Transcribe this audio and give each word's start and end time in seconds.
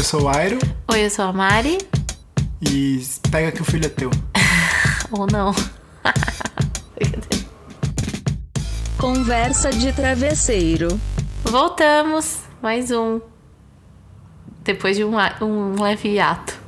eu 0.00 0.04
sou 0.04 0.22
o 0.22 0.28
Airo. 0.30 0.58
Oi, 0.90 1.04
eu 1.04 1.10
sou 1.10 1.26
a 1.26 1.32
Mari. 1.32 1.76
E 2.62 3.02
pega 3.30 3.52
que 3.52 3.60
o 3.60 3.64
filho 3.66 3.84
é 3.84 3.88
teu. 3.90 4.10
Ou 5.12 5.26
não. 5.26 5.54
Conversa 8.96 9.70
de 9.70 9.92
travesseiro. 9.92 10.98
Voltamos. 11.44 12.38
Mais 12.62 12.90
um. 12.90 13.20
Depois 14.64 14.96
de 14.96 15.04
um, 15.04 15.16
um 15.42 15.82
leve 15.82 16.08
hiato. 16.08 16.58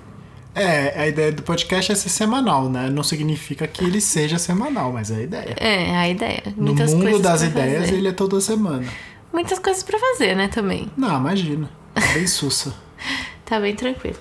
É, 0.55 1.01
a 1.01 1.09
ideia 1.09 1.33
do 1.33 1.43
podcast 1.43 1.91
é 1.91 1.95
ser 1.95 2.11
semanal, 2.11 2.69
né? 2.69 2.91
Não 2.91 3.03
significa 3.03 3.67
que 3.67 3.83
ele 3.83 4.03
seja 4.03 4.39
semanal, 4.39 4.93
mas 4.93 5.11
é 5.11 5.17
a 5.17 5.23
ideia. 5.23 5.57
É, 5.59 5.97
a 5.97 6.07
ideia. 6.07 6.43
No 6.55 6.67
Muitas 6.67 6.93
mundo 6.93 7.05
coisas 7.05 7.23
das 7.23 7.43
ideias, 7.43 7.87
fazer. 7.87 7.95
ele 7.95 8.09
é 8.09 8.13
toda 8.13 8.39
semana. 8.43 8.87
Muitas 9.33 9.59
coisas 9.59 9.83
pra 9.83 9.99
fazer, 9.99 10.37
né, 10.37 10.49
também. 10.49 10.91
Não, 10.99 11.17
imagina. 11.17 11.71
É 11.95 12.13
bem 12.13 12.27
sussa. 12.27 12.75
Tá 13.45 13.61
bem 13.61 13.77
tranquilo. 13.77 14.17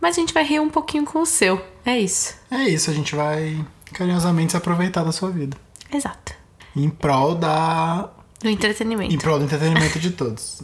Mas 0.01 0.16
a 0.16 0.21
gente 0.21 0.33
vai 0.33 0.45
rir 0.45 0.61
um 0.61 0.71
pouquinho 0.71 1.04
com 1.04 1.21
o 1.21 1.27
seu. 1.27 1.60
É 1.85 1.99
isso. 1.99 2.37
É 2.49 2.63
isso, 2.63 2.93
a 2.93 2.95
gente 2.95 3.16
vai 3.16 3.59
carinhosamente 3.93 4.52
se 4.52 4.57
aproveitar 4.57 5.02
da 5.02 5.10
sua 5.10 5.32
vida. 5.32 5.57
Exato. 5.93 6.32
Em 6.77 6.88
prol 6.88 7.35
da. 7.35 8.09
Do 8.38 8.49
entretenimento. 8.49 9.13
Em 9.13 9.19
prol 9.19 9.41
do 9.41 9.46
entretenimento 9.46 9.99
de 9.99 10.13
todos. 10.13 10.63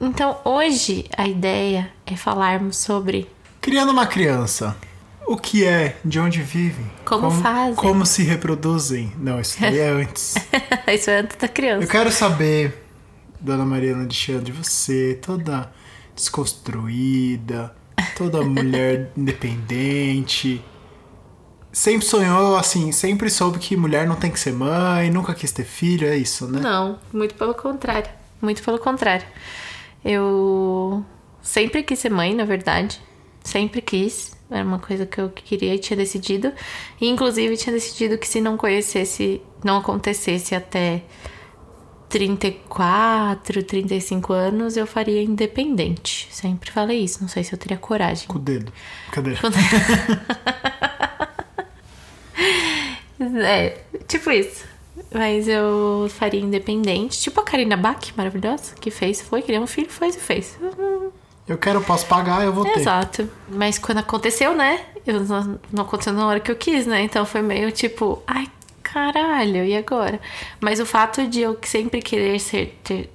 Então, 0.00 0.38
hoje 0.44 1.06
a 1.16 1.26
ideia 1.26 1.90
é 2.06 2.14
falarmos 2.14 2.76
sobre 2.76 3.28
Criando 3.60 3.90
uma 3.90 4.06
criança. 4.06 4.76
O 5.26 5.36
que 5.36 5.64
é? 5.64 5.96
De 6.04 6.20
onde 6.20 6.40
vivem? 6.40 6.88
Como 7.04 7.32
fazem? 7.32 7.74
Como 7.74 8.06
se 8.06 8.22
reproduzem? 8.22 9.12
Não, 9.18 9.40
isso 9.40 9.60
daí 9.60 9.78
é 9.78 9.88
antes. 9.88 10.36
isso 10.88 11.10
é 11.10 11.18
antes 11.18 11.36
da 11.36 11.48
criança. 11.48 11.84
Eu 11.84 11.88
quero 11.88 12.12
saber, 12.12 12.87
Dona 13.40 13.64
Mariana 13.64 14.06
de 14.06 14.32
Alexandre, 14.32 14.52
você, 14.52 15.18
toda 15.20 15.72
desconstruída, 16.14 17.74
toda 18.16 18.42
mulher 18.42 19.10
independente. 19.16 20.62
Sempre 21.72 22.06
sonhou 22.06 22.56
assim, 22.56 22.90
sempre 22.92 23.30
soube 23.30 23.58
que 23.58 23.76
mulher 23.76 24.06
não 24.06 24.16
tem 24.16 24.30
que 24.30 24.40
ser 24.40 24.52
mãe, 24.52 25.10
nunca 25.10 25.34
quis 25.34 25.52
ter 25.52 25.64
filho, 25.64 26.08
é 26.08 26.16
isso, 26.16 26.48
né? 26.48 26.60
Não, 26.60 26.98
muito 27.12 27.34
pelo 27.34 27.54
contrário. 27.54 28.10
Muito 28.40 28.62
pelo 28.62 28.78
contrário. 28.78 29.26
Eu 30.04 31.04
sempre 31.42 31.82
quis 31.82 31.98
ser 31.98 32.10
mãe, 32.10 32.34
na 32.34 32.44
verdade. 32.44 33.00
Sempre 33.42 33.80
quis. 33.80 34.36
Era 34.50 34.64
uma 34.64 34.78
coisa 34.78 35.04
que 35.04 35.20
eu 35.20 35.28
queria 35.28 35.74
e 35.74 35.78
tinha 35.78 35.96
decidido. 35.96 36.52
E, 37.00 37.08
inclusive, 37.08 37.56
tinha 37.56 37.72
decidido 37.72 38.16
que 38.16 38.26
se 38.26 38.40
não 38.40 38.56
conhecesse, 38.56 39.42
não 39.62 39.76
acontecesse 39.78 40.54
até 40.54 41.02
34, 42.08 43.62
35 43.62 44.32
anos, 44.32 44.76
eu 44.76 44.86
faria 44.86 45.22
independente. 45.22 46.28
Sempre 46.30 46.70
falei 46.70 47.00
isso. 47.00 47.20
Não 47.20 47.28
sei 47.28 47.44
se 47.44 47.52
eu 47.52 47.58
teria 47.58 47.76
coragem. 47.76 48.26
Com 48.26 48.38
o 48.38 48.40
dedo. 48.40 48.72
Cadê? 49.12 49.34
É, 53.20 53.76
tipo 54.06 54.30
isso. 54.30 54.64
Mas 55.12 55.48
eu 55.48 56.06
faria 56.10 56.40
independente. 56.40 57.20
Tipo 57.20 57.40
a 57.40 57.44
Karina 57.44 57.76
Bach, 57.76 58.12
maravilhosa, 58.16 58.74
que 58.80 58.90
fez, 58.90 59.20
foi, 59.20 59.42
queria 59.42 59.60
um 59.60 59.66
filho, 59.66 59.90
fez 59.90 60.16
e 60.16 60.20
fez. 60.20 60.58
Eu 61.46 61.56
quero, 61.56 61.80
posso 61.80 62.06
pagar, 62.06 62.44
eu 62.44 62.52
vou 62.52 62.64
ter. 62.64 62.80
Exato. 62.80 63.28
Mas 63.48 63.78
quando 63.78 63.98
aconteceu, 63.98 64.54
né? 64.54 64.84
Eu, 65.06 65.20
não, 65.20 65.58
não 65.72 65.82
aconteceu 65.84 66.12
na 66.12 66.26
hora 66.26 66.40
que 66.40 66.50
eu 66.50 66.56
quis, 66.56 66.86
né? 66.86 67.02
Então 67.02 67.24
foi 67.24 67.40
meio 67.40 67.72
tipo, 67.72 68.22
ai, 68.26 68.48
caralho, 68.92 69.64
e 69.64 69.76
agora? 69.76 70.20
Mas 70.60 70.80
o 70.80 70.86
fato 70.86 71.26
de 71.26 71.40
eu 71.40 71.58
sempre 71.62 72.00
querer 72.00 72.38
ser. 72.40 72.78
Ter, 72.82 73.10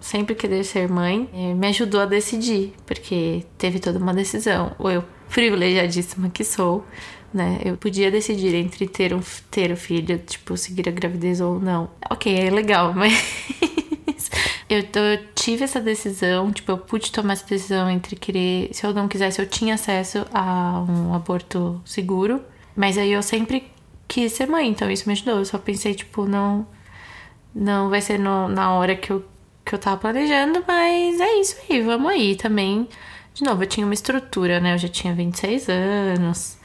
sempre 0.00 0.36
querer 0.36 0.62
ser 0.62 0.88
mãe 0.88 1.28
eh, 1.34 1.52
me 1.52 1.66
ajudou 1.66 2.00
a 2.00 2.06
decidir, 2.06 2.74
porque 2.86 3.44
teve 3.56 3.80
toda 3.80 3.98
uma 3.98 4.14
decisão. 4.14 4.72
Ou 4.78 4.90
eu, 4.90 5.04
privilegiadíssima 5.28 6.28
que 6.30 6.44
sou, 6.44 6.84
né? 7.34 7.58
Eu 7.64 7.76
podia 7.76 8.10
decidir 8.10 8.54
entre 8.54 8.86
ter 8.86 9.12
um 9.12 9.20
ter 9.50 9.72
o 9.72 9.76
filho, 9.76 10.18
tipo, 10.18 10.56
seguir 10.56 10.88
a 10.88 10.92
gravidez 10.92 11.40
ou 11.40 11.58
não. 11.58 11.90
Ok, 12.10 12.32
é 12.32 12.50
legal, 12.50 12.94
mas 12.94 13.12
eu, 14.68 14.80
eu 14.80 15.18
tive 15.34 15.64
essa 15.64 15.80
decisão, 15.80 16.52
tipo, 16.52 16.70
eu 16.70 16.78
pude 16.78 17.10
tomar 17.10 17.32
essa 17.32 17.46
decisão 17.46 17.90
entre 17.90 18.14
querer, 18.14 18.68
se 18.72 18.86
eu 18.86 18.94
não 18.94 19.08
quisesse, 19.08 19.40
eu 19.40 19.46
tinha 19.46 19.74
acesso 19.74 20.24
a 20.32 20.84
um 20.88 21.14
aborto 21.14 21.80
seguro, 21.84 22.40
mas 22.76 22.96
aí 22.96 23.12
eu 23.12 23.22
sempre 23.22 23.70
quis 24.08 24.32
ser 24.32 24.46
mãe, 24.48 24.68
então 24.68 24.90
isso 24.90 25.04
me 25.06 25.12
ajudou. 25.12 25.38
Eu 25.38 25.44
só 25.44 25.58
pensei, 25.58 25.94
tipo, 25.94 26.24
não 26.26 26.66
não 27.54 27.88
vai 27.90 28.00
ser 28.00 28.18
no, 28.18 28.48
na 28.48 28.72
hora 28.72 28.96
que 28.96 29.10
eu 29.12 29.24
que 29.64 29.74
eu 29.74 29.78
tava 29.78 29.98
planejando, 29.98 30.64
mas 30.66 31.20
é 31.20 31.40
isso 31.40 31.56
aí, 31.68 31.82
vamos 31.82 32.10
aí 32.10 32.34
também. 32.36 32.88
De 33.34 33.44
novo, 33.44 33.62
eu 33.62 33.66
tinha 33.66 33.86
uma 33.86 33.92
estrutura, 33.94 34.58
né? 34.60 34.74
Eu 34.74 34.78
já 34.78 34.88
tinha 34.88 35.14
26 35.14 35.68
anos 35.68 36.56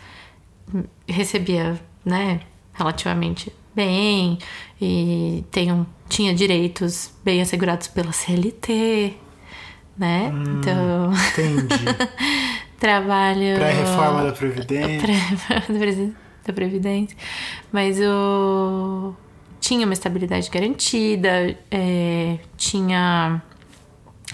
recebia, 1.07 1.79
né, 2.05 2.39
relativamente 2.73 3.51
bem 3.75 4.37
e 4.81 5.43
tenho, 5.51 5.85
tinha 6.07 6.33
direitos 6.33 7.11
bem 7.23 7.41
assegurados 7.41 7.87
pela 7.87 8.11
CLT, 8.11 9.13
né? 9.97 10.31
Hum, 10.33 10.59
então, 10.59 11.11
Entendi. 11.31 11.83
trabalho 12.79 13.55
Pré-reforma 13.55 14.23
da 14.23 14.31
Previdência. 14.31 14.99
pré- 15.47 15.55
da 15.55 15.61
Previdência, 15.61 16.15
mas 17.71 17.99
eu 17.99 19.15
tinha 19.59 19.85
uma 19.85 19.93
estabilidade 19.93 20.49
garantida, 20.49 21.57
é, 21.71 22.39
tinha 22.57 23.41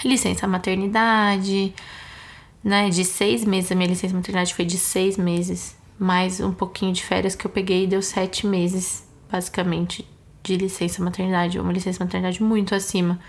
licença 0.03 0.47
maternidade, 0.47 1.73
né? 2.63 2.89
De 2.89 3.05
seis 3.05 3.45
meses, 3.45 3.71
a 3.71 3.75
minha 3.75 3.89
licença 3.89 4.15
maternidade 4.15 4.53
foi 4.53 4.65
de 4.65 4.77
seis 4.77 5.17
meses 5.17 5.77
mais 5.99 6.39
um 6.39 6.53
pouquinho 6.53 6.93
de 6.93 7.03
férias 7.03 7.35
que 7.35 7.45
eu 7.45 7.51
peguei 7.51 7.85
deu 7.85 8.01
sete 8.01 8.47
meses, 8.47 9.05
basicamente, 9.29 10.07
de 10.41 10.55
licença 10.55 11.03
maternidade. 11.03 11.59
Uma 11.59 11.73
licença 11.73 12.03
maternidade 12.03 12.41
muito 12.41 12.73
acima 12.73 13.19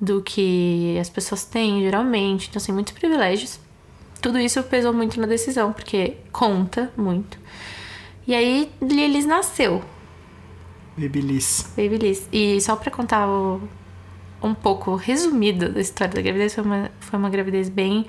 do 0.00 0.22
que 0.22 0.96
as 1.00 1.10
pessoas 1.10 1.44
têm, 1.44 1.80
geralmente. 1.80 2.48
Então, 2.48 2.60
assim, 2.62 2.72
muitos 2.72 2.92
privilégios. 2.92 3.58
Tudo 4.22 4.38
isso 4.38 4.62
pesou 4.62 4.92
muito 4.92 5.20
na 5.20 5.26
decisão, 5.26 5.72
porque 5.72 6.16
conta 6.32 6.92
muito. 6.96 7.38
E 8.26 8.34
aí, 8.34 8.70
Lilis 8.82 9.24
nasceu. 9.26 9.82
Babyliss. 10.96 11.72
Babyliss. 11.76 12.28
E 12.32 12.60
só 12.60 12.74
pra 12.74 12.90
contar 12.90 13.28
o, 13.28 13.60
um 14.42 14.54
pouco 14.54 14.94
resumido 14.96 15.68
da 15.70 15.80
história 15.80 16.14
da 16.14 16.22
gravidez, 16.22 16.54
foi 16.54 16.64
uma, 16.64 16.90
foi 17.00 17.18
uma 17.18 17.30
gravidez 17.30 17.68
bem 17.68 18.06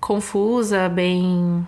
confusa, 0.00 0.88
bem 0.88 1.66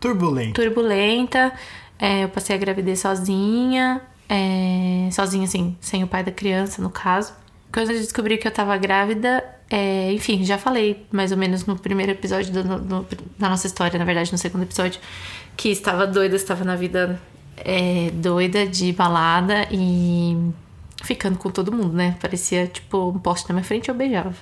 Turbulento. 0.00 0.60
turbulenta. 0.60 1.52
É, 1.98 2.24
eu 2.24 2.28
passei 2.28 2.56
a 2.56 2.58
gravidez 2.58 3.00
sozinha. 3.00 4.00
é, 4.28 5.08
sozinha, 5.12 5.44
assim, 5.44 5.76
sem 5.80 6.02
o 6.02 6.06
pai 6.06 6.22
da 6.24 6.32
criança, 6.32 6.80
no 6.80 6.88
caso. 6.90 7.32
Quando 7.72 7.90
eu 7.90 7.98
descobri 7.98 8.38
que 8.38 8.46
eu 8.46 8.50
tava 8.52 8.76
grávida, 8.78 9.44
é, 9.70 10.10
enfim, 10.12 10.44
já 10.44 10.56
falei 10.58 11.06
mais 11.12 11.32
ou 11.32 11.38
menos 11.38 11.64
no 11.66 11.78
primeiro 11.78 12.12
episódio 12.12 12.52
do- 12.52 13.06
da 13.38 13.48
nossa 13.48 13.66
história, 13.66 13.98
na 13.98 14.04
verdade, 14.04 14.30
no 14.32 14.38
segundo 14.38 14.62
episódio, 14.62 15.00
que 15.56 15.68
estava 15.70 16.06
doida, 16.06 16.36
estava 16.36 16.64
na 16.64 16.76
vida 16.76 17.20
é, 17.56 18.10
doida 18.12 18.66
de 18.66 18.92
balada 18.92 19.68
e 19.70 20.36
ficando 21.02 21.38
com 21.38 21.50
todo 21.50 21.72
mundo, 21.72 21.92
né? 21.94 22.16
Parecia 22.20 22.66
tipo 22.66 23.10
um 23.10 23.18
poste 23.18 23.48
na 23.48 23.54
minha 23.54 23.64
frente 23.64 23.88
eu 23.88 23.94
beijava. 23.94 24.34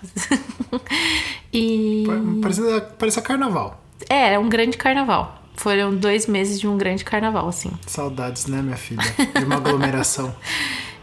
e. 1.52 2.04
Parecia, 2.42 2.80
parecia 2.80 3.22
carnaval. 3.22 3.82
É, 4.08 4.28
era 4.28 4.40
um 4.40 4.48
grande 4.48 4.76
carnaval. 4.76 5.42
Foram 5.56 5.94
dois 5.94 6.26
meses 6.26 6.58
de 6.58 6.66
um 6.66 6.78
grande 6.78 7.04
carnaval, 7.04 7.46
assim. 7.48 7.70
Saudades, 7.86 8.46
né, 8.46 8.62
minha 8.62 8.76
filha? 8.76 9.02
De 9.36 9.44
uma 9.44 9.56
aglomeração. 9.56 10.34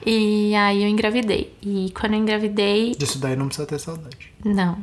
E 0.09 0.55
aí 0.55 0.83
eu 0.83 0.87
engravidei. 0.87 1.53
E 1.61 1.91
quando 1.91 2.13
eu 2.13 2.19
engravidei, 2.19 2.95
Disso 2.95 3.19
daí 3.19 3.35
não 3.35 3.47
precisa 3.47 3.67
ter 3.67 3.77
saudade. 3.77 4.31
não. 4.45 4.77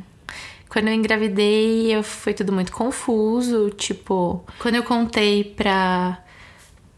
Quando 0.75 0.89
eu 0.89 0.93
engravidei, 0.93 1.95
eu, 1.95 2.03
foi 2.03 2.33
tudo 2.33 2.51
muito 2.51 2.73
confuso. 2.73 3.69
Tipo, 3.69 4.43
quando 4.59 4.75
eu 4.75 4.83
contei 4.83 5.41
pra, 5.41 6.21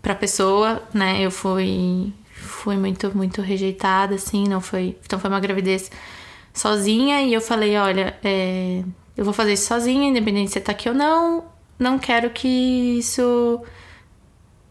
pra 0.02 0.16
pessoa, 0.16 0.82
né, 0.92 1.22
eu 1.22 1.30
fui, 1.30 2.12
fui 2.34 2.76
muito, 2.76 3.16
muito 3.16 3.40
rejeitada, 3.40 4.16
assim. 4.16 4.46
Não 4.48 4.60
foi. 4.60 4.98
Então 5.06 5.20
foi 5.20 5.30
uma 5.30 5.40
gravidez 5.40 5.92
sozinha. 6.52 7.22
E 7.22 7.32
eu 7.32 7.40
falei: 7.40 7.78
olha, 7.78 8.18
é, 8.24 8.84
eu 9.16 9.24
vou 9.24 9.32
fazer 9.32 9.54
isso 9.54 9.68
sozinha, 9.68 10.10
independente 10.10 10.48
se 10.48 10.54
você 10.54 10.62
tá 10.62 10.72
aqui 10.72 10.90
ou 10.90 10.96
não. 10.96 11.46
Não 11.78 12.00
quero 12.00 12.32
que 12.32 12.48
isso. 12.98 13.62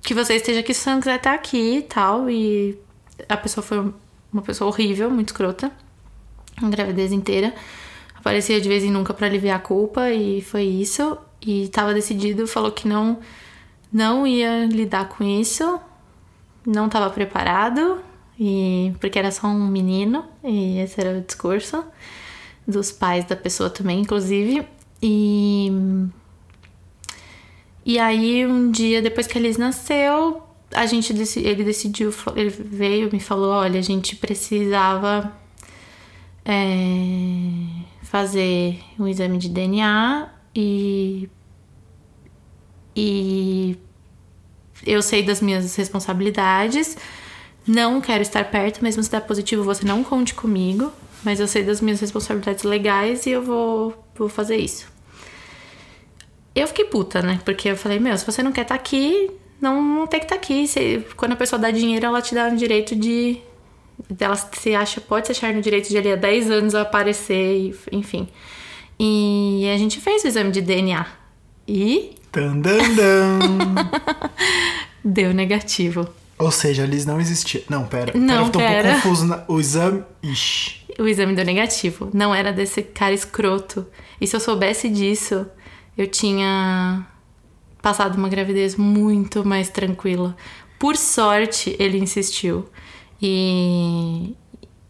Que 0.03 0.15
você 0.15 0.35
esteja 0.35 0.59
aqui 0.59 0.75
se 0.75 0.81
você 0.81 0.91
não 0.91 0.99
quiser 0.99 1.15
estar 1.15 1.33
aqui 1.33 1.77
e 1.77 1.83
tal. 1.83 2.29
E 2.29 2.77
a 3.29 3.37
pessoa 3.37 3.65
foi 3.65 3.93
uma 4.33 4.43
pessoa 4.43 4.67
horrível, 4.69 5.09
muito 5.11 5.29
escrota. 5.29 5.71
A 6.61 6.69
gravidez 6.69 7.13
inteira. 7.13 7.55
Aparecia 8.27 8.61
de 8.61 8.69
vez 8.69 8.83
em 8.83 8.91
nunca 8.91 9.15
pra 9.15 9.29
aliviar 9.29 9.57
a 9.57 9.61
culpa 9.61 10.11
e 10.11 10.43
foi 10.43 10.65
isso. 10.65 11.17
E 11.41 11.69
tava 11.69 11.95
decidido, 11.95 12.45
falou 12.49 12.73
que 12.73 12.89
não, 12.89 13.21
não 13.93 14.27
ia 14.27 14.67
lidar 14.67 15.09
com 15.09 15.23
isso. 15.23 15.79
Não 16.67 16.89
tava 16.89 17.09
preparado. 17.09 18.01
E 18.37 18.93
porque 18.99 19.17
era 19.17 19.31
só 19.31 19.47
um 19.47 19.69
menino. 19.69 20.25
E 20.43 20.81
esse 20.81 21.01
era 21.01 21.17
o 21.17 21.21
discurso 21.21 21.85
dos 22.67 22.91
pais 22.91 23.25
da 23.27 23.37
pessoa 23.37 23.71
também, 23.71 24.01
inclusive. 24.01 24.67
E. 25.01 25.71
E 27.85 27.97
aí, 27.97 28.45
um 28.45 28.73
dia 28.73 29.01
depois 29.01 29.29
que 29.29 29.39
a 29.39 29.41
Liz 29.41 29.57
nasceu, 29.57 30.43
a 30.75 30.85
gente 30.85 31.13
ele 31.39 31.63
decidiu, 31.63 32.13
ele 32.35 32.51
veio 32.51 33.09
me 33.13 33.21
falou, 33.21 33.53
olha, 33.53 33.79
a 33.79 33.83
gente 33.85 34.17
precisava 34.17 35.33
é, 36.45 37.87
fazer 38.11 38.81
um 38.99 39.07
exame 39.07 39.39
de 39.39 39.49
DNA 39.49 40.29
e 40.55 41.29
e 42.95 43.77
eu 44.87 45.03
sei 45.03 45.23
das 45.23 45.41
minhas 45.41 45.75
responsabilidades. 45.77 46.97
Não 47.67 48.01
quero 48.01 48.23
estar 48.23 48.45
perto, 48.51 48.83
mesmo 48.83 49.03
se 49.03 49.11
der 49.11 49.21
positivo, 49.21 49.63
você 49.65 49.85
não 49.85 50.03
conte 50.05 50.35
comigo. 50.35 50.93
Mas 51.25 51.41
eu 51.41 51.49
sei 51.49 51.65
das 51.65 51.81
minhas 51.81 52.01
responsabilidades 52.01 52.63
legais 52.63 53.27
e 53.27 53.31
eu 53.31 53.43
vou, 53.43 54.07
vou 54.15 54.29
fazer 54.29 54.57
isso. 54.57 54.87
Eu 56.55 56.67
fiquei 56.69 56.85
puta, 56.85 57.21
né? 57.21 57.41
Porque 57.45 57.69
eu 57.71 57.77
falei, 57.77 57.99
meu, 57.99 58.17
se 58.17 58.25
você 58.25 58.43
não 58.43 58.53
quer 58.53 58.63
estar 58.63 58.77
aqui, 58.77 59.31
não, 59.61 59.83
não 59.83 60.07
tem 60.07 60.21
que 60.21 60.27
estar 60.27 60.37
aqui. 60.37 60.67
Se- 60.69 61.05
quando 61.17 61.33
a 61.33 61.37
pessoa 61.37 61.59
dá 61.61 61.71
dinheiro, 61.71 62.07
ela 62.07 62.23
te 62.23 62.35
dá 62.35 62.49
o 62.49 62.57
direito 62.57 62.95
de. 62.95 63.41
Ela 64.19 64.37
se 64.37 64.75
acha, 64.75 65.01
pode 65.01 65.27
se 65.27 65.33
achar 65.33 65.53
no 65.53 65.61
direito 65.61 65.89
de 65.89 65.97
ali 65.97 66.13
há 66.13 66.17
10 66.17 66.51
anos 66.51 66.75
aparecer, 66.75 67.75
enfim. 67.91 68.29
E 68.99 69.69
a 69.75 69.77
gente 69.79 70.01
fez 70.01 70.25
o 70.25 70.29
exame 70.29 70.51
de 70.51 70.61
DNA. 70.61 71.07
E 71.69 72.17
Tan, 72.31 72.59
dan, 72.61 72.95
dan. 72.95 73.39
deu 75.05 75.33
negativo. 75.33 76.07
Ou 76.39 76.51
seja, 76.51 76.85
Liz 76.85 77.07
não 77.07 77.19
existia. 77.19 77.63
Não, 77.69 77.87
pera. 77.87 78.13
Não, 78.15 78.51
pera, 78.51 78.51
eu 78.51 78.51
tô 78.51 78.59
um 78.59 78.83
pouco 78.83 78.95
confuso. 78.95 79.27
Na... 79.27 79.45
O 79.49 79.59
exame. 79.59 80.05
Ixi. 80.23 80.81
O 80.99 81.07
exame 81.07 81.35
deu 81.35 81.45
negativo. 81.45 82.11
Não 82.13 82.35
era 82.35 82.53
desse 82.53 82.83
cara 82.83 83.15
escroto. 83.15 83.87
E 84.21 84.27
se 84.27 84.37
eu 84.37 84.41
soubesse 84.41 84.89
disso, 84.89 85.47
eu 85.97 86.07
tinha 86.07 87.07
passado 87.81 88.17
uma 88.17 88.29
gravidez 88.29 88.77
muito 88.77 89.45
mais 89.45 89.71
tranquila. 89.71 90.37
Por 90.79 90.97
sorte, 90.97 91.75
ele 91.79 91.99
insistiu. 91.99 92.67
E, 93.21 94.35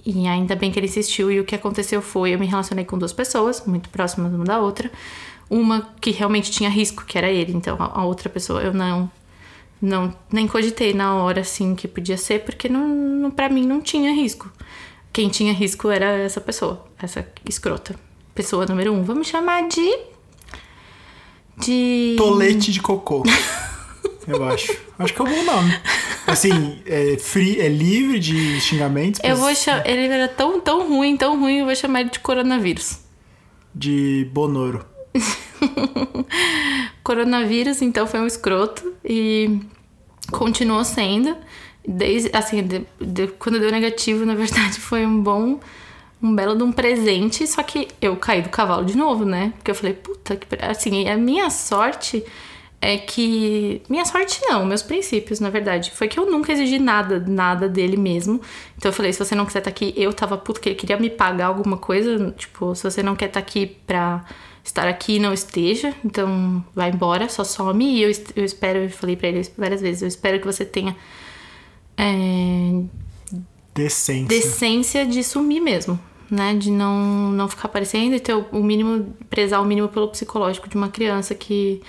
e 0.05 0.26
ainda 0.26 0.55
bem 0.55 0.70
que 0.70 0.78
ele 0.78 0.87
insistiu. 0.87 1.31
E 1.31 1.40
o 1.40 1.44
que 1.44 1.55
aconteceu 1.55 2.02
foi: 2.02 2.34
eu 2.34 2.38
me 2.38 2.46
relacionei 2.46 2.84
com 2.84 2.99
duas 2.99 3.12
pessoas, 3.12 3.64
muito 3.67 3.88
próximas 3.88 4.32
uma 4.32 4.44
da 4.44 4.61
outra. 4.61 4.90
Uma 5.49 5.88
que 6.00 6.11
realmente 6.11 6.50
tinha 6.50 6.69
risco, 6.69 7.05
que 7.05 7.17
era 7.17 7.31
ele. 7.31 7.52
Então, 7.52 7.76
a, 7.78 8.00
a 8.00 8.05
outra 8.05 8.28
pessoa 8.28 8.62
eu 8.62 8.73
não. 8.73 9.11
Não, 9.81 10.14
nem 10.32 10.49
cogitei 10.49 10.94
na 10.94 11.14
hora 11.17 11.43
assim 11.43 11.75
que 11.75 11.87
podia 11.87 12.17
ser, 12.17 12.43
porque 12.44 12.67
não, 12.67 12.88
não, 12.88 13.31
para 13.31 13.50
mim 13.50 13.67
não 13.67 13.81
tinha 13.82 14.11
risco. 14.11 14.50
Quem 15.12 15.29
tinha 15.29 15.52
risco 15.52 15.90
era 15.90 16.06
essa 16.19 16.40
pessoa, 16.40 16.87
essa 16.99 17.26
escrota. 17.46 17.94
Pessoa 18.34 18.64
número 18.67 18.93
um. 18.93 19.02
Vamos 19.02 19.29
chamar 19.29 19.69
de. 19.69 19.99
De. 21.58 22.14
Tolete 22.17 22.72
de 22.72 22.81
cocô. 22.81 23.22
eu 24.26 24.44
acho. 24.44 24.76
Acho 24.99 25.14
que 25.14 25.20
é 25.20 25.25
um 25.25 25.29
bom 25.29 25.44
nome. 25.44 25.72
Assim, 26.26 26.78
é, 26.87 27.17
free, 27.19 27.61
é 27.61 27.69
livre 27.69 28.19
de 28.19 28.61
xingamentos. 28.61 29.20
Eu 29.23 29.37
vou 29.37 29.55
chamar. 29.55 29.87
Ele 29.88 30.06
era 30.06 30.26
tão, 30.28 30.61
tão 30.61 30.88
ruim, 30.88 31.17
tão 31.17 31.38
ruim, 31.38 31.58
eu 31.58 31.67
vou 31.67 31.75
chamar 31.76 32.00
ele 32.00 32.11
de 32.11 32.19
coronavírus. 32.20 32.99
De 33.75 34.28
Bonoro. 34.32 34.84
Coronavírus, 37.02 37.82
então, 37.82 38.06
foi 38.06 38.20
um 38.20 38.26
escroto 38.26 38.93
e 39.05 39.61
continuou 40.32 40.84
sendo. 40.84 41.37
Desde, 41.87 42.31
assim, 42.37 42.62
de- 42.64 42.84
de- 43.00 43.29
quando 43.38 43.61
deu 43.61 43.70
negativo, 43.70 44.25
na 44.26 44.34
verdade, 44.34 44.81
foi 44.81 45.06
um 45.06 45.22
bom, 45.22 45.61
um 46.20 46.34
belo 46.34 46.56
de 46.56 46.62
um 46.64 46.72
presente. 46.72 47.46
Só 47.46 47.62
que 47.62 47.87
eu 48.02 48.17
caí 48.17 48.43
do 48.43 48.49
cavalo 48.49 48.84
de 48.84 48.96
novo, 48.96 49.25
né? 49.25 49.52
Porque 49.56 49.70
eu 49.70 49.75
falei, 49.75 49.93
puta, 49.94 50.34
que. 50.37 50.46
Assim, 50.61 51.08
a 51.08 51.17
minha 51.17 51.49
sorte 51.49 52.25
é 52.81 52.96
que. 52.99 53.82
Minha 53.88 54.05
sorte 54.05 54.40
não, 54.43 54.64
meus 54.64 54.82
princípios, 54.82 55.40
na 55.40 55.50
verdade. 55.50 55.90
Foi 55.93 56.08
que 56.08 56.19
eu 56.19 56.31
nunca 56.31 56.52
exigi 56.52 56.78
nada, 56.78 57.19
nada 57.26 57.69
dele 57.69 57.96
mesmo. 57.96 58.40
Então 58.76 58.90
eu 58.90 58.93
falei, 58.93 59.12
se 59.12 59.19
você 59.19 59.34
não 59.34 59.46
quiser 59.46 59.61
estar 59.61 59.70
aqui, 59.70 59.93
eu 59.96 60.12
tava 60.12 60.37
puto 60.38 60.61
que 60.61 60.69
ele 60.69 60.76
queria 60.76 60.96
me 60.99 61.11
pagar 61.11 61.46
alguma 61.46 61.76
coisa. 61.78 62.31
Tipo, 62.32 62.75
se 62.75 62.84
você 62.84 63.02
não 63.02 63.17
quer 63.17 63.26
estar 63.26 63.40
aqui 63.40 63.67
pra 63.87 64.25
estar 64.64 64.87
aqui, 64.88 65.19
não 65.19 65.32
esteja. 65.32 65.94
Então 66.05 66.64
vai 66.75 66.90
embora, 66.90 67.28
só 67.28 67.44
some. 67.44 67.84
E 67.84 68.02
eu, 68.02 68.11
eu 68.34 68.44
espero, 68.44 68.81
eu 68.81 68.90
falei 68.90 69.17
pra 69.17 69.29
ele 69.29 69.43
várias 69.56 69.81
vezes, 69.81 70.02
eu 70.02 70.08
espero 70.08 70.38
que 70.40 70.46
você 70.46 70.64
tenha. 70.64 70.96
é, 71.96 72.82
Decência. 73.75 74.26
decência 74.26 75.06
de 75.06 75.22
sumir 75.22 75.61
mesmo, 75.61 76.00
né? 76.31 76.55
De 76.55 76.70
não, 76.70 77.31
não 77.31 77.46
ficar 77.46 77.67
aparecendo 77.69 78.14
e 78.14 78.20
ter 78.20 78.34
o, 78.34 78.46
o 78.50 78.62
mínimo, 78.62 79.14
prezar 79.29 79.61
o 79.61 79.67
mínimo 79.67 79.88
pelo 79.88 80.08
psicológico 80.08 80.69
de 80.69 80.76
uma 80.76 80.88
criança 80.88 81.34
que. 81.34 81.82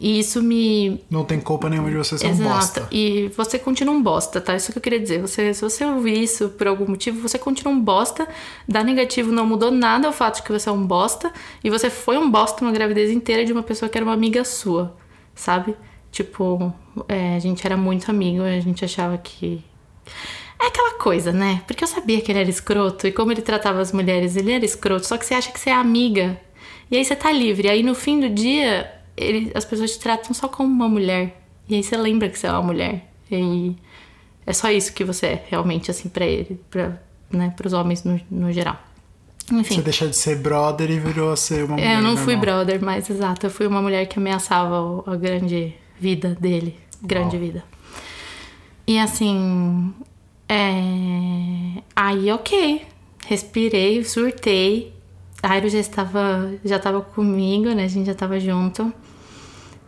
E 0.00 0.18
isso 0.18 0.42
me. 0.42 0.98
Não 1.10 1.26
tem 1.26 1.38
culpa 1.38 1.68
nenhuma 1.68 1.90
de 1.90 1.96
você 1.98 2.16
ser 2.16 2.26
um 2.26 2.30
Exato. 2.30 2.48
bosta. 2.48 2.88
E 2.90 3.30
você 3.36 3.58
continua 3.58 3.94
um 3.94 4.02
bosta, 4.02 4.40
tá? 4.40 4.56
Isso 4.56 4.72
que 4.72 4.78
eu 4.78 4.82
queria 4.82 4.98
dizer. 4.98 5.20
Você, 5.20 5.52
se 5.52 5.60
você 5.60 5.84
ouvir 5.84 6.22
isso 6.22 6.48
por 6.48 6.66
algum 6.66 6.86
motivo, 6.88 7.20
você 7.20 7.38
continua 7.38 7.74
um 7.74 7.78
bosta. 7.78 8.26
Dar 8.66 8.82
negativo 8.82 9.30
não 9.30 9.44
mudou 9.44 9.70
nada 9.70 10.08
o 10.08 10.12
fato 10.12 10.36
de 10.36 10.42
que 10.42 10.50
você 10.50 10.70
é 10.70 10.72
um 10.72 10.86
bosta. 10.86 11.30
E 11.62 11.68
você 11.68 11.90
foi 11.90 12.16
um 12.16 12.30
bosta 12.30 12.64
uma 12.64 12.72
gravidez 12.72 13.10
inteira 13.10 13.44
de 13.44 13.52
uma 13.52 13.62
pessoa 13.62 13.90
que 13.90 13.98
era 13.98 14.04
uma 14.04 14.14
amiga 14.14 14.42
sua, 14.42 14.96
sabe? 15.34 15.76
Tipo, 16.10 16.72
é, 17.06 17.36
a 17.36 17.38
gente 17.38 17.66
era 17.66 17.76
muito 17.76 18.10
amigo, 18.10 18.42
a 18.42 18.58
gente 18.58 18.82
achava 18.82 19.18
que. 19.18 19.62
É 20.58 20.66
aquela 20.68 20.94
coisa, 20.94 21.30
né? 21.30 21.62
Porque 21.66 21.84
eu 21.84 21.88
sabia 21.88 22.22
que 22.22 22.32
ele 22.32 22.38
era 22.38 22.48
escroto 22.48 23.06
e 23.06 23.12
como 23.12 23.32
ele 23.32 23.42
tratava 23.42 23.80
as 23.80 23.92
mulheres, 23.92 24.34
ele 24.34 24.52
era 24.52 24.64
escroto, 24.64 25.06
só 25.06 25.18
que 25.18 25.26
você 25.26 25.34
acha 25.34 25.52
que 25.52 25.60
você 25.60 25.68
é 25.68 25.74
amiga. 25.74 26.40
E 26.90 26.96
aí 26.96 27.04
você 27.04 27.14
tá 27.14 27.30
livre. 27.30 27.68
Aí 27.68 27.82
no 27.82 27.94
fim 27.94 28.18
do 28.18 28.28
dia, 28.28 28.90
ele, 29.20 29.52
as 29.54 29.64
pessoas 29.64 29.92
te 29.92 30.00
tratam 30.00 30.32
só 30.34 30.48
como 30.48 30.68
uma 30.68 30.88
mulher. 30.88 31.42
E 31.68 31.74
aí 31.76 31.82
você 31.82 31.96
lembra 31.96 32.28
que 32.28 32.38
você 32.38 32.46
é 32.46 32.52
uma 32.52 32.62
mulher. 32.62 33.12
E 33.30 33.76
é 34.46 34.52
só 34.52 34.70
isso 34.70 34.92
que 34.92 35.04
você 35.04 35.26
é, 35.26 35.44
realmente, 35.48 35.90
assim, 35.90 36.08
pra 36.08 36.24
ele, 36.24 36.60
pra, 36.70 36.98
né, 37.30 37.52
pros 37.56 37.72
homens 37.72 38.02
no, 38.02 38.20
no 38.30 38.52
geral. 38.52 38.76
Enfim. 39.52 39.76
Você 39.76 39.82
deixou 39.82 40.08
de 40.08 40.16
ser 40.16 40.36
brother 40.36 40.90
e 40.90 40.98
virou 40.98 41.32
a 41.32 41.36
ser 41.36 41.64
uma 41.64 41.76
mulher 41.76 41.86
É, 41.86 41.98
eu 41.98 42.02
não 42.02 42.16
fui 42.16 42.36
normal. 42.36 42.64
brother, 42.64 42.82
mas 42.82 43.10
exato. 43.10 43.46
Eu 43.46 43.50
fui 43.50 43.66
uma 43.66 43.82
mulher 43.82 44.06
que 44.06 44.18
ameaçava 44.18 45.02
a 45.06 45.16
grande 45.16 45.74
vida 45.98 46.36
dele. 46.40 46.76
Grande 47.02 47.36
vida. 47.38 47.64
E 48.86 48.98
assim. 48.98 49.92
É... 50.48 51.82
Aí, 51.94 52.30
ok. 52.32 52.86
Respirei, 53.26 54.04
surtei. 54.04 54.92
A 55.42 55.52
Airo 55.52 55.68
já 55.68 55.78
estava, 55.78 56.52
já 56.64 56.76
estava 56.76 57.00
comigo, 57.00 57.70
né? 57.70 57.84
A 57.84 57.88
gente 57.88 58.06
já 58.06 58.12
estava 58.12 58.38
junto. 58.38 58.92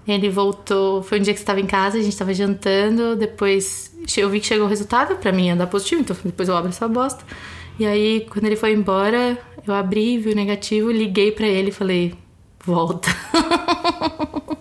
Ele 0.07 0.29
voltou. 0.29 1.03
Foi 1.03 1.19
um 1.19 1.23
dia 1.23 1.33
que 1.33 1.39
você 1.39 1.45
estava 1.45 1.61
em 1.61 1.67
casa, 1.67 1.99
a 1.99 2.03
gente 2.03 2.13
estava 2.13 2.35
jantando. 2.35 3.17
Depois 3.17 3.93
eu 4.17 4.29
vi 4.29 4.41
que 4.41 4.47
chegou 4.47 4.67
o 4.67 4.69
resultado. 4.69 5.17
Pra 5.17 5.33
mim 5.33 5.47
ia 5.47 5.57
dar 5.57 5.67
positivo, 5.67 6.01
então 6.01 6.17
depois 6.25 6.49
eu 6.49 6.57
abro 6.57 6.71
essa 6.71 6.89
bosta. 6.89 7.25
E 7.79 7.87
aí, 7.87 8.27
quando 8.29 8.45
ele 8.45 8.57
foi 8.57 8.73
embora, 8.73 9.39
eu 9.67 9.75
abri, 9.75 10.19
vi 10.19 10.31
o 10.31 10.35
negativo, 10.35 10.91
liguei 10.91 11.33
pra 11.33 11.47
ele 11.47 11.69
e 11.69 11.73
falei: 11.73 12.15
volta. 12.65 13.09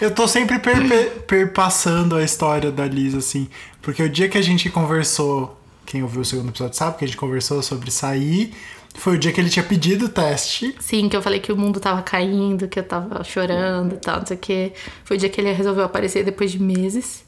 Eu 0.00 0.10
tô 0.10 0.28
sempre 0.28 0.58
perpassando 1.26 2.16
a 2.16 2.22
história 2.22 2.70
da 2.70 2.84
Liz, 2.86 3.14
assim. 3.14 3.48
Porque 3.80 4.02
o 4.02 4.08
dia 4.08 4.28
que 4.28 4.36
a 4.36 4.42
gente 4.42 4.68
conversou, 4.68 5.58
quem 5.86 6.02
ouviu 6.02 6.20
o 6.20 6.24
segundo 6.24 6.50
episódio 6.50 6.76
sabe 6.76 6.98
que 6.98 7.04
a 7.04 7.08
gente 7.08 7.16
conversou 7.16 7.62
sobre 7.62 7.90
sair, 7.90 8.52
foi 8.94 9.16
o 9.16 9.18
dia 9.18 9.32
que 9.32 9.40
ele 9.40 9.50
tinha 9.50 9.64
pedido 9.64 10.06
o 10.06 10.08
teste. 10.08 10.74
Sim, 10.78 11.08
que 11.08 11.16
eu 11.16 11.20
falei 11.20 11.40
que 11.40 11.52
o 11.52 11.56
mundo 11.56 11.80
tava 11.80 12.00
caindo, 12.00 12.68
que 12.68 12.78
eu 12.78 12.84
tava 12.84 13.22
chorando 13.24 13.94
e 13.94 13.98
tal, 13.98 14.20
não 14.20 14.26
sei 14.26 14.36
o 14.36 14.40
que. 14.40 14.72
Foi 15.04 15.16
o 15.16 15.20
dia 15.20 15.28
que 15.28 15.40
ele 15.40 15.52
resolveu 15.52 15.84
aparecer 15.84 16.24
depois 16.24 16.52
de 16.52 16.62
meses. 16.62 17.24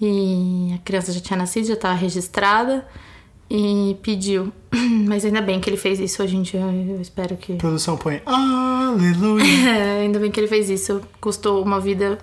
E 0.00 0.72
a 0.74 0.78
criança 0.78 1.12
já 1.12 1.20
tinha 1.20 1.36
nascido, 1.36 1.68
já 1.68 1.76
tava 1.76 1.94
registrada. 1.94 2.86
E 3.48 3.96
pediu. 4.02 4.52
Mas 5.06 5.24
ainda 5.24 5.40
bem 5.40 5.60
que 5.60 5.70
ele 5.70 5.76
fez 5.76 6.00
isso 6.00 6.22
hoje 6.22 6.36
em 6.36 6.42
dia. 6.42 6.60
Eu 6.60 7.00
espero 7.00 7.36
que. 7.36 7.54
A 7.54 7.56
produção 7.56 7.96
põe 7.96 8.20
aleluia. 8.26 9.44
É, 9.70 10.00
ainda 10.02 10.18
bem 10.18 10.30
que 10.30 10.38
ele 10.38 10.48
fez 10.48 10.68
isso. 10.68 11.00
Custou 11.20 11.62
uma 11.62 11.80
vida 11.80 12.18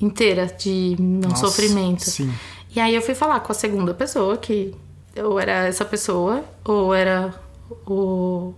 inteira 0.00 0.46
de 0.46 0.96
não 0.98 1.30
Nossa, 1.30 1.46
sofrimento. 1.46 2.10
Sim. 2.10 2.32
E 2.74 2.80
aí 2.80 2.94
eu 2.94 3.02
fui 3.02 3.14
falar 3.14 3.40
com 3.40 3.52
a 3.52 3.54
segunda 3.54 3.92
pessoa, 3.92 4.36
que 4.36 4.74
ou 5.22 5.38
era 5.38 5.66
essa 5.66 5.84
pessoa, 5.84 6.42
ou 6.64 6.94
era 6.94 7.34
o, 7.86 8.54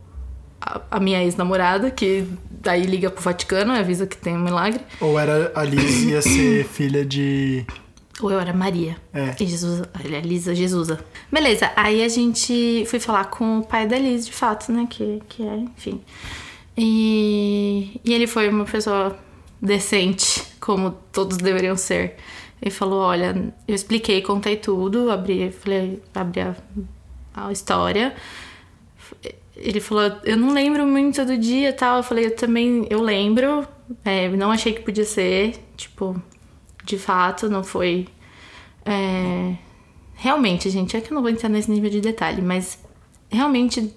a, 0.61 0.81
a 0.93 1.01
minha 1.01 1.23
ex-namorada, 1.23 1.91
que 1.91 2.27
daí 2.51 2.83
liga 2.85 3.11
pro 3.11 3.23
Vaticano 3.23 3.75
e 3.75 3.79
avisa 3.79 4.07
que 4.07 4.17
tem 4.17 4.37
um 4.37 4.41
milagre. 4.41 4.81
Ou 5.01 5.19
era 5.19 5.53
a 5.55 5.63
Liz 5.63 6.03
ia 6.03 6.23
ser 6.23 6.65
filha 6.65 7.05
de. 7.05 7.65
Ou 8.21 8.31
eu 8.31 8.39
era 8.39 8.53
Maria. 8.53 8.97
É. 9.13 9.35
E 9.41 9.47
Jesus, 9.47 9.83
ele 10.05 10.15
é 10.15 10.21
Lisa 10.21 10.55
Jesusa. 10.55 11.05
Beleza, 11.31 11.71
aí 11.77 12.03
a 12.03 12.09
gente 12.09 12.85
foi 12.87 13.01
falar 13.01 13.25
com 13.25 13.59
o 13.59 13.67
pai 13.67 13.87
da 13.87 13.99
Liz, 13.99 14.27
de 14.27 14.33
fato, 14.33 14.71
né? 14.73 14.87
Que, 14.89 15.21
que 15.29 15.43
é, 15.43 15.57
enfim. 15.57 16.01
E, 16.77 18.01
e 18.05 18.13
ele 18.13 18.27
foi 18.27 18.49
uma 18.49 18.65
pessoa 18.65 19.17
decente, 19.61 20.43
como 20.61 20.93
todos 21.13 21.37
deveriam 21.37 21.77
ser. 21.77 22.17
Ele 22.61 22.71
falou: 22.71 23.03
Olha, 23.03 23.53
eu 23.67 23.75
expliquei, 23.75 24.23
contei 24.23 24.57
tudo, 24.57 25.11
abri, 25.11 25.51
falei, 25.51 26.03
abri 26.15 26.41
a, 26.41 26.57
a 27.35 27.53
história. 27.53 28.15
Ele 29.57 29.81
falou: 29.81 30.19
Eu 30.25 30.37
não 30.37 30.53
lembro 30.53 30.87
muito 30.87 31.25
do 31.25 31.37
dia 31.39 31.71
e 31.71 31.73
tal. 31.73 31.99
Eu 31.99 32.03
falei: 32.03 32.27
Eu 32.27 32.37
também, 32.37 32.87
eu 32.91 33.01
lembro. 33.01 33.67
É, 34.05 34.29
não 34.31 34.51
achei 34.51 34.73
que 34.73 34.83
podia 34.83 35.05
ser. 35.05 35.55
Tipo, 35.77 36.21
de 36.85 36.99
fato, 36.99 37.49
não 37.49 37.63
foi. 37.65 38.07
é, 38.85 39.55
realmente, 40.15 40.71
gente, 40.71 40.97
é 40.97 41.01
que 41.01 41.11
eu 41.13 41.15
não 41.15 41.23
vou 41.23 41.31
entrar 41.31 41.49
nesse 41.49 41.71
nível 41.71 41.91
de 41.91 42.01
detalhe, 42.01 42.41
mas 42.41 42.79
realmente 43.31 43.93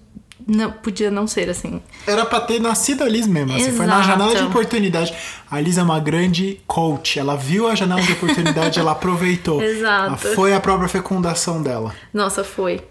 não, 0.46 0.72
podia 0.72 1.12
não 1.12 1.28
ser 1.28 1.50
assim. 1.50 1.82
Era 2.06 2.26
pra 2.26 2.40
ter 2.40 2.60
nascido 2.60 3.04
a 3.04 3.10
Liz 3.10 3.28
mesmo. 3.28 3.54
Assim, 3.54 3.72
foi 3.72 3.86
na 3.86 4.02
janela 4.02 4.36
de 4.36 4.44
oportunidade. 4.44 5.14
A 5.50 5.60
Liz 5.60 5.78
é 5.78 5.84
uma 5.84 6.00
grande 6.00 6.62
coach. 6.66 7.20
Ela 7.20 7.36
viu 7.36 7.68
a 7.68 7.76
janela 7.76 8.02
de 8.02 8.14
oportunidade, 8.14 8.80
ela 8.80 8.92
aproveitou. 8.92 9.62
Exato. 9.64 10.08
Ela 10.08 10.18
Foi 10.18 10.54
a 10.54 10.60
própria 10.60 10.88
fecundação 10.88 11.62
dela. 11.62 11.94
Nossa, 12.14 12.44
foi. 12.44 12.82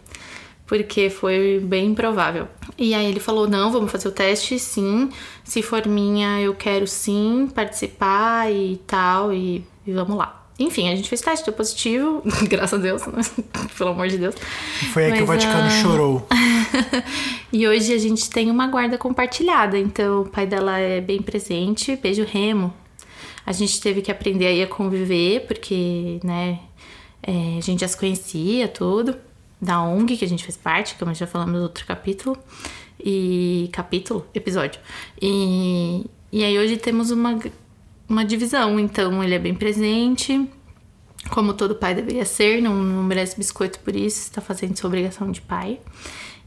Porque 0.66 1.08
foi 1.08 1.61
bem 1.62 1.87
improvável. 1.87 2.49
E 2.78 2.95
aí 2.95 3.06
ele 3.06 3.21
falou: 3.21 3.49
não, 3.49 3.71
vamos 3.71 3.90
fazer 3.90 4.09
o 4.09 4.12
teste, 4.12 4.59
sim. 4.59 5.11
Se 5.45 5.62
for 5.62 5.87
minha, 5.87 6.40
eu 6.40 6.54
quero 6.54 6.87
sim 6.87 7.49
participar 7.54 8.52
e 8.52 8.80
tal. 8.87 9.33
E, 9.33 9.64
e 9.87 9.92
vamos 9.92 10.16
lá. 10.16 10.45
Enfim, 10.59 10.88
a 10.88 10.97
gente 10.97 11.09
fez 11.09 11.21
teste, 11.21 11.45
deu 11.45 11.52
positivo, 11.52 12.23
graças 12.49 12.78
a 12.78 12.83
Deus, 12.83 13.06
né? 13.06 13.21
pelo 13.76 13.90
amor 13.90 14.09
de 14.09 14.16
Deus. 14.16 14.35
Foi 14.92 15.04
aí 15.04 15.12
que 15.12 15.23
o 15.23 15.26
Mas, 15.26 15.45
Vaticano 15.45 15.66
ah, 15.66 15.83
chorou. 15.83 16.26
E 17.52 17.66
hoje 17.66 17.95
a 17.95 17.99
gente 17.99 18.28
tem 18.28 18.50
uma 18.50 18.66
guarda 18.66 18.99
compartilhada, 18.99 19.78
então 19.78 20.23
o 20.23 20.25
pai 20.28 20.47
dela 20.47 20.78
é 20.78 21.00
bem 21.00 21.23
presente. 21.23 21.97
Beijo, 21.97 22.25
Remo. 22.25 22.75
A 23.47 23.52
gente 23.52 23.80
teve 23.80 24.02
que 24.02 24.11
aprender 24.11 24.47
aí 24.47 24.62
a 24.62 24.66
conviver, 24.66 25.47
porque, 25.47 26.18
né, 26.25 26.59
é, 27.23 27.56
a 27.56 27.61
gente 27.61 27.80
já 27.80 27.88
se 27.88 27.97
conhecia, 27.97 28.66
tudo. 28.68 29.16
Da 29.61 29.83
ONG, 29.83 30.17
que 30.17 30.25
a 30.25 30.29
gente 30.29 30.45
fez 30.45 30.57
parte, 30.57 30.95
como 30.97 31.15
já 31.15 31.27
falamos 31.27 31.55
no 31.57 31.63
outro 31.63 31.87
capítulo. 31.87 32.37
E. 33.03 33.69
capítulo? 33.73 34.27
Episódio. 34.35 34.81
E, 35.21 36.05
e 36.33 36.45
aí 36.45 36.59
hoje 36.59 36.77
temos 36.77 37.11
uma, 37.11 37.39
uma 38.09 38.25
divisão, 38.25 38.79
então 38.79 39.23
ele 39.23 39.35
é 39.35 39.39
bem 39.39 39.55
presente. 39.55 40.49
Como 41.31 41.55
todo 41.55 41.75
pai 41.75 41.95
deveria 41.95 42.25
ser, 42.25 42.63
não, 42.63 42.75
não 42.75 43.03
merece 43.03 43.37
biscoito 43.37 43.81
por 43.81 43.97
isso, 43.97 44.21
está 44.21 44.41
fazendo 44.41 44.77
sua 44.77 44.89
obrigação 44.89 45.31
de 45.31 45.41
pai. 45.41 45.81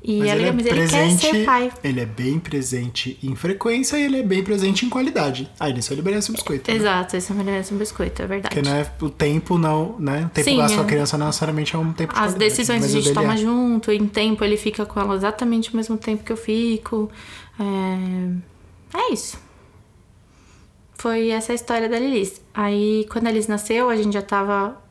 E 0.02 0.20
Mas 0.20 0.30
é 0.30 0.36
ele 0.36 0.46
é 0.46 0.52
mas 0.54 0.66
ele 0.66 0.88
quer 0.88 1.12
ser 1.12 1.46
pai. 1.46 1.72
Ele 1.84 2.00
é 2.00 2.06
bem 2.06 2.40
presente 2.40 3.20
em 3.22 3.36
frequência 3.36 3.98
e 3.98 4.04
ele 4.04 4.20
é 4.20 4.24
bem 4.24 4.42
presente 4.44 4.86
em 4.86 4.90
qualidade. 4.90 5.52
Aí 5.60 5.74
nisso 5.74 5.94
ele 5.94 6.02
merece 6.02 6.32
um 6.32 6.36
biscoito. 6.36 6.72
né? 6.72 6.78
Exato, 6.78 7.18
esse 7.18 7.34
merece 7.34 7.74
um 7.74 7.78
biscoito, 7.78 8.22
é 8.22 8.28
verdade. 8.28 8.56
Porque 8.56 8.70
né, 8.70 8.90
o 9.02 9.10
tempo 9.10 9.58
não, 9.58 9.98
né? 10.00 10.26
O 10.26 10.30
tempo 10.30 10.50
Sim, 10.50 10.58
da 10.58 10.70
sua 10.70 10.84
é. 10.84 10.88
criança 10.88 11.18
não 11.18 11.26
necessariamente 11.28 11.76
é 11.76 11.80
um 11.80 11.92
tempo 11.92 12.14
de 12.14 12.20
As 12.20 12.34
decisões 12.34 12.84
a 12.84 12.88
gente 12.88 13.14
toma 13.14 13.34
é. 13.34 13.38
junto, 13.38 13.92
em 13.92 14.08
tempo 14.08 14.44
ele 14.44 14.56
fica 14.56 14.86
com 14.86 15.00
ela 15.02 15.16
exatamente 15.16 15.74
o 15.74 15.76
mesmo 15.76 15.98
tempo 15.98 16.24
que 16.24 16.32
eu 16.32 16.38
fico. 16.38 17.12
É, 17.60 18.98
é 18.98 19.14
isso. 19.14 19.38
Foi 20.96 21.30
essa 21.30 21.52
a 21.52 21.56
história 21.56 21.88
da 21.90 22.00
Lilis. 22.00 22.42
Aí, 22.54 23.06
quando 23.12 23.28
a 23.28 23.32
Liz 23.32 23.48
nasceu, 23.48 23.90
a 23.90 23.96
gente 23.96 24.14
já 24.14 24.22
tava. 24.22 24.82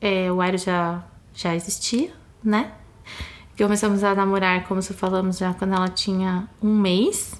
é, 0.00 0.30
o 0.30 0.40
Aero 0.40 0.58
já, 0.58 1.04
já 1.34 1.54
existia, 1.54 2.10
né? 2.42 2.72
Começamos 3.58 4.04
a 4.04 4.14
namorar, 4.14 4.64
como 4.64 4.80
se 4.80 4.94
falamos, 4.94 5.38
já 5.38 5.52
quando 5.52 5.74
ela 5.74 5.88
tinha 5.88 6.48
um 6.62 6.74
mês. 6.74 7.34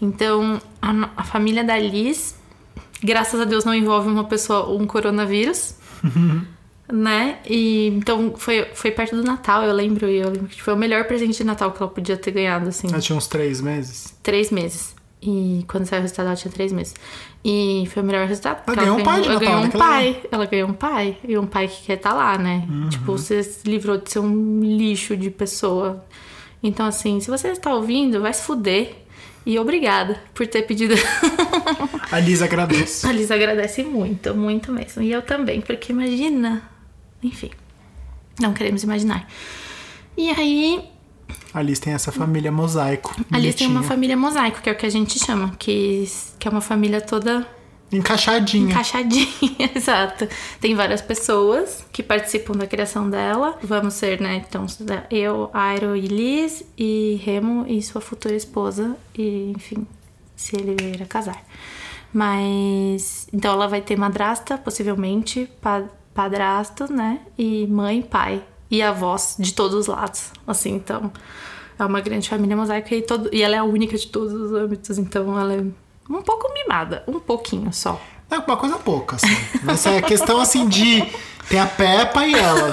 Então, 0.00 0.60
a, 0.80 1.10
a 1.16 1.24
família 1.24 1.62
da 1.62 1.78
Liz, 1.78 2.34
graças 3.02 3.38
a 3.40 3.44
Deus, 3.44 3.64
não 3.64 3.74
envolve 3.74 4.08
uma 4.08 4.24
pessoa, 4.24 4.70
um 4.74 4.86
coronavírus 4.86 5.76
né? 6.92 7.38
E 7.48 7.88
então 7.88 8.34
foi, 8.36 8.66
foi 8.74 8.90
perto 8.90 9.16
do 9.16 9.22
Natal, 9.22 9.62
eu 9.62 9.72
lembro, 9.72 10.08
e 10.08 10.18
eu 10.18 10.30
lembro 10.30 10.48
que 10.48 10.62
foi 10.62 10.74
o 10.74 10.76
melhor 10.76 11.04
presente 11.04 11.38
de 11.38 11.44
Natal 11.44 11.72
que 11.72 11.82
ela 11.82 11.90
podia 11.90 12.16
ter 12.16 12.30
ganhado, 12.30 12.68
assim. 12.68 12.88
Ela 12.88 13.00
tinha 13.00 13.16
uns 13.16 13.26
três 13.26 13.60
meses. 13.60 14.14
Três 14.22 14.50
meses. 14.50 14.94
E 15.26 15.64
quando 15.66 15.86
saiu 15.86 16.00
o 16.00 16.02
resultado, 16.02 16.26
ela 16.26 16.36
tinha 16.36 16.52
três 16.52 16.70
meses. 16.70 16.94
E 17.42 17.88
foi 17.90 18.02
o 18.02 18.06
melhor 18.06 18.26
resultado. 18.26 18.62
porque 18.62 18.78
ganhou 18.78 18.98
um 18.98 19.02
pai 19.02 19.22
de 19.22 19.28
ela 19.28 19.34
Natal, 19.34 19.48
ganhou 19.48 19.64
um 19.64 19.70
pai. 19.70 20.22
Ela 20.30 20.46
ganhou 20.46 20.68
um 20.68 20.72
pai. 20.74 21.16
E 21.26 21.38
um 21.38 21.46
pai 21.46 21.68
que 21.68 21.86
quer 21.86 21.94
estar 21.94 22.12
lá, 22.12 22.36
né? 22.36 22.66
Uhum. 22.68 22.88
Tipo, 22.90 23.12
você 23.12 23.42
se 23.42 23.66
livrou 23.66 23.96
de 23.96 24.10
ser 24.10 24.18
um 24.18 24.60
lixo 24.60 25.16
de 25.16 25.30
pessoa. 25.30 26.04
Então, 26.62 26.84
assim, 26.84 27.20
se 27.20 27.30
você 27.30 27.48
está 27.48 27.74
ouvindo, 27.74 28.20
vai 28.20 28.34
se 28.34 28.42
fuder. 28.42 28.96
E 29.46 29.58
obrigada 29.58 30.20
por 30.34 30.46
ter 30.46 30.62
pedido. 30.62 30.94
A 32.12 32.20
Liz 32.20 32.42
agradece. 32.42 33.04
A 33.08 33.12
Liz 33.12 33.30
agradece 33.30 33.82
muito, 33.82 34.34
muito 34.34 34.72
mesmo. 34.72 35.02
E 35.02 35.10
eu 35.10 35.22
também, 35.22 35.62
porque 35.62 35.90
imagina. 35.90 36.62
Enfim, 37.22 37.50
não 38.38 38.52
queremos 38.52 38.82
imaginar. 38.82 39.26
E 40.16 40.30
aí, 40.30 40.84
A 41.54 41.62
Liz 41.62 41.78
tem 41.78 41.92
essa 41.94 42.10
família 42.10 42.50
mosaico. 42.50 43.14
a 43.32 43.38
Liz 43.38 43.54
tem 43.54 43.68
uma 43.68 43.82
família 43.84 44.16
mosaico, 44.16 44.60
que 44.60 44.68
é 44.68 44.72
o 44.72 44.76
que 44.76 44.84
a 44.86 44.90
gente 44.90 45.18
chama, 45.24 45.54
que, 45.58 46.04
que 46.38 46.48
é 46.48 46.50
uma 46.50 46.60
família 46.60 47.00
toda 47.00 47.46
Encaixadinha. 47.92 48.70
encaixadinha, 48.72 49.70
exato. 49.72 50.26
Tem 50.60 50.74
várias 50.74 51.00
pessoas 51.00 51.86
que 51.92 52.02
participam 52.02 52.54
da 52.56 52.66
criação 52.66 53.08
dela. 53.08 53.56
Vamos 53.62 53.94
ser, 53.94 54.20
né? 54.20 54.42
Então, 54.48 54.66
eu, 55.10 55.48
Airo 55.52 55.94
e 55.94 56.00
Liz, 56.08 56.64
e 56.76 57.20
Remo 57.24 57.64
e 57.68 57.80
sua 57.82 58.00
futura 58.00 58.34
esposa, 58.34 58.96
e 59.16 59.52
enfim, 59.56 59.86
se 60.34 60.56
ele 60.56 60.74
vier 60.74 61.00
a 61.02 61.06
casar. 61.06 61.40
Mas. 62.12 63.28
Então, 63.32 63.52
ela 63.52 63.68
vai 63.68 63.80
ter 63.80 63.96
madrasta, 63.96 64.56
possivelmente, 64.58 65.48
pa- 65.60 65.84
padrasto, 66.12 66.90
né? 66.92 67.20
E 67.38 67.66
mãe, 67.68 68.02
pai. 68.02 68.42
E 68.70 68.82
avós 68.82 69.36
de 69.38 69.52
todos 69.54 69.74
os 69.74 69.86
lados. 69.86 70.30
Assim, 70.46 70.74
então. 70.74 71.12
É 71.78 71.84
uma 71.84 72.00
grande 72.00 72.28
família 72.28 72.56
mosaica 72.56 72.94
e, 72.94 73.02
todo, 73.02 73.28
e 73.32 73.42
ela 73.42 73.56
é 73.56 73.58
a 73.58 73.64
única 73.64 73.98
de 73.98 74.06
todos 74.06 74.32
os 74.32 74.52
âmbitos, 74.52 74.96
então 74.96 75.38
ela 75.38 75.54
é 75.54 75.64
um 76.08 76.22
pouco 76.22 76.52
mimada, 76.54 77.02
um 77.06 77.18
pouquinho 77.18 77.72
só. 77.72 78.00
É 78.30 78.38
uma 78.38 78.56
coisa 78.56 78.76
pouca, 78.76 79.16
assim. 79.16 79.36
Essa 79.66 79.90
é 79.90 79.98
a 79.98 80.02
questão, 80.02 80.40
assim, 80.40 80.68
de... 80.68 81.04
Tem 81.48 81.58
a 81.58 81.66
Peppa 81.66 82.26
e 82.26 82.34
ela. 82.34 82.72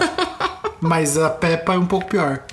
Mas 0.80 1.18
a 1.18 1.30
Peppa 1.30 1.74
é 1.74 1.78
um 1.78 1.86
pouco 1.86 2.08
pior. 2.08 2.44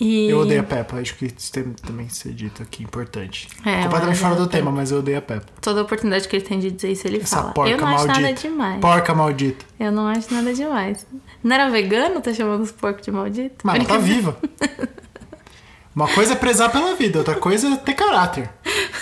E... 0.00 0.28
Eu 0.30 0.38
odeio 0.40 0.60
a 0.60 0.64
Peppa. 0.64 0.96
Acho 0.98 1.16
que 1.16 1.26
isso 1.26 1.50
tem 1.50 1.64
também 1.72 2.06
que 2.06 2.14
ser 2.14 2.32
dito 2.32 2.62
aqui, 2.62 2.84
importante. 2.84 3.48
É, 3.64 3.82
Completamente 3.82 4.16
eu 4.16 4.22
fora 4.22 4.34
do 4.36 4.42
odeio 4.42 4.48
a 4.48 4.62
tema, 4.62 4.70
mas 4.70 4.90
eu 4.92 4.98
odeio 4.98 5.18
a 5.18 5.22
Peppa. 5.22 5.46
Toda 5.60 5.82
oportunidade 5.82 6.28
que 6.28 6.36
ele 6.36 6.44
tem 6.44 6.58
de 6.60 6.70
dizer 6.70 6.92
isso, 6.92 7.06
ele 7.06 7.18
Essa 7.18 7.38
fala. 7.38 7.52
porca 7.52 7.70
Eu 7.70 7.78
não 7.78 7.84
maldita. 7.84 8.12
acho 8.12 8.20
nada 8.20 8.34
demais. 8.34 8.80
Porca 8.80 9.14
maldita. 9.14 9.64
Eu 9.80 9.90
não 9.92 10.06
acho 10.06 10.32
nada 10.32 10.54
demais. 10.54 11.06
Não 11.42 11.54
era 11.54 11.68
vegano? 11.68 12.20
Tá 12.20 12.32
chamando 12.32 12.62
os 12.62 12.72
porcos 12.72 13.02
de 13.04 13.10
maldito? 13.10 13.56
Mas 13.64 13.76
ela 13.76 13.84
tá 13.86 13.98
viva. 13.98 14.36
Uma 15.94 16.06
coisa 16.06 16.34
é 16.34 16.36
prezar 16.36 16.70
pela 16.70 16.94
vida, 16.94 17.18
outra 17.18 17.34
coisa 17.34 17.66
é 17.74 17.76
ter 17.76 17.94
caráter. 17.94 18.48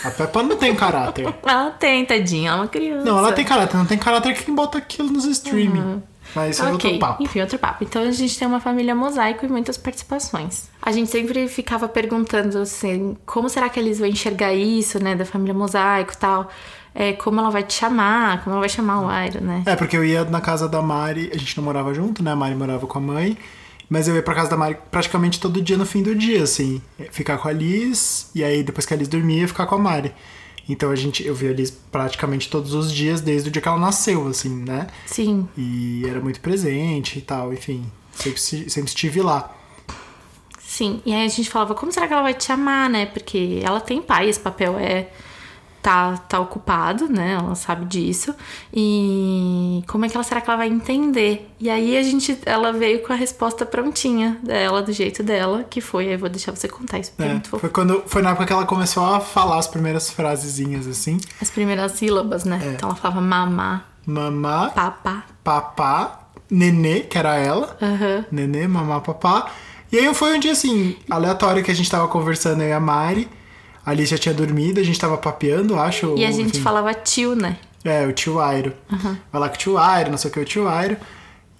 A 0.03 0.11
Peppa 0.11 0.43
não 0.43 0.57
tem 0.57 0.75
caráter. 0.75 1.27
Ela 1.45 1.71
tem, 1.73 2.07
tadinha. 2.07 2.49
Ela 2.49 2.59
é 2.59 2.61
uma 2.63 2.69
criança. 2.69 3.05
Não, 3.05 3.19
ela 3.19 3.33
tem 3.33 3.45
caráter. 3.45 3.77
Não 3.77 3.85
tem 3.85 3.99
caráter 3.99 4.35
quem 4.35 4.55
bota 4.55 4.79
aquilo 4.79 5.11
nos 5.11 5.27
streaming. 5.27 6.03
Mas 6.37 6.57
isso 6.57 6.65
é 6.65 6.73
Ok, 6.73 6.93
outro 6.93 6.99
papo. 7.01 7.23
enfim, 7.23 7.41
outro 7.41 7.59
papo. 7.59 7.83
Então 7.83 8.03
a 8.03 8.11
gente 8.13 8.39
tem 8.39 8.47
uma 8.47 8.61
família 8.61 8.95
mosaico 8.95 9.45
e 9.45 9.49
muitas 9.49 9.77
participações. 9.77 10.69
A 10.81 10.93
gente 10.93 11.11
sempre 11.11 11.49
ficava 11.49 11.89
perguntando 11.89 12.59
assim, 12.59 13.17
como 13.27 13.49
será 13.49 13.69
que 13.69 13.81
eles 13.81 13.99
vão 13.99 14.07
enxergar 14.07 14.53
isso, 14.55 15.03
né, 15.03 15.17
da 15.17 15.25
família 15.25 15.55
mosaico 15.55 16.13
e 16.13 16.17
tal? 16.17 16.49
É, 16.95 17.13
como 17.15 17.41
ela 17.41 17.51
vai 17.51 17.63
te 17.63 17.75
chamar, 17.75 18.43
como 18.45 18.55
ela 18.55 18.61
vai 18.61 18.69
chamar 18.69 19.01
o 19.03 19.09
Airo, 19.09 19.41
né? 19.43 19.63
É, 19.67 19.75
porque 19.77 19.97
eu 19.97 20.05
ia 20.05 20.25
na 20.25 20.41
casa 20.41 20.67
da 20.69 20.81
Mari, 20.81 21.31
a 21.35 21.37
gente 21.37 21.57
não 21.57 21.65
morava 21.65 21.93
junto, 21.93 22.23
né? 22.23 22.31
A 22.33 22.37
Mari 22.37 22.55
morava 22.55 22.87
com 22.87 22.99
a 22.99 23.01
mãe. 23.01 23.37
Mas 23.89 24.09
eu 24.09 24.15
ia 24.17 24.23
pra 24.23 24.35
casa 24.35 24.51
da 24.51 24.57
Mari 24.57 24.79
praticamente 24.91 25.39
todo 25.39 25.63
dia 25.63 25.77
no 25.77 25.87
fim 25.87 26.03
do 26.03 26.15
dia, 26.15 26.43
assim. 26.43 26.81
Ficar 27.13 27.39
com 27.39 27.49
a 27.49 27.53
Liz, 27.53 28.31
e 28.35 28.43
aí 28.43 28.63
depois 28.63 28.85
que 28.87 28.93
a 28.95 28.97
Liz 28.97 29.09
dormia, 29.09 29.43
ia 29.43 29.49
ficar 29.49 29.67
com 29.67 29.75
a 29.75 29.79
Mari. 29.79 30.13
Então 30.69 30.91
a 30.91 30.97
gente, 30.97 31.25
eu 31.25 31.35
via 31.35 31.53
Liz 31.53 31.71
praticamente 31.71 32.49
todos 32.51 32.75
os 32.75 32.93
dias, 32.93 33.21
desde 33.21 33.49
o 33.49 33.53
dia 33.53 33.63
que 33.63 33.69
ela 33.69 33.79
nasceu, 33.79 34.27
assim, 34.27 34.65
né? 34.65 34.89
Sim, 35.07 35.49
E 35.57 36.03
era 36.09 36.21
muito 36.21 36.41
presente 36.41 37.19
e 37.19 37.23
tal, 37.23 37.53
enfim. 37.53 37.85
Sempre, 38.13 38.41
se- 38.41 38.69
sempre 38.71 38.89
estive 38.89 39.23
lá. 39.23 39.55
sim. 40.59 41.01
E 41.07 41.13
aí 41.15 41.25
a 41.25 41.29
gente 41.29 41.49
falava, 41.49 41.75
como 41.75 41.93
será 41.93 42.07
que 42.07 42.13
ela 42.13 42.23
vai 42.23 42.35
te 42.35 42.45
chamar, 42.45 42.91
né? 42.91 43.07
Porque 43.07 43.61
ela 43.63 43.81
tem 43.81 44.03
pai, 44.03 44.29
esse 44.29 44.41
papel 44.41 44.77
é 44.79 45.09
tá, 45.87 46.17
tá 46.29 46.41
ocupado, 46.41 47.09
né? 47.09 47.35
Ela 47.41 47.55
sabe 47.55 47.85
disso. 47.85 48.35
E 48.75 49.85
como 49.87 50.05
é 50.05 50.09
que 50.09 50.17
ela 50.17 50.25
será 50.25 50.41
que 50.41 50.51
ela 50.51 50.57
vai 50.57 50.67
entender? 50.69 51.49
E 51.61 51.71
aí 51.71 51.97
a 51.97 52.03
gente, 52.03 52.37
ela 52.45 52.73
veio 52.73 53.03
com 53.07 53.13
a 53.13 53.17
resposta 53.17 53.65
prontinha 53.65 54.37
dela, 54.43 54.83
do 54.83 54.93
jeito 54.93 55.23
dela, 55.23 55.63
que 55.63 55.81
foi, 55.81 56.07
eu 56.13 56.19
vou 56.19 56.29
deixar 56.29 56.51
você 56.55 56.67
contar 56.67 56.99
isso, 56.99 57.13
porque 57.13 57.23
é, 57.23 57.27
É, 57.27 57.33
muito 57.35 57.49
fofo. 57.49 57.61
foi, 57.61 57.71
quando, 57.71 58.03
foi 58.07 58.21
na 58.21 58.31
época 58.31 58.47
que 58.47 58.53
ela 58.53 58.67
começou 58.67 59.05
a 59.05 59.21
falar 59.21 59.59
as 59.59 59.69
primeiras 59.69 60.11
frasezinhas 60.11 60.89
assim. 60.89 61.19
As 61.41 61.51
primeiras 61.51 61.93
sílabas, 61.93 62.45
né? 62.45 62.61
É. 62.65 62.69
Então 62.73 62.89
ela 62.89 62.99
falava 62.99 63.21
mamá, 63.21 63.85
Mamá, 64.05 64.71
papá. 64.71 65.25
papá, 65.45 66.21
nenê, 66.51 67.01
que 67.01 67.17
era 67.17 67.37
ela. 67.37 67.77
Aham. 67.81 68.25
Nenê, 68.33 68.67
mamá, 68.67 69.01
papá. 69.01 69.47
E 69.93 69.99
aí 69.99 70.13
foi 70.15 70.37
um 70.37 70.41
dia 70.41 70.51
assim, 70.53 70.97
aleatório 71.09 71.63
que 71.63 71.71
a 71.71 71.75
gente 71.75 71.89
tava 71.89 72.09
conversando 72.09 72.63
eu 72.63 72.69
e 72.71 72.73
a 72.73 72.81
Mari. 72.81 73.29
A 73.87 73.93
Alice 73.93 74.11
já 74.11 74.19
tinha 74.19 74.35
dormido, 74.35 74.81
a 74.81 74.83
gente 74.83 74.99
tava 74.99 75.17
papeando, 75.17 75.79
acho. 75.79 76.17
E 76.19 76.25
a 76.25 76.31
gente 76.33 76.49
enfim. 76.49 76.61
falava 76.61 76.93
tio, 76.93 77.37
né? 77.37 77.57
É, 77.85 78.05
o 78.05 78.13
tio 78.13 78.41
Airo. 78.41 78.73
Vai 79.31 79.41
lá 79.41 79.49
com 79.49 79.55
o 79.55 79.59
tio 79.59 79.79
Airo, 79.79 80.11
não 80.11 80.19
sei 80.19 80.29
o 80.29 80.35
que, 80.35 80.41
o 80.41 80.45
tio 80.45 80.67
Airo. 80.67 80.97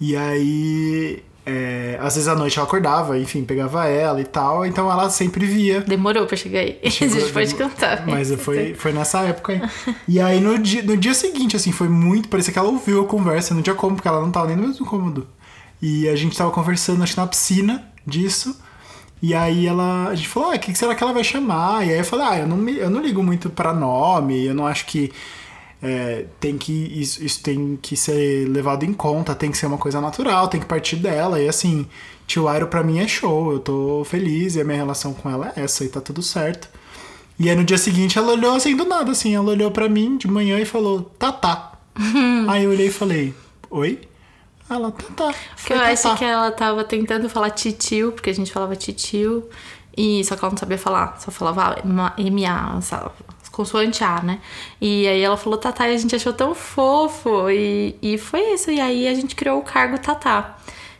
E 0.01 0.17
aí, 0.17 1.23
é, 1.47 1.97
às 2.01 2.17
vezes 2.17 2.27
à 2.27 2.35
noite 2.35 2.59
ela 2.59 2.67
acordava, 2.67 3.17
enfim, 3.17 3.45
pegava 3.45 3.87
ela 3.87 4.21
e 4.21 4.25
tal. 4.25 4.67
Então 4.67 4.91
ela 4.91 5.09
sempre 5.09 5.47
via. 5.47 5.83
Demorou 5.83 6.27
pra 6.27 6.37
chegar 6.37 6.59
aí. 6.59 6.81
a 6.85 6.89
gente 6.89 7.33
pode 7.33 7.55
cantar. 7.55 8.05
Mas 8.05 8.33
foi, 8.35 8.75
foi 8.75 8.93
nessa 8.93 9.21
época 9.21 9.53
aí. 9.53 9.63
E 10.09 10.21
aí 10.21 10.41
no 10.41 10.59
dia, 10.59 10.83
no 10.83 10.97
dia 10.97 11.15
seguinte, 11.15 11.55
assim, 11.55 11.71
foi 11.71 11.89
muito. 11.89 12.29
Parecia 12.29 12.53
que 12.53 12.59
ela 12.59 12.69
ouviu 12.69 13.03
a 13.03 13.07
conversa, 13.07 13.55
não 13.55 13.63
tinha 13.63 13.77
como, 13.77 13.95
porque 13.95 14.09
ela 14.09 14.21
não 14.21 14.33
tava 14.33 14.49
nem 14.49 14.57
no 14.57 14.67
mesmo 14.67 14.85
cômodo. 14.85 15.29
E 15.81 16.09
a 16.09 16.17
gente 16.17 16.37
tava 16.37 16.51
conversando, 16.51 17.05
acho 17.05 17.15
que 17.15 17.21
na 17.21 17.27
piscina 17.29 17.85
disso. 18.05 18.59
E 19.27 19.35
aí 19.35 19.67
ela. 19.67 20.09
A 20.09 20.15
gente 20.15 20.29
falou, 20.29 20.53
ah, 20.53 20.55
o 20.55 20.59
que 20.59 20.73
será 20.73 20.95
que 20.95 21.03
ela 21.03 21.13
vai 21.13 21.25
chamar? 21.25 21.85
E 21.85 21.91
aí 21.91 21.99
eu 21.99 22.05
falei, 22.05 22.27
ah, 22.27 22.39
eu 22.39 22.47
não, 22.47 22.57
me, 22.57 22.77
eu 22.77 22.89
não 22.89 23.01
ligo 23.01 23.23
muito 23.25 23.51
pra 23.51 23.75
nome, 23.75 24.47
eu 24.47 24.55
não 24.55 24.67
acho 24.69 24.87
que. 24.87 25.13
é, 25.83 26.27
tem 26.39 26.57
que 26.57 26.73
isso, 26.73 27.25
isso 27.25 27.43
tem 27.43 27.77
que 27.83 27.97
ser 27.97 28.49
levado 28.49 28.85
em 28.85 28.93
conta, 28.93 29.35
tem 29.35 29.51
que 29.51 29.59
ser 29.59 29.67
uma 29.67 29.79
coisa 29.79 30.01
natural, 30.01 30.47
tem 30.47 30.61
que 30.61 30.67
partir 30.67 30.97
dela. 30.97 31.41
E 31.43 31.49
assim, 31.49 31.89
tio 32.25 32.47
Airo 32.47 32.69
pra 32.69 32.85
mim 32.85 33.01
é 33.01 33.09
show, 33.09 33.53
eu 33.53 33.59
tô 33.59 34.05
feliz 34.05 34.55
e 34.55 34.61
a 34.61 34.65
minha 34.65 34.77
relação 34.79 35.13
com 35.13 35.29
ela 35.29 35.53
é 35.57 35.63
essa 35.63 35.85
e 35.85 35.89
tá 35.89 36.01
tudo 36.01 36.23
certo. 36.23 36.69
E 37.39 37.51
aí 37.51 37.57
no 37.57 37.65
dia 37.65 37.79
seguinte 37.79 38.17
ela 38.19 38.33
olhou 38.33 38.55
assim 38.55 38.77
do 38.77 38.85
nada, 38.85 39.11
assim, 39.11 39.35
ela 39.35 39.51
olhou 39.51 39.73
pra 39.73 39.89
mim 39.89 40.17
de 40.17 40.29
manhã 40.29 40.59
e 40.61 40.65
falou, 40.65 41.03
Tatá. 41.19 41.73
aí 42.49 42.63
eu 42.65 42.71
olhei 42.71 42.87
e 42.87 42.93
falei, 42.93 43.35
oi? 43.71 44.01
Ela, 44.69 44.91
Tatá. 44.91 45.35
Porque 45.57 45.73
eu 45.73 45.81
acho 45.81 46.17
que 46.17 46.25
ela 46.25 46.51
tava 46.51 46.85
tentando 46.85 47.29
falar 47.29 47.51
titio, 47.51 48.13
porque 48.13 48.31
a 48.31 48.35
gente 48.35 48.53
falava 48.53 48.75
titio, 48.75 49.49
e 49.97 50.25
só 50.25 50.35
que 50.37 50.45
ela 50.45 50.51
não 50.51 50.59
sabia 50.59 50.79
falar, 50.79 51.19
só 51.21 51.31
falava 51.31 51.79
ma- 51.85 52.15
consoante 53.57 54.05
A, 54.05 54.21
né? 54.23 54.39
E 54.81 55.09
aí 55.09 55.23
ela 55.23 55.37
falou 55.37 55.59
Tatá 55.59 55.89
e 55.89 55.95
a 55.95 55.99
gente 55.99 56.15
achou 56.15 56.33
tão 56.33 56.55
fofo, 56.55 57.49
e, 57.49 57.97
e 58.03 58.19
foi 58.19 58.53
isso. 58.53 58.71
E 58.71 58.81
aí 58.81 59.09
a 59.09 59.15
gente 59.15 59.35
criou 59.35 59.59
o 59.59 59.63
cargo 59.63 59.99
Tatá. 59.99 60.57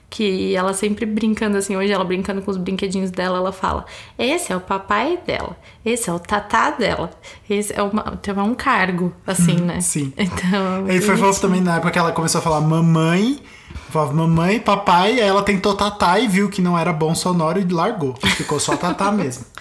Que 0.09 0.55
ela 0.55 0.73
sempre 0.73 1.05
brincando 1.05 1.59
assim, 1.59 1.77
hoje 1.77 1.93
ela 1.93 2.05
brincando 2.05 2.41
com 2.41 2.51
os 2.51 2.57
brinquedinhos 2.57 3.11
dela, 3.11 3.39
ela 3.39 3.53
fala: 3.53 3.85
Esse 4.17 4.53
é 4.53 4.57
o 4.57 4.61
papai 4.61 5.19
dela, 5.27 5.57
esse 5.85 6.09
é 6.09 6.13
o 6.13 6.19
tatá 6.19 6.71
dela, 6.71 7.11
esse 7.51 7.73
é, 7.77 7.83
uma, 7.83 8.13
então 8.15 8.39
é 8.41 8.43
um 8.43 8.55
cargo, 8.55 9.13
assim, 9.27 9.57
né? 9.57 9.81
sim. 9.81 10.15
Então. 10.17 10.89
E 10.89 11.01
foi 11.01 11.17
fofo 11.17 11.41
também 11.41 11.61
na 11.61 11.77
época 11.77 11.91
que 11.91 11.99
ela 11.99 12.13
começou 12.13 12.39
a 12.39 12.43
falar 12.43 12.61
mamãe, 12.61 13.43
falava 13.91 14.13
mamãe, 14.13 14.59
papai, 14.61 15.13
aí 15.13 15.21
ela 15.29 15.43
tentou 15.43 15.75
tatá 15.75 16.19
e 16.21 16.29
viu 16.29 16.49
que 16.49 16.61
não 16.63 16.79
era 16.79 16.93
bom 16.93 17.15
sonoro 17.15 17.59
e 17.61 17.65
largou. 17.65 18.15
Ficou 18.37 18.59
só 18.61 18.77
tatá 18.77 19.11
mesmo. 19.13 19.45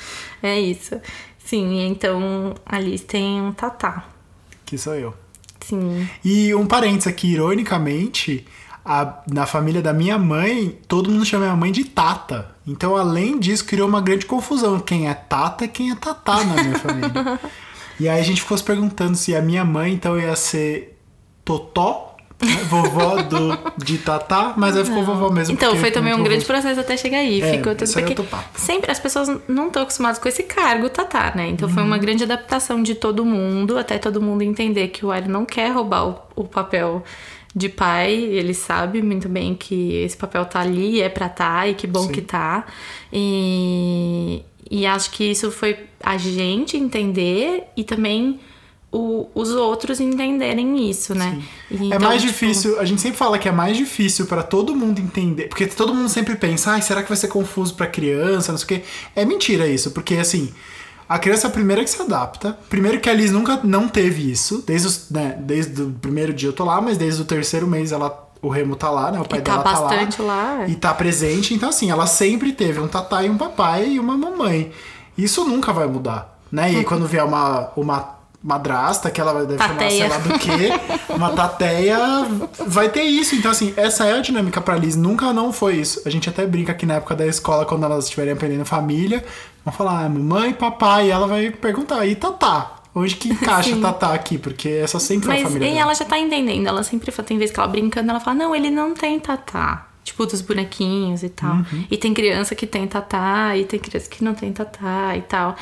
É 0.43 0.59
isso. 0.59 0.99
Sim, 1.43 1.87
então 1.87 2.53
a 2.65 2.77
Liz 2.79 3.01
tem 3.01 3.41
um 3.41 3.51
tatá. 3.51 4.03
Que 4.63 4.77
sou 4.77 4.93
eu. 4.93 5.11
Sim. 5.61 6.07
E 6.23 6.53
um 6.53 6.67
parênteses 6.67 7.07
aqui, 7.07 7.29
ironicamente, 7.33 8.45
a- 8.83 9.23
na 9.31 9.47
família 9.47 9.81
da 9.81 9.91
minha 9.91 10.19
mãe, 10.19 10.77
todo 10.87 11.09
mundo 11.09 11.25
chama 11.25 11.45
minha 11.45 11.55
mãe 11.55 11.71
de 11.71 11.85
Tata. 11.85 12.51
Então, 12.67 12.95
além 12.95 13.39
disso, 13.39 13.65
criou 13.65 13.87
uma 13.87 14.01
grande 14.01 14.27
confusão. 14.27 14.79
Quem 14.79 15.09
é 15.09 15.13
Tata 15.15 15.65
e 15.65 15.67
quem 15.67 15.89
é 15.89 15.95
Tatá 15.95 16.43
na 16.43 16.61
minha 16.61 16.77
família. 16.79 17.39
e 17.99 18.07
aí 18.07 18.19
a 18.19 18.23
gente 18.23 18.41
ficou 18.41 18.55
se 18.57 18.63
perguntando 18.63 19.15
se 19.17 19.35
a 19.35 19.41
minha 19.41 19.65
mãe, 19.65 19.93
então, 19.93 20.19
ia 20.19 20.35
ser 20.35 20.99
Totó? 21.43 22.14
Vovó 22.69 23.21
do, 23.23 23.57
de 23.77 23.97
Tatá, 23.97 24.53
mas 24.57 24.75
aí 24.75 24.83
ficou 24.83 25.03
vovó 25.03 25.29
mesmo. 25.29 25.53
Então, 25.53 25.75
foi 25.77 25.91
também 25.91 26.13
um 26.13 26.23
grande 26.23 26.45
processo 26.45 26.79
até 26.79 26.97
chegar 26.97 27.19
aí. 27.19 27.41
É, 27.41 27.51
Ficou 27.51 27.75
tudo 27.75 27.89
é 27.99 28.01
porque 28.01 28.15
sempre 28.55 28.91
as 28.91 28.99
pessoas 28.99 29.29
não 29.47 29.67
estão 29.67 29.83
acostumadas 29.83 30.19
com 30.19 30.27
esse 30.27 30.43
cargo, 30.43 30.89
tatá, 30.89 31.33
né? 31.35 31.47
Então 31.47 31.67
Uhum. 31.67 31.73
foi 31.73 31.83
uma 31.83 31.97
grande 31.97 32.23
adaptação 32.23 32.83
de 32.83 32.95
todo 32.95 33.25
mundo, 33.25 33.77
até 33.77 33.97
todo 33.97 34.21
mundo 34.21 34.41
entender 34.41 34.89
que 34.89 35.05
o 35.05 35.11
Ario 35.11 35.29
não 35.31 35.45
quer 35.45 35.71
roubar 35.71 36.07
o, 36.07 36.19
o 36.35 36.43
papel 36.43 37.03
de 37.55 37.69
pai, 37.69 38.13
ele 38.13 38.53
sabe 38.53 39.01
muito 39.01 39.29
bem 39.29 39.55
que 39.55 39.93
esse 40.03 40.17
papel 40.17 40.43
tá 40.45 40.59
ali, 40.59 41.01
é 41.01 41.07
pra 41.07 41.29
tá, 41.29 41.67
e 41.67 41.73
que 41.73 41.87
bom 41.87 42.03
Sim. 42.03 42.11
que 42.11 42.21
tá. 42.21 42.65
E, 43.13 44.41
e 44.69 44.85
acho 44.85 45.09
que 45.11 45.23
isso 45.23 45.49
foi 45.51 45.77
a 46.03 46.17
gente 46.17 46.75
entender 46.75 47.63
e 47.77 47.83
também 47.83 48.39
o- 48.95 49.29
os 49.35 49.49
outros 49.51 49.99
entenderem 49.99 50.89
isso, 50.89 51.13
né? 51.13 51.41
É 51.71 51.75
então, 51.75 51.99
mais 51.99 52.21
tipo, 52.21 52.31
difícil, 52.33 52.79
a 52.79 52.85
gente 52.85 53.01
sempre 53.01 53.17
fala 53.17 53.37
que 53.37 53.49
é 53.49 53.51
mais 53.51 53.75
difícil 53.75 54.25
pra 54.25 54.41
todo 54.43 54.75
mundo 54.75 54.99
entender, 54.99 55.47
porque 55.49 55.65
todo 55.67 55.93
mundo 55.93 56.09
sempre 56.09 56.35
pensa, 56.35 56.71
ai, 56.71 56.81
será 56.81 57.01
que 57.03 57.09
vai 57.09 57.17
ser 57.17 57.27
confuso 57.27 57.73
pra 57.75 57.87
criança, 57.87 58.51
não 58.51 58.57
sei 58.59 58.65
o 58.65 58.67
quê. 58.67 58.83
É 59.15 59.25
mentira 59.25 59.67
isso, 59.67 59.91
porque 59.91 60.15
assim, 60.15 60.51
a 61.09 61.19
criança 61.19 61.47
é 61.47 61.49
a 61.49 61.53
primeira 61.53 61.83
que 61.83 61.89
se 61.89 62.01
adapta. 62.01 62.57
Primeiro 62.69 62.99
que 62.99 63.09
a 63.09 63.13
Liz 63.13 63.31
nunca 63.31 63.59
não 63.63 63.87
teve 63.87 64.31
isso, 64.31 64.63
desde, 64.65 64.87
os, 64.87 65.09
né, 65.09 65.35
desde 65.39 65.81
o 65.81 65.91
primeiro 65.91 66.33
dia 66.33 66.49
eu 66.49 66.53
tô 66.53 66.63
lá, 66.65 66.79
mas 66.81 66.97
desde 66.97 67.21
o 67.21 67.25
terceiro 67.25 67.67
mês 67.67 67.91
ela 67.91 68.23
o 68.41 68.49
Remo 68.49 68.75
tá 68.75 68.91
lá, 68.91 69.11
né? 69.11 69.19
O 69.19 69.25
pai 69.27 69.39
E 69.39 69.41
tá 69.41 69.51
dela 69.53 69.63
tá 69.63 69.71
bastante 69.81 70.21
lá. 70.21 70.27
lá, 70.57 70.63
é. 70.65 70.69
E 70.69 70.75
tá 70.75 70.93
presente, 70.93 71.53
então 71.53 71.69
assim, 71.69 71.89
ela 71.89 72.05
sempre 72.05 72.51
teve 72.53 72.79
um 72.79 72.87
tatá 72.87 73.23
e 73.23 73.29
um 73.29 73.37
papai 73.37 73.89
e 73.93 73.99
uma 73.99 74.15
mamãe. 74.15 74.71
Isso 75.17 75.43
nunca 75.45 75.73
vai 75.73 75.87
mudar, 75.87 76.37
né? 76.51 76.71
E 76.73 76.75
aí 76.77 76.83
quando 76.83 77.07
vier 77.07 77.23
uma, 77.25 77.71
uma 77.75 78.14
madrasta, 78.45 79.09
que 79.09 79.19
ela 79.19 79.33
vai 79.33 79.45
deve 79.47 79.57
chamar, 79.57 79.89
sei 79.89 79.99
Tateia. 80.01 80.07
lá 80.07 80.17
do 80.19 80.39
quê, 80.39 80.69
uma 81.09 81.31
tateia, 81.31 81.97
vai 82.67 82.89
ter 82.89 83.01
isso. 83.01 83.33
Então, 83.33 83.49
assim, 83.49 83.73
essa 83.75 84.05
é 84.05 84.13
a 84.13 84.21
dinâmica 84.21 84.61
pra 84.61 84.75
Liz. 84.75 84.95
Nunca 84.95 85.33
não 85.33 85.51
foi 85.51 85.77
isso. 85.77 86.03
A 86.05 86.11
gente 86.11 86.29
até 86.29 86.45
brinca 86.45 86.71
aqui 86.71 86.85
na 86.85 86.95
época 86.95 87.15
da 87.15 87.25
escola, 87.25 87.65
quando 87.65 87.83
elas 87.85 88.03
estiverem 88.03 88.33
aprendendo 88.33 88.63
família, 88.63 89.25
vão 89.65 89.73
falar, 89.73 90.05
ah, 90.05 90.09
mamãe, 90.09 90.53
papai, 90.53 91.07
e 91.07 91.11
ela 91.11 91.25
vai 91.25 91.49
perguntar, 91.49 92.05
e 92.05 92.13
tatá? 92.13 92.75
Onde 92.93 93.15
que 93.15 93.29
encaixa 93.29 93.73
Sim. 93.73 93.81
tatá 93.81 94.13
aqui? 94.13 94.37
Porque 94.37 94.69
essa 94.69 94.99
sempre 94.99 95.25
foi 95.25 95.35
a 95.35 95.37
Mas 95.39 95.47
família 95.47 95.67
e 95.67 95.71
dela. 95.71 95.81
ela 95.81 95.93
já 95.95 96.05
tá 96.05 96.19
entendendo. 96.19 96.67
Ela 96.67 96.83
sempre 96.83 97.11
fala, 97.11 97.27
tem 97.27 97.37
vezes 97.39 97.53
que 97.53 97.59
ela 97.59 97.67
brincando, 97.67 98.11
ela 98.11 98.19
fala, 98.19 98.37
não, 98.37 98.55
ele 98.55 98.69
não 98.69 98.93
tem 98.93 99.19
tatá. 99.19 99.87
Tipo, 100.03 100.27
dos 100.27 100.39
bonequinhos 100.41 101.23
e 101.23 101.29
tal. 101.29 101.55
Uhum. 101.55 101.87
E 101.89 101.97
tem 101.97 102.13
criança 102.13 102.53
que 102.53 102.67
tem 102.67 102.85
tatá, 102.85 103.57
e 103.57 103.65
tem 103.65 103.79
criança 103.79 104.07
que 104.07 104.23
não 104.23 104.35
tem 104.35 104.53
tatá 104.53 105.17
e 105.17 105.23
tal. 105.23 105.55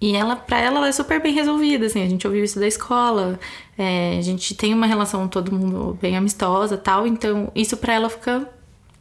E 0.00 0.16
ela, 0.16 0.34
pra 0.34 0.58
ela, 0.58 0.78
ela 0.78 0.88
é 0.88 0.92
super 0.92 1.20
bem 1.20 1.34
resolvida, 1.34 1.86
assim. 1.86 2.02
A 2.02 2.08
gente 2.08 2.26
ouviu 2.26 2.42
isso 2.42 2.58
da 2.58 2.66
escola. 2.66 3.38
É, 3.76 4.16
a 4.18 4.22
gente 4.22 4.54
tem 4.54 4.72
uma 4.72 4.86
relação 4.86 5.28
todo 5.28 5.52
mundo 5.52 5.98
bem 6.00 6.16
amistosa 6.16 6.76
e 6.76 6.78
tal. 6.78 7.06
Então, 7.06 7.52
isso 7.54 7.76
pra 7.76 7.92
ela 7.92 8.08
fica 8.08 8.48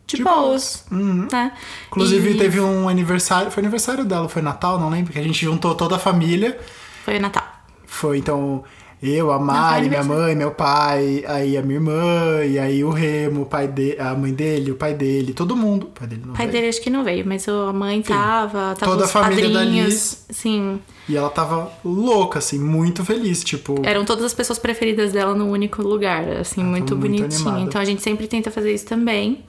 de, 0.06 0.18
De 0.18 0.24
boas, 0.24 0.86
né? 0.90 1.54
Inclusive, 1.88 2.32
E 2.32 2.38
teve 2.38 2.60
um 2.60 2.90
aniversário, 2.90 3.52
foi 3.52 3.62
aniversário 3.62 4.04
dela, 4.04 4.28
foi 4.28 4.42
Natal, 4.42 4.80
não 4.80 4.90
lembro, 4.90 5.14
que 5.14 5.20
a 5.20 5.24
gente 5.24 5.46
juntou 5.46 5.76
toda 5.76 5.96
a 5.96 6.00
família. 6.00 6.60
Foi 7.06 7.18
o 7.18 7.22
Natal. 7.22 7.48
Foi 7.86 8.18
então 8.18 8.64
eu, 9.02 9.32
a 9.32 9.40
Mari, 9.40 9.88
minha 9.88 10.04
mãe, 10.04 10.36
meu 10.36 10.52
pai, 10.52 11.24
aí 11.26 11.58
a 11.58 11.62
minha 11.62 11.76
irmã, 11.76 12.44
e 12.44 12.60
aí 12.60 12.84
o 12.84 12.90
Remo, 12.90 13.44
o 13.44 13.46
pai 13.46 13.66
de, 13.66 13.98
a 13.98 14.14
mãe 14.14 14.34
dele, 14.34 14.72
o 14.72 14.76
pai 14.76 14.94
dele, 14.94 15.34
todo 15.34 15.56
mundo. 15.56 15.84
O 15.84 15.90
pai 15.90 16.06
dele 16.06 16.24
não 16.26 16.34
pai 16.34 16.48
veio. 16.48 16.52
dele 16.52 16.68
acho 16.68 16.82
que 16.82 16.90
não 16.90 17.04
veio, 17.04 17.26
mas 17.26 17.48
a 17.48 17.72
mãe 17.72 18.02
tava, 18.02 18.76
tava 18.76 18.92
Toda 18.92 19.06
a 19.06 19.08
família 19.08 19.48
da 19.48 19.60
padrinhos. 19.60 19.88
Liz. 19.88 20.26
Sim. 20.30 20.82
E 21.08 21.16
ela 21.16 21.30
tava 21.30 21.72
louca, 21.84 22.40
assim, 22.40 22.60
muito 22.60 23.06
feliz, 23.06 23.42
tipo. 23.42 23.82
Eram 23.84 24.04
todas 24.04 24.26
as 24.26 24.34
pessoas 24.34 24.60
preferidas 24.60 25.14
dela 25.14 25.34
no 25.34 25.46
único 25.46 25.82
lugar, 25.82 26.28
assim, 26.32 26.62
muito 26.62 26.96
muito 26.96 26.96
bonitinho. 26.96 27.60
então 27.60 27.80
a 27.80 27.86
gente 27.86 28.02
sempre 28.02 28.28
tenta 28.28 28.52
fazer 28.52 28.74
isso 28.74 28.86
também. 28.86 29.46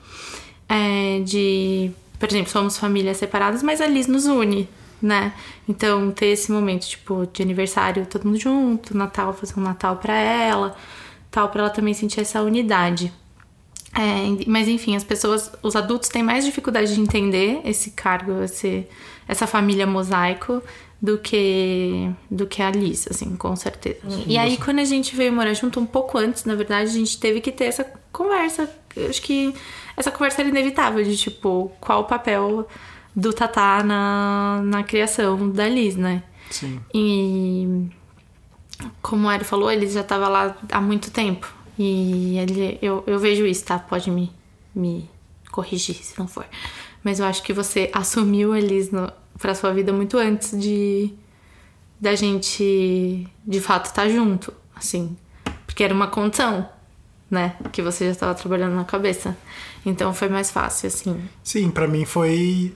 É, 0.69 1.19
de, 1.25 1.91
por 2.17 2.29
exemplo, 2.29 2.49
somos 2.49 2.77
famílias 2.77 3.17
separadas, 3.17 3.61
mas 3.61 3.81
a 3.81 3.87
Liz 3.87 4.07
nos 4.07 4.25
une, 4.25 4.69
né? 5.01 5.33
Então 5.67 6.11
ter 6.11 6.27
esse 6.27 6.51
momento, 6.51 6.87
tipo, 6.87 7.27
de 7.31 7.41
aniversário, 7.41 8.05
todo 8.05 8.25
mundo 8.25 8.39
junto, 8.39 8.95
Natal, 8.95 9.33
fazer 9.33 9.59
um 9.59 9.63
Natal 9.63 9.97
pra 9.97 10.13
ela, 10.13 10.75
tal, 11.29 11.49
pra 11.49 11.61
ela 11.61 11.69
também 11.69 11.93
sentir 11.93 12.21
essa 12.21 12.41
unidade. 12.41 13.11
É, 13.93 14.47
mas 14.47 14.67
enfim, 14.67 14.95
as 14.95 15.03
pessoas, 15.03 15.51
os 15.61 15.75
adultos 15.75 16.07
têm 16.07 16.23
mais 16.23 16.45
dificuldade 16.45 16.95
de 16.95 17.01
entender 17.01 17.59
esse 17.65 17.91
cargo, 17.91 18.41
esse, 18.43 18.87
essa 19.27 19.45
família 19.45 19.85
mosaico 19.85 20.63
do 21.01 21.17
que 21.17 22.09
do 22.29 22.45
que 22.45 22.61
a 22.61 22.69
Liz, 22.69 23.07
assim, 23.09 23.35
com 23.35 23.55
certeza. 23.55 23.99
e 24.27 24.37
aí 24.37 24.55
quando 24.57 24.79
a 24.79 24.85
gente 24.85 25.15
veio 25.15 25.33
morar 25.33 25.53
junto 25.53 25.79
um 25.79 25.85
pouco 25.85 26.17
antes, 26.17 26.45
na 26.45 26.55
verdade, 26.55 26.89
a 26.89 26.93
gente 26.93 27.19
teve 27.19 27.41
que 27.41 27.51
ter 27.51 27.65
essa 27.65 27.83
conversa. 28.11 28.69
Eu 28.95 29.09
acho 29.09 29.21
que 29.21 29.53
essa 29.97 30.11
conversa 30.11 30.41
era 30.41 30.49
inevitável 30.49 31.03
de 31.03 31.17
tipo, 31.17 31.71
qual 31.81 32.01
o 32.01 32.03
papel 32.05 32.67
do 33.15 33.33
Tatá 33.33 33.83
na, 33.83 34.61
na 34.63 34.83
criação 34.83 35.49
da 35.49 35.67
Liz, 35.67 35.95
né? 35.95 36.23
Sim. 36.49 36.79
E 36.93 37.89
como 39.01 39.27
o 39.27 39.29
Ari 39.29 39.43
falou, 39.43 39.71
ele 39.71 39.87
já 39.89 40.03
tava 40.03 40.27
lá 40.27 40.55
há 40.71 40.81
muito 40.81 41.11
tempo. 41.11 41.51
E 41.77 42.37
ele, 42.37 42.77
eu, 42.81 43.03
eu 43.07 43.19
vejo 43.19 43.45
isso, 43.45 43.65
tá? 43.65 43.79
Pode 43.79 44.11
me, 44.11 44.31
me 44.73 45.09
corrigir 45.51 45.95
se 45.95 46.17
não 46.19 46.27
for. 46.27 46.45
Mas 47.03 47.19
eu 47.19 47.25
acho 47.25 47.41
que 47.43 47.53
você 47.53 47.89
assumiu 47.93 48.53
a 48.53 48.59
Liz 48.59 48.91
no, 48.91 49.11
pra 49.37 49.55
sua 49.55 49.73
vida 49.73 49.91
muito 49.91 50.17
antes 50.17 50.59
de 50.59 51.13
da 51.99 52.15
gente 52.15 53.27
de 53.45 53.61
fato 53.61 53.85
estar 53.85 54.09
junto, 54.09 54.51
assim. 54.75 55.15
Porque 55.65 55.83
era 55.83 55.93
uma 55.93 56.07
condição, 56.07 56.67
né? 57.29 57.55
Que 57.71 57.81
você 57.81 58.05
já 58.05 58.11
estava 58.11 58.33
trabalhando 58.33 58.75
na 58.75 58.83
cabeça. 58.83 59.37
Então 59.85 60.13
foi 60.13 60.27
mais 60.27 60.49
fácil, 60.49 60.87
assim. 60.87 61.29
Sim, 61.43 61.69
pra 61.69 61.87
mim 61.87 62.05
foi. 62.05 62.73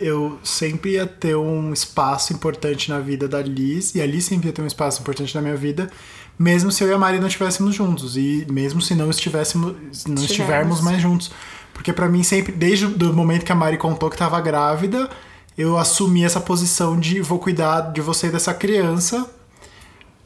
Eu 0.00 0.38
sempre 0.42 0.92
ia 0.92 1.06
ter 1.06 1.36
um 1.36 1.72
espaço 1.72 2.32
importante 2.32 2.90
na 2.90 2.98
vida 2.98 3.28
da 3.28 3.40
Liz, 3.40 3.94
e 3.94 4.00
a 4.00 4.06
Liz 4.06 4.24
sempre 4.24 4.48
ia 4.48 4.52
ter 4.52 4.62
um 4.62 4.66
espaço 4.66 5.00
importante 5.00 5.34
na 5.34 5.40
minha 5.40 5.56
vida, 5.56 5.90
mesmo 6.38 6.70
se 6.70 6.82
eu 6.84 6.88
e 6.88 6.92
a 6.92 6.98
Mari 6.98 7.18
não 7.18 7.26
estivéssemos 7.26 7.74
juntos, 7.74 8.16
e 8.16 8.46
mesmo 8.50 8.80
se 8.80 8.94
não 8.94 9.10
estivéssemos, 9.10 9.72
não 9.72 9.80
estivermos 9.82 10.22
Estivermos. 10.22 10.80
mais 10.80 11.00
juntos. 11.00 11.30
Porque 11.72 11.92
pra 11.92 12.08
mim 12.08 12.22
sempre, 12.22 12.52
desde 12.52 12.86
o 12.86 13.12
momento 13.12 13.44
que 13.44 13.52
a 13.52 13.54
Mari 13.54 13.76
contou 13.76 14.10
que 14.10 14.16
tava 14.16 14.40
grávida, 14.40 15.08
eu 15.56 15.76
assumi 15.76 16.24
essa 16.24 16.40
posição 16.40 16.98
de 16.98 17.20
vou 17.20 17.38
cuidar 17.38 17.92
de 17.92 18.00
você 18.00 18.28
e 18.28 18.30
dessa 18.30 18.54
criança, 18.54 19.28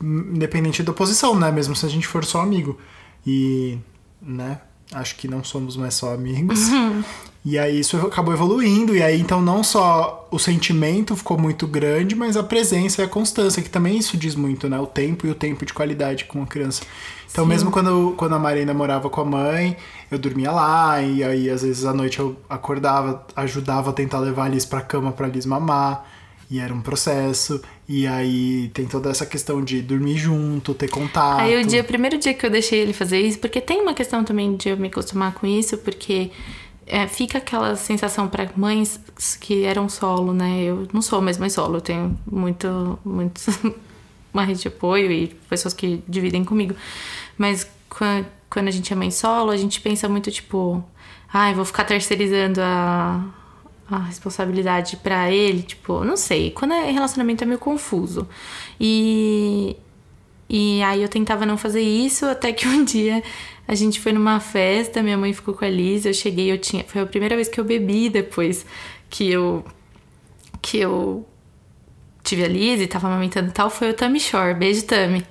independente 0.00 0.82
da 0.82 0.92
posição, 0.92 1.38
né? 1.38 1.50
Mesmo 1.50 1.74
se 1.76 1.86
a 1.86 1.88
gente 1.88 2.06
for 2.06 2.24
só 2.24 2.40
amigo. 2.40 2.78
E, 3.26 3.78
né? 4.20 4.60
Acho 4.92 5.16
que 5.16 5.26
não 5.26 5.42
somos 5.42 5.76
mais 5.76 5.94
só 5.94 6.12
amigos. 6.12 6.60
E 7.44 7.58
aí 7.58 7.80
isso 7.80 7.96
acabou 7.96 8.32
evoluindo, 8.32 8.94
e 8.94 9.02
aí 9.02 9.20
então 9.20 9.42
não 9.42 9.64
só 9.64 10.28
o 10.30 10.38
sentimento 10.38 11.16
ficou 11.16 11.36
muito 11.36 11.66
grande, 11.66 12.14
mas 12.14 12.36
a 12.36 12.42
presença 12.42 13.02
e 13.02 13.04
a 13.04 13.08
constância, 13.08 13.60
que 13.60 13.68
também 13.68 13.96
isso 13.96 14.16
diz 14.16 14.36
muito, 14.36 14.68
né? 14.68 14.78
O 14.78 14.86
tempo 14.86 15.26
e 15.26 15.30
o 15.30 15.34
tempo 15.34 15.66
de 15.66 15.72
qualidade 15.72 16.24
com 16.24 16.42
a 16.42 16.46
criança. 16.46 16.82
Então, 17.30 17.44
Sim. 17.44 17.50
mesmo 17.50 17.70
quando, 17.72 18.14
quando 18.16 18.34
a 18.34 18.38
Marina 18.38 18.72
morava 18.72 19.10
com 19.10 19.20
a 19.22 19.24
mãe, 19.24 19.76
eu 20.08 20.18
dormia 20.18 20.52
lá, 20.52 21.02
e 21.02 21.24
aí 21.24 21.50
às 21.50 21.62
vezes 21.62 21.84
à 21.84 21.92
noite 21.92 22.20
eu 22.20 22.36
acordava, 22.48 23.26
ajudava 23.34 23.90
a 23.90 23.92
tentar 23.92 24.20
levar 24.20 24.44
a 24.44 24.48
Liz 24.48 24.64
pra 24.64 24.80
cama 24.80 25.10
pra 25.10 25.26
Liz 25.26 25.44
mamar. 25.44 26.06
E 26.50 26.60
era 26.60 26.74
um 26.74 26.82
processo. 26.82 27.62
E 27.88 28.06
aí 28.06 28.70
tem 28.74 28.84
toda 28.84 29.08
essa 29.08 29.24
questão 29.24 29.64
de 29.64 29.80
dormir 29.80 30.18
junto, 30.18 30.74
ter 30.74 30.88
contato. 30.90 31.40
Aí 31.40 31.58
o 31.58 31.66
dia, 31.66 31.80
o 31.80 31.84
primeiro 31.84 32.18
dia 32.18 32.34
que 32.34 32.44
eu 32.44 32.50
deixei 32.50 32.80
ele 32.80 32.92
fazer 32.92 33.20
isso, 33.20 33.38
porque 33.38 33.58
tem 33.58 33.80
uma 33.80 33.94
questão 33.94 34.22
também 34.22 34.54
de 34.54 34.68
eu 34.68 34.76
me 34.76 34.88
acostumar 34.88 35.32
com 35.32 35.46
isso, 35.46 35.78
porque 35.78 36.30
é, 36.92 37.06
fica 37.08 37.38
aquela 37.38 37.76
sensação 37.76 38.28
para 38.28 38.50
mães 38.56 39.00
que 39.40 39.64
eram 39.64 39.88
solo, 39.88 40.32
né? 40.34 40.62
Eu 40.62 40.86
não 40.92 41.02
sou 41.02 41.20
mais 41.22 41.38
mãe 41.38 41.48
solo, 41.50 41.76
eu 41.78 41.80
tenho 41.80 42.18
muito, 42.30 42.98
muito 43.04 43.40
uma 44.32 44.44
rede 44.44 44.60
de 44.62 44.68
apoio 44.68 45.10
e 45.10 45.28
pessoas 45.48 45.74
que 45.74 46.02
dividem 46.08 46.44
comigo. 46.44 46.74
Mas 47.38 47.66
quan- 47.88 48.24
quando 48.50 48.68
a 48.68 48.70
gente 48.70 48.92
é 48.92 48.96
mãe 48.96 49.10
solo, 49.10 49.50
a 49.50 49.56
gente 49.56 49.80
pensa 49.80 50.08
muito 50.08 50.30
tipo, 50.30 50.84
ai, 51.32 51.54
vou 51.54 51.64
ficar 51.64 51.84
terceirizando 51.84 52.60
a, 52.62 53.24
a 53.90 53.98
responsabilidade 54.00 54.96
pra 54.98 55.30
ele, 55.30 55.62
tipo, 55.62 56.04
não 56.04 56.16
sei. 56.16 56.50
Quando 56.50 56.74
é 56.74 56.90
relacionamento 56.90 57.44
é 57.44 57.46
meio 57.46 57.58
confuso. 57.58 58.28
E 58.80 59.76
e 60.48 60.82
aí 60.82 61.00
eu 61.02 61.08
tentava 61.08 61.46
não 61.46 61.56
fazer 61.56 61.80
isso, 61.80 62.26
até 62.26 62.52
que 62.52 62.66
um 62.68 62.84
dia 62.86 63.22
a 63.66 63.74
gente 63.74 64.00
foi 64.00 64.12
numa 64.12 64.40
festa, 64.40 65.02
minha 65.02 65.16
mãe 65.16 65.32
ficou 65.32 65.54
com 65.54 65.64
a 65.64 65.68
Liz, 65.68 66.04
eu 66.04 66.12
cheguei, 66.14 66.50
eu 66.52 66.58
tinha. 66.58 66.84
Foi 66.84 67.00
a 67.00 67.06
primeira 67.06 67.36
vez 67.36 67.48
que 67.48 67.58
eu 67.60 67.64
bebi 67.64 68.08
depois 68.08 68.66
que 69.08 69.30
eu. 69.30 69.64
que 70.60 70.78
eu 70.78 71.26
tive 72.22 72.44
a 72.44 72.48
Liz 72.48 72.80
e 72.80 72.86
tava 72.86 73.08
amamentando 73.08 73.48
e 73.48 73.52
tal, 73.52 73.68
foi 73.70 73.90
o 73.90 73.94
Tami 73.94 74.20
Shore. 74.20 74.54
Beijo, 74.54 74.84
Tami. 74.84 75.24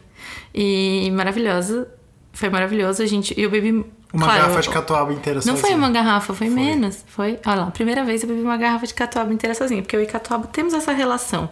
E 0.54 1.10
maravilhosa. 1.12 1.88
Foi 2.34 2.50
maravilhoso, 2.50 3.02
a 3.04 3.06
gente. 3.06 3.40
Eu 3.40 3.50
bebi. 3.50 3.86
Uma 4.14 4.26
claro, 4.26 4.42
garrafa 4.42 4.62
de 4.62 4.70
catuaba 4.70 5.14
inteira 5.14 5.40
Não 5.46 5.54
foi 5.54 5.70
sozinha. 5.70 5.78
uma 5.78 5.90
garrafa, 5.90 6.34
foi, 6.34 6.48
Foi. 6.48 6.56
menos. 6.56 7.06
Foi. 7.08 7.40
Olha 7.46 7.56
lá, 7.62 7.68
a 7.68 7.72
primeira 7.72 8.04
vez 8.04 8.22
eu 8.24 8.28
bebi 8.28 8.42
uma 8.42 8.58
garrafa 8.58 8.86
de 8.86 8.94
catuaba 8.94 9.34
inteira 9.34 9.56
sozinha, 9.56 9.82
porque 9.82 9.96
eu 9.96 10.02
e 10.02 10.06
catuaba 10.06 10.48
temos 10.48 10.74
essa 10.74 10.92
relação. 10.92 11.50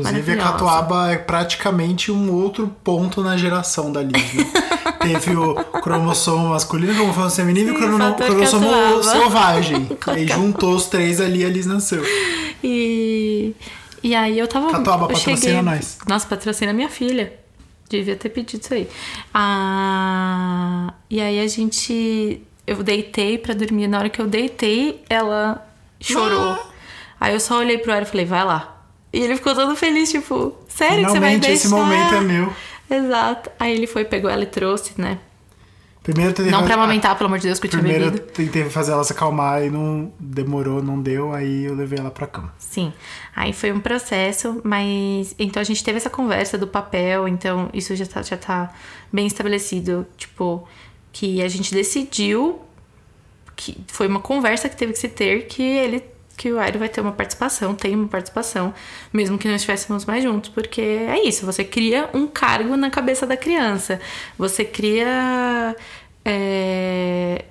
Inclusive, 0.00 0.32
a 0.32 0.36
catuaba 0.36 1.10
é 1.12 1.16
praticamente 1.16 2.10
um 2.12 2.32
outro 2.32 2.68
ponto 2.84 3.22
na 3.22 3.36
geração 3.36 3.90
da 3.92 4.02
Liz, 4.02 4.34
né? 4.34 4.44
Teve 5.00 5.36
o 5.36 5.54
cromossomo 5.80 6.48
masculino, 6.48 6.92
o 6.92 6.96
cromossomo 6.96 7.30
feminino 7.30 7.68
e 7.68 7.72
o 7.72 7.74
Sim, 7.74 7.80
crono- 7.80 7.98
fator 7.98 8.26
cromossomo 8.26 8.68
catuaba. 8.68 9.02
selvagem. 9.02 9.88
Aí 10.08 10.26
juntou 10.26 10.74
os 10.74 10.86
três 10.86 11.20
ali 11.20 11.40
e 11.42 11.44
a 11.44 11.48
Liz 11.48 11.66
nasceu. 11.66 12.02
E, 12.62 13.54
e 14.02 14.14
aí 14.14 14.38
eu 14.38 14.48
tava. 14.48 14.70
Catuaba, 14.70 15.04
eu 15.04 15.08
patrocina 15.08 15.36
cheguei, 15.36 15.62
nós. 15.62 15.98
Nossa, 16.06 16.26
patrocina 16.26 16.72
minha 16.72 16.88
filha. 16.88 17.32
Devia 17.88 18.16
ter 18.16 18.28
pedido 18.28 18.60
isso 18.62 18.74
aí. 18.74 18.86
Ah, 19.32 20.92
e 21.08 21.20
aí 21.20 21.40
a 21.40 21.46
gente. 21.46 22.42
Eu 22.66 22.82
deitei 22.82 23.38
pra 23.38 23.54
dormir. 23.54 23.88
Na 23.88 23.98
hora 23.98 24.10
que 24.10 24.20
eu 24.20 24.26
deitei, 24.26 25.02
ela 25.08 25.66
chorou. 26.00 26.50
Ah. 26.52 26.66
Aí 27.20 27.32
eu 27.34 27.40
só 27.40 27.58
olhei 27.58 27.78
pro 27.78 27.92
ar 27.92 28.02
e 28.02 28.04
falei, 28.04 28.26
vai 28.26 28.44
lá. 28.44 28.77
E 29.12 29.20
ele 29.20 29.36
ficou 29.36 29.54
todo 29.54 29.74
feliz, 29.74 30.10
tipo, 30.10 30.54
sério 30.68 31.04
que 31.06 31.10
você 31.12 31.18
vai 31.20 31.34
Finalmente 31.34 31.40
deixar? 31.40 31.54
esse 31.54 31.68
momento 31.68 32.14
é 32.14 32.20
meu. 32.20 32.52
Exato. 32.90 33.50
Aí 33.58 33.72
ele 33.74 33.86
foi, 33.86 34.04
pegou 34.04 34.30
ela 34.30 34.42
e 34.42 34.46
trouxe, 34.46 34.92
né? 35.00 35.18
Primeiro 36.02 36.32
tentei 36.32 36.50
Não 36.50 36.60
fazer- 36.60 36.72
pra 36.72 36.82
amamentar, 36.82 37.16
pelo 37.16 37.26
amor 37.26 37.38
de 37.38 37.46
Deus, 37.48 37.58
que 37.58 37.66
eu 37.66 37.70
tinha 37.70 37.82
Primeiro 37.82 38.06
bebido. 38.10 38.26
tentei 38.32 38.64
fazer 38.70 38.92
ela 38.92 39.04
se 39.04 39.12
acalmar 39.12 39.62
e 39.62 39.68
não 39.68 40.10
demorou, 40.18 40.82
não 40.82 40.98
deu, 41.00 41.34
aí 41.34 41.64
eu 41.66 41.74
levei 41.74 41.98
ela 41.98 42.10
pra 42.10 42.26
cama. 42.26 42.54
Sim. 42.58 42.92
Aí 43.36 43.52
foi 43.52 43.72
um 43.72 43.80
processo, 43.80 44.58
mas. 44.64 45.34
Então 45.38 45.60
a 45.60 45.64
gente 45.64 45.84
teve 45.84 45.98
essa 45.98 46.08
conversa 46.08 46.56
do 46.56 46.66
papel, 46.66 47.28
então 47.28 47.68
isso 47.74 47.94
já 47.94 48.06
tá, 48.06 48.22
já 48.22 48.38
tá 48.38 48.72
bem 49.12 49.26
estabelecido. 49.26 50.06
Tipo, 50.16 50.66
que 51.12 51.42
a 51.42 51.48
gente 51.48 51.74
decidiu 51.74 52.58
que 53.54 53.76
foi 53.88 54.06
uma 54.06 54.20
conversa 54.20 54.66
que 54.68 54.76
teve 54.76 54.92
que 54.94 54.98
se 54.98 55.08
ter 55.08 55.46
que 55.46 55.62
ele. 55.62 56.02
Que 56.38 56.52
o 56.52 56.58
Airo 56.58 56.78
vai 56.78 56.88
ter 56.88 57.00
uma 57.00 57.12
participação, 57.12 57.74
tem 57.74 57.94
uma 57.94 58.08
participação, 58.08 58.72
mesmo 59.12 59.36
que 59.36 59.48
não 59.48 59.56
estivéssemos 59.56 60.04
mais 60.06 60.22
juntos, 60.22 60.48
porque 60.48 60.80
é 60.80 61.26
isso, 61.26 61.44
você 61.44 61.64
cria 61.64 62.08
um 62.14 62.28
cargo 62.28 62.76
na 62.76 62.88
cabeça 62.88 63.26
da 63.26 63.36
criança. 63.36 64.00
Você 64.38 64.64
cria 64.64 65.76
é, 66.24 67.44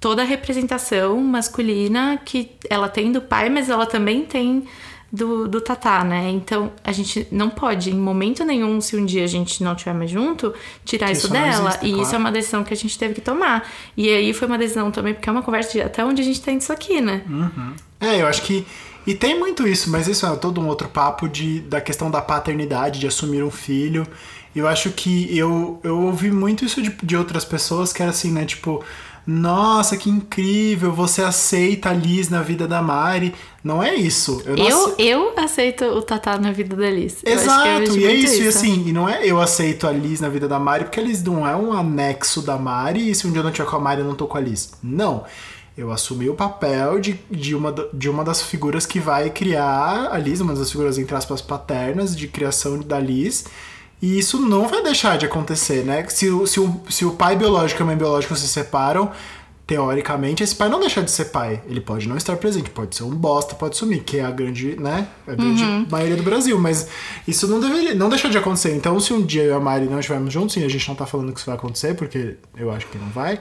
toda 0.00 0.22
a 0.22 0.24
representação 0.24 1.16
masculina 1.18 2.20
que 2.24 2.50
ela 2.70 2.88
tem 2.88 3.12
do 3.12 3.20
pai, 3.20 3.48
mas 3.48 3.68
ela 3.68 3.84
também 3.86 4.24
tem 4.24 4.66
do, 5.12 5.46
do 5.46 5.60
Tatá, 5.60 6.02
né? 6.02 6.30
Então 6.30 6.72
a 6.82 6.90
gente 6.90 7.28
não 7.30 7.50
pode, 7.50 7.90
em 7.90 7.98
momento 7.98 8.42
nenhum, 8.44 8.80
se 8.80 8.96
um 8.96 9.04
dia 9.04 9.24
a 9.24 9.26
gente 9.26 9.62
não 9.62 9.72
estiver 9.74 9.92
mais 9.92 10.10
junto, 10.10 10.54
tirar 10.86 11.06
Que 11.06 11.12
isso, 11.12 11.26
isso 11.26 11.32
dela. 11.32 11.68
existe, 11.68 11.86
e 11.86 11.88
claro. 11.90 12.02
isso 12.02 12.14
é 12.14 12.18
uma 12.18 12.32
decisão 12.32 12.64
que 12.64 12.72
a 12.72 12.76
gente 12.76 12.98
teve 12.98 13.14
que 13.14 13.20
tomar. 13.20 13.68
E 13.94 14.08
aí 14.08 14.32
foi 14.32 14.48
uma 14.48 14.56
decisão 14.56 14.90
também, 14.90 15.12
porque 15.12 15.28
é 15.28 15.32
uma 15.32 15.42
conversa 15.42 15.72
de 15.72 15.82
até 15.82 16.02
onde 16.02 16.22
a 16.22 16.24
gente 16.24 16.40
tem 16.40 16.56
disso 16.56 16.72
aqui, 16.72 17.00
né? 17.02 17.22
É, 18.00 18.22
eu 18.22 18.26
acho 18.26 18.42
que. 18.42 18.66
E 19.06 19.14
tem 19.14 19.38
muito 19.38 19.66
isso, 19.66 19.90
mas 19.90 20.06
isso 20.06 20.24
é 20.24 20.36
todo 20.36 20.60
um 20.60 20.68
outro 20.68 20.88
papo 20.88 21.28
de, 21.28 21.60
da 21.60 21.80
questão 21.80 22.08
da 22.10 22.22
paternidade, 22.22 23.00
de 23.00 23.06
assumir 23.06 23.42
um 23.42 23.50
filho. 23.50 24.06
Eu 24.54 24.68
acho 24.68 24.90
que 24.90 25.36
eu, 25.36 25.80
eu 25.82 25.98
ouvi 26.00 26.30
muito 26.30 26.64
isso 26.64 26.80
de, 26.80 26.90
de 27.02 27.16
outras 27.16 27.44
pessoas 27.44 27.92
que 27.92 28.00
era 28.00 28.12
assim, 28.12 28.30
né? 28.30 28.44
Tipo, 28.44 28.82
nossa, 29.26 29.96
que 29.96 30.10
incrível, 30.10 30.92
você 30.92 31.22
aceita 31.22 31.90
a 31.90 31.92
Liz 31.92 32.28
na 32.28 32.42
vida 32.42 32.66
da 32.66 32.82
Mari. 32.82 33.34
Não 33.62 33.82
é 33.82 33.94
isso. 33.94 34.42
Eu, 34.44 34.56
Eu, 34.56 34.66
ace- 34.66 34.94
eu 34.98 35.32
aceito 35.38 35.84
o 35.84 36.02
Tatá 36.02 36.36
na 36.38 36.50
vida 36.50 36.74
da 36.74 36.90
Liz. 36.90 37.18
Exato, 37.24 37.68
e 37.96 38.04
é 38.04 38.08
muito 38.08 38.24
isso, 38.24 38.42
e 38.42 38.48
assim, 38.48 38.84
e 38.88 38.92
não 38.92 39.08
é 39.08 39.24
eu 39.24 39.40
aceito 39.40 39.86
a 39.86 39.92
Liz 39.92 40.20
na 40.20 40.28
vida 40.28 40.48
da 40.48 40.58
Mari, 40.58 40.84
porque 40.84 40.98
a 40.98 41.02
Liz 41.02 41.22
não 41.22 41.46
é 41.46 41.54
um 41.54 41.72
anexo 41.72 42.42
da 42.42 42.58
Mari, 42.58 43.10
e 43.10 43.14
se 43.14 43.26
um 43.26 43.30
dia 43.30 43.40
eu 43.40 43.44
não 43.44 43.52
tiver 43.52 43.68
com 43.68 43.76
a 43.76 43.80
Mari, 43.80 44.00
eu 44.00 44.06
não 44.06 44.14
tô 44.16 44.26
com 44.26 44.36
a 44.36 44.40
Liz. 44.40 44.72
Não. 44.82 45.24
Eu 45.78 45.90
assumi 45.90 46.28
o 46.28 46.34
papel 46.34 46.98
de, 47.00 47.18
de, 47.30 47.54
uma, 47.54 47.72
de 47.94 48.10
uma 48.10 48.22
das 48.22 48.42
figuras 48.42 48.84
que 48.84 49.00
vai 49.00 49.30
criar 49.30 50.08
a 50.12 50.18
Liz, 50.18 50.40
uma 50.40 50.54
das 50.54 50.70
figuras, 50.70 50.98
entre 50.98 51.14
aspas, 51.14 51.40
paternas 51.40 52.14
de 52.14 52.28
criação 52.28 52.80
da 52.80 52.98
Liz. 52.98 53.46
E 54.02 54.18
isso 54.18 54.38
não 54.40 54.66
vai 54.66 54.82
deixar 54.82 55.16
de 55.16 55.24
acontecer, 55.24 55.84
né? 55.84 56.04
Se, 56.08 56.28
o- 56.28 56.44
se, 56.46 56.58
o, 56.58 56.80
se 56.90 57.04
o 57.04 57.12
pai 57.12 57.36
biológico 57.36 57.80
e 57.80 57.84
a 57.84 57.86
mãe 57.86 57.96
biológica 57.96 58.34
se 58.34 58.48
separam, 58.48 59.12
teoricamente, 59.66 60.42
esse 60.42 60.54
pai 60.56 60.68
não 60.68 60.80
deixa 60.80 61.02
de 61.02 61.10
ser 61.10 61.26
pai. 61.26 61.62
Ele 61.68 61.80
pode 61.80 62.08
não 62.08 62.16
estar 62.16 62.36
presente, 62.36 62.68
pode 62.68 62.96
ser 62.96 63.04
um 63.04 63.10
bosta, 63.14 63.54
pode 63.54 63.76
sumir, 63.76 64.02
que 64.02 64.18
é 64.18 64.24
a 64.24 64.30
grande, 64.30 64.76
né? 64.78 65.06
A 65.26 65.34
grande 65.34 65.64
maioria 65.88 66.16
do 66.16 66.22
Brasil. 66.22 66.58
Mas 66.58 66.88
isso 67.26 67.46
não 67.46 67.60
deveria, 67.60 67.94
não 67.94 68.08
deixa 68.08 68.28
de 68.28 68.36
acontecer. 68.36 68.74
Então, 68.74 68.98
se 68.98 69.12
um 69.12 69.22
dia 69.22 69.44
eu 69.44 69.52
e 69.52 69.56
a 69.56 69.60
Mari 69.60 69.86
não 69.86 70.00
estivermos 70.00 70.32
juntos, 70.32 70.56
e 70.56 70.64
a 70.64 70.68
gente 70.68 70.86
não 70.88 70.96
tá 70.96 71.06
falando 71.06 71.32
que 71.32 71.38
isso 71.38 71.46
vai 71.46 71.54
acontecer, 71.54 71.94
porque 71.94 72.36
eu 72.56 72.70
acho 72.72 72.86
que 72.88 72.98
não 72.98 73.08
vai. 73.10 73.38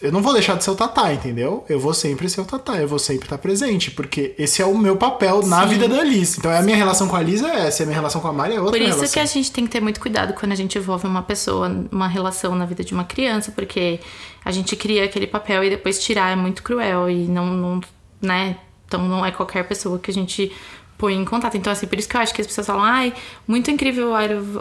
Eu 0.00 0.10
não 0.10 0.22
vou 0.22 0.32
deixar 0.32 0.56
de 0.56 0.64
ser 0.64 0.70
o 0.70 0.74
Tatá, 0.74 1.12
entendeu? 1.12 1.64
Eu 1.68 1.78
vou 1.78 1.92
sempre 1.92 2.28
ser 2.28 2.40
o 2.40 2.44
Tatá, 2.44 2.76
eu 2.76 2.88
vou 2.88 2.98
sempre 2.98 3.26
estar 3.26 3.36
presente, 3.36 3.90
porque 3.90 4.34
esse 4.38 4.62
é 4.62 4.66
o 4.66 4.76
meu 4.76 4.96
papel 4.96 5.46
na 5.46 5.62
Sim. 5.62 5.68
vida 5.68 5.88
da 5.88 6.02
Liz. 6.02 6.38
Então, 6.38 6.50
a 6.50 6.62
minha 6.62 6.76
relação 6.76 7.06
com 7.06 7.14
a 7.14 7.22
Liz 7.22 7.42
é 7.42 7.66
essa, 7.66 7.82
e 7.82 7.84
a 7.84 7.86
minha 7.86 7.98
relação 7.98 8.20
com 8.20 8.28
a 8.28 8.32
Mari 8.32 8.54
é 8.54 8.60
outra 8.60 8.72
Por 8.72 8.80
isso 8.80 8.96
relação. 8.96 9.12
que 9.12 9.20
a 9.20 9.26
gente 9.26 9.52
tem 9.52 9.64
que 9.66 9.70
ter 9.70 9.80
muito 9.80 10.00
cuidado 10.00 10.32
quando 10.32 10.52
a 10.52 10.54
gente 10.54 10.78
envolve 10.78 11.06
uma 11.06 11.22
pessoa, 11.22 11.70
uma 11.92 12.08
relação 12.08 12.54
na 12.54 12.64
vida 12.64 12.82
de 12.82 12.94
uma 12.94 13.04
criança, 13.04 13.52
porque 13.52 14.00
a 14.42 14.50
gente 14.50 14.74
cria 14.74 15.04
aquele 15.04 15.26
papel 15.26 15.62
e 15.62 15.70
depois 15.70 16.02
tirar 16.02 16.32
é 16.32 16.36
muito 16.36 16.62
cruel 16.62 17.10
e 17.10 17.26
não, 17.26 17.46
não 17.46 17.80
né? 18.22 18.56
Então 18.86 19.06
não 19.06 19.24
é 19.24 19.30
qualquer 19.30 19.68
pessoa 19.68 19.98
que 19.98 20.10
a 20.10 20.14
gente 20.14 20.50
põe 20.98 21.14
em 21.14 21.24
contato. 21.24 21.56
Então, 21.56 21.72
assim, 21.72 21.86
por 21.86 21.98
isso 21.98 22.08
que 22.08 22.16
eu 22.16 22.20
acho 22.20 22.34
que 22.34 22.40
as 22.40 22.46
pessoas 22.46 22.66
falam, 22.66 22.82
ai, 22.82 23.14
muito 23.46 23.70
incrível 23.70 24.12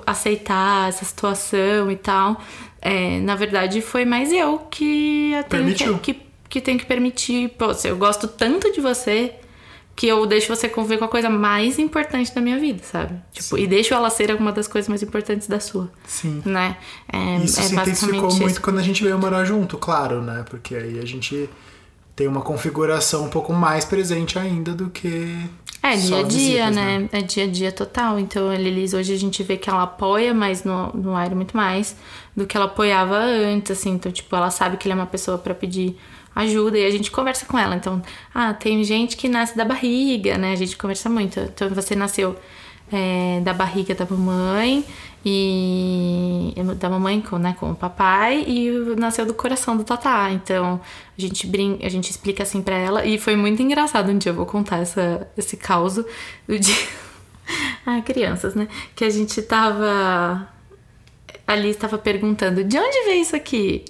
aceitar 0.06 0.88
essa 0.88 1.04
situação 1.04 1.90
e 1.90 1.96
tal. 1.96 2.40
É, 2.82 3.20
na 3.20 3.36
verdade, 3.36 3.82
foi 3.82 4.06
mais 4.06 4.32
eu 4.32 4.60
que 4.70 5.34
tenho 5.50 6.00
que, 6.00 6.14
que, 6.14 6.22
que 6.50 6.62
tenho 6.62 6.80
que 6.80 6.86
permitir. 6.86 7.50
Pô, 7.58 7.66
eu 7.84 7.98
gosto 7.98 8.28
tanto 8.28 8.72
de 8.72 8.80
você 8.80 9.34
que 9.98 10.06
eu 10.06 10.28
deixo 10.28 10.56
você 10.56 10.70
conviver 10.70 11.00
com 11.00 11.06
a 11.06 11.08
coisa 11.08 11.28
mais 11.28 11.80
importante 11.80 12.34
da 12.34 12.40
minha 12.40 12.60
vida, 12.60 12.84
sabe? 12.84 13.20
Tipo, 13.34 13.58
e 13.58 13.66
deixo 13.66 13.96
ela 13.96 14.12
ser 14.12 14.32
uma 14.36 14.52
das 14.52 14.68
coisas 14.68 14.88
mais 14.88 15.02
importantes 15.02 15.48
da 15.48 15.60
sua, 15.60 15.90
Sim. 16.06 16.44
né? 16.46 16.78
É, 17.12 17.38
Isso 17.38 17.60
é 17.60 17.64
se 17.64 17.74
intensificou 17.74 18.22
basicamente 18.22 18.40
muito 18.40 18.52
isso. 18.52 18.62
quando 18.62 18.78
a 18.78 18.84
gente 18.84 19.04
veio 19.04 19.18
morar 19.18 19.44
junto, 19.44 19.76
claro, 19.76 20.22
né? 20.22 20.46
Porque 20.48 20.76
aí 20.76 21.00
a 21.00 21.06
gente 21.06 21.50
tem 22.16 22.28
uma 22.28 22.42
configuração 22.42 23.26
um 23.26 23.30
pouco 23.30 23.52
mais 23.54 23.86
presente 23.86 24.38
ainda 24.38 24.74
do 24.74 24.90
que. 24.92 25.36
É, 25.94 25.96
dia 25.96 26.20
a 26.20 26.24
dia, 26.24 26.70
visitas, 26.70 26.76
né? 26.76 27.10
É 27.12 27.22
dia 27.22 27.44
a 27.46 27.48
dia 27.48 27.72
total. 27.72 28.20
Então, 28.20 28.50
a 28.50 28.56
Lilis, 28.56 28.94
hoje 28.94 29.14
a 29.14 29.18
gente 29.18 29.42
vê 29.44 29.58
que 29.58 29.70
ela 29.70 29.84
apoia 29.84 30.34
mais 30.34 30.64
no, 30.64 30.92
no 30.94 31.16
Airo, 31.16 31.36
muito 31.36 31.56
mais 31.56 31.96
do 32.36 32.46
que 32.46 32.58
ela 32.58 32.66
apoiava 32.66 33.16
antes, 33.16 33.72
assim. 33.72 33.92
Então, 33.92 34.12
tipo, 34.12 34.36
ela 34.36 34.50
sabe 34.50 34.78
que 34.78 34.88
ele 34.88 34.94
é 34.94 34.96
uma 34.96 35.06
pessoa 35.06 35.38
pra 35.38 35.56
pedir 35.56 35.98
ajuda 36.36 36.78
e 36.78 36.86
a 36.86 36.92
gente 36.92 37.10
conversa 37.10 37.46
com 37.46 37.58
ela. 37.58 37.76
Então, 37.76 38.02
ah, 38.34 38.54
tem 38.54 38.84
gente 38.84 39.16
que 39.18 39.28
nasce 39.30 39.56
da 39.56 39.66
barriga, 39.66 40.38
né? 40.38 40.52
A 40.52 40.56
gente 40.56 40.76
conversa 40.78 41.10
muito. 41.10 41.40
Então, 41.40 41.70
você 41.70 41.96
nasceu 41.96 42.36
é, 42.92 43.40
da 43.42 43.54
barriga 43.54 43.96
da 43.96 44.06
mamãe 44.06 44.86
e 45.26 46.54
da 46.78 46.90
mamãe 46.90 47.20
com, 47.22 47.38
né, 47.38 47.56
com 47.60 47.72
o 47.72 47.76
papai 47.76 48.44
e 48.48 48.72
nasceu 48.98 49.26
do 49.26 49.34
coração 49.34 49.76
do 49.76 49.84
Tatá. 49.84 50.32
Então 50.32 50.80
a 51.18 51.22
gente 51.22 51.46
brinca, 51.48 51.86
a 51.86 51.90
gente 51.90 52.10
explica 52.10 52.44
assim 52.44 52.62
pra 52.62 52.76
ela 52.78 53.06
e 53.06 53.18
foi 53.18 53.36
muito 53.36 53.62
engraçado 53.62 54.10
um 54.10 54.18
dia 54.18 54.32
eu 54.32 54.36
vou 54.36 54.46
contar 54.46 54.78
essa, 54.78 55.28
esse 55.38 55.58
caos 55.58 55.96
do 55.96 56.60
dia. 56.60 56.76
Ai, 57.86 58.02
crianças, 58.02 58.56
né? 58.56 58.68
Que 58.96 59.06
a 59.06 59.10
gente 59.10 59.42
tava 59.42 60.48
ali 61.46 61.70
estava 61.70 61.98
perguntando 61.98 62.64
de 62.64 62.78
onde 62.78 63.06
veio 63.06 63.22
isso 63.22 63.36
aqui? 63.36 63.86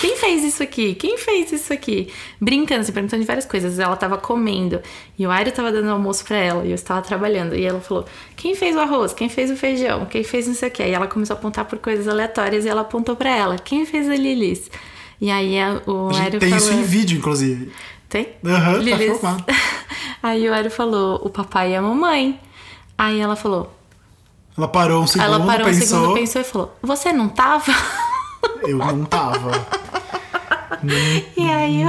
Quem 0.00 0.16
fez 0.16 0.44
isso 0.44 0.62
aqui? 0.62 0.94
Quem 0.94 1.16
fez 1.16 1.50
isso 1.52 1.72
aqui? 1.72 2.12
Brincando, 2.40 2.84
se 2.84 2.92
perguntando 2.92 3.20
de 3.22 3.26
várias 3.26 3.46
coisas. 3.46 3.78
Ela 3.78 3.96
tava 3.96 4.18
comendo 4.18 4.80
e 5.18 5.26
o 5.26 5.30
Airo 5.30 5.50
tava 5.50 5.72
dando 5.72 5.88
almoço 5.90 6.24
pra 6.24 6.36
ela 6.36 6.64
e 6.66 6.68
eu 6.70 6.74
estava 6.74 7.00
trabalhando. 7.00 7.54
E 7.54 7.64
ela 7.64 7.80
falou: 7.80 8.04
Quem 8.36 8.54
fez 8.54 8.76
o 8.76 8.80
arroz? 8.80 9.12
Quem 9.14 9.28
fez 9.28 9.50
o 9.50 9.56
feijão? 9.56 10.04
Quem 10.06 10.22
fez 10.22 10.46
não 10.46 10.54
sei 10.54 10.68
o 10.68 10.72
que? 10.72 10.82
Aí 10.82 10.92
ela 10.92 11.06
começou 11.06 11.34
a 11.34 11.38
apontar 11.38 11.64
por 11.64 11.78
coisas 11.78 12.06
aleatórias 12.06 12.64
e 12.64 12.68
ela 12.68 12.82
apontou 12.82 13.16
pra 13.16 13.30
ela: 13.30 13.56
Quem 13.56 13.86
fez 13.86 14.08
a 14.08 14.14
Lilis? 14.14 14.70
E 15.20 15.30
aí 15.30 15.58
a- 15.58 15.80
o 15.86 16.10
A 16.14 16.20
Airo 16.20 16.38
tem 16.38 16.50
falou: 16.50 16.64
isso 16.64 16.72
em 16.74 16.82
vídeo, 16.82 17.16
inclusive. 17.18 17.72
Tem? 18.08 18.28
Aham, 18.44 18.72
tá 18.74 18.78
Lilis. 18.78 19.18
filmado. 19.18 19.44
Aí 20.22 20.48
o 20.48 20.52
Airo 20.54 20.70
falou: 20.70 21.20
O 21.24 21.30
papai 21.30 21.72
e 21.72 21.76
a 21.76 21.82
mamãe. 21.82 22.38
Aí 22.96 23.18
ela 23.20 23.36
falou: 23.36 23.72
Ela 24.56 24.66
parou 24.68 25.02
um 25.02 25.06
segundo, 25.06 25.26
Ela 25.26 25.46
parou 25.46 25.66
um 25.68 25.70
pensou. 25.70 25.86
segundo, 26.00 26.14
pensou 26.14 26.40
e 26.40 26.44
falou: 26.44 26.76
Você 26.82 27.12
não 27.12 27.28
tava? 27.28 27.72
Eu 28.62 28.78
não 28.78 29.04
tava. 29.04 29.50
E 31.36 31.50
aí 31.50 31.84
Hum, 31.84 31.88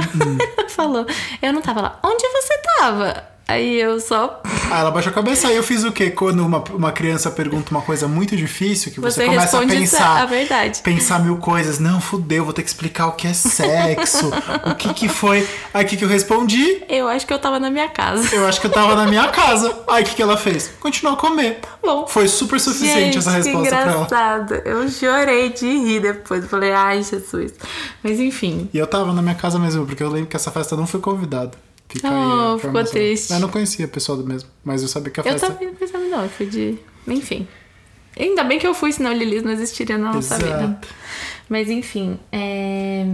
ela 0.58 0.68
falou, 0.68 1.06
eu 1.42 1.52
não 1.52 1.60
tava 1.62 1.80
lá. 1.80 1.98
Onde 2.02 2.26
você 2.28 2.58
tava? 2.78 3.24
Aí 3.50 3.80
eu 3.80 3.98
só. 3.98 4.40
Aí 4.70 4.80
ela 4.80 4.90
baixou 4.92 5.10
a 5.10 5.14
cabeça. 5.14 5.48
Aí 5.48 5.56
eu 5.56 5.62
fiz 5.62 5.82
o 5.82 5.90
quê? 5.90 6.10
Quando 6.10 6.46
uma, 6.46 6.62
uma 6.72 6.92
criança 6.92 7.30
pergunta 7.30 7.70
uma 7.72 7.82
coisa 7.82 8.06
muito 8.06 8.36
difícil, 8.36 8.92
que 8.92 9.00
você, 9.00 9.22
Você 9.22 9.26
começa 9.26 9.58
a 9.58 9.66
pensar. 9.66 10.22
a 10.22 10.26
verdade. 10.26 10.80
Pensar 10.82 11.18
mil 11.18 11.36
coisas. 11.38 11.78
Não, 11.80 12.00
fudeu, 12.00 12.44
vou 12.44 12.52
ter 12.52 12.62
que 12.62 12.68
explicar 12.68 13.08
o 13.08 13.12
que 13.12 13.26
é 13.26 13.32
sexo. 13.32 14.30
o 14.64 14.74
que 14.76 14.94
que 14.94 15.08
foi. 15.08 15.46
Aí 15.74 15.84
o 15.84 15.88
que 15.88 15.96
que 15.96 16.04
eu 16.04 16.08
respondi? 16.08 16.82
Eu 16.88 17.08
acho 17.08 17.26
que 17.26 17.32
eu 17.32 17.38
tava 17.38 17.58
na 17.58 17.70
minha 17.70 17.88
casa. 17.88 18.32
Eu 18.34 18.46
acho 18.46 18.60
que 18.60 18.66
eu 18.68 18.70
tava 18.70 18.94
na 18.94 19.06
minha 19.06 19.26
casa. 19.28 19.76
Aí 19.88 20.02
o 20.02 20.06
que 20.06 20.14
que 20.14 20.22
ela 20.22 20.36
fez? 20.36 20.70
Continuou 20.78 21.16
a 21.16 21.18
comer. 21.20 21.58
Bom. 21.82 22.06
Foi 22.06 22.28
super 22.28 22.60
suficiente 22.60 23.14
Gente, 23.14 23.18
essa 23.18 23.30
que 23.30 23.36
resposta 23.38 23.68
pra 23.68 23.80
ela. 23.80 23.92
engraçado. 24.04 24.54
Eu 24.64 24.88
chorei 24.88 25.48
de 25.50 25.66
rir 25.66 26.00
depois. 26.00 26.44
Falei, 26.46 26.72
ai, 26.72 27.02
Jesus. 27.02 27.52
Mas 28.02 28.20
enfim. 28.20 28.68
E 28.72 28.78
eu 28.78 28.86
tava 28.86 29.12
na 29.12 29.20
minha 29.22 29.34
casa 29.34 29.58
mesmo, 29.58 29.84
porque 29.84 30.02
eu 30.02 30.08
lembro 30.10 30.28
que 30.28 30.36
essa 30.36 30.50
festa 30.52 30.76
não 30.76 30.86
fui 30.86 31.00
convidado. 31.00 31.56
Aí 32.02 32.10
Oh, 32.54 32.58
ficou 32.58 32.84
triste. 32.84 33.32
Eu 33.32 33.40
não 33.40 33.48
conhecia 33.48 33.84
a 33.84 33.88
pessoa 33.88 34.16
do 34.18 34.26
mesmo, 34.26 34.48
mas 34.64 34.82
eu 34.82 34.88
sabia 34.88 35.10
que 35.10 35.20
a 35.20 35.22
Eu 35.24 35.32
festa. 35.32 35.48
também 35.50 35.68
não 35.68 35.74
pensava, 35.74 36.04
não. 36.04 36.22
Eu 36.22 36.28
fui 36.30 36.46
de. 36.46 36.78
Enfim. 37.08 37.46
Ainda 38.18 38.44
bem 38.44 38.58
que 38.58 38.66
eu 38.66 38.74
fui, 38.74 38.92
senão 38.92 39.12
Lilis 39.12 39.42
não 39.42 39.52
existiria 39.52 39.96
na 39.96 40.12
nossa 40.12 40.36
vida. 40.36 40.48
Exato. 40.48 40.88
Mas 41.48 41.68
enfim. 41.70 42.18
É... 42.32 43.06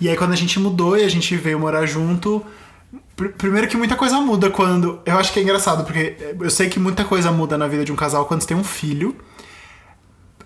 E 0.00 0.08
aí 0.08 0.16
quando 0.16 0.32
a 0.32 0.36
gente 0.36 0.58
mudou 0.58 0.96
e 0.96 1.04
a 1.04 1.08
gente 1.08 1.36
veio 1.36 1.58
morar 1.58 1.86
junto, 1.86 2.44
pr- 3.16 3.28
primeiro 3.38 3.68
que 3.68 3.76
muita 3.76 3.94
coisa 3.96 4.20
muda 4.20 4.50
quando, 4.50 5.00
eu 5.06 5.16
acho 5.16 5.32
que 5.32 5.38
é 5.40 5.42
engraçado 5.42 5.84
porque 5.84 6.16
eu 6.40 6.50
sei 6.50 6.68
que 6.68 6.78
muita 6.80 7.04
coisa 7.04 7.30
muda 7.30 7.56
na 7.56 7.66
vida 7.68 7.84
de 7.84 7.92
um 7.92 7.96
casal 7.96 8.24
quando 8.26 8.40
você 8.42 8.48
tem 8.48 8.56
um 8.56 8.64
filho. 8.64 9.16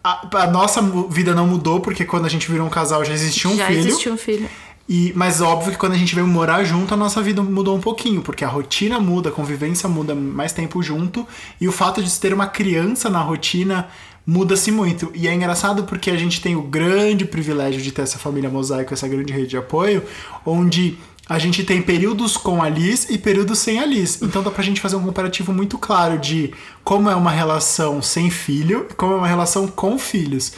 A, 0.05 0.43
a 0.43 0.47
nossa 0.47 0.81
vida 1.11 1.35
não 1.35 1.47
mudou 1.47 1.81
porque 1.81 2.05
quando 2.05 2.27
a 2.27 2.29
gente 2.29 2.51
virou 2.51 2.67
um 2.67 2.71
casal 2.71 3.05
já 3.05 3.13
existia 3.13 3.51
um 3.51 3.57
Já 3.57 3.67
filho. 3.67 3.79
existiu 3.81 4.13
um 4.13 4.17
filho. 4.19 4.49
E, 4.89 5.13
mas 5.17 5.41
óbvio 5.41 5.73
que 5.73 5.79
quando 5.79 5.93
a 5.93 5.99
gente 5.99 6.15
veio 6.15 6.27
morar 6.27 6.63
junto, 6.65 6.95
a 6.95 6.97
nossa 6.97 7.21
vida 7.21 7.43
mudou 7.43 7.77
um 7.77 7.81
pouquinho, 7.81 8.23
porque 8.23 8.45
a 8.45 8.49
rotina 8.49 9.01
muda, 9.01 9.31
a 9.31 9.33
convivência 9.33 9.89
muda 9.89 10.15
mais 10.15 10.53
tempo 10.53 10.83
junto, 10.83 11.27
e 11.61 11.67
o 11.67 11.73
fato 11.73 12.03
de 12.03 12.11
ter 12.21 12.33
uma 12.33 12.47
criança 12.47 13.11
na 13.11 13.21
rotina 13.21 13.89
muda-se 14.27 14.71
muito. 14.71 15.11
E 15.15 15.27
é 15.27 15.35
engraçado 15.35 15.85
porque 15.85 16.11
a 16.11 16.17
gente 16.17 16.41
tem 16.41 16.57
o 16.57 16.63
grande 16.63 17.25
privilégio 17.25 17.81
de 17.81 17.93
ter 17.93 18.03
essa 18.03 18.19
família 18.19 18.51
mosaico, 18.51 18.95
essa 18.95 19.09
grande 19.09 19.33
rede 19.33 19.49
de 19.49 19.57
apoio, 19.57 20.03
onde 20.45 20.99
a 21.29 21.39
gente 21.39 21.65
tem 21.65 21.83
períodos 21.83 22.37
com 22.37 22.63
a 22.63 22.69
Liz 22.69 23.09
e 23.11 23.19
períodos 23.19 23.59
sem 23.59 23.81
a 23.81 23.87
Liz. 23.87 24.23
Então 24.23 24.43
dá 24.43 24.51
pra 24.51 24.63
gente 24.63 24.81
fazer 24.81 24.95
um 24.95 25.03
comparativo 25.03 25.53
muito 25.53 25.77
claro 25.79 26.19
de 26.19 26.53
como 26.85 27.11
é 27.11 27.17
uma 27.17 27.33
relação 27.33 28.01
sem 28.01 28.31
filho 28.31 28.87
e 28.89 28.95
como 28.95 29.15
é 29.15 29.17
uma 29.17 29.27
relação 29.27 29.67
com 29.67 29.99
filhos. 29.99 30.53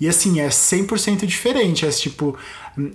E 0.00 0.08
assim, 0.08 0.40
é 0.40 0.48
100% 0.48 1.24
diferente. 1.26 1.86
É 1.86 1.90
tipo, 1.90 2.36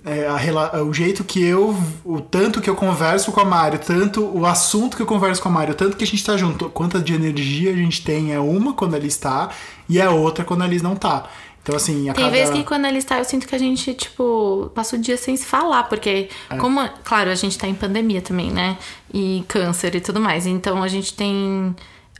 é, 0.04 0.26
a 0.26 0.36
rela- 0.36 0.82
o 0.84 0.92
jeito 0.92 1.24
que 1.24 1.42
eu. 1.42 1.76
O 2.04 2.20
tanto 2.20 2.60
que 2.60 2.68
eu 2.68 2.74
converso 2.76 3.32
com 3.32 3.40
a 3.40 3.44
Mário, 3.44 3.78
tanto 3.78 4.24
o 4.24 4.44
assunto 4.46 4.96
que 4.96 5.02
eu 5.02 5.06
converso 5.06 5.40
com 5.42 5.48
a 5.48 5.52
Mário, 5.52 5.74
tanto 5.74 5.96
que 5.96 6.04
a 6.04 6.06
gente 6.06 6.22
tá 6.24 6.36
junto, 6.36 6.68
quanta 6.70 7.00
de 7.00 7.14
energia 7.14 7.70
a 7.72 7.76
gente 7.76 8.02
tem 8.04 8.32
é 8.32 8.38
uma 8.40 8.72
quando 8.74 8.94
ali 8.94 9.06
está 9.08 9.50
e 9.88 9.98
é 9.98 10.08
outra 10.08 10.44
quando 10.44 10.62
a 10.62 10.66
Liz 10.66 10.82
não 10.82 10.94
tá. 10.96 11.28
Então, 11.62 11.76
assim, 11.76 12.08
a 12.08 12.14
Tem 12.14 12.24
cada... 12.24 12.34
vezes 12.36 12.54
que 12.54 12.64
quando 12.64 12.86
ele 12.86 12.96
está, 12.98 13.18
eu 13.18 13.24
sinto 13.24 13.46
que 13.46 13.54
a 13.54 13.58
gente, 13.58 13.92
tipo, 13.92 14.72
passa 14.74 14.96
o 14.96 14.98
dia 14.98 15.16
sem 15.18 15.36
se 15.36 15.44
falar, 15.44 15.84
porque, 15.84 16.30
É. 16.48 16.56
como, 16.56 16.80
claro, 17.04 17.30
a 17.30 17.34
gente 17.34 17.58
tá 17.58 17.68
em 17.68 17.74
pandemia 17.74 18.22
também, 18.22 18.50
né? 18.50 18.78
E 19.12 19.44
câncer 19.46 19.94
e 19.94 20.00
tudo 20.00 20.18
mais. 20.20 20.46
Então 20.46 20.82
a 20.82 20.88
gente 20.88 21.12
tem. 21.12 21.76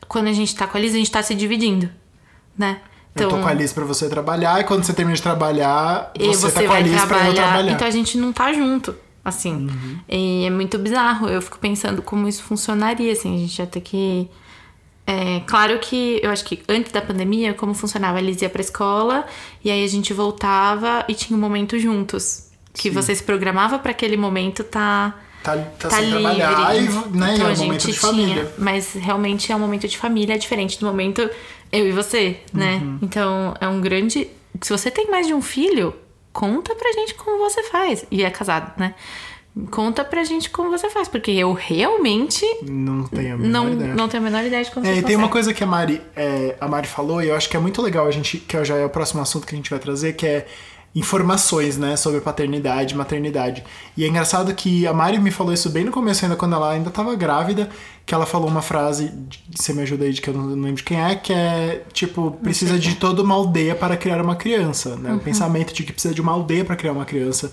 Quando 0.06 0.28
a 0.28 0.32
gente 0.32 0.54
tá 0.54 0.66
com 0.66 0.76
a 0.76 0.80
Liz, 0.80 0.92
a 0.92 0.98
gente 0.98 1.10
tá 1.10 1.22
se 1.22 1.34
dividindo, 1.34 1.88
né? 2.56 2.80
Eu 3.14 3.28
tô 3.28 3.38
com 3.38 3.46
a 3.46 3.52
Liz 3.52 3.72
pra 3.72 3.84
você 3.84 4.08
trabalhar 4.08 4.60
e 4.60 4.64
quando 4.64 4.84
você 4.84 4.92
termina 4.92 5.16
de 5.16 5.22
trabalhar, 5.22 6.12
você, 6.16 6.32
você 6.32 6.52
tá 6.52 6.62
com 6.62 6.72
a 6.72 6.80
Liz 6.80 6.92
pra 6.92 7.02
eu 7.02 7.08
trabalhar. 7.08 7.34
trabalhar. 7.34 7.72
Então 7.72 7.88
a 7.88 7.90
gente 7.90 8.16
não 8.16 8.32
tá 8.32 8.52
junto, 8.52 8.94
assim. 9.24 9.68
Uhum. 9.68 9.98
E 10.08 10.44
é 10.46 10.50
muito 10.50 10.78
bizarro. 10.78 11.28
Eu 11.28 11.42
fico 11.42 11.58
pensando 11.58 12.02
como 12.02 12.28
isso 12.28 12.42
funcionaria, 12.42 13.12
assim. 13.12 13.34
A 13.34 13.38
gente 13.38 13.58
ia 13.58 13.66
ter 13.66 13.80
que. 13.80 14.28
É, 15.06 15.40
claro 15.40 15.78
que 15.80 16.20
eu 16.22 16.30
acho 16.30 16.44
que 16.44 16.62
antes 16.68 16.92
da 16.92 17.02
pandemia, 17.02 17.52
como 17.52 17.74
funcionava? 17.74 18.18
A 18.18 18.20
Liz 18.20 18.40
ia 18.42 18.48
pra 18.48 18.60
escola 18.60 19.26
e 19.64 19.70
aí 19.70 19.84
a 19.84 19.88
gente 19.88 20.12
voltava 20.12 21.04
e 21.08 21.14
tinha 21.14 21.36
um 21.36 21.40
momento 21.40 21.78
juntos. 21.78 22.48
Que 22.72 22.88
Sim. 22.88 22.90
você 22.90 23.14
se 23.14 23.22
programava 23.22 23.78
pra 23.78 23.90
aquele 23.90 24.16
momento 24.16 24.62
tá. 24.62 25.14
Tá, 25.42 25.56
tá, 25.56 25.88
Tá 25.88 25.90
sem 25.90 26.04
livre. 26.06 26.20
trabalhar 26.20 26.76
e, 26.76 26.80
né, 27.16 27.34
então 27.34 27.48
é 27.48 27.52
um 27.52 27.56
momento 27.56 27.80
de 27.86 27.92
tinha, 27.92 27.94
família. 27.94 28.52
mas 28.58 28.92
realmente 28.92 29.50
é 29.50 29.56
um 29.56 29.58
momento 29.58 29.88
de 29.88 29.96
família, 29.96 30.38
diferente 30.38 30.78
do 30.78 30.86
momento 30.86 31.28
eu 31.72 31.88
e 31.88 31.92
você, 31.92 32.36
né? 32.52 32.80
Uhum. 32.82 32.98
Então 33.02 33.54
é 33.60 33.66
um 33.68 33.80
grande. 33.80 34.28
Se 34.60 34.70
você 34.70 34.90
tem 34.90 35.10
mais 35.10 35.26
de 35.26 35.32
um 35.34 35.40
filho, 35.40 35.94
conta 36.32 36.74
pra 36.74 36.92
gente 36.92 37.14
como 37.14 37.38
você 37.38 37.62
faz. 37.64 38.04
E 38.10 38.22
é 38.22 38.30
casado, 38.30 38.72
né? 38.78 38.94
Conta 39.70 40.04
pra 40.04 40.22
gente 40.22 40.48
como 40.48 40.70
você 40.70 40.88
faz, 40.88 41.08
porque 41.08 41.30
eu 41.32 41.52
realmente 41.52 42.44
Não 42.62 43.02
tenho 43.04 43.34
a 43.34 43.36
menor 43.36 43.50
não, 43.64 43.72
ideia. 43.72 43.94
não 43.94 44.08
tenho 44.08 44.22
a 44.22 44.24
menor 44.30 44.44
ideia 44.44 44.62
de 44.62 44.70
como 44.70 44.86
É, 44.86 44.92
você 44.94 45.00
e 45.00 45.02
tem 45.02 45.16
uma 45.16 45.28
coisa 45.28 45.52
que 45.52 45.64
a 45.64 45.66
Mari, 45.66 46.00
é, 46.14 46.54
a 46.60 46.68
Mari 46.68 46.86
falou, 46.86 47.20
e 47.22 47.28
eu 47.28 47.34
acho 47.34 47.48
que 47.48 47.56
é 47.56 47.60
muito 47.60 47.82
legal 47.82 48.06
a 48.06 48.10
gente, 48.12 48.38
que 48.38 48.64
já 48.64 48.76
é 48.76 48.84
o 48.84 48.90
próximo 48.90 49.20
assunto 49.20 49.46
que 49.46 49.54
a 49.54 49.56
gente 49.56 49.68
vai 49.68 49.78
trazer, 49.80 50.12
que 50.12 50.24
é 50.24 50.46
informações, 50.94 51.78
né, 51.78 51.96
sobre 51.96 52.20
paternidade, 52.20 52.96
maternidade. 52.96 53.62
E 53.96 54.04
é 54.04 54.08
engraçado 54.08 54.52
que 54.54 54.86
a 54.86 54.92
Mari 54.92 55.18
me 55.18 55.30
falou 55.30 55.52
isso 55.52 55.70
bem 55.70 55.84
no 55.84 55.92
começo, 55.92 56.24
ainda 56.24 56.36
quando 56.36 56.54
ela 56.56 56.72
ainda 56.72 56.88
estava 56.88 57.14
grávida, 57.14 57.70
que 58.04 58.12
ela 58.12 58.26
falou 58.26 58.48
uma 58.48 58.60
frase, 58.60 59.12
você 59.54 59.72
me 59.72 59.82
ajuda 59.82 60.04
aí, 60.04 60.12
de 60.12 60.20
que 60.20 60.28
eu 60.28 60.34
não 60.34 60.48
lembro 60.48 60.74
de 60.74 60.82
quem 60.82 61.00
é, 61.00 61.14
que 61.14 61.32
é 61.32 61.84
tipo, 61.92 62.32
precisa 62.42 62.76
de 62.76 62.96
toda 62.96 63.22
uma 63.22 63.34
aldeia 63.36 63.74
para 63.74 63.96
criar 63.96 64.20
uma 64.20 64.34
criança, 64.34 64.96
né? 64.96 65.12
O 65.12 65.20
pensamento 65.20 65.72
de 65.72 65.84
que 65.84 65.92
precisa 65.92 66.12
de 66.12 66.20
uma 66.20 66.32
aldeia 66.32 66.64
para 66.64 66.74
criar 66.74 66.92
uma 66.92 67.04
criança. 67.04 67.52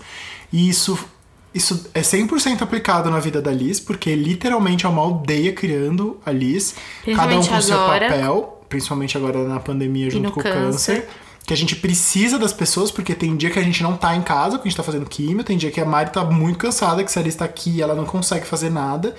E 0.52 0.68
isso 0.68 0.98
isso 1.54 1.88
é 1.94 2.00
100% 2.00 2.60
aplicado 2.62 3.10
na 3.10 3.18
vida 3.20 3.40
da 3.40 3.50
Liz, 3.50 3.80
porque 3.80 4.14
literalmente 4.14 4.84
é 4.84 4.88
uma 4.88 5.00
aldeia 5.00 5.52
criando 5.52 6.18
a 6.24 6.30
Liz, 6.30 6.74
cada 7.16 7.38
um 7.38 7.44
com 7.44 7.60
seu 7.60 7.80
agora. 7.80 8.08
papel, 8.08 8.62
principalmente 8.68 9.16
agora 9.16 9.46
na 9.48 9.58
pandemia 9.58 10.10
junto 10.10 10.30
com 10.30 10.40
o 10.40 10.42
câncer. 10.42 11.02
câncer. 11.02 11.08
Que 11.48 11.54
a 11.54 11.56
gente 11.56 11.74
precisa 11.74 12.38
das 12.38 12.52
pessoas, 12.52 12.90
porque 12.90 13.14
tem 13.14 13.34
dia 13.34 13.48
que 13.48 13.58
a 13.58 13.62
gente 13.62 13.82
não 13.82 13.96
tá 13.96 14.14
em 14.14 14.20
casa, 14.20 14.58
porque 14.58 14.68
a 14.68 14.70
gente 14.70 14.76
tá 14.76 14.82
fazendo 14.82 15.06
químio, 15.06 15.42
tem 15.42 15.56
dia 15.56 15.70
que 15.70 15.80
a 15.80 15.84
Mari 15.86 16.10
tá 16.10 16.22
muito 16.22 16.58
cansada, 16.58 17.02
que 17.02 17.18
a 17.18 17.22
Liz 17.22 17.34
tá 17.34 17.46
aqui 17.46 17.80
ela 17.80 17.94
não 17.94 18.04
consegue 18.04 18.46
fazer 18.46 18.68
nada. 18.68 19.16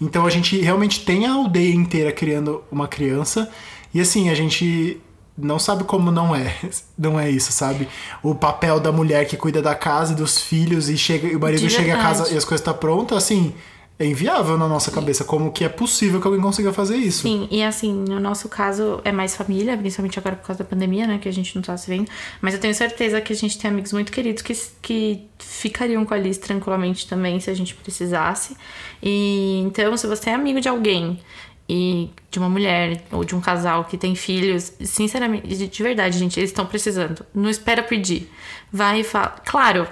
Então 0.00 0.24
a 0.24 0.30
gente 0.30 0.56
realmente 0.60 1.04
tem 1.04 1.26
a 1.26 1.32
aldeia 1.32 1.74
inteira 1.74 2.12
criando 2.12 2.62
uma 2.70 2.86
criança. 2.86 3.50
E 3.92 4.00
assim, 4.00 4.30
a 4.30 4.34
gente 4.36 5.00
não 5.36 5.58
sabe 5.58 5.82
como 5.82 6.12
não 6.12 6.34
é. 6.34 6.54
Não 6.96 7.18
é 7.18 7.28
isso, 7.28 7.50
sabe? 7.50 7.88
O 8.22 8.36
papel 8.36 8.78
da 8.78 8.92
mulher 8.92 9.26
que 9.26 9.36
cuida 9.36 9.60
da 9.60 9.74
casa 9.74 10.12
e 10.12 10.16
dos 10.16 10.40
filhos 10.40 10.88
e 10.88 10.96
chega 10.96 11.26
e 11.26 11.34
o 11.34 11.40
marido 11.40 11.68
chega 11.68 11.94
a 11.94 11.98
casa 11.98 12.32
e 12.32 12.36
as 12.36 12.44
coisas 12.44 12.60
estão 12.60 12.74
prontas, 12.74 13.18
assim, 13.18 13.52
é 13.96 14.04
inviável 14.04 14.58
na 14.58 14.66
nossa 14.66 14.90
cabeça. 14.90 15.24
Como 15.24 15.52
que 15.52 15.64
é 15.64 15.68
possível 15.68 16.20
que 16.20 16.26
alguém 16.26 16.42
consiga 16.42 16.72
fazer 16.72 16.96
isso? 16.96 17.22
Sim, 17.22 17.46
e 17.50 17.62
assim, 17.62 17.92
no 17.92 18.18
nosso 18.18 18.48
caso 18.48 19.00
é 19.04 19.12
mais 19.12 19.36
família, 19.36 19.76
principalmente 19.76 20.18
agora 20.18 20.34
por 20.34 20.46
causa 20.46 20.64
da 20.64 20.68
pandemia, 20.68 21.06
né? 21.06 21.18
Que 21.18 21.28
a 21.28 21.32
gente 21.32 21.54
não 21.54 21.62
tá 21.62 21.76
se 21.76 21.88
vendo. 21.88 22.10
Mas 22.40 22.54
eu 22.54 22.60
tenho 22.60 22.74
certeza 22.74 23.20
que 23.20 23.32
a 23.32 23.36
gente 23.36 23.56
tem 23.56 23.70
amigos 23.70 23.92
muito 23.92 24.10
queridos 24.10 24.42
que, 24.42 24.54
que 24.82 25.26
ficariam 25.38 26.04
com 26.04 26.12
a 26.12 26.18
Liz 26.18 26.38
tranquilamente 26.38 27.06
também 27.06 27.38
se 27.38 27.48
a 27.50 27.54
gente 27.54 27.74
precisasse. 27.74 28.56
E 29.00 29.62
então, 29.64 29.96
se 29.96 30.06
você 30.08 30.30
é 30.30 30.34
amigo 30.34 30.60
de 30.60 30.68
alguém 30.68 31.20
e 31.68 32.10
de 32.30 32.38
uma 32.40 32.48
mulher 32.48 33.04
ou 33.12 33.24
de 33.24 33.34
um 33.36 33.40
casal 33.40 33.84
que 33.84 33.96
tem 33.96 34.16
filhos, 34.16 34.72
sinceramente, 34.80 35.46
de 35.46 35.68
de 35.68 35.82
verdade, 35.84 36.18
gente, 36.18 36.38
eles 36.40 36.50
estão 36.50 36.66
precisando. 36.66 37.24
Não 37.32 37.48
espera 37.48 37.80
pedir. 37.82 38.28
Vai 38.72 39.00
e 39.00 39.04
fala. 39.04 39.36
Claro, 39.44 39.86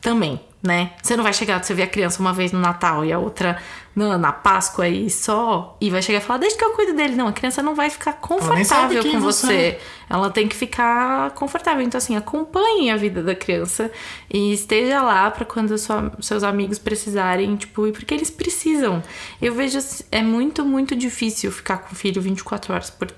também, 0.00 0.40
né? 0.62 0.92
Você 1.02 1.16
não 1.16 1.22
vai 1.24 1.32
chegar, 1.32 1.62
você 1.62 1.72
vê 1.74 1.82
a 1.82 1.86
criança 1.86 2.20
uma 2.20 2.32
vez 2.32 2.50
no 2.52 2.58
Natal 2.58 3.04
e 3.04 3.12
a 3.12 3.18
outra 3.18 3.60
na, 3.94 4.16
na 4.18 4.32
Páscoa 4.32 4.88
e 4.88 5.08
só, 5.10 5.76
e 5.80 5.90
vai 5.90 6.00
chegar 6.02 6.18
e 6.18 6.22
falar, 6.22 6.38
deixa 6.38 6.56
que 6.56 6.64
eu 6.64 6.72
cuido 6.72 6.94
dele. 6.94 7.14
Não, 7.16 7.28
a 7.28 7.32
criança 7.32 7.62
não 7.62 7.74
vai 7.74 7.90
ficar 7.90 8.14
confortável 8.14 9.02
com 9.12 9.20
você 9.20 9.46
você. 9.46 9.54
é. 9.54 9.80
Ela 10.10 10.30
tem 10.30 10.48
que 10.48 10.56
ficar 10.56 11.30
confortável. 11.32 11.82
Então, 11.84 11.98
assim, 11.98 12.16
acompanhe 12.16 12.90
a 12.90 12.96
vida 12.96 13.22
da 13.22 13.34
criança 13.34 13.90
e 14.32 14.52
esteja 14.52 15.02
lá 15.02 15.30
pra 15.30 15.44
quando 15.44 15.76
sua- 15.78 16.12
seus 16.20 16.42
amigos 16.42 16.78
precisarem, 16.78 17.54
tipo, 17.56 17.86
e 17.86 17.92
porque 17.92 18.14
eles 18.14 18.30
precisam. 18.30 19.02
Eu 19.42 19.54
vejo, 19.54 19.78
é 20.10 20.22
muito, 20.22 20.64
muito 20.64 20.94
difícil 20.96 21.50
ficar 21.52 21.78
com 21.78 21.92
o 21.92 21.96
filho 21.96 22.20
24 22.22 22.72
horas 22.72 22.90
por. 22.90 23.08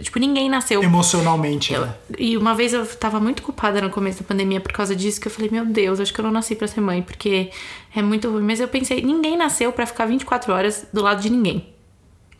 Tipo, 0.00 0.18
ninguém 0.20 0.48
nasceu 0.48 0.80
Emocionalmente, 0.82 1.72
eu- 1.74 1.80
né? 1.86 1.94
e 2.16 2.36
uma 2.36 2.54
vez 2.54 2.72
eu 2.72 2.86
tava 2.86 3.18
muito 3.18 3.42
culpada 3.42 3.80
no 3.80 3.90
começo 3.90 4.22
da 4.22 4.28
pandemia 4.28 4.60
por 4.60 4.72
causa 4.72 4.94
disso, 4.94 5.20
que 5.20 5.26
eu 5.26 5.32
falei, 5.32 5.50
meu 5.50 5.64
Deus, 5.66 5.98
acho 5.98 6.14
que 6.14 6.20
eu 6.20 6.24
não 6.24 6.30
nasci 6.30 6.54
pra 6.54 6.68
ser 6.68 6.80
mãe, 6.80 7.02
porque 7.02 7.50
é 7.94 8.00
muito 8.00 8.30
ruim. 8.30 8.42
Mas 8.44 8.60
eu 8.60 8.68
pensei, 8.68 9.02
ninguém 9.02 9.36
nasceu 9.36 9.72
pra 9.72 9.84
ficar 9.84 10.06
24 10.06 10.52
horas 10.52 10.86
do 10.92 11.02
lado 11.02 11.20
de 11.20 11.28
ninguém. 11.30 11.68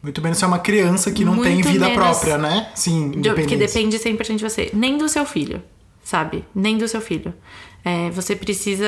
Muito 0.00 0.20
menos 0.22 0.38
se 0.38 0.44
é 0.44 0.46
uma 0.46 0.58
criança 0.60 1.10
que 1.10 1.24
não 1.24 1.40
tem 1.40 1.54
Muito 1.54 1.68
vida 1.68 1.86
menos- 1.88 2.02
própria, 2.04 2.38
né? 2.38 2.70
Sim, 2.74 3.10
De- 3.10 3.28
Porque 3.30 3.54
independência. 3.54 3.80
depende 3.80 3.98
100% 3.98 4.36
de 4.38 4.48
você. 4.48 4.70
Nem 4.72 4.96
do 4.96 5.08
seu 5.08 5.24
filho, 5.24 5.62
sabe? 6.02 6.44
Nem 6.54 6.76
do 6.78 6.86
seu 6.88 7.00
filho. 7.00 7.32
É, 7.84 8.10
você 8.10 8.36
precisa 8.36 8.86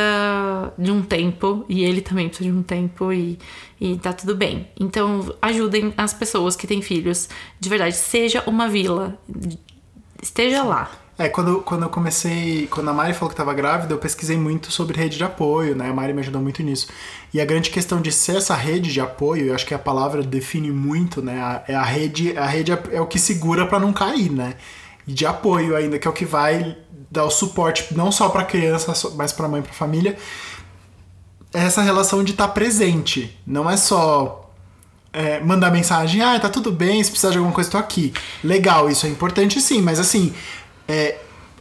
de 0.79 0.90
um 0.90 1.03
tempo, 1.03 1.64
e 1.68 1.85
ele 1.85 2.00
também 2.00 2.29
precisa 2.29 2.50
de 2.50 2.57
um 2.57 2.62
tempo, 2.62 3.12
e, 3.12 3.38
e 3.81 3.96
tá 3.98 4.12
tudo 4.12 4.37
bem. 4.37 4.68
Então, 4.79 5.35
ajudem 5.42 5.92
as 5.96 6.14
pessoas 6.14 6.55
que 6.55 6.66
têm 6.66 6.81
filhos. 6.81 7.29
De 7.59 7.68
verdade, 7.68 7.96
seja 7.96 8.42
uma 8.46 8.68
vila. 8.68 9.18
Esteja 10.22 10.62
lá. 10.62 10.90
É, 11.16 11.29
quando, 11.29 11.61
quando 11.61 11.83
eu 11.83 11.88
comecei. 11.88 12.66
Quando 12.68 12.88
a 12.88 12.92
Mari 12.92 13.14
falou 13.14 13.29
que 13.29 13.35
estava 13.35 13.55
grávida, 13.55 13.94
eu 13.94 13.98
pesquisei 13.98 14.37
muito 14.37 14.72
sobre 14.72 14.96
rede 14.96 15.16
de 15.16 15.22
apoio, 15.22 15.77
né? 15.77 15.88
A 15.88 15.92
Mari 15.92 16.12
me 16.12 16.20
ajudou 16.20 16.42
muito 16.42 16.62
nisso. 16.62 16.88
E 17.33 17.40
a 17.40 17.44
grande 17.44 17.70
questão 17.70 18.00
de 18.00 18.11
ser 18.11 18.37
essa 18.37 18.55
rede 18.55 18.92
de 18.92 19.00
apoio, 19.00 19.46
eu 19.46 19.55
acho 19.55 19.64
que 19.64 19.74
a 19.74 19.79
palavra 19.79 20.22
define 20.22 20.72
muito, 20.72 21.22
né? 21.22 21.62
É 21.68 21.74
a 21.74 21.85
rede, 21.85 22.37
a 22.37 22.46
rede 22.46 22.72
é- 22.72 23.00
o 23.00 23.07
que 23.07 23.18
segura 23.18 23.64
para 23.66 23.79
não 23.79 23.92
cair, 23.92 24.31
né? 24.31 24.55
De 25.07 25.24
apoio 25.24 25.77
ainda, 25.77 25.98
que 25.98 26.09
é 26.09 26.11
o 26.11 26.14
que 26.14 26.24
vai 26.24 26.77
dar 27.14 27.24
o 27.24 27.31
suporte 27.31 27.94
não 27.94 28.12
só 28.12 28.29
para 28.29 28.44
criança, 28.44 28.92
mas 29.14 29.33
para 29.33 29.48
mãe, 29.48 29.62
para 29.62 29.72
família. 29.72 30.16
É 31.53 31.61
essa 31.61 31.81
relação 31.83 32.24
de 32.24 32.33
estar 32.33 32.48
presente. 32.48 33.38
Não 33.46 33.70
é 33.70 33.77
só 33.77 34.50
é, 35.12 35.38
mandar 35.40 35.70
mensagem, 35.70 36.20
ah, 36.20 36.38
tá 36.38 36.48
tudo 36.48 36.72
bem, 36.72 37.03
se 37.03 37.11
precisar 37.11 37.31
de 37.31 37.38
alguma 37.38 37.55
coisa, 37.55 37.70
tô 37.70 37.79
aqui. 37.79 38.12
Legal, 38.42 38.90
isso 38.90 39.07
é 39.07 39.09
importante 39.09 39.61
sim, 39.61 39.81
mas 39.81 40.00
assim, 40.00 40.35
é, 40.88 41.18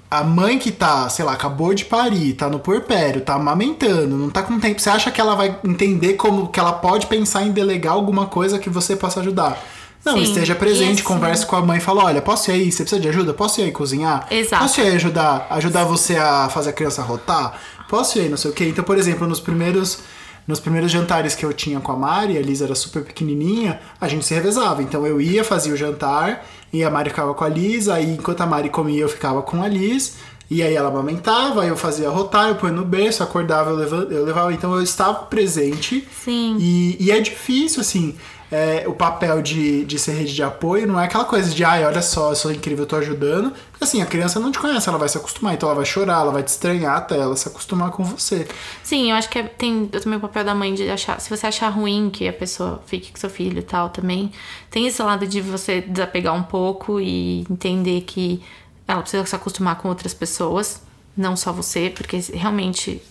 a 0.09 0.23
mãe 0.23 0.57
que 0.57 0.71
tá, 0.71 1.07
sei 1.09 1.23
lá, 1.23 1.33
acabou 1.33 1.73
de 1.73 1.85
parir, 1.85 2.33
tá 2.33 2.49
no 2.49 2.59
puerpério, 2.59 3.21
tá 3.21 3.35
amamentando, 3.35 4.17
não 4.17 4.29
tá 4.31 4.41
com 4.41 4.59
tempo, 4.59 4.81
você 4.81 4.89
acha 4.89 5.11
que 5.11 5.21
ela 5.21 5.35
vai 5.35 5.59
entender 5.63 6.13
como 6.13 6.47
que 6.47 6.59
ela 6.59 6.73
pode 6.73 7.05
pensar 7.05 7.43
em 7.43 7.51
delegar 7.51 7.93
alguma 7.93 8.25
coisa 8.25 8.57
que 8.57 8.69
você 8.69 8.95
possa 8.95 9.19
ajudar? 9.19 9.63
Não, 10.05 10.13
Sim, 10.17 10.23
esteja 10.23 10.53
presente, 10.55 10.95
assim- 10.95 11.03
converse 11.03 11.45
com 11.45 11.55
a 11.55 11.61
mãe 11.61 11.77
e 11.77 11.81
fala, 11.81 12.03
olha, 12.05 12.21
posso 12.21 12.51
ir 12.51 12.55
aí? 12.55 12.71
Você 12.71 12.83
precisa 12.83 13.01
de 13.01 13.07
ajuda? 13.07 13.33
Posso 13.33 13.61
ir 13.61 13.65
aí 13.65 13.71
cozinhar? 13.71 14.27
Exato. 14.29 14.63
Posso 14.63 14.81
ir 14.81 14.87
aí 14.87 14.95
ajudar, 14.95 15.47
ajudar 15.51 15.85
você 15.85 16.15
a 16.17 16.49
fazer 16.49 16.71
a 16.71 16.73
criança 16.73 17.01
rotar? 17.01 17.59
Posso 17.87 18.17
ir 18.17 18.23
aí, 18.23 18.29
não 18.29 18.37
sei 18.37 18.51
o 18.51 18.53
quê? 18.53 18.65
Então, 18.67 18.83
por 18.83 18.97
exemplo, 18.97 19.27
nos 19.27 19.39
primeiros 19.39 19.99
nos 20.45 20.59
primeiros 20.59 20.91
jantares 20.91 21.35
que 21.35 21.45
eu 21.45 21.53
tinha 21.53 21.79
com 21.79 21.93
a 21.93 21.95
Mari, 21.95 22.37
a 22.37 22.41
Liz 22.41 22.61
era 22.61 22.75
super 22.75 23.01
pequenininha, 23.01 23.79
a 24.01 24.09
gente 24.09 24.25
se 24.25 24.33
revezava. 24.33 24.83
Então 24.83 25.07
eu 25.07 25.21
ia, 25.21 25.41
fazia 25.41 25.73
o 25.73 25.77
jantar, 25.77 26.45
e 26.73 26.83
a 26.83 26.89
Mari 26.89 27.11
ficava 27.11 27.33
com 27.33 27.45
a 27.45 27.47
Liz, 27.47 27.87
aí 27.87 28.11
enquanto 28.11 28.41
a 28.41 28.45
Mari 28.45 28.69
comia 28.69 29.03
eu 29.03 29.07
ficava 29.07 29.41
com 29.41 29.63
a 29.63 29.69
Liz, 29.69 30.15
e 30.51 30.61
aí 30.61 30.75
ela 30.75 30.89
amamentava, 30.89 31.65
eu 31.65 31.77
fazia 31.77 32.09
rotar, 32.09 32.49
eu 32.49 32.55
punha 32.55 32.73
no 32.73 32.83
berço, 32.83 33.23
acordava, 33.23 33.69
eu 33.69 33.77
levava, 33.77 34.03
eu 34.13 34.25
levava. 34.25 34.53
Então 34.53 34.73
eu 34.75 34.81
estava 34.83 35.13
presente. 35.13 36.05
Sim. 36.25 36.57
E, 36.59 36.97
e 36.99 37.09
é 37.09 37.21
difícil, 37.21 37.79
assim, 37.79 38.13
é, 38.53 38.87
o 38.87 38.93
papel 38.93 39.41
de, 39.41 39.83
de 39.83 39.97
ser 39.97 40.11
rede 40.11 40.31
de 40.35 40.43
apoio 40.43 40.85
não 40.85 40.99
é 40.99 41.05
aquela 41.05 41.25
coisa 41.25 41.49
de, 41.49 41.63
ai, 41.65 41.83
olha 41.83 42.03
só, 42.03 42.29
eu 42.29 42.35
sou 42.35 42.51
incrível, 42.51 42.83
eu 42.83 42.87
tô 42.87 42.95
ajudando. 42.97 43.51
Porque 43.71 43.83
assim, 43.83 43.99
a 43.99 44.05
criança 44.05 44.39
não 44.39 44.51
te 44.51 44.59
conhece, 44.59 44.87
ela 44.87 44.99
vai 44.99 45.09
se 45.09 45.17
acostumar, 45.17 45.55
então 45.55 45.67
ela 45.67 45.75
vai 45.77 45.85
chorar, 45.85 46.21
ela 46.21 46.31
vai 46.31 46.43
te 46.43 46.49
estranhar 46.49 46.95
até 46.95 47.17
ela 47.17 47.35
se 47.35 47.47
acostumar 47.47 47.89
com 47.89 48.03
você. 48.03 48.47
Sim, 48.83 49.09
eu 49.09 49.15
acho 49.15 49.27
que 49.27 49.39
é- 49.39 49.43
tem 49.43 49.87
também 49.87 50.19
o 50.19 50.21
papel 50.21 50.43
da 50.43 50.53
mãe 50.53 50.71
de 50.75 50.87
achar. 50.87 51.19
Se 51.19 51.31
você 51.35 51.47
achar 51.47 51.69
ruim 51.69 52.11
que 52.11 52.27
a 52.27 52.33
pessoa 52.33 52.79
fique 52.85 53.11
com 53.11 53.17
seu 53.17 53.29
filho 53.29 53.57
e 53.57 53.63
tal, 53.63 53.89
também. 53.89 54.31
Tem 54.69 54.85
esse 54.85 55.01
lado 55.01 55.25
de 55.25 55.41
você 55.41 55.81
desapegar 55.81 56.35
um 56.35 56.43
pouco 56.43 57.01
e 57.01 57.39
entender 57.49 58.01
que 58.01 58.39
ela 58.87 59.01
precisa 59.01 59.25
se 59.25 59.35
acostumar 59.35 59.77
com 59.79 59.89
outras 59.89 60.13
pessoas, 60.13 60.79
não 61.17 61.35
só 61.35 61.51
você, 61.51 61.89
porque 61.89 62.17
realmente. 62.33 63.01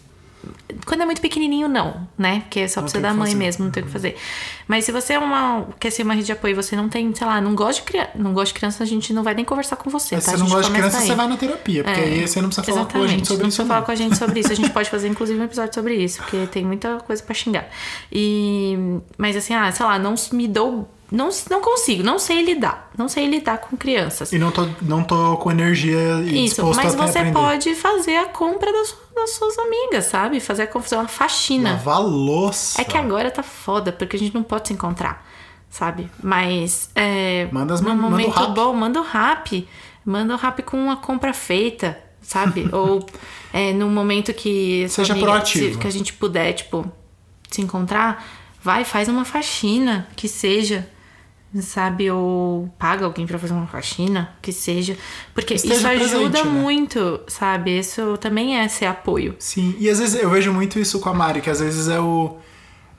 Quando 0.86 1.02
é 1.02 1.04
muito 1.04 1.20
pequenininho, 1.20 1.68
não, 1.68 2.06
né? 2.18 2.40
Porque 2.40 2.68
só 2.68 2.80
Não 2.80 2.84
precisa 2.84 3.02
da 3.02 3.14
mãe 3.14 3.26
fazer. 3.32 3.34
mesmo, 3.38 3.64
não 3.66 3.70
tem 3.72 3.82
o 3.82 3.86
que 3.86 3.92
fazer. 3.92 4.16
Mas 4.66 4.84
se 4.84 4.90
você 4.92 5.12
é 5.14 5.18
uma, 5.18 5.66
quer 5.78 5.90
ser 5.90 6.02
uma 6.02 6.14
rede 6.14 6.26
de 6.26 6.32
apoio 6.32 6.52
e 6.52 6.54
você 6.54 6.74
não 6.74 6.88
tem, 6.88 7.14
sei 7.14 7.26
lá, 7.26 7.40
não 7.40 7.54
gosta 7.54 7.80
de 7.82 7.86
criança, 7.86 8.10
não 8.16 8.32
gosta 8.32 8.46
de 8.48 8.54
criança, 8.54 8.82
a 8.82 8.86
gente 8.86 9.12
não 9.12 9.22
vai 9.22 9.34
nem 9.34 9.44
conversar 9.44 9.76
com 9.76 9.88
você, 9.90 10.16
Mas 10.16 10.24
tá? 10.24 10.30
se 10.30 10.34
A 10.36 10.38
você 10.38 10.44
não 10.44 10.50
gosta 10.56 10.72
de 10.72 10.78
criança, 10.78 10.98
aí. 10.98 11.06
você 11.06 11.14
vai 11.14 11.28
na 11.28 11.36
terapia, 11.36 11.84
porque 11.84 12.00
É, 12.00 12.04
aí 12.04 12.26
você 12.28 12.40
não 12.40 12.48
precisa 12.48 12.66
falar 12.72 12.86
com 12.86 12.98
a 13.02 13.06
gente 13.06 13.26
sobre 13.28 13.42
não 13.42 13.48
isso. 13.48 13.56
precisa 13.58 13.66
falar 13.66 13.80
não. 13.80 13.86
com 13.86 13.92
a 13.92 13.94
gente 13.94 14.16
sobre 14.16 14.40
isso. 14.40 14.52
A 14.52 14.54
gente 14.54 14.70
pode 14.74 14.90
fazer, 14.90 15.08
inclusive, 15.08 15.38
um 15.40 15.44
episódio 15.44 15.74
sobre 15.74 15.94
isso, 15.94 16.18
porque 16.22 16.46
tem 16.46 16.64
muita 16.64 16.98
coisa 16.98 17.22
pra 17.22 17.34
xingar. 17.34 17.68
E, 18.10 18.76
mas 19.16 19.36
assim, 19.36 19.54
ah, 19.54 19.70
sei 19.70 19.86
lá, 19.86 19.98
não 19.98 20.14
me 20.32 20.48
dou. 20.48 20.88
Não, 21.12 21.28
não 21.50 21.60
consigo, 21.60 22.02
não 22.02 22.18
sei 22.18 22.42
lidar. 22.42 22.90
Não 22.96 23.06
sei 23.06 23.26
lidar 23.28 23.58
com 23.58 23.76
crianças. 23.76 24.32
E 24.32 24.38
não 24.38 24.50
tô, 24.50 24.66
não 24.80 25.04
tô 25.04 25.36
com 25.36 25.50
energia 25.50 26.20
e 26.24 26.46
Isso, 26.46 26.64
mas 26.74 26.94
você 26.94 27.18
aprender. 27.18 27.32
pode 27.38 27.74
fazer 27.74 28.16
a 28.16 28.26
compra 28.26 28.72
das, 28.72 28.96
das 29.14 29.30
suas 29.34 29.58
amigas, 29.58 30.06
sabe? 30.06 30.40
Fazer 30.40 30.62
a 30.62 30.66
confusão, 30.66 31.00
uma 31.00 31.08
faxina. 31.08 31.72
Lavar 31.72 32.00
louça. 32.02 32.80
É 32.80 32.84
que 32.84 32.96
agora 32.96 33.30
tá 33.30 33.42
foda, 33.42 33.92
porque 33.92 34.16
a 34.16 34.18
gente 34.18 34.34
não 34.34 34.42
pode 34.42 34.68
se 34.68 34.74
encontrar, 34.74 35.26
sabe? 35.68 36.10
Mas 36.22 36.88
é, 36.94 37.46
Manda 37.52 37.74
as- 37.74 37.82
num 37.82 37.90
manda 37.94 38.02
momento 38.10 38.30
rap. 38.30 38.54
bom, 38.54 38.72
manda 38.72 38.98
o 39.00 39.04
rap. 39.04 39.68
Manda 40.04 40.34
o 40.34 40.36
rap 40.38 40.62
com 40.62 40.76
uma 40.82 40.96
compra 40.96 41.34
feita, 41.34 41.98
sabe? 42.22 42.68
Ou 42.72 43.04
é, 43.52 43.72
num 43.74 43.90
momento 43.90 44.32
que, 44.32 44.86
Seja 44.88 45.12
amiga- 45.12 45.26
proativo. 45.30 45.78
que 45.78 45.86
a 45.86 45.90
gente 45.92 46.14
puder, 46.14 46.54
tipo, 46.54 46.90
se 47.50 47.60
encontrar, 47.60 48.24
vai, 48.62 48.82
faz 48.82 49.08
uma 49.08 49.26
faxina, 49.26 50.08
que 50.16 50.26
seja. 50.26 50.88
Sabe, 51.60 52.10
ou 52.10 52.70
paga 52.78 53.04
alguém 53.04 53.26
pra 53.26 53.38
fazer 53.38 53.52
uma 53.52 53.66
faxina, 53.66 54.34
que 54.40 54.52
seja. 54.52 54.96
Porque 55.34 55.54
Esteja 55.54 55.94
isso 55.94 56.16
ajuda 56.16 56.30
presente, 56.30 56.54
né? 56.54 56.60
muito, 56.62 57.20
sabe? 57.28 57.78
Isso 57.78 58.16
também 58.16 58.56
é 58.56 58.66
ser 58.68 58.86
apoio. 58.86 59.36
Sim, 59.38 59.76
e 59.78 59.90
às 59.90 59.98
vezes 59.98 60.22
eu 60.22 60.30
vejo 60.30 60.50
muito 60.50 60.78
isso 60.78 60.98
com 60.98 61.10
a 61.10 61.14
Mari, 61.14 61.42
que 61.42 61.50
às 61.50 61.60
vezes 61.60 61.88
é 61.88 62.00
o. 62.00 62.38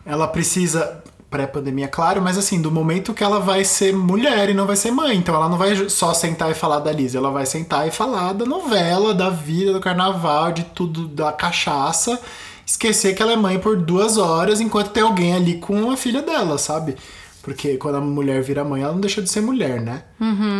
Ela 0.05 0.27
precisa, 0.27 1.01
pré-pandemia, 1.31 1.87
claro, 1.87 2.21
mas 2.21 2.37
assim, 2.37 2.61
do 2.61 2.71
momento 2.71 3.11
que 3.11 3.23
ela 3.23 3.39
vai 3.39 3.65
ser 3.65 3.91
mulher 3.91 4.51
e 4.51 4.53
não 4.53 4.67
vai 4.67 4.75
ser 4.75 4.91
mãe. 4.91 5.17
Então 5.17 5.33
ela 5.33 5.49
não 5.49 5.57
vai 5.57 5.89
só 5.89 6.13
sentar 6.13 6.51
e 6.51 6.53
falar 6.53 6.77
da 6.77 6.91
Liz, 6.91 7.15
ela 7.15 7.31
vai 7.31 7.47
sentar 7.47 7.87
e 7.87 7.91
falar 7.91 8.33
da 8.33 8.45
novela, 8.45 9.15
da 9.15 9.31
vida, 9.31 9.73
do 9.73 9.79
carnaval, 9.79 10.51
de 10.51 10.63
tudo, 10.63 11.07
da 11.07 11.31
cachaça. 11.31 12.21
Esquecer 12.63 13.15
que 13.15 13.21
ela 13.23 13.33
é 13.33 13.35
mãe 13.35 13.57
por 13.57 13.77
duas 13.77 14.17
horas 14.17 14.61
enquanto 14.61 14.91
tem 14.91 15.01
alguém 15.01 15.33
ali 15.33 15.55
com 15.55 15.89
a 15.89 15.97
filha 15.97 16.21
dela, 16.21 16.59
sabe? 16.59 16.95
Porque 17.43 17.75
quando 17.77 17.95
a 17.95 18.01
mulher 18.01 18.41
vira 18.41 18.63
mãe, 18.63 18.81
ela 18.81 18.93
não 18.93 19.01
deixa 19.01 19.21
de 19.21 19.29
ser 19.29 19.41
mulher, 19.41 19.79
né? 19.81 20.03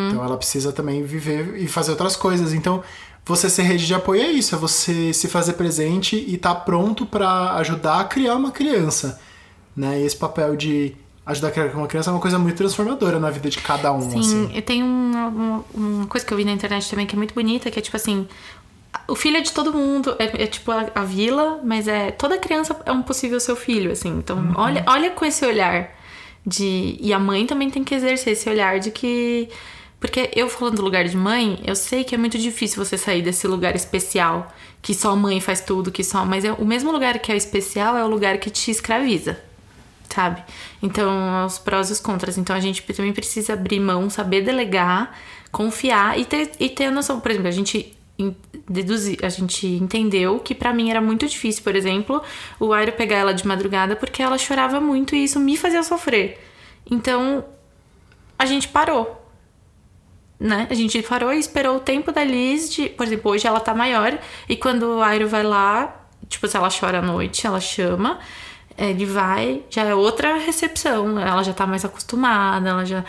Então 0.10 0.24
ela 0.24 0.38
precisa 0.38 0.72
também 0.72 1.02
viver 1.04 1.56
e 1.58 1.66
fazer 1.68 1.92
outras 1.92 2.16
coisas. 2.16 2.54
Então, 2.54 2.84
você 3.26 3.50
ser 3.50 3.62
rede 3.64 3.88
de 3.88 3.94
apoio 3.96 4.22
é 4.22 4.28
isso, 4.32 4.54
é 4.54 4.58
você 4.58 5.14
se 5.14 5.30
fazer 5.30 5.54
presente 5.54 6.16
e 6.18 6.36
estar 6.36 6.54
pronto 6.56 7.06
pra 7.06 7.54
ajudar 7.54 8.02
a 8.02 8.04
criar 8.04 8.36
uma 8.36 8.52
criança, 8.52 9.18
né? 9.76 10.02
E 10.02 10.06
esse 10.06 10.18
papel 10.18 10.58
de 10.58 10.94
ajudar 11.26 11.48
a 11.48 11.52
criar 11.52 11.68
uma 11.74 11.88
criança 11.88 12.10
é 12.10 12.14
uma 12.14 12.20
coisa 12.20 12.38
muito 12.38 12.58
transformadora 12.58 13.18
na 13.18 13.30
vida 13.30 13.50
de 13.50 13.60
cada 13.60 13.94
um, 13.94 14.02
Sim, 14.12 14.20
assim. 14.20 14.52
eu 14.54 14.62
tenho 14.62 14.86
uma, 14.86 15.28
uma- 15.28 15.66
uma 15.74 16.06
coisa 16.08 16.26
que 16.28 16.34
eu 16.34 16.38
vi 16.38 16.44
na 16.44 16.52
internet 16.52 16.90
também 16.90 17.06
que 17.08 17.16
é 17.16 17.18
muito 17.18 17.34
bonita, 17.34 17.72
que 17.72 17.80
é 17.80 17.82
tipo 17.82 17.96
assim. 17.96 18.28
O 19.08 19.16
filho 19.16 19.38
é 19.38 19.42
de 19.42 19.54
todo 19.54 19.74
mundo, 19.74 20.16
é, 20.20 20.44
é 20.44 20.48
tipo 20.48 20.70
a, 20.70 20.86
a 20.94 21.04
vila, 21.06 21.62
mas 21.64 21.88
é 21.88 22.12
toda 22.12 22.38
criança 22.38 22.76
é 22.86 22.92
um 22.92 23.02
possível 23.02 23.40
seu 23.40 23.56
filho, 23.56 23.90
assim. 23.92 24.10
Então, 24.18 24.38
Uhum. 24.38 24.54
olha, 24.58 24.84
olha 24.86 25.12
com 25.12 25.24
esse 25.26 25.46
olhar, 25.46 25.92
De... 26.46 26.98
E 27.00 27.14
a 27.14 27.20
mãe 27.20 27.46
também 27.46 27.70
tem 27.70 27.84
que 27.84 27.96
exercer 27.96 28.34
esse 28.34 28.50
olhar 28.50 28.80
de 28.80 28.92
que. 28.92 29.50
Porque 30.00 30.30
eu 30.36 30.50
falando 30.50 30.76
do 30.76 30.82
lugar 30.82 31.06
de 31.06 31.16
mãe, 31.16 31.62
eu 31.66 31.76
sei 31.76 32.04
que 32.04 32.14
é 32.14 32.18
muito 32.18 32.38
difícil 32.38 32.84
você 32.84 32.98
sair 32.98 33.22
desse 33.22 33.48
lugar 33.48 33.74
especial, 33.74 34.54
que 34.82 34.94
só 34.94 35.12
a 35.12 35.16
mãe 35.16 35.40
faz 35.40 35.62
tudo, 35.62 35.92
que 35.92 36.04
só. 36.04 36.26
Mas 36.26 36.44
é 36.44 36.52
o 36.52 36.66
mesmo 36.66 36.92
lugar 36.92 37.20
que 37.20 37.32
é 37.32 37.38
especial 37.38 37.96
é 37.96 38.04
o 38.04 38.08
lugar 38.08 38.38
que 38.38 38.50
te 38.50 38.70
escraviza, 38.70 39.42
sabe? 40.10 40.44
Então, 40.82 41.46
os 41.46 41.58
prós 41.58 41.90
e 41.90 41.94
os 41.94 42.02
contras. 42.02 42.38
Então, 42.38 42.54
a 42.54 42.60
gente 42.60 42.82
também 42.82 43.14
precisa 43.14 43.54
abrir 43.54 43.80
mão, 43.80 44.10
saber 44.10 44.42
delegar, 44.42 45.18
confiar 45.54 46.20
e 46.20 46.26
ter, 46.26 46.52
e 46.60 46.68
ter 46.68 46.86
a 46.86 46.92
noção. 46.92 47.22
Por 47.22 47.32
exemplo, 47.32 47.48
a 47.48 47.52
gente 47.52 47.96
deduzir, 48.70 49.20
a 49.24 49.30
gente 49.30 49.68
entendeu 49.68 50.40
que 50.40 50.56
para 50.56 50.74
mim 50.74 50.90
era 50.90 51.02
muito 51.02 51.28
difícil, 51.28 51.64
por 51.64 51.76
exemplo, 51.76 52.22
o 52.60 52.74
Airo 52.74 52.92
pegar 52.94 53.18
ela 53.18 53.34
de 53.34 53.46
madrugada 53.48 53.96
porque 53.96 54.22
ela 54.22 54.38
chorava 54.38 54.80
muito 54.80 55.16
e 55.16 55.24
isso 55.24 55.40
me 55.40 55.58
fazia 55.58 55.84
sofrer. 55.84 56.40
Então, 56.90 57.44
a 58.38 58.46
gente 58.46 58.68
parou. 58.68 59.20
Né? 60.40 60.68
A 60.70 60.74
gente 60.74 61.02
parou 61.04 61.32
e 61.32 61.40
esperou 61.40 61.78
o 61.78 61.80
tempo 61.80 62.12
da 62.12 62.24
Liz 62.24 62.72
de, 62.74 62.90
por 62.90 63.06
exemplo, 63.06 63.32
hoje 63.32 63.48
ela 63.48 63.60
tá 63.60 63.74
maior 63.74 64.18
e 64.50 64.56
quando 64.58 64.84
o 64.98 65.02
Airo 65.02 65.28
vai 65.28 65.44
lá, 65.44 66.08
tipo, 66.28 66.48
se 66.48 66.58
ela 66.58 66.70
chora 66.70 67.00
à 67.00 67.02
noite, 67.02 67.48
ela 67.48 67.62
chama, 67.62 68.20
ele 68.78 69.06
vai, 69.06 69.64
já 69.70 69.84
é 69.84 69.96
outra 69.96 70.38
recepção, 70.38 71.20
ela 71.20 71.44
já 71.44 71.54
tá 71.54 71.66
mais 71.66 71.86
acostumada, 71.86 72.70
ela 72.70 72.86
já 72.86 73.06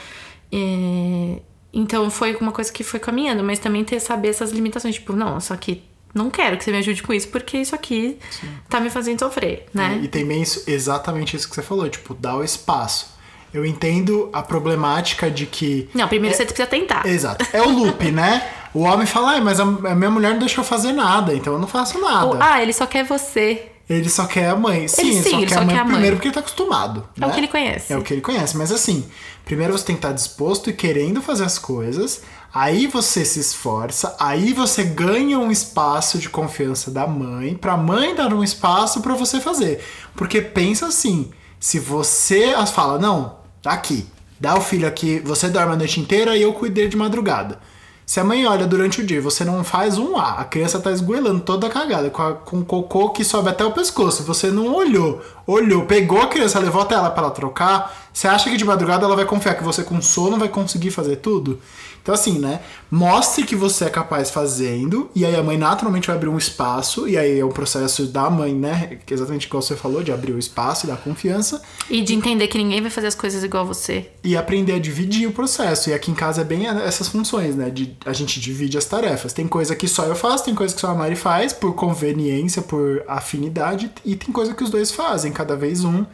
é, 0.53 1.41
então 1.75 2.09
foi 2.09 2.37
uma 2.37 2.53
coisa 2.53 2.73
que 2.73 2.85
foi 2.85 3.01
caminhando, 3.01 3.43
mas 3.43 3.59
também 3.59 3.85
ter 3.85 3.99
saber 4.01 4.29
essas 4.29 4.53
limitações, 4.53 4.95
tipo, 4.95 5.13
não, 5.13 5.41
só 5.41 5.57
que 5.57 5.83
não 6.15 6.31
quero 6.31 6.57
que 6.57 6.63
você 6.63 6.71
me 6.71 6.79
ajude 6.79 7.03
com 7.03 7.13
isso, 7.13 7.29
porque 7.29 7.59
isso 7.59 7.75
aqui 7.75 8.17
Sim. 8.31 8.49
tá 8.69 8.79
me 8.79 8.89
fazendo 8.89 9.19
sofrer, 9.19 9.67
né? 9.75 9.99
E, 10.01 10.05
e 10.05 10.09
tem 10.09 10.25
bem 10.25 10.41
isso, 10.41 10.63
exatamente 10.67 11.37
isso 11.37 11.49
que 11.49 11.55
você 11.55 11.63
falou, 11.63 11.89
tipo, 11.89 12.15
dar 12.15 12.37
o 12.37 12.45
espaço. 12.45 13.13
Eu 13.53 13.65
entendo 13.65 14.31
a 14.33 14.43
problemática 14.43 15.31
de 15.31 15.47
que. 15.47 15.89
Não, 15.95 16.09
primeiro 16.09 16.35
é, 16.35 16.37
você 16.37 16.45
precisa 16.45 16.67
tentar. 16.67 17.07
Exato. 17.07 17.47
É 17.53 17.63
o 17.63 17.69
loop, 17.69 18.03
né? 18.11 18.49
O 18.73 18.81
homem 18.81 19.07
fala, 19.07 19.37
ah, 19.37 19.41
mas 19.41 19.61
a, 19.61 19.65
minha 19.65 20.11
mulher 20.11 20.33
não 20.33 20.41
deixou 20.41 20.65
fazer 20.65 20.93
nada, 20.93 21.33
então 21.33 21.53
eu 21.53 21.59
não 21.61 21.69
faço 21.69 22.01
nada. 22.01 22.27
Ou, 22.27 22.37
ah, 22.41 22.61
ele 22.61 22.73
só 22.73 22.87
quer 22.87 23.05
você. 23.05 23.71
Ele 23.89 24.09
só 24.09 24.27
quer 24.27 24.49
a 24.49 24.57
mãe. 24.57 24.89
Sim, 24.89 25.03
ele, 25.03 25.23
sim, 25.23 25.31
só, 25.31 25.37
ele 25.37 25.47
quer, 25.47 25.55
só 25.55 25.61
a 25.61 25.65
mãe 25.65 25.75
quer 25.75 25.81
a 25.81 25.85
mãe 25.85 25.93
primeiro 25.93 26.17
porque 26.17 26.29
ele 26.29 26.35
tá 26.35 26.41
acostumado. 26.41 27.07
É 27.17 27.21
né? 27.21 27.27
o 27.27 27.31
que 27.31 27.41
ele 27.41 27.49
conhece. 27.49 27.93
É 27.93 27.97
o 27.97 28.03
que 28.03 28.15
ele 28.15 28.21
conhece. 28.23 28.57
Mas 28.57 28.73
assim, 28.73 29.05
primeiro 29.45 29.73
você 29.73 29.85
tem 29.85 29.95
que 29.95 29.99
estar 29.99 30.13
disposto 30.13 30.71
e 30.71 30.73
querendo 30.73 31.21
fazer 31.21 31.45
as 31.45 31.59
coisas. 31.59 32.23
Aí 32.55 32.87
você 32.87 33.25
se 33.25 33.41
esforça, 33.41 34.15
aí 34.19 34.53
você 34.53 34.85
ganha 34.85 35.41
um 35.41 35.51
espaço 35.51 36.19
de 36.19 36.29
confiança 36.29 36.89
da 36.89 37.05
mãe, 37.05 37.57
pra 37.57 37.77
mãe 37.77 38.15
dar 38.15 38.33
um 38.33 38.45
espaço 38.45 39.01
para 39.01 39.13
você 39.15 39.41
fazer. 39.41 39.85
Porque 40.15 40.41
pensa 40.41 40.87
assim, 40.87 41.33
se 41.59 41.81
você 41.81 42.55
fala, 42.73 42.97
não, 42.97 43.39
tá 43.61 43.73
aqui, 43.73 44.07
dá 44.39 44.57
o 44.57 44.61
filho 44.61 44.87
aqui, 44.87 45.19
você 45.19 45.49
dorme 45.49 45.73
a 45.73 45.77
noite 45.77 45.99
inteira 45.99 46.37
e 46.37 46.43
eu 46.43 46.53
cuidei 46.53 46.87
de 46.87 46.97
madrugada. 46.97 47.59
Se 48.07 48.21
a 48.21 48.25
mãe 48.25 48.47
olha 48.47 48.67
durante 48.67 49.01
o 49.01 49.07
dia 49.07 49.17
e 49.17 49.21
você 49.21 49.45
não 49.45 49.65
faz 49.65 49.97
um 49.97 50.17
A, 50.19 50.41
a 50.41 50.45
criança 50.45 50.79
tá 50.79 50.91
esgoelando 50.91 51.41
toda 51.41 51.71
cagada, 51.71 52.11
com, 52.11 52.23
a, 52.23 52.35
com 52.35 52.63
cocô 52.63 53.11
que 53.11 53.25
sobe 53.25 53.49
até 53.49 53.65
o 53.65 53.73
pescoço. 53.73 54.23
Você 54.25 54.51
não 54.51 54.75
olhou, 54.75 55.23
olhou, 55.47 55.87
pegou 55.87 56.21
a 56.21 56.27
criança, 56.27 56.59
levou 56.59 56.83
até 56.83 56.95
ela 56.95 57.11
para 57.11 57.25
ela 57.25 57.31
trocar. 57.31 57.97
Você 58.13 58.29
acha 58.29 58.51
que 58.51 58.59
de 58.59 58.65
madrugada 58.65 59.07
ela 59.07 59.17
vai 59.17 59.25
confiar 59.25 59.55
que 59.55 59.65
você 59.65 59.83
com 59.83 60.03
sono 60.03 60.37
vai 60.37 60.49
conseguir 60.49 60.91
fazer 60.91 61.17
tudo? 61.17 61.61
Então, 62.05 62.15
assim, 62.15 62.39
né? 62.39 62.61
Mostre 62.91 63.45
que 63.45 63.57
você 63.57 63.87
é 63.87 63.89
capaz 63.89 64.31
fazendo, 64.31 65.11
e 65.15 65.25
aí 65.25 65.35
a 65.35 65.43
mãe 65.43 65.57
naturalmente 65.57 66.07
vai 66.07 66.17
abrir 66.17 66.29
um 66.29 66.37
espaço, 66.37 67.09
e 67.09 67.17
aí 67.17 67.41
é 67.41 67.45
um 67.45 67.49
processo 67.49 68.05
da 68.05 68.29
mãe, 68.29 68.55
né? 68.55 68.99
Que 69.07 69.15
exatamente 69.15 69.47
igual 69.47 69.63
você 69.63 69.75
falou, 69.75 70.03
de 70.03 70.13
abrir 70.13 70.33
o 70.33 70.39
espaço 70.39 70.85
e 70.85 70.91
dar 70.91 70.99
confiança. 70.99 71.63
E 71.89 72.03
de 72.03 72.15
entender 72.15 72.47
que 72.49 72.59
ninguém 72.59 72.83
vai 72.83 72.91
fazer 72.91 73.07
as 73.07 73.15
coisas 73.15 73.43
igual 73.43 73.65
você. 73.65 74.07
E 74.23 74.37
aprender 74.37 74.75
a 74.75 74.79
dividir 74.79 75.27
o 75.27 75.33
processo. 75.33 75.89
E 75.89 75.95
aqui 75.95 76.11
em 76.11 76.15
casa 76.15 76.43
é 76.43 76.45
bem 76.45 76.67
essas 76.67 77.09
funções, 77.09 77.57
né? 77.57 77.71
De, 77.71 77.97
a 78.05 78.13
gente 78.13 78.39
divide 78.39 78.77
as 78.77 78.85
tarefas. 78.85 79.33
Tem 79.33 79.49
coisa 79.49 79.75
que 79.75 79.89
só 79.89 80.05
eu 80.05 80.15
faço, 80.15 80.45
tem 80.45 80.55
coisa 80.55 80.75
que 80.75 80.83
só 80.83 80.89
a 80.89 80.95
Mari 80.95 81.17
faz, 81.17 81.55
por 81.55 81.75
conveniência, 81.75 82.61
por 82.61 83.03
afinidade, 83.09 83.91
e 84.05 84.15
tem 84.15 84.31
coisa 84.31 84.53
que 84.53 84.63
os 84.63 84.69
dois 84.69 84.93
fazem, 84.93 85.33
cada 85.33 85.57
vez 85.57 85.83
um. 85.83 86.05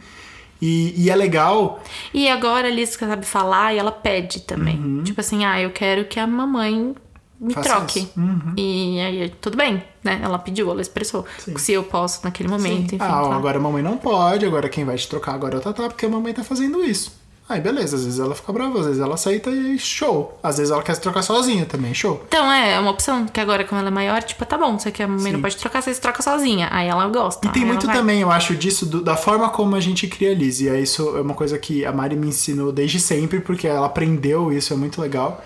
E, 0.61 0.93
e, 0.95 1.09
é 1.09 1.15
legal. 1.15 1.81
E 2.13 2.29
agora 2.29 2.67
a 2.67 2.71
Liz 2.71 2.89
sabe 2.91 3.25
falar 3.25 3.73
e 3.73 3.79
ela 3.79 3.91
pede 3.91 4.41
também. 4.41 4.77
Uhum. 4.77 5.03
Tipo 5.03 5.19
assim, 5.19 5.43
ah, 5.43 5.59
eu 5.59 5.71
quero 5.71 6.05
que 6.05 6.19
a 6.19 6.27
mamãe 6.27 6.93
me 7.39 7.53
Faça 7.53 7.69
troque. 7.69 8.07
Uhum. 8.15 8.53
E 8.55 8.99
aí, 8.99 9.29
tudo 9.41 9.57
bem, 9.57 9.83
né? 10.03 10.19
Ela 10.23 10.37
pediu, 10.37 10.69
ela 10.69 10.79
expressou. 10.79 11.25
Sim. 11.39 11.57
Se 11.57 11.73
eu 11.73 11.83
posso 11.83 12.23
naquele 12.23 12.47
momento, 12.47 12.91
Sim. 12.91 12.95
enfim. 12.97 12.97
Ah, 12.99 13.35
agora 13.35 13.57
a 13.57 13.61
mamãe 13.61 13.81
não 13.81 13.97
pode, 13.97 14.45
agora 14.45 14.69
quem 14.69 14.85
vai 14.85 14.95
te 14.95 15.09
trocar 15.09 15.33
agora 15.33 15.55
é 15.55 15.57
o 15.57 15.61
Tatá, 15.61 15.87
porque 15.87 16.05
a 16.05 16.09
mamãe 16.09 16.33
tá 16.33 16.43
fazendo 16.43 16.83
isso. 16.83 17.19
Aí 17.51 17.59
beleza, 17.59 17.97
às 17.97 18.05
vezes 18.05 18.19
ela 18.19 18.33
fica 18.33 18.53
brava, 18.53 18.79
às 18.79 18.85
vezes 18.85 19.01
ela 19.01 19.15
aceita 19.15 19.49
e 19.49 19.77
show. 19.77 20.37
Às 20.41 20.57
vezes 20.57 20.71
ela 20.71 20.81
quer 20.81 20.95
se 20.95 21.01
trocar 21.01 21.21
sozinha 21.21 21.65
também, 21.65 21.93
show. 21.93 22.23
Então 22.27 22.51
é, 22.51 22.73
é 22.73 22.79
uma 22.79 22.91
opção, 22.91 23.25
que 23.25 23.39
agora 23.39 23.63
como 23.63 23.79
ela 23.79 23.89
é 23.89 23.91
maior, 23.91 24.23
tipo, 24.23 24.45
tá 24.45 24.57
bom, 24.57 24.77
você 24.79 24.91
quer 24.91 25.03
a 25.03 25.07
mamãe 25.07 25.33
não 25.33 25.41
pode 25.41 25.57
trocar, 25.57 25.81
você 25.81 25.93
se 25.93 26.01
troca 26.01 26.21
sozinha. 26.21 26.69
Aí 26.71 26.87
ela 26.87 27.07
gosta. 27.07 27.47
E 27.47 27.51
tem 27.51 27.65
muito 27.65 27.87
também, 27.87 28.21
eu 28.21 28.31
acho, 28.31 28.55
disso, 28.55 28.85
do, 28.85 29.01
da 29.01 29.17
forma 29.17 29.49
como 29.49 29.75
a 29.75 29.79
gente 29.79 30.07
cria 30.07 30.31
a 30.31 30.33
Liz. 30.33 30.61
E 30.61 30.69
é 30.69 30.79
isso 30.79 31.17
é 31.17 31.21
uma 31.21 31.33
coisa 31.33 31.57
que 31.57 31.85
a 31.85 31.91
Mari 31.91 32.15
me 32.15 32.27
ensinou 32.27 32.71
desde 32.71 32.99
sempre, 32.99 33.39
porque 33.39 33.67
ela 33.67 33.85
aprendeu 33.85 34.51
isso, 34.51 34.73
é 34.73 34.77
muito 34.77 35.01
legal. 35.01 35.43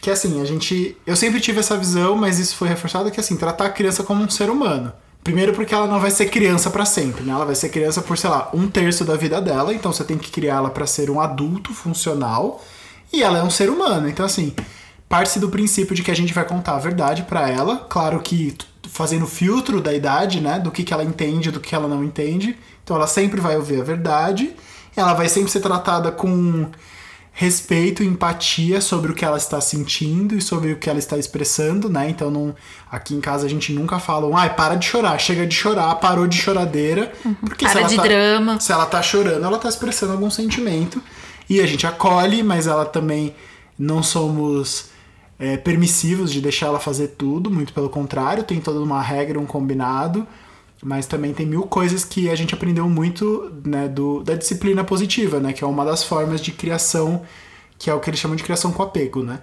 Que 0.00 0.10
assim, 0.10 0.40
a 0.40 0.44
gente. 0.44 0.96
Eu 1.06 1.14
sempre 1.14 1.40
tive 1.40 1.60
essa 1.60 1.76
visão, 1.76 2.16
mas 2.16 2.38
isso 2.38 2.56
foi 2.56 2.66
reforçado 2.66 3.10
que 3.10 3.20
assim, 3.20 3.36
tratar 3.36 3.66
a 3.66 3.70
criança 3.70 4.02
como 4.02 4.24
um 4.24 4.28
ser 4.28 4.50
humano. 4.50 4.92
Primeiro 5.22 5.52
porque 5.52 5.72
ela 5.72 5.86
não 5.86 6.00
vai 6.00 6.10
ser 6.10 6.26
criança 6.26 6.68
para 6.68 6.84
sempre, 6.84 7.22
né? 7.22 7.32
Ela 7.32 7.44
vai 7.44 7.54
ser 7.54 7.68
criança 7.68 8.02
por, 8.02 8.18
sei 8.18 8.28
lá, 8.28 8.50
um 8.52 8.68
terço 8.68 9.04
da 9.04 9.16
vida 9.16 9.40
dela, 9.40 9.72
então 9.72 9.92
você 9.92 10.02
tem 10.02 10.18
que 10.18 10.30
criar 10.30 10.56
ela 10.56 10.70
para 10.70 10.86
ser 10.86 11.10
um 11.10 11.20
adulto 11.20 11.72
funcional 11.72 12.62
e 13.12 13.22
ela 13.22 13.38
é 13.38 13.42
um 13.42 13.50
ser 13.50 13.70
humano. 13.70 14.08
Então 14.08 14.26
assim, 14.26 14.52
parte 15.08 15.38
do 15.38 15.48
princípio 15.48 15.94
de 15.94 16.02
que 16.02 16.10
a 16.10 16.16
gente 16.16 16.34
vai 16.34 16.44
contar 16.44 16.74
a 16.74 16.78
verdade 16.78 17.22
para 17.22 17.48
ela, 17.48 17.86
claro 17.88 18.20
que 18.20 18.56
fazendo 18.88 19.26
filtro 19.26 19.80
da 19.80 19.94
idade, 19.94 20.40
né, 20.40 20.58
do 20.58 20.70
que, 20.70 20.82
que 20.82 20.92
ela 20.92 21.04
entende, 21.04 21.50
do 21.50 21.60
que 21.60 21.74
ela 21.74 21.86
não 21.86 22.02
entende. 22.02 22.58
Então 22.82 22.96
ela 22.96 23.06
sempre 23.06 23.40
vai 23.40 23.56
ouvir 23.56 23.80
a 23.80 23.84
verdade, 23.84 24.54
ela 24.96 25.14
vai 25.14 25.28
sempre 25.28 25.50
ser 25.50 25.60
tratada 25.60 26.10
com 26.10 26.68
respeito 27.32 28.02
e 28.02 28.06
empatia 28.06 28.80
sobre 28.80 29.10
o 29.10 29.14
que 29.14 29.24
ela 29.24 29.38
está 29.38 29.60
sentindo 29.60 30.36
e 30.36 30.40
sobre 30.40 30.72
o 30.72 30.76
que 30.76 30.88
ela 30.88 30.98
está 30.98 31.16
expressando, 31.16 31.88
né? 31.88 32.10
Então 32.10 32.30
não, 32.30 32.54
aqui 32.90 33.14
em 33.14 33.20
casa 33.20 33.46
a 33.46 33.48
gente 33.48 33.72
nunca 33.72 33.98
fala, 33.98 34.28
ai, 34.38 34.48
ah, 34.48 34.50
para 34.50 34.74
de 34.74 34.84
chorar, 34.84 35.18
chega 35.18 35.46
de 35.46 35.54
chorar, 35.54 35.94
parou 35.96 36.26
de 36.26 36.36
choradeira, 36.36 37.10
uhum. 37.24 37.34
porque 37.34 37.64
para 37.64 37.82
de 37.82 37.96
tá, 37.96 38.02
drama. 38.02 38.60
Se 38.60 38.70
ela 38.70 38.84
tá 38.84 39.02
chorando, 39.02 39.44
ela 39.44 39.58
tá 39.58 39.68
expressando 39.68 40.12
algum 40.12 40.30
sentimento 40.30 41.02
e 41.48 41.60
a 41.60 41.66
gente 41.66 41.86
acolhe, 41.86 42.42
mas 42.42 42.66
ela 42.66 42.84
também 42.84 43.34
não 43.78 44.02
somos 44.02 44.90
é, 45.38 45.56
permissivos 45.56 46.30
de 46.30 46.40
deixar 46.40 46.66
ela 46.66 46.78
fazer 46.78 47.08
tudo, 47.08 47.50
muito 47.50 47.72
pelo 47.72 47.88
contrário, 47.88 48.44
tem 48.44 48.60
toda 48.60 48.78
uma 48.78 49.00
regra, 49.00 49.40
um 49.40 49.46
combinado. 49.46 50.26
Mas 50.82 51.06
também 51.06 51.32
tem 51.32 51.46
mil 51.46 51.62
coisas 51.62 52.04
que 52.04 52.28
a 52.28 52.34
gente 52.34 52.54
aprendeu 52.54 52.88
muito 52.88 53.52
né, 53.64 53.86
do, 53.88 54.22
da 54.22 54.34
disciplina 54.34 54.82
positiva, 54.82 55.38
né? 55.38 55.52
Que 55.52 55.62
é 55.62 55.66
uma 55.66 55.84
das 55.84 56.02
formas 56.02 56.40
de 56.40 56.50
criação, 56.50 57.22
que 57.78 57.88
é 57.88 57.94
o 57.94 58.00
que 58.00 58.10
eles 58.10 58.18
chamam 58.18 58.36
de 58.36 58.42
criação 58.42 58.72
com 58.72 58.82
apego, 58.82 59.22
né? 59.22 59.40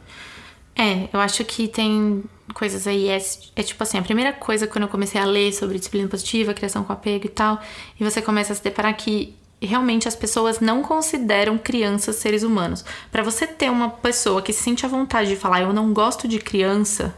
É, 0.75 1.09
eu 1.11 1.19
acho 1.19 1.43
que 1.45 1.67
tem 1.67 2.23
coisas 2.53 2.87
aí. 2.87 3.07
É, 3.09 3.17
é 3.55 3.63
tipo 3.63 3.81
assim, 3.81 3.97
a 3.97 4.01
primeira 4.01 4.33
coisa 4.33 4.67
quando 4.67 4.83
eu 4.83 4.89
comecei 4.89 5.19
a 5.19 5.25
ler 5.25 5.53
sobre 5.53 5.77
disciplina 5.77 6.07
positiva, 6.07 6.53
criação 6.53 6.83
com 6.83 6.91
apego 6.91 7.25
e 7.25 7.29
tal, 7.29 7.61
e 7.99 8.03
você 8.03 8.21
começa 8.21 8.53
a 8.53 8.55
se 8.55 8.63
deparar 8.63 8.95
que 8.95 9.35
realmente 9.61 10.07
as 10.07 10.15
pessoas 10.15 10.59
não 10.59 10.81
consideram 10.81 11.57
crianças 11.57 12.15
seres 12.15 12.43
humanos. 12.43 12.83
Para 13.11 13.23
você 13.23 13.45
ter 13.45 13.69
uma 13.69 13.89
pessoa 13.89 14.41
que 14.41 14.53
se 14.53 14.63
sente 14.63 14.85
à 14.85 14.89
vontade 14.89 15.29
de 15.29 15.35
falar 15.35 15.61
eu 15.61 15.73
não 15.73 15.93
gosto 15.93 16.27
de 16.27 16.39
criança, 16.39 17.15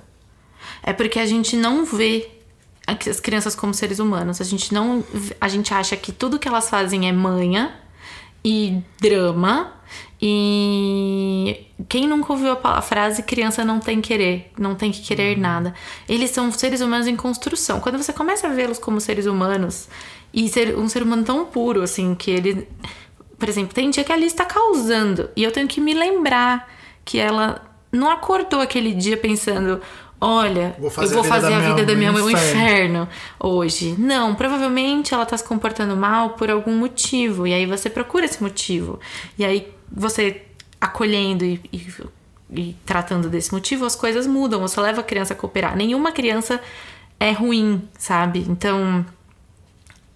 é 0.81 0.91
porque 0.91 1.19
a 1.19 1.25
gente 1.25 1.55
não 1.55 1.85
vê 1.85 2.29
as 3.09 3.19
crianças 3.19 3.55
como 3.55 3.73
seres 3.73 3.99
humanos. 3.99 4.41
A 4.41 4.43
gente 4.43 4.73
não. 4.73 5.03
A 5.39 5.47
gente 5.47 5.73
acha 5.73 5.95
que 5.95 6.11
tudo 6.11 6.39
que 6.39 6.47
elas 6.47 6.69
fazem 6.69 7.07
é 7.07 7.11
manha 7.11 7.73
e 8.43 8.81
drama. 8.99 9.73
E 10.21 11.65
quem 11.89 12.07
nunca 12.07 12.31
ouviu 12.31 12.57
a 12.63 12.81
frase 12.81 13.23
criança 13.23 13.65
não 13.65 13.79
tem 13.79 13.99
querer, 13.99 14.51
não 14.57 14.75
tem 14.75 14.91
que 14.91 15.01
querer 15.01 15.35
uhum. 15.35 15.41
nada. 15.41 15.73
Eles 16.07 16.29
são 16.29 16.51
seres 16.51 16.79
humanos 16.79 17.07
em 17.07 17.15
construção. 17.15 17.79
Quando 17.79 17.97
você 17.97 18.13
começa 18.13 18.47
a 18.47 18.51
vê-los 18.51 18.77
como 18.77 19.01
seres 19.01 19.25
humanos 19.25 19.89
e 20.31 20.47
ser 20.47 20.77
um 20.77 20.87
ser 20.87 21.01
humano 21.01 21.23
tão 21.23 21.45
puro 21.45 21.81
assim 21.81 22.13
que 22.13 22.29
ele, 22.29 22.67
por 23.37 23.49
exemplo, 23.49 23.73
tem 23.73 23.89
dia 23.89 24.03
que 24.03 24.11
a 24.11 24.15
Alice 24.15 24.33
está 24.33 24.45
causando 24.45 25.29
e 25.35 25.43
eu 25.43 25.51
tenho 25.51 25.67
que 25.67 25.81
me 25.81 25.93
lembrar 25.93 26.71
que 27.03 27.17
ela 27.17 27.59
não 27.91 28.09
acordou 28.09 28.61
aquele 28.61 28.93
dia 28.93 29.17
pensando, 29.17 29.81
olha, 30.21 30.75
vou 30.77 30.91
eu 31.03 31.09
vou 31.09 31.23
fazer 31.23 31.51
a 31.51 31.59
vida 31.59 31.83
da 31.83 31.95
minha 31.95 32.11
mãe 32.11 32.21
um 32.21 32.29
inferno. 32.29 33.09
hoje. 33.39 33.95
Não, 33.97 34.35
provavelmente 34.35 35.13
ela 35.13 35.25
tá 35.25 35.35
se 35.35 35.43
comportando 35.43 35.97
mal 35.97 36.31
por 36.31 36.51
algum 36.51 36.75
motivo. 36.75 37.47
E 37.47 37.53
aí 37.53 37.65
você 37.65 37.89
procura 37.89 38.25
esse 38.25 38.41
motivo. 38.41 38.99
E 39.37 39.43
aí 39.43 39.67
você 39.91 40.43
acolhendo 40.79 41.43
e, 41.43 41.59
e, 41.73 41.87
e 42.51 42.75
tratando 42.85 43.29
desse 43.29 43.51
motivo, 43.51 43.83
as 43.83 43.95
coisas 43.95 44.27
mudam. 44.27 44.61
Você 44.61 44.79
leva 44.79 45.01
a 45.01 45.03
criança 45.03 45.33
a 45.33 45.35
cooperar. 45.35 45.75
Nenhuma 45.75 46.11
criança 46.11 46.61
é 47.19 47.31
ruim, 47.31 47.81
sabe? 47.97 48.45
Então, 48.47 49.05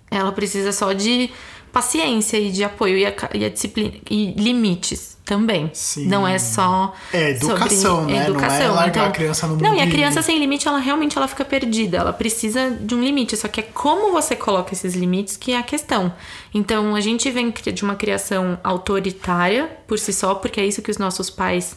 ela 0.09 0.31
precisa 0.31 0.71
só 0.71 0.93
de 0.93 1.29
paciência 1.76 2.38
e 2.39 2.53
de 2.53 2.63
apoio 2.63 2.97
e 2.97 3.05
a, 3.05 3.13
e 3.34 3.43
a 3.43 3.49
disciplina 3.49 3.95
e 4.09 4.34
limites 4.38 5.17
também. 5.26 5.69
Sim. 5.73 6.07
Não 6.07 6.26
é 6.26 6.39
só 6.39 6.93
É 7.11 7.32
educação, 7.32 7.97
sobre 7.97 8.13
né? 8.13 8.30
Não 8.30 8.39
é 8.39 8.67
largar 8.69 9.07
a 9.09 9.11
criança 9.11 9.45
no 9.45 9.57
Não, 9.57 9.71
mundo 9.71 9.80
e 9.80 9.82
a 9.82 9.89
criança 9.89 10.21
sem 10.21 10.39
limite, 10.39 10.69
ela 10.69 10.80
realmente 10.80 11.17
ela 11.17 11.28
fica 11.28 11.43
perdida. 11.43 11.97
Ela 11.97 12.13
precisa 12.13 12.69
de 12.69 12.95
um 12.95 13.03
limite. 13.03 13.36
Só 13.36 13.49
que 13.49 13.59
é 13.59 13.63
como 13.63 14.13
você 14.13 14.38
coloca 14.38 14.71
esses 14.71 14.93
limites 14.93 15.36
que 15.36 15.51
é 15.51 15.57
a 15.57 15.63
questão. 15.63 16.13
Então, 16.53 16.95
a 16.95 17.01
gente 17.01 17.30
vem 17.30 17.51
de 17.51 17.84
uma 17.84 17.95
criação 17.95 18.57
autoritária 18.63 19.69
por 19.86 19.99
si 19.99 20.13
só, 20.13 20.34
porque 20.34 20.61
é 20.61 20.65
isso 20.65 20.82
que 20.82 20.91
os 20.91 20.97
nossos 20.97 21.30
pais 21.30 21.76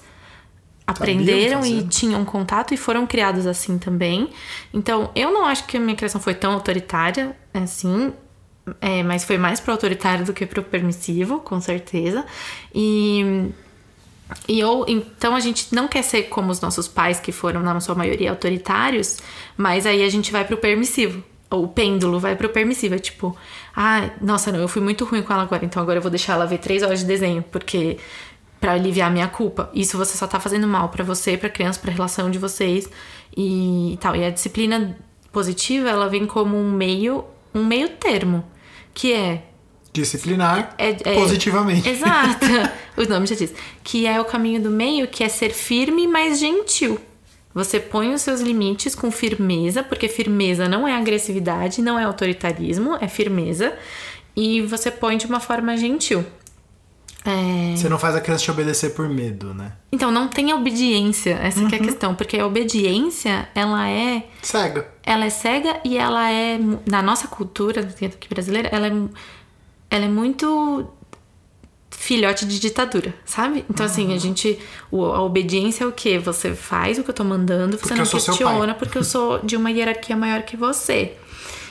aprenderam 0.87 1.67
e 1.67 1.83
tinham 1.89 2.25
contato 2.25 2.73
e 2.73 2.77
foram 2.77 3.05
criados 3.05 3.47
assim 3.47 3.79
também. 3.79 4.31
Então, 4.73 5.11
eu 5.17 5.33
não 5.33 5.45
acho 5.45 5.67
que 5.67 5.77
a 5.77 5.81
minha 5.81 5.97
criação 5.97 6.21
foi 6.21 6.35
tão 6.35 6.53
autoritária 6.53 7.37
assim. 7.53 8.13
É, 8.81 9.03
mas 9.03 9.25
foi 9.25 9.39
mais 9.39 9.61
pro 9.61 9.73
autoritário 9.73 10.25
do 10.25 10.33
que 10.33 10.47
pro 10.47 10.63
permissivo, 10.63 11.41
com 11.41 11.61
certeza. 11.61 12.25
E 12.75 13.51
e 14.47 14.61
eu, 14.61 14.85
então 14.87 15.35
a 15.35 15.41
gente 15.41 15.75
não 15.75 15.89
quer 15.89 16.03
ser 16.03 16.25
como 16.25 16.51
os 16.51 16.61
nossos 16.61 16.87
pais, 16.87 17.19
que 17.19 17.33
foram, 17.33 17.63
na 17.63 17.81
sua 17.81 17.95
maioria, 17.95 18.31
autoritários, 18.31 19.19
mas 19.57 19.87
aí 19.87 20.03
a 20.03 20.09
gente 20.11 20.31
vai 20.31 20.45
pro 20.45 20.57
permissivo. 20.59 21.23
O 21.51 21.67
pêndulo 21.67 22.21
vai 22.21 22.37
pro 22.37 22.51
permissivo. 22.51 22.95
É 22.95 22.99
tipo, 22.99 23.35
ah, 23.75 24.11
nossa, 24.21 24.53
não, 24.53 24.61
eu 24.61 24.69
fui 24.69 24.83
muito 24.83 25.05
ruim 25.07 25.23
com 25.23 25.33
ela 25.33 25.43
agora, 25.43 25.65
então 25.65 25.83
agora 25.83 25.99
eu 25.99 26.03
vou 26.03 26.11
deixar 26.11 26.35
ela 26.35 26.47
ver 26.47 26.59
três 26.59 26.83
horas 26.83 27.01
de 27.01 27.07
desenho, 27.07 27.43
porque. 27.51 27.99
Pra 28.61 28.73
aliviar 28.73 29.07
a 29.07 29.13
minha 29.13 29.29
culpa. 29.29 29.71
Isso 29.73 29.97
você 29.97 30.19
só 30.19 30.27
tá 30.27 30.41
fazendo 30.41 30.67
mal 30.67 30.89
pra 30.89 31.05
você, 31.05 31.37
pra 31.37 31.49
criança, 31.49 31.79
pra 31.79 31.93
relação 31.93 32.29
de 32.29 32.41
vocês 32.41 32.91
e 33.37 33.97
tal. 34.01 34.17
E 34.17 34.25
a 34.25 34.31
disciplina 34.31 34.99
positiva, 35.33 35.89
ela 35.89 36.09
vem 36.09 36.27
como 36.27 36.57
um 36.57 36.73
meio, 36.73 37.25
um 37.55 37.65
meio 37.65 37.91
termo, 37.91 38.45
que 38.99 39.13
é 39.13 39.45
Disciplinar 39.93 40.75
é- 40.77 40.91
é- 40.91 41.15
positivamente. 41.15 41.89
Exato. 41.89 42.47
o 42.99 43.09
nome 43.09 43.27
já 43.27 43.37
diz. 43.37 43.55
Que 43.85 44.07
é 44.07 44.21
o 44.21 44.25
caminho 44.25 44.61
do 44.61 44.71
meio, 44.71 45.07
que 45.07 45.23
é 45.23 45.29
ser 45.29 45.51
firme, 45.51 46.07
mas 46.09 46.41
gentil. 46.41 47.01
Você 47.55 47.79
põe 47.79 48.13
os 48.13 48.23
seus 48.23 48.41
limites 48.41 48.97
com 48.97 49.11
firmeza, 49.11 49.83
porque 49.85 50.09
firmeza 50.09 50.69
não 50.69 50.87
é 50.87 50.95
agressividade, 50.95 51.81
não 51.81 51.99
é 51.99 52.05
autoritarismo, 52.05 52.99
é 53.01 53.07
firmeza. 53.07 53.73
E 54.37 54.61
você 54.63 54.91
põe 54.91 55.17
de 55.17 55.27
uma 55.27 55.41
forma 55.41 55.77
gentil. 55.77 56.25
É, 57.31 57.77
Você 57.77 57.89
não 57.91 57.99
faz 57.99 58.17
a 58.17 58.21
criança 58.23 58.45
te 58.45 58.51
obedecer 58.51 58.91
por 58.95 59.07
medo, 59.09 59.53
né? 59.53 59.73
Então, 59.93 60.11
não 60.11 60.29
tem 60.29 60.53
obediência, 60.55 61.33
essa 61.43 61.67
que 61.67 61.75
é 61.75 61.79
a 61.79 61.83
questão. 61.83 62.15
Porque 62.15 62.39
a 62.39 62.47
obediência, 62.47 63.49
ela 63.55 63.87
é 63.89 64.27
Cega. 64.43 64.89
ela 65.05 65.27
é 65.27 65.31
cega 65.31 65.79
e 65.85 65.99
ela 65.99 66.31
é 66.31 66.59
na 66.89 67.03
nossa 67.03 67.29
cultura 67.29 67.83
aqui 67.83 68.29
brasileira 68.31 68.69
ela 68.73 68.87
é, 68.87 68.93
ela 69.91 70.05
é 70.07 70.09
muito 70.09 70.89
filhote 71.91 72.47
de 72.47 72.59
ditadura, 72.61 73.13
sabe? 73.25 73.65
Então 73.69 73.85
assim, 73.85 74.15
a 74.15 74.19
gente 74.19 74.59
o- 74.91 75.05
a 75.05 75.21
obediência 75.23 75.85
é 75.85 75.87
o 75.87 75.93
quê? 75.93 76.19
Você 76.19 76.55
faz 76.55 76.99
o 76.99 77.03
que 77.03 77.11
eu 77.11 77.15
tô 77.15 77.25
mandando, 77.25 77.73
você 77.77 77.89
Porque 77.89 77.95
não 77.95 78.07
questiona 78.07 78.75
porque 78.75 78.97
eu 78.99 79.05
sou 79.05 79.41
de 79.41 79.57
uma 79.57 79.71
hierarquia 79.71 80.17
maior 80.17 80.43
que 80.43 80.57
você. 80.57 81.15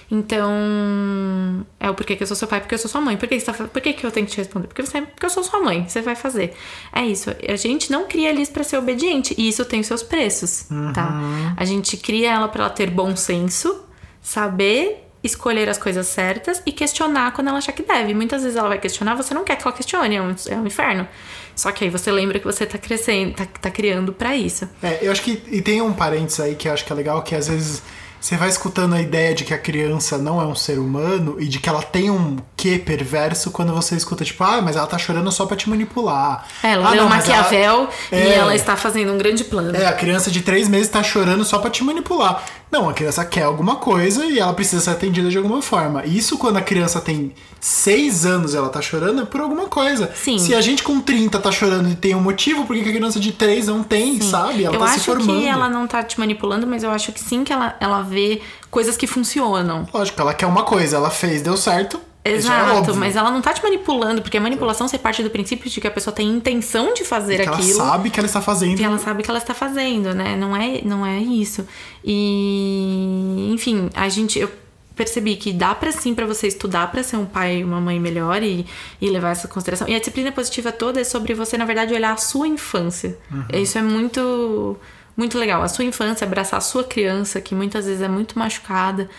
Então, 0.10 1.66
é 1.80 1.90
o 1.90 1.94
porquê 1.94 2.16
que 2.16 2.24
eu 2.24 2.28
sou 2.28 2.36
seu 2.36 2.48
pai, 2.48 2.62
porque 2.62 2.76
eu 2.76 2.80
sou 2.80 2.90
sua 2.90 3.02
mãe. 3.02 3.18
Por 3.18 3.28
que, 3.28 3.38
você 3.40 3.46
tá, 3.46 3.54
por 3.54 3.82
que, 3.82 3.92
que 3.94 4.06
eu 4.06 4.12
tenho 4.12 4.26
que 4.26 4.32
te 4.32 4.38
responder? 4.38 4.68
Porque, 4.68 4.82
você, 4.82 5.02
porque 5.02 5.26
eu 5.26 5.30
sou 5.30 5.44
sua 5.44 5.60
mãe, 5.60 5.86
você 5.88 6.02
vai 6.02 6.16
fazer. 6.16 6.54
É 6.94 7.06
isso. 7.06 7.30
A 7.48 7.56
gente 7.58 7.92
não 7.92 8.08
cria 8.08 8.30
eles 8.30 8.50
pra 8.50 8.64
ser 8.64 8.78
obediente. 8.78 9.36
E 9.38 9.50
isso 9.50 9.66
tem 9.66 9.82
os 9.82 9.88
seus 9.88 10.04
preços, 10.04 10.66
tá? 10.94 11.54
A 11.58 11.66
gente 11.66 11.98
cria 11.98 12.32
ela 12.32 12.48
pra 12.48 12.64
ela 12.64 12.70
ter 12.70 12.90
bom 12.90 13.16
senso, 13.16 13.84
saber 14.22 15.04
escolher 15.24 15.68
as 15.68 15.78
coisas 15.78 16.08
certas 16.08 16.62
e 16.66 16.72
questionar 16.72 17.34
quando 17.34 17.50
ela 17.50 17.58
achar 17.58 17.72
que 17.72 17.84
deve. 17.84 18.14
Muitas 18.14 18.44
vezes 18.44 18.58
ela 18.58 18.70
vai 18.70 18.80
questionar, 18.80 19.16
você 19.16 19.34
não 19.34 19.44
quer 19.44 19.58
que 19.58 19.64
ela 19.64 19.76
questione, 19.76 20.16
é 20.16 20.22
um, 20.22 20.36
é 20.48 20.56
um 20.56 20.66
inferno. 20.66 21.08
Só 21.56 21.72
que 21.72 21.84
aí 21.84 21.90
você 21.90 22.12
lembra 22.12 22.40
que 22.40 22.46
você 22.46 22.66
tá 22.66 22.78
crescendo, 22.78 23.34
tá, 23.34 23.46
tá 23.46 23.72
criando 23.72 24.14
pra 24.14 24.36
isso. 24.36 24.70
É, 24.82 25.00
eu 25.02 25.12
acho 25.12 25.24
que. 25.24 25.42
E 25.48 25.62
tem 25.62 25.82
um 25.82 25.92
parênteses 25.92 26.40
aí 26.40 26.56
que 26.56 26.68
eu 26.68 26.74
acho 26.74 26.86
que 26.86 26.94
é 26.94 26.96
legal, 26.96 27.22
que 27.24 27.36
às 27.36 27.48
vezes 27.48 27.82
você 28.20 28.36
vai 28.36 28.50
escutando 28.50 28.94
a 28.96 29.02
ideia 29.02 29.34
de 29.34 29.44
que 29.46 29.54
a 29.54 29.58
criança 29.58 30.18
não 30.18 30.42
é 30.42 30.46
um 30.46 30.56
ser 30.56 30.80
humano 30.80 31.38
e 31.40 31.46
de 31.48 31.60
que 31.60 31.70
ela 31.70 31.82
tem 31.82 32.10
um 32.10 32.38
quê 32.56 32.78
perverso 32.84 33.52
quando 33.52 33.74
você 33.74 33.96
escuta, 33.96 34.26
tipo, 34.26 34.44
ah, 34.44 34.62
mas 34.62 34.76
ela 34.76 34.88
tá 34.88 34.98
chorando 34.98 35.32
só 35.32 35.46
pra 35.46 35.56
te 35.56 35.70
manipular. 35.70 36.46
É, 36.64 36.72
ela 36.72 36.88
ah, 36.88 36.92
leu 36.92 37.04
não, 37.04 37.10
mas 37.10 37.30
ela- 37.30 37.44
Maquiavel 37.44 37.90
e 38.12 38.16
É. 38.16 38.36
ela 38.36 38.56
está 38.56 38.76
fazendo 38.76 39.14
um 39.14 39.18
grande 39.18 39.44
plano. 39.44 39.76
É, 39.76 39.86
a 39.86 39.94
criança 39.94 40.30
de 40.32 40.42
três 40.42 40.68
meses 40.68 40.90
tá 40.90 41.02
chorando 41.04 41.46
só 41.46 41.60
pra 41.60 41.70
te 41.70 41.84
manipular. 41.84 42.44
Não, 42.72 42.90
a 42.90 42.94
criança 42.94 43.24
quer 43.24 43.44
alguma 43.44 43.78
coisa 43.78 44.26
e 44.26 44.40
ela 44.40 44.54
precisa 44.54 44.82
ser 44.82 44.90
atendida 44.90 45.30
de 45.30 45.38
alguma 45.38 45.62
forma. 45.62 46.06
Isso 46.06 46.38
quando 46.38 46.58
a 46.58 46.62
criança 46.62 47.00
tem 47.00 47.34
seis 47.60 48.26
anos 48.26 48.54
e 48.54 48.58
ela 48.58 48.70
tá 48.70 48.82
chorando 48.82 49.22
é 49.22 49.26
por 49.26 49.40
alguma 49.40 49.68
coisa. 49.68 50.12
Sim. 50.14 50.38
Se 50.38 50.54
a 50.54 50.60
gente 50.62 50.84
com 50.84 51.00
30 51.00 51.40
tá 51.40 51.52
chorando 51.52 51.90
e 51.90 51.96
tem 51.96 52.14
um 52.14 52.20
motivo, 52.22 52.66
por 52.66 52.76
que 52.76 52.82
a 52.82 52.94
criança 52.94 53.20
de 53.20 53.32
três 53.32 53.68
não 53.68 53.84
tem, 53.84 54.20
sabe? 54.22 54.66
Ela 54.66 54.76
eu 54.76 54.80
tá 54.80 54.86
acho 54.86 55.00
se 55.00 55.06
formando. 55.06 55.40
que 55.40 55.48
ela 55.48 55.70
não 55.70 55.88
tá 55.88 56.04
te 56.04 56.20
manipulando, 56.20 56.68
mas 56.68 56.84
eu 56.84 56.92
acho 56.92 57.12
que 57.12 57.20
sim 57.20 57.44
que 57.44 57.54
ela, 57.54 57.76
ela 57.80 58.02
vê 58.02 58.42
coisas 58.70 58.98
que 58.98 59.08
funcionam. 59.08 59.88
Lógico, 59.94 60.20
ela 60.20 60.34
quer 60.34 60.46
uma 60.46 60.64
coisa, 60.64 60.98
ela 60.98 61.10
fez, 61.10 61.42
deu 61.42 61.56
certo. 61.56 62.00
É 62.28 62.32
Exato, 62.34 62.78
óbvio. 62.78 62.96
mas 62.96 63.16
ela 63.16 63.32
não 63.32 63.42
tá 63.42 63.54
te 63.54 63.62
manipulando, 63.64 64.22
porque 64.22 64.38
a 64.38 64.42
manipulação 64.42 64.88
você 64.88 64.98
parte 64.98 65.24
do 65.24 65.30
princípio 65.30 65.70
de 65.70 65.82
que 65.82 65.88
a 65.88 65.92
pessoa 65.92 66.14
tem 66.14 66.28
intenção 66.30 66.94
de 66.94 67.04
fazer 67.04 67.42
ela 67.42 67.56
aquilo. 67.56 67.78
sabe 67.78 68.10
que 68.10 68.20
ela 68.20 68.28
está 68.28 68.42
fazendo. 68.42 68.80
E 68.80 68.84
ela 68.84 68.98
sabe 68.98 69.22
o 69.22 69.24
que 69.24 69.30
ela 69.30 69.40
está 69.40 69.54
fazendo, 69.54 70.14
né? 70.14 70.36
Não 70.36 70.56
é, 70.56 70.82
não 70.84 71.06
é 71.06 71.20
isso. 71.20 71.68
E, 72.04 73.50
enfim, 73.52 73.90
a 73.96 74.10
gente. 74.10 74.40
Eu 74.40 74.50
percebi 74.96 75.36
que 75.36 75.54
dá 75.54 75.76
pra 75.76 75.92
sim 75.92 76.16
pra 76.16 76.26
você 76.26 76.48
estudar 76.48 76.92
pra 76.92 77.04
ser 77.04 77.18
um 77.18 77.26
pai 77.26 77.58
e 77.60 77.64
uma 77.64 77.80
mãe 77.80 78.00
melhor 78.00 78.42
e, 78.42 78.66
e 79.00 79.10
levar 79.10 79.30
essa 79.30 79.48
consideração. 79.48 79.88
E 79.88 79.94
a 79.96 80.00
disciplina 80.00 80.32
positiva 80.32 80.72
toda 80.72 81.00
é 81.00 81.04
sobre 81.04 81.36
você, 81.36 81.56
na 81.56 81.66
verdade, 81.66 81.94
olhar 81.94 82.14
a 82.14 82.18
sua 82.18 82.48
infância. 82.48 83.18
Isso 83.54 83.78
é 83.78 83.82
muito. 83.82 84.76
Muito 85.16 85.36
legal. 85.40 85.64
A 85.64 85.68
sua 85.68 85.84
infância, 85.84 86.26
abraçar 86.26 86.60
a 86.60 86.62
sua 86.62 86.84
criança, 86.84 87.42
que 87.42 87.56
muitas 87.56 87.86
vezes 87.86 88.02
é 88.04 88.08
muito 88.08 88.38
machucada, 88.38 89.10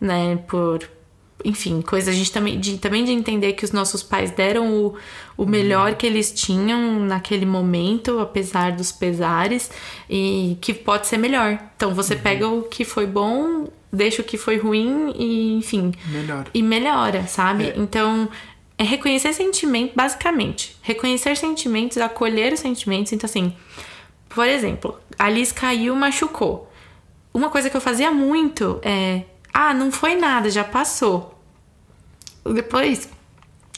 né? 0.00 0.36
Por, 0.46 0.88
enfim, 1.44 1.80
coisa 1.80 2.10
a 2.10 2.14
gente 2.14 2.32
também 2.32 2.58
de, 2.58 2.78
também 2.78 3.04
de 3.04 3.12
entender 3.12 3.52
que 3.52 3.64
os 3.64 3.70
nossos 3.70 4.02
pais 4.02 4.30
deram 4.30 4.72
o, 4.72 4.94
o 5.36 5.46
melhor 5.46 5.94
que 5.94 6.06
eles 6.06 6.32
tinham 6.32 7.00
naquele 7.00 7.46
momento, 7.46 8.18
apesar 8.18 8.72
dos 8.72 8.90
pesares, 8.90 9.70
e 10.10 10.58
que 10.60 10.74
pode 10.74 11.06
ser 11.06 11.16
melhor. 11.16 11.58
Então 11.76 11.94
você 11.94 12.16
pega 12.16 12.48
o 12.48 12.62
que 12.62 12.84
foi 12.84 13.06
bom, 13.06 13.68
deixa 13.92 14.22
o 14.22 14.24
que 14.24 14.36
foi 14.36 14.56
ruim 14.56 15.12
e, 15.16 15.54
enfim, 15.54 15.92
Melhor. 16.08 16.46
e 16.52 16.62
melhora, 16.62 17.26
sabe? 17.26 17.68
É. 17.68 17.74
Então, 17.76 18.28
é 18.76 18.84
reconhecer 18.84 19.32
sentimento, 19.32 19.92
basicamente. 19.94 20.76
Reconhecer 20.82 21.36
sentimentos, 21.36 21.98
acolher 21.98 22.52
os 22.52 22.60
sentimentos. 22.60 23.12
Então, 23.12 23.26
assim, 23.26 23.52
por 24.28 24.46
exemplo, 24.46 24.98
a 25.18 25.28
Liz 25.28 25.52
caiu, 25.52 25.94
machucou. 25.96 26.70
Uma 27.32 27.50
coisa 27.50 27.70
que 27.70 27.76
eu 27.76 27.80
fazia 27.80 28.10
muito 28.10 28.78
é: 28.82 29.22
ah, 29.52 29.72
não 29.74 29.90
foi 29.90 30.14
nada, 30.16 30.50
já 30.50 30.64
passou. 30.64 31.38
Depois, 32.44 33.08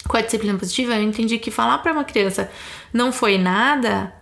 com 0.07 0.17
a 0.17 0.21
disciplina 0.21 0.59
positiva, 0.59 0.95
eu 0.95 1.03
entendi 1.03 1.39
que 1.39 1.51
falar 1.51 1.79
pra 1.79 1.93
uma 1.93 2.05
criança 2.05 2.51
não 2.93 3.13
foi 3.13 3.39
nada, 3.39 4.13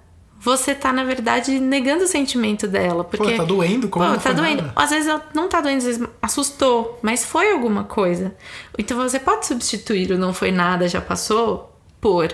você 0.40 0.74
tá, 0.74 0.92
na 0.92 1.04
verdade, 1.04 1.58
negando 1.58 2.04
o 2.04 2.06
sentimento 2.06 2.66
dela. 2.68 3.04
Porque, 3.04 3.34
tá 3.34 3.44
doendo? 3.44 3.88
Como 3.88 4.04
Pô, 4.04 4.10
não 4.12 4.16
tá 4.18 4.22
foi 4.30 4.34
doendo. 4.34 4.62
nada? 4.62 4.72
Às 4.76 4.90
vezes 4.90 5.08
ela 5.08 5.26
não 5.34 5.48
tá 5.48 5.60
doendo, 5.60 5.78
às 5.78 5.84
vezes 5.84 6.08
assustou, 6.22 6.98
mas 7.02 7.24
foi 7.24 7.52
alguma 7.52 7.84
coisa. 7.84 8.34
Então 8.78 8.96
você 8.96 9.18
pode 9.18 9.46
substituir 9.46 10.10
o 10.12 10.18
não 10.18 10.32
foi 10.32 10.50
nada, 10.52 10.88
já 10.88 11.00
passou, 11.00 11.76
por 12.00 12.32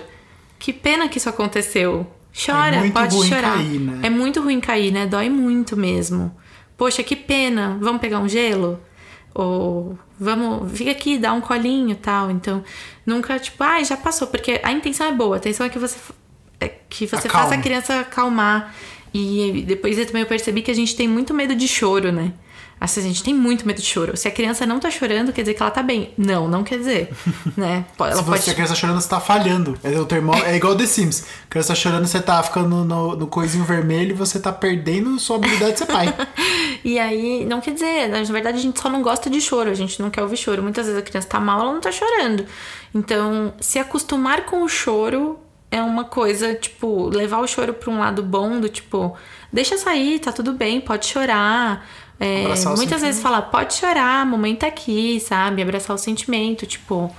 que 0.59 0.71
pena 0.71 1.09
que 1.09 1.17
isso 1.17 1.29
aconteceu. 1.29 2.07
Chora, 2.45 2.85
É 2.85 2.89
pode 2.91 3.15
chorar. 3.27 3.55
cair, 3.57 3.79
né? 3.79 3.99
É 4.03 4.09
muito 4.09 4.41
ruim 4.41 4.59
cair, 4.59 4.91
né? 4.91 5.05
Dói 5.05 5.29
muito 5.29 5.77
mesmo. 5.77 6.35
Poxa, 6.77 7.01
que 7.01 7.15
pena. 7.15 7.77
Vamos 7.79 8.01
pegar 8.01 8.19
um 8.19 8.27
gelo? 8.27 8.79
Ou 9.35 9.99
vamos, 10.17 10.71
fica 10.71 10.91
aqui, 10.91 11.17
dá 11.17 11.33
um 11.33 11.41
colinho 11.41 11.91
e 11.91 11.95
tal. 11.95 12.31
Então, 12.31 12.63
nunca 13.05 13.37
tipo, 13.37 13.61
ai, 13.61 13.83
já 13.83 13.97
passou, 13.97 14.29
porque 14.29 14.61
a 14.63 14.71
intenção 14.71 15.07
é 15.07 15.11
boa. 15.11 15.35
A 15.35 15.39
intenção 15.39 15.65
é 15.65 15.69
que 15.69 15.77
você 15.77 15.97
é 16.59 16.69
que 16.89 17.05
você 17.05 17.27
faça 17.27 17.53
a 17.53 17.57
criança 17.57 17.99
acalmar. 17.99 18.73
E 19.13 19.63
depois 19.67 19.97
eu 19.97 20.05
também 20.05 20.25
percebi 20.25 20.61
que 20.61 20.71
a 20.71 20.73
gente 20.73 20.95
tem 20.95 21.07
muito 21.07 21.33
medo 21.33 21.53
de 21.53 21.67
choro, 21.67 22.11
né? 22.11 22.33
Assim, 22.85 22.99
a 22.99 23.03
gente 23.03 23.23
tem 23.23 23.33
muito 23.33 23.65
medo 23.65 23.81
de 23.81 23.85
choro. 23.85 24.15
Se 24.15 24.27
a 24.27 24.31
criança 24.31 24.63
não 24.65 24.79
tá 24.79 24.91
chorando, 24.91 25.33
quer 25.33 25.41
dizer 25.41 25.55
que 25.55 25.61
ela 25.61 25.71
tá 25.71 25.81
bem. 25.81 26.13
Não, 26.15 26.47
não 26.47 26.63
quer 26.63 26.77
dizer, 26.77 27.09
né? 27.57 27.83
Ela 27.99 28.15
Se 28.15 28.23
pode 28.23 28.49
a 28.49 28.53
criança 28.53 28.75
chorando, 28.75 29.01
você 29.01 29.09
tá 29.09 29.19
falhando. 29.19 29.77
É, 29.83 29.99
o 29.99 30.05
termo, 30.05 30.33
é 30.35 30.55
igual 30.55 30.75
The 30.75 30.85
Sims. 30.85 31.25
A 31.45 31.49
criança 31.49 31.73
chorando, 31.73 32.05
você 32.05 32.21
tá 32.21 32.41
ficando 32.43 32.85
no, 32.85 33.15
no 33.15 33.27
coisinho 33.27 33.65
vermelho 33.65 34.11
e 34.11 34.13
você 34.13 34.39
tá 34.39 34.53
perdendo 34.53 35.19
sua 35.19 35.37
habilidade 35.37 35.73
de 35.73 35.79
ser 35.79 35.85
pai. 35.87 36.13
E 36.83 36.99
aí, 36.99 37.43
não 37.45 37.61
quer 37.61 37.73
dizer, 37.73 38.07
na 38.09 38.21
verdade 38.21 38.59
a 38.59 38.61
gente 38.61 38.79
só 38.79 38.89
não 38.89 39.01
gosta 39.01 39.27
de 39.27 39.41
choro, 39.41 39.71
a 39.71 39.73
gente 39.73 39.99
não 39.99 40.11
quer 40.11 40.21
ouvir 40.21 40.37
choro. 40.37 40.61
Muitas 40.61 40.85
vezes 40.85 41.01
a 41.01 41.03
criança 41.03 41.27
tá 41.27 41.39
mal, 41.39 41.59
ela 41.61 41.73
não 41.73 41.81
tá 41.81 41.91
chorando. 41.91 42.45
Então, 42.93 43.55
se 43.59 43.79
acostumar 43.79 44.45
com 44.45 44.61
o 44.61 44.69
choro 44.69 45.39
é 45.71 45.81
uma 45.81 46.03
coisa, 46.05 46.53
tipo, 46.53 47.09
levar 47.09 47.39
o 47.39 47.47
choro 47.47 47.73
pra 47.73 47.89
um 47.89 47.97
lado 47.97 48.21
bom, 48.21 48.59
do 48.59 48.69
tipo, 48.69 49.17
deixa 49.51 49.77
sair, 49.77 50.19
tá 50.19 50.31
tudo 50.31 50.53
bem, 50.53 50.79
pode 50.79 51.07
chorar. 51.07 51.85
É, 52.19 52.45
muitas 52.77 53.01
vezes 53.01 53.21
falar, 53.21 53.41
pode 53.43 53.73
chorar, 53.73 54.21
a 54.21 54.25
mamãe 54.25 54.55
tá 54.55 54.67
aqui, 54.67 55.19
sabe? 55.19 55.61
Abraçar 55.61 55.95
o 55.95 55.99
sentimento, 55.99 56.65
tipo. 56.65 57.13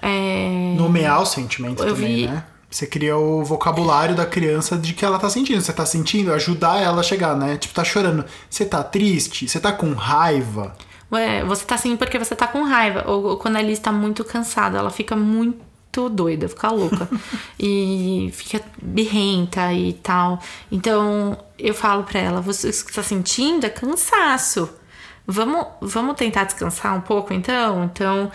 É... 0.00 0.74
Nomear 0.76 1.20
o 1.22 1.26
sentimento 1.26 1.82
Eu 1.82 1.94
também, 1.94 2.16
vi- 2.16 2.26
né? 2.28 2.44
Você 2.70 2.86
cria 2.86 3.16
o 3.16 3.42
vocabulário 3.42 4.14
da 4.14 4.26
criança 4.26 4.76
de 4.76 4.92
que 4.92 5.04
ela 5.04 5.18
tá 5.18 5.30
sentindo. 5.30 5.60
Você 5.60 5.72
tá 5.72 5.86
sentindo, 5.86 6.32
ajudar 6.34 6.80
ela 6.80 7.00
a 7.00 7.02
chegar, 7.02 7.34
né? 7.34 7.56
Tipo, 7.56 7.72
tá 7.74 7.82
chorando. 7.82 8.24
Você 8.48 8.64
tá 8.66 8.82
triste? 8.84 9.48
Você 9.48 9.58
tá 9.58 9.72
com 9.72 9.92
raiva? 9.94 10.76
Ué, 11.10 11.42
você 11.44 11.64
tá 11.64 11.76
assim 11.76 11.96
porque 11.96 12.18
você 12.18 12.36
tá 12.36 12.46
com 12.46 12.62
raiva. 12.62 13.04
Ou, 13.08 13.24
ou 13.24 13.36
quando 13.38 13.56
a 13.56 13.60
Alice 13.60 13.80
tá 13.80 13.90
muito 13.90 14.22
cansada, 14.22 14.76
ela 14.78 14.90
fica 14.90 15.16
muito 15.16 15.58
doida, 15.92 16.48
fica 16.48 16.70
louca. 16.70 17.08
e 17.58 18.30
fica 18.34 18.60
birrenta 18.80 19.72
e 19.72 19.92
tal. 19.94 20.40
Então, 20.70 21.36
eu 21.58 21.74
falo 21.74 22.04
pra 22.04 22.20
ela, 22.20 22.40
você 22.40 22.68
o 22.70 22.84
que 22.86 22.92
tá 22.92 23.02
sentindo 23.02 23.64
é 23.66 23.70
cansaço. 23.70 24.68
Vamos, 25.26 25.66
vamos 25.80 26.16
tentar 26.16 26.44
descansar 26.44 26.96
um 26.96 27.00
pouco 27.02 27.34
então? 27.34 27.84
Então, 27.84 28.30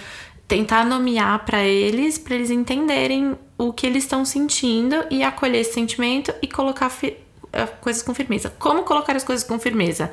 tentar 0.48 0.86
nomear 0.86 1.44
pra 1.46 1.64
eles, 1.64 2.18
pra 2.18 2.36
eles 2.36 2.52
entenderem 2.52 3.36
o 3.58 3.72
que 3.74 3.88
eles 3.88 4.04
estão 4.04 4.24
sentindo 4.26 4.96
e 5.10 5.24
acolher 5.24 5.62
esse 5.62 5.74
sentimento 5.74 6.34
e 6.42 6.48
colocar 6.48 6.92
eh, 7.02 7.66
coisas 7.82 8.04
com 8.04 8.14
firmeza. 8.14 8.54
Como 8.60 8.84
colocar 8.84 9.16
as 9.16 9.24
coisas 9.24 9.48
com 9.48 9.58
firmeza? 9.60 10.12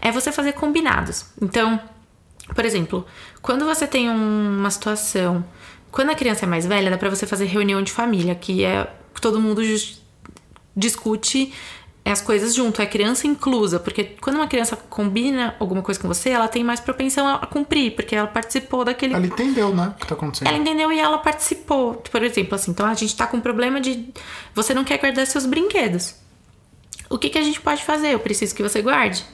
É 0.00 0.10
você 0.12 0.30
fazer 0.32 0.52
combinados. 0.52 1.24
Então, 1.40 1.80
por 2.54 2.64
exemplo, 2.64 3.06
quando 3.40 3.64
você 3.64 3.86
tem 3.86 4.10
um- 4.10 4.58
uma 4.58 4.70
situação, 4.70 5.44
quando 5.90 6.10
a 6.10 6.14
criança 6.14 6.44
é 6.44 6.48
mais 6.48 6.66
velha, 6.66 6.90
dá 6.90 6.98
pra 6.98 7.10
você 7.10 7.26
fazer 7.26 7.46
reunião 7.46 7.82
de 7.82 7.92
família, 7.92 8.34
que 8.34 8.64
é 8.64 8.86
que 9.14 9.20
todo 9.20 9.40
mundo 9.40 9.62
discute 10.76 11.52
as 12.04 12.20
coisas 12.20 12.54
junto, 12.54 12.80
é 12.80 12.86
criança 12.86 13.26
inclusa, 13.26 13.78
porque 13.78 14.04
quando 14.20 14.36
uma 14.36 14.46
criança 14.46 14.76
combina 14.76 15.54
alguma 15.58 15.82
coisa 15.82 16.00
com 16.00 16.08
você, 16.08 16.30
ela 16.30 16.48
tem 16.48 16.64
mais 16.64 16.80
propensão 16.80 17.26
a 17.26 17.34
a 17.34 17.46
cumprir, 17.46 17.94
porque 17.94 18.16
ela 18.16 18.26
participou 18.26 18.84
daquele 18.84 19.14
Ela 19.14 19.26
entendeu, 19.26 19.74
né? 19.74 19.92
O 19.94 20.00
que 20.00 20.06
tá 20.06 20.14
acontecendo. 20.14 20.48
ela 20.48 20.56
entendeu 20.56 20.90
e 20.90 20.98
ela 20.98 21.18
participou. 21.18 21.94
Por 21.94 22.22
exemplo, 22.22 22.54
assim, 22.54 22.70
então 22.70 22.86
a 22.86 22.94
gente 22.94 23.14
tá 23.14 23.26
com 23.26 23.36
um 23.36 23.40
problema 23.40 23.80
de 23.80 24.08
você 24.54 24.72
não 24.72 24.84
quer 24.84 24.98
guardar 24.98 25.26
seus 25.26 25.44
brinquedos. 25.44 26.14
O 27.10 27.18
que, 27.18 27.30
que 27.30 27.38
a 27.38 27.42
gente 27.42 27.60
pode 27.60 27.84
fazer? 27.84 28.14
Eu 28.14 28.20
preciso 28.20 28.54
que 28.54 28.62
você 28.62 28.82
guarde. 28.82 29.24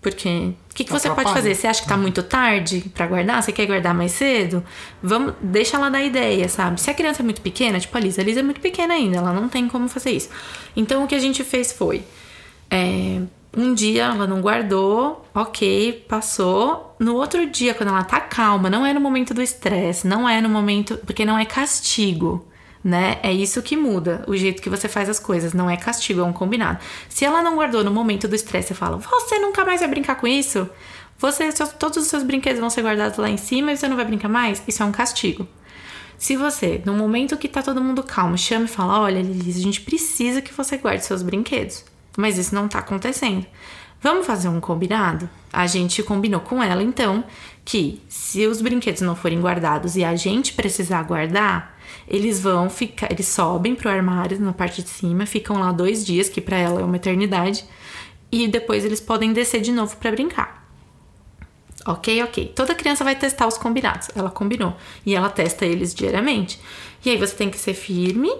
Porque 0.00 0.28
o 0.70 0.74
que, 0.74 0.84
que 0.84 0.92
você 0.92 1.10
pode 1.10 1.32
fazer? 1.32 1.54
Você 1.54 1.66
acha 1.66 1.82
que 1.82 1.88
tá 1.88 1.96
muito 1.96 2.22
tarde 2.22 2.84
pra 2.94 3.06
guardar? 3.06 3.42
Você 3.42 3.50
quer 3.50 3.66
guardar 3.66 3.92
mais 3.92 4.12
cedo? 4.12 4.64
Vamos, 5.02 5.34
deixa 5.42 5.76
ela 5.76 5.90
dar 5.90 6.02
ideia, 6.02 6.48
sabe? 6.48 6.80
Se 6.80 6.88
a 6.90 6.94
criança 6.94 7.20
é 7.20 7.24
muito 7.24 7.40
pequena, 7.40 7.80
tipo 7.80 7.96
a 7.96 8.00
Lisa, 8.00 8.20
a 8.20 8.24
Lisa 8.24 8.40
é 8.40 8.42
muito 8.42 8.60
pequena 8.60 8.94
ainda, 8.94 9.18
ela 9.18 9.32
não 9.32 9.48
tem 9.48 9.68
como 9.68 9.88
fazer 9.88 10.12
isso. 10.12 10.28
Então 10.76 11.02
o 11.04 11.08
que 11.08 11.14
a 11.16 11.18
gente 11.18 11.42
fez 11.44 11.72
foi. 11.72 12.02
é, 12.70 13.20
um 13.56 13.74
dia 13.74 14.04
ela 14.04 14.26
não 14.26 14.40
guardou, 14.40 15.26
ok, 15.34 16.04
passou. 16.08 16.94
No 16.98 17.16
outro 17.16 17.46
dia, 17.48 17.74
quando 17.74 17.88
ela 17.90 18.04
tá 18.04 18.20
calma, 18.20 18.68
não 18.70 18.84
é 18.86 18.92
no 18.92 19.00
momento 19.00 19.32
do 19.34 19.42
estresse, 19.42 20.06
não 20.06 20.28
é 20.28 20.40
no 20.40 20.48
momento. 20.48 20.98
Porque 21.06 21.24
não 21.24 21.38
é 21.38 21.44
castigo, 21.44 22.46
né? 22.82 23.18
É 23.22 23.32
isso 23.32 23.60
que 23.62 23.76
muda 23.76 24.24
o 24.26 24.36
jeito 24.36 24.62
que 24.62 24.70
você 24.70 24.88
faz 24.88 25.08
as 25.08 25.18
coisas. 25.18 25.52
Não 25.52 25.68
é 25.68 25.76
castigo, 25.76 26.20
é 26.20 26.24
um 26.24 26.32
combinado. 26.32 26.78
Se 27.08 27.24
ela 27.24 27.42
não 27.42 27.56
guardou 27.56 27.82
no 27.84 27.90
momento 27.90 28.28
do 28.28 28.34
estresse, 28.34 28.68
você 28.68 28.74
fala: 28.74 28.96
Você 28.98 29.38
nunca 29.38 29.64
mais 29.64 29.80
vai 29.80 29.88
brincar 29.88 30.16
com 30.16 30.26
isso? 30.26 30.68
Você, 31.18 31.50
seus- 31.50 31.72
todos 31.72 31.98
os 31.98 32.06
seus 32.06 32.22
brinquedos 32.22 32.60
vão 32.60 32.70
ser 32.70 32.82
guardados 32.82 33.18
lá 33.18 33.28
em 33.28 33.36
cima 33.36 33.72
e 33.72 33.76
você 33.76 33.88
não 33.88 33.96
vai 33.96 34.04
brincar 34.04 34.28
mais? 34.28 34.62
Isso 34.68 34.82
é 34.82 34.86
um 34.86 34.92
castigo. 34.92 35.46
Se 36.16 36.36
você, 36.36 36.80
no 36.84 36.94
momento 36.94 37.36
que 37.36 37.48
tá 37.48 37.62
todo 37.62 37.80
mundo 37.80 38.02
calmo, 38.02 38.36
chama 38.38 38.64
e 38.66 38.68
fala: 38.68 39.00
Olha, 39.00 39.20
Lilis, 39.20 39.56
a 39.56 39.60
gente 39.60 39.80
precisa 39.80 40.40
que 40.40 40.52
você 40.54 40.76
guarde 40.76 41.04
seus 41.04 41.22
brinquedos. 41.22 41.84
Mas 42.16 42.38
isso 42.38 42.54
não 42.54 42.66
tá 42.68 42.80
acontecendo. 42.80 43.46
Vamos 44.00 44.26
fazer 44.26 44.48
um 44.48 44.60
combinado? 44.60 45.28
A 45.52 45.66
gente 45.66 46.02
combinou 46.02 46.40
com 46.40 46.62
ela, 46.62 46.82
então, 46.82 47.24
que 47.64 48.00
se 48.08 48.46
os 48.46 48.60
brinquedos 48.60 49.00
não 49.02 49.16
forem 49.16 49.40
guardados 49.40 49.96
e 49.96 50.04
a 50.04 50.14
gente 50.14 50.52
precisar 50.52 51.02
guardar, 51.02 51.76
eles 52.10 52.40
vão 52.40 52.68
ficar. 52.70 53.10
Eles 53.10 53.26
sobem 53.28 53.74
pro 53.74 53.88
armário 53.88 54.38
na 54.40 54.52
parte 54.52 54.82
de 54.82 54.88
cima, 54.88 55.26
ficam 55.26 55.58
lá 55.58 55.72
dois 55.72 56.04
dias, 56.04 56.28
que 56.28 56.40
pra 56.40 56.56
ela 56.56 56.80
é 56.80 56.84
uma 56.84 56.96
eternidade, 56.96 57.64
e 58.30 58.46
depois 58.48 58.84
eles 58.84 59.00
podem 59.00 59.32
descer 59.32 59.60
de 59.60 59.72
novo 59.72 59.96
pra 59.96 60.10
brincar. 60.10 60.58
Ok, 61.86 62.22
ok. 62.22 62.52
Toda 62.54 62.74
criança 62.74 63.02
vai 63.02 63.16
testar 63.16 63.46
os 63.46 63.56
combinados. 63.56 64.10
Ela 64.14 64.30
combinou. 64.30 64.76
E 65.06 65.14
ela 65.14 65.30
testa 65.30 65.64
eles 65.64 65.94
diariamente. 65.94 66.60
E 67.02 67.08
aí 67.08 67.16
você 67.16 67.34
tem 67.34 67.48
que 67.48 67.58
ser 67.58 67.72
firme 67.72 68.30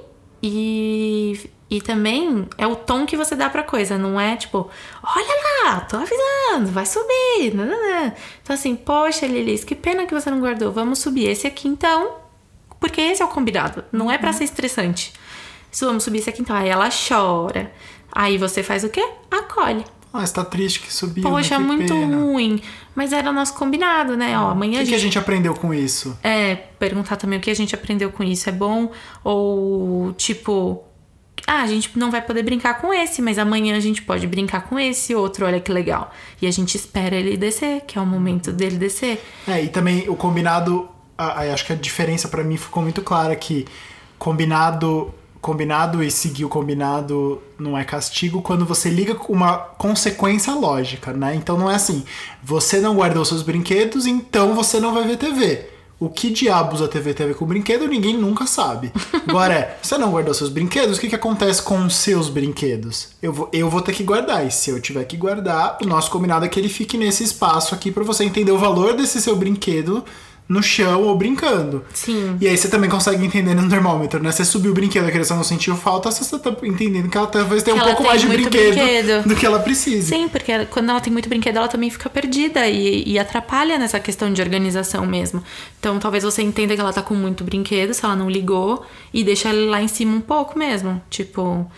e, 0.43 1.49
e 1.71 1.81
também 1.81 2.47
é 2.59 2.67
o 2.67 2.77
tom 2.77 3.07
que 3.07 3.17
você 3.17 3.35
dá 3.35 3.49
pra 3.49 3.63
coisa. 3.63 3.97
Não 3.97 4.21
é 4.21 4.37
tipo, 4.37 4.69
olha 5.03 5.65
lá, 5.65 5.81
tô 5.81 5.97
avisando, 5.97 6.71
vai 6.73 6.85
subir. 6.85 7.55
Então 8.43 8.55
assim, 8.55 8.77
poxa, 8.77 9.27
Lilis, 9.27 9.65
que 9.65 9.75
pena 9.75 10.05
que 10.05 10.13
você 10.13 10.31
não 10.31 10.41
guardou. 10.41 10.71
Vamos 10.71 10.99
subir 10.99 11.31
esse 11.31 11.47
aqui 11.47 11.69
então. 11.69 12.28
Porque 12.81 13.01
esse 13.01 13.23
é 13.23 13.25
o 13.25 13.29
combinado. 13.29 13.85
Não 13.93 14.11
é 14.11 14.19
pra 14.19 14.33
ser 14.33 14.45
estressante. 14.45 15.13
Se 15.71 15.85
vamos 15.85 16.05
subir 16.05 16.19
esse 16.19 16.31
aqui 16.31 16.43
então. 16.43 16.55
Aí 16.57 16.69
ela 16.69 16.89
chora. 16.91 17.73
Aí 18.13 18.39
você 18.39 18.63
faz 18.63 18.85
o 18.85 18.89
quê? 18.89 19.07
Acolhe. 19.31 19.85
Ah, 20.13 20.27
você 20.27 20.33
tá 20.33 20.45
triste 20.45 20.81
que 20.81 20.93
subiu. 20.93 21.23
Poxa, 21.23 21.59
né? 21.59 21.65
Muito 21.67 21.93
pena. 21.93 22.17
ruim. 22.17 22.61
Mas 22.95 23.13
era 23.13 23.29
o 23.29 23.33
nosso 23.33 23.55
combinado, 23.55 24.17
né? 24.17 24.39
Ó, 24.39 24.47
O 24.47 24.51
amanhã 24.53 24.79
que, 24.79 24.85
a 24.85 24.87
que 24.87 24.95
a 24.95 24.99
gente. 24.99 25.03
gente 25.05 25.19
aprendeu 25.19 25.55
com 25.55 25.73
isso? 25.75 26.19
É, 26.23 26.55
perguntar 26.55 27.17
também 27.17 27.39
o 27.39 27.43
que 27.43 27.51
a 27.51 27.55
gente 27.55 27.75
aprendeu 27.75 28.11
com 28.11 28.25
isso 28.25 28.49
é 28.49 28.53
bom. 28.53 28.91
Ou 29.23 30.13
tipo. 30.15 30.83
Ah, 31.47 31.63
a 31.63 31.67
gente 31.67 31.91
não 31.97 32.11
vai 32.11 32.21
poder 32.21 32.43
brincar 32.43 32.81
com 32.81 32.93
esse, 32.93 33.23
mas 33.23 33.39
amanhã 33.39 33.77
a 33.77 33.81
gente 33.81 34.03
pode 34.03 34.27
brincar 34.27 34.63
com 34.63 34.79
esse 34.79 35.15
outro, 35.15 35.47
olha 35.47 35.61
que 35.61 35.71
legal. 35.73 36.13
E 36.43 36.47
a 36.47 36.51
gente 36.51 36.75
espera 36.75 37.15
ele 37.17 37.37
descer, 37.37 37.83
que 37.87 37.97
é 37.97 38.01
o 38.03 38.07
momento 38.07 38.53
dele 38.53 38.77
descer. 38.77 39.23
É, 39.47 39.63
e 39.63 39.69
também 39.69 40.09
o 40.11 40.17
combinado, 40.17 40.89
acho 41.19 41.67
que 41.67 41.73
a 41.73 41.77
diferença 41.77 42.29
pra 42.29 42.45
mim 42.45 42.57
ficou 42.57 42.83
muito 42.83 43.03
clara 43.03 43.35
que 43.35 43.67
combinado, 44.19 45.13
combinado 45.41 46.03
e 46.03 46.11
seguir 46.11 46.45
o 46.45 46.49
combinado 46.49 47.43
não 47.59 47.77
é 47.77 47.85
castigo 47.85 48.43
quando 48.43 48.65
você 48.65 48.89
liga 48.89 49.17
uma 49.29 49.57
consequência 49.57 50.55
lógica, 50.55 51.13
né? 51.13 51.35
Então 51.35 51.59
não 51.59 51.71
é 51.71 51.75
assim, 51.75 52.05
você 52.43 52.81
não 52.81 52.95
guardou 52.95 53.25
seus 53.25 53.43
brinquedos, 53.43 54.07
então 54.07 54.55
você 54.55 54.81
não 54.81 54.95
vai 54.95 55.05
ver 55.05 55.17
TV. 55.17 55.79
O 56.01 56.09
que 56.09 56.31
diabos 56.31 56.81
a 56.81 56.87
TV 56.87 57.13
ver 57.13 57.35
com 57.35 57.45
brinquedo, 57.45 57.89
ninguém 57.89 58.17
nunca 58.17 58.47
sabe. 58.47 58.93
Agora 59.27 59.53
é, 59.53 59.79
você 59.83 59.99
não 59.99 60.13
guardou 60.13 60.33
seus 60.33 60.49
brinquedos, 60.49 60.97
o 60.97 61.01
que, 61.01 61.09
que 61.09 61.15
acontece 61.17 61.61
com 61.61 61.85
os 61.85 61.97
seus 61.97 62.29
brinquedos? 62.29 63.09
Eu 63.21 63.33
vou, 63.33 63.49
eu 63.53 63.69
vou 63.69 63.83
ter 63.83 63.93
que 63.93 64.05
guardar, 64.05 64.47
e 64.47 64.51
se 64.53 64.71
eu 64.71 64.81
tiver 64.81 65.03
que 65.05 65.17
guardar, 65.17 65.77
o 65.83 65.87
nosso 65.87 66.09
combinado 66.09 66.45
é 66.45 66.49
que 66.49 66.61
ele 66.61 66.69
fique 66.69 66.97
nesse 66.97 67.25
espaço 67.25 67.75
aqui 67.75 67.91
pra 67.91 68.05
você 68.05 68.23
entender 68.23 68.53
o 68.53 68.59
valor 68.59 68.95
desse 68.95 69.21
seu 69.21 69.35
brinquedo 69.35 70.05
no 70.49 70.63
chão 70.63 71.03
ou 71.03 71.15
brincando. 71.17 71.85
Sim. 71.93 72.37
E 72.41 72.49
aí 72.49 72.57
você 72.57 72.69
também 72.69 72.89
consegue 72.89 73.23
entender 73.25 73.55
no 73.55 73.69
termômetro, 73.69 74.23
né? 74.23 74.33
Você 74.33 74.45
subiu 74.47 74.71
o 74.71 74.75
brinquedo, 74.75 75.07
a 75.07 75.11
criança 75.11 75.35
não 75.37 75.45
sentiu 75.45 75.77
falta, 75.77 76.11
você 76.11 76.39
tá 76.39 76.51
entendendo 76.63 77.09
que 77.11 77.19
ela 77.19 77.27
talvez 77.27 77.63
tenha 77.63 77.77
um 77.77 77.81
pouco 77.81 78.03
mais 78.05 78.21
de 78.21 78.29
brinquedo, 78.29 78.75
brinquedo. 78.75 79.29
do 79.29 79.37
que 79.37 79.45
ela 79.45 79.59
precisa. 79.59 80.09
Sim, 80.09 80.27
porque 80.29 80.51
ela- 80.51 80.65
quando 80.65 80.89
ela 80.89 81.01
tem 81.01 81.13
muito 81.13 81.29
brinquedo, 81.29 81.57
ela 81.59 81.69
também 81.69 81.91
fica 81.91 82.09
perdida 82.09 82.67
e, 82.67 83.05
e 83.07 83.19
atrapalha 83.19 83.79
nessa 83.79 84.01
questão 84.01 84.33
de 84.33 84.41
organização 84.41 85.05
mesmo. 85.05 85.43
Então, 85.79 85.99
talvez 85.99 86.25
você 86.25 86.41
entenda 86.41 86.75
que 86.75 86.81
ela 86.81 86.93
tá 86.95 87.03
com 87.03 87.15
muito 87.15 87.45
brinquedo, 87.45 87.93
se 87.93 88.03
ela 88.05 88.17
não 88.17 88.31
ligou, 88.31 88.87
e 89.13 89.23
deixa 89.23 89.51
ele 89.51 89.67
lá 89.67 89.83
em 89.83 89.89
cima 89.89 90.17
um 90.17 90.21
pouco 90.23 90.59
mesmo. 90.59 90.99
Tipo, 91.11 91.71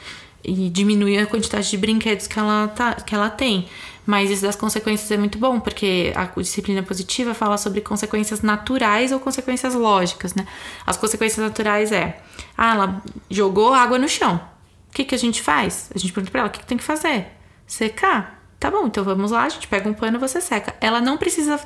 e 0.45 0.71
diminuir 0.71 1.19
a 1.19 1.27
quantidade 1.27 1.69
de 1.69 1.77
brinquedos 1.77 2.27
que 2.27 2.39
ela, 2.39 2.69
tá, 2.69 2.95
que 2.95 3.15
ela 3.15 3.29
tem. 3.29 3.67
Mas 4.11 4.29
isso 4.29 4.43
das 4.43 4.57
consequências 4.57 5.09
é 5.13 5.17
muito 5.17 5.39
bom, 5.39 5.61
porque 5.61 6.13
a 6.17 6.25
disciplina 6.41 6.83
positiva 6.83 7.33
fala 7.33 7.57
sobre 7.57 7.81
consequências 7.81 8.43
naturais 8.43 9.13
ou 9.13 9.21
consequências 9.21 9.73
lógicas, 9.73 10.35
né? 10.35 10.49
As 10.85 10.97
consequências 10.97 11.39
naturais 11.39 11.93
é, 11.93 12.21
ah, 12.59 12.75
ela 12.75 13.03
jogou 13.31 13.73
água 13.73 14.01
no 14.01 14.09
chão. 14.09 14.41
O 14.89 14.93
que, 14.93 15.05
que 15.05 15.15
a 15.15 15.19
gente 15.19 15.41
faz? 15.41 15.93
A 15.95 15.99
gente 15.99 16.13
pergunta 16.13 16.33
pra 16.33 16.41
ela, 16.41 16.49
o 16.49 16.53
que, 16.53 16.59
que 16.59 16.67
tem 16.67 16.77
que 16.77 16.83
fazer? 16.83 17.29
Secar? 17.69 18.43
Tá 18.59 18.69
bom, 18.69 18.89
então 18.89 19.05
vamos 19.05 19.31
lá, 19.31 19.45
a 19.45 19.49
gente 19.49 19.69
pega 19.69 19.89
um 19.89 19.95
pano 19.95 20.17
e 20.17 20.21
você 20.21 20.41
seca. 20.41 20.75
Ela 20.81 21.01
não 21.01 21.17
precisa 21.17 21.61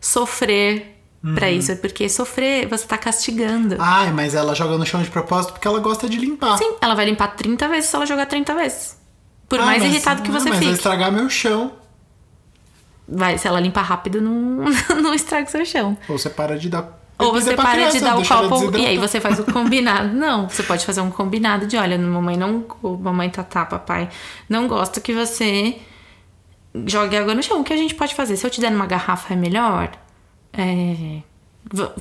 sofrer 0.00 0.98
pra 1.34 1.50
isso, 1.50 1.70
é 1.70 1.76
porque 1.76 2.08
sofrer 2.08 2.66
você 2.66 2.86
tá 2.86 2.96
castigando. 2.96 3.76
Ai, 3.78 4.10
mas 4.10 4.34
ela 4.34 4.54
joga 4.54 4.78
no 4.78 4.86
chão 4.86 5.02
de 5.02 5.10
propósito 5.10 5.52
porque 5.52 5.68
ela 5.68 5.80
gosta 5.80 6.08
de 6.08 6.16
limpar. 6.16 6.56
Sim, 6.56 6.76
ela 6.80 6.94
vai 6.94 7.04
limpar 7.04 7.28
30 7.36 7.68
vezes 7.68 7.90
se 7.90 7.96
ela 7.96 8.06
jogar 8.06 8.24
30 8.24 8.54
vezes. 8.54 9.03
Por 9.56 9.62
Ah, 9.62 9.66
mais 9.66 9.82
mas- 9.82 9.92
irritado 9.92 10.22
que 10.22 10.30
você 10.30 10.48
mas 10.48 10.58
vai 10.58 10.58
fique. 10.60 10.72
estragar 10.74 11.12
meu 11.12 11.28
chão. 11.30 11.72
Vai, 13.06 13.36
se 13.38 13.46
ela 13.46 13.60
limpar 13.60 13.82
rápido, 13.82 14.20
não, 14.20 14.64
não 15.02 15.12
estraga 15.14 15.46
o 15.46 15.50
seu 15.50 15.64
chão. 15.64 15.96
Ou 16.08 16.18
você 16.18 16.30
para 16.30 16.58
de 16.58 16.68
dar. 16.68 17.00
Ou 17.18 17.32
você 17.32 17.54
para 17.54 17.70
criança, 17.72 17.98
de 17.98 18.04
dar 18.04 18.18
o 18.18 18.26
copo 18.48 18.76
e 18.76 18.86
aí 18.86 18.98
você 18.98 19.20
faz 19.20 19.38
o 19.38 19.44
combinado. 19.44 20.08
Não, 20.16 20.48
você 20.48 20.64
pode 20.64 20.84
fazer 20.84 21.00
um 21.00 21.10
combinado 21.12 21.64
de, 21.64 21.76
olha, 21.76 21.96
mamãe 21.96 22.36
não, 22.36 22.66
mamãe 23.00 23.30
tatá, 23.30 23.64
papai, 23.64 24.08
não 24.48 24.66
gosto 24.66 25.00
que 25.00 25.12
você 25.14 25.76
jogue 26.86 27.16
água 27.16 27.32
no 27.32 27.40
chão. 27.42 27.60
O 27.60 27.64
que 27.64 27.72
a 27.72 27.76
gente 27.76 27.94
pode 27.94 28.14
fazer? 28.16 28.36
Se 28.36 28.44
eu 28.44 28.50
te 28.50 28.60
der 28.60 28.72
numa 28.72 28.86
garrafa 28.86 29.32
é 29.32 29.36
melhor? 29.36 29.92
É, 30.52 31.18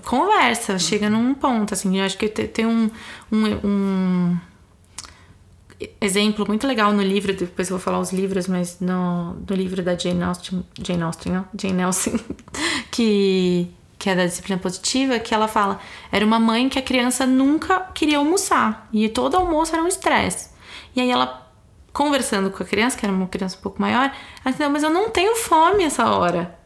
conversa, 0.04 0.80
chega 0.80 1.10
num 1.12 1.34
ponto, 1.36 1.76
assim. 1.76 2.00
Eu 2.00 2.06
acho 2.06 2.18
que 2.18 2.28
te- 2.28 2.48
tem 2.48 2.66
um, 2.66 2.90
um, 3.32 3.46
um 3.64 4.38
exemplo 6.00 6.46
muito 6.48 6.68
legal 6.68 6.92
no 6.92 7.02
livro, 7.02 7.34
depois 7.34 7.70
eu 7.70 7.78
vou 7.78 7.84
falar 7.84 8.00
os 8.00 8.12
livros, 8.12 8.48
mas 8.48 8.80
no, 8.80 9.34
no 9.34 9.56
livro 9.56 9.82
da 9.82 9.98
Jane 9.98 10.24
Austen, 10.24 10.64
Jane 10.82 11.04
Austen, 11.04 11.32
não? 11.34 11.46
Jane 11.60 11.84
Austen, 11.84 12.20
que, 12.92 13.70
que 13.98 14.10
é 14.10 14.16
da 14.16 14.26
disciplina 14.26 14.60
positiva, 14.60 15.20
que 15.20 15.34
ela 15.34 15.48
fala: 15.48 15.80
era 16.12 16.26
uma 16.26 16.40
mãe 16.40 16.70
que 16.70 16.80
a 16.80 16.82
criança 16.82 17.26
nunca 17.26 17.80
queria 17.94 18.18
almoçar. 18.18 18.88
E 18.92 19.10
todo 19.10 19.36
almoço 19.36 19.74
era 19.74 19.84
um 19.84 19.88
estresse. 19.88 20.50
E 20.96 21.02
aí 21.02 21.10
ela, 21.10 21.50
conversando 21.92 22.52
com 22.52 22.64
a 22.64 22.66
criança, 22.66 22.98
que 22.98 23.06
era 23.06 23.14
uma 23.14 23.28
criança 23.28 23.58
um 23.58 23.62
pouco 23.62 23.82
maior, 23.82 24.14
ela 24.44 24.52
disse: 24.52 24.68
mas 24.70 24.84
eu 24.84 24.90
não 24.90 25.10
tenho 25.10 25.36
fome 25.36 25.84
essa 25.84 26.10
hora. 26.10 26.63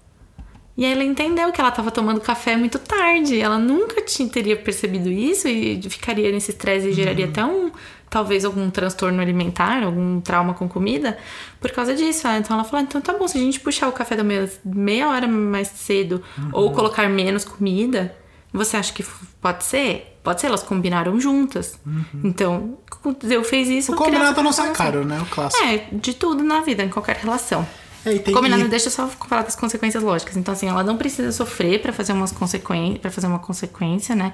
E 0.78 0.86
aí 0.86 0.92
ela 0.92 1.04
entendeu 1.04 1.52
que 1.52 1.60
ela 1.60 1.72
estava 1.72 1.90
tomando 1.90 2.22
café 2.22 2.56
muito 2.56 2.78
tarde. 2.78 3.40
Ela 3.42 3.58
nunca 3.58 4.00
tinha, 4.04 4.30
teria 4.30 4.56
percebido 4.56 5.10
isso 5.10 5.48
e 5.48 5.82
ficaria 5.90 6.32
nesse 6.32 6.52
estresse 6.52 6.90
e 6.90 6.94
geraria 6.94 7.26
até 7.26 7.44
um, 7.44 7.72
talvez 8.08 8.46
algum 8.46 8.70
transtorno 8.70 9.20
alimentar, 9.20 9.84
algum 9.84 10.22
trauma 10.22 10.54
com 10.54 10.70
comida, 10.70 11.18
por 11.60 11.72
causa 11.72 11.96
disso. 11.96 12.28
Então 12.28 12.56
ela 12.56 12.64
falou: 12.64 12.86
então 12.86 13.02
tá 13.02 13.12
bom, 13.14 13.28
se 13.28 13.40
a 13.40 13.42
gente 13.42 13.60
puxar 13.60 13.88
o 13.88 13.92
café 13.92 14.16
da 14.16 14.24
manhã 14.24 14.48
meia 14.64 15.10
hora 15.10 15.28
mais 15.28 15.70
cedo 15.70 16.22
ou 16.54 16.72
colocar 16.72 17.10
menos 17.10 17.44
comida, 17.44 18.16
você 18.54 18.78
acha 18.78 18.94
que 18.94 19.04
pode 19.42 19.64
ser? 19.64 20.14
Pode 20.24 20.42
ser, 20.42 20.48
elas 20.48 20.62
combinaram 20.62 21.20
juntas. 21.20 21.80
Então, 22.24 22.78
eu 23.24 23.44
fez 23.44 23.70
isso. 23.70 23.94
O 23.94 23.96
combinado 23.96 24.44
não 24.44 24.52
sai 24.52 24.74
caro, 24.74 25.06
né? 25.06 25.20
O 25.22 25.26
clássico. 25.26 25.64
É, 25.64 25.88
de 25.92 26.14
tudo 26.14 26.44
na 26.44 26.62
vida, 26.62 26.84
em 26.84 26.90
qualquer 26.90 27.16
relação. 27.16 27.66
É, 28.06 28.18
tem- 28.20 28.34
Combinado, 28.34 28.68
deixa 28.68 28.88
eu 28.88 28.92
só 28.92 29.08
falar 29.08 29.42
das 29.44 29.56
consequências 29.56 30.02
lógicas. 30.04 30.38
Então, 30.38 30.54
assim, 30.54 30.68
ela 30.68 30.84
não 30.84 30.98
precisa 30.98 31.32
sofrer 31.32 31.82
pra 31.82 31.92
fazer 31.92 32.14
umas 32.14 32.32
consequências, 32.32 33.00
para 33.00 33.12
fazer 33.12 33.28
uma 33.28 33.40
consequência, 33.40 34.16
né? 34.16 34.34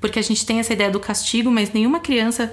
Porque 0.00 0.18
a 0.18 0.22
gente 0.22 0.44
tem 0.46 0.58
essa 0.60 0.72
ideia 0.72 0.90
do 0.90 0.98
castigo, 1.00 1.50
mas 1.50 1.72
nenhuma 1.72 2.00
criança. 2.00 2.52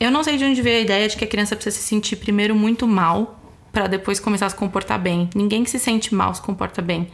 Eu 0.00 0.10
não 0.10 0.24
sei 0.24 0.36
de 0.36 0.44
onde 0.44 0.60
veio 0.62 0.78
a 0.78 0.80
ideia 0.80 1.08
de 1.08 1.16
que 1.16 1.24
a 1.24 1.26
criança 1.26 1.54
precisa 1.54 1.76
se 1.76 1.82
sentir 1.82 2.16
primeiro 2.16 2.54
muito 2.54 2.86
mal 2.86 3.40
pra 3.74 3.86
depois 3.88 4.18
começar 4.20 4.46
a 4.46 4.50
se 4.50 4.56
comportar 4.56 4.98
bem. 4.98 5.28
Ninguém 5.34 5.62
que 5.64 5.70
se 5.70 5.78
sente 5.78 6.14
mal 6.14 6.32
se 6.34 6.40
comporta 6.40 6.80
bem. 6.80 7.10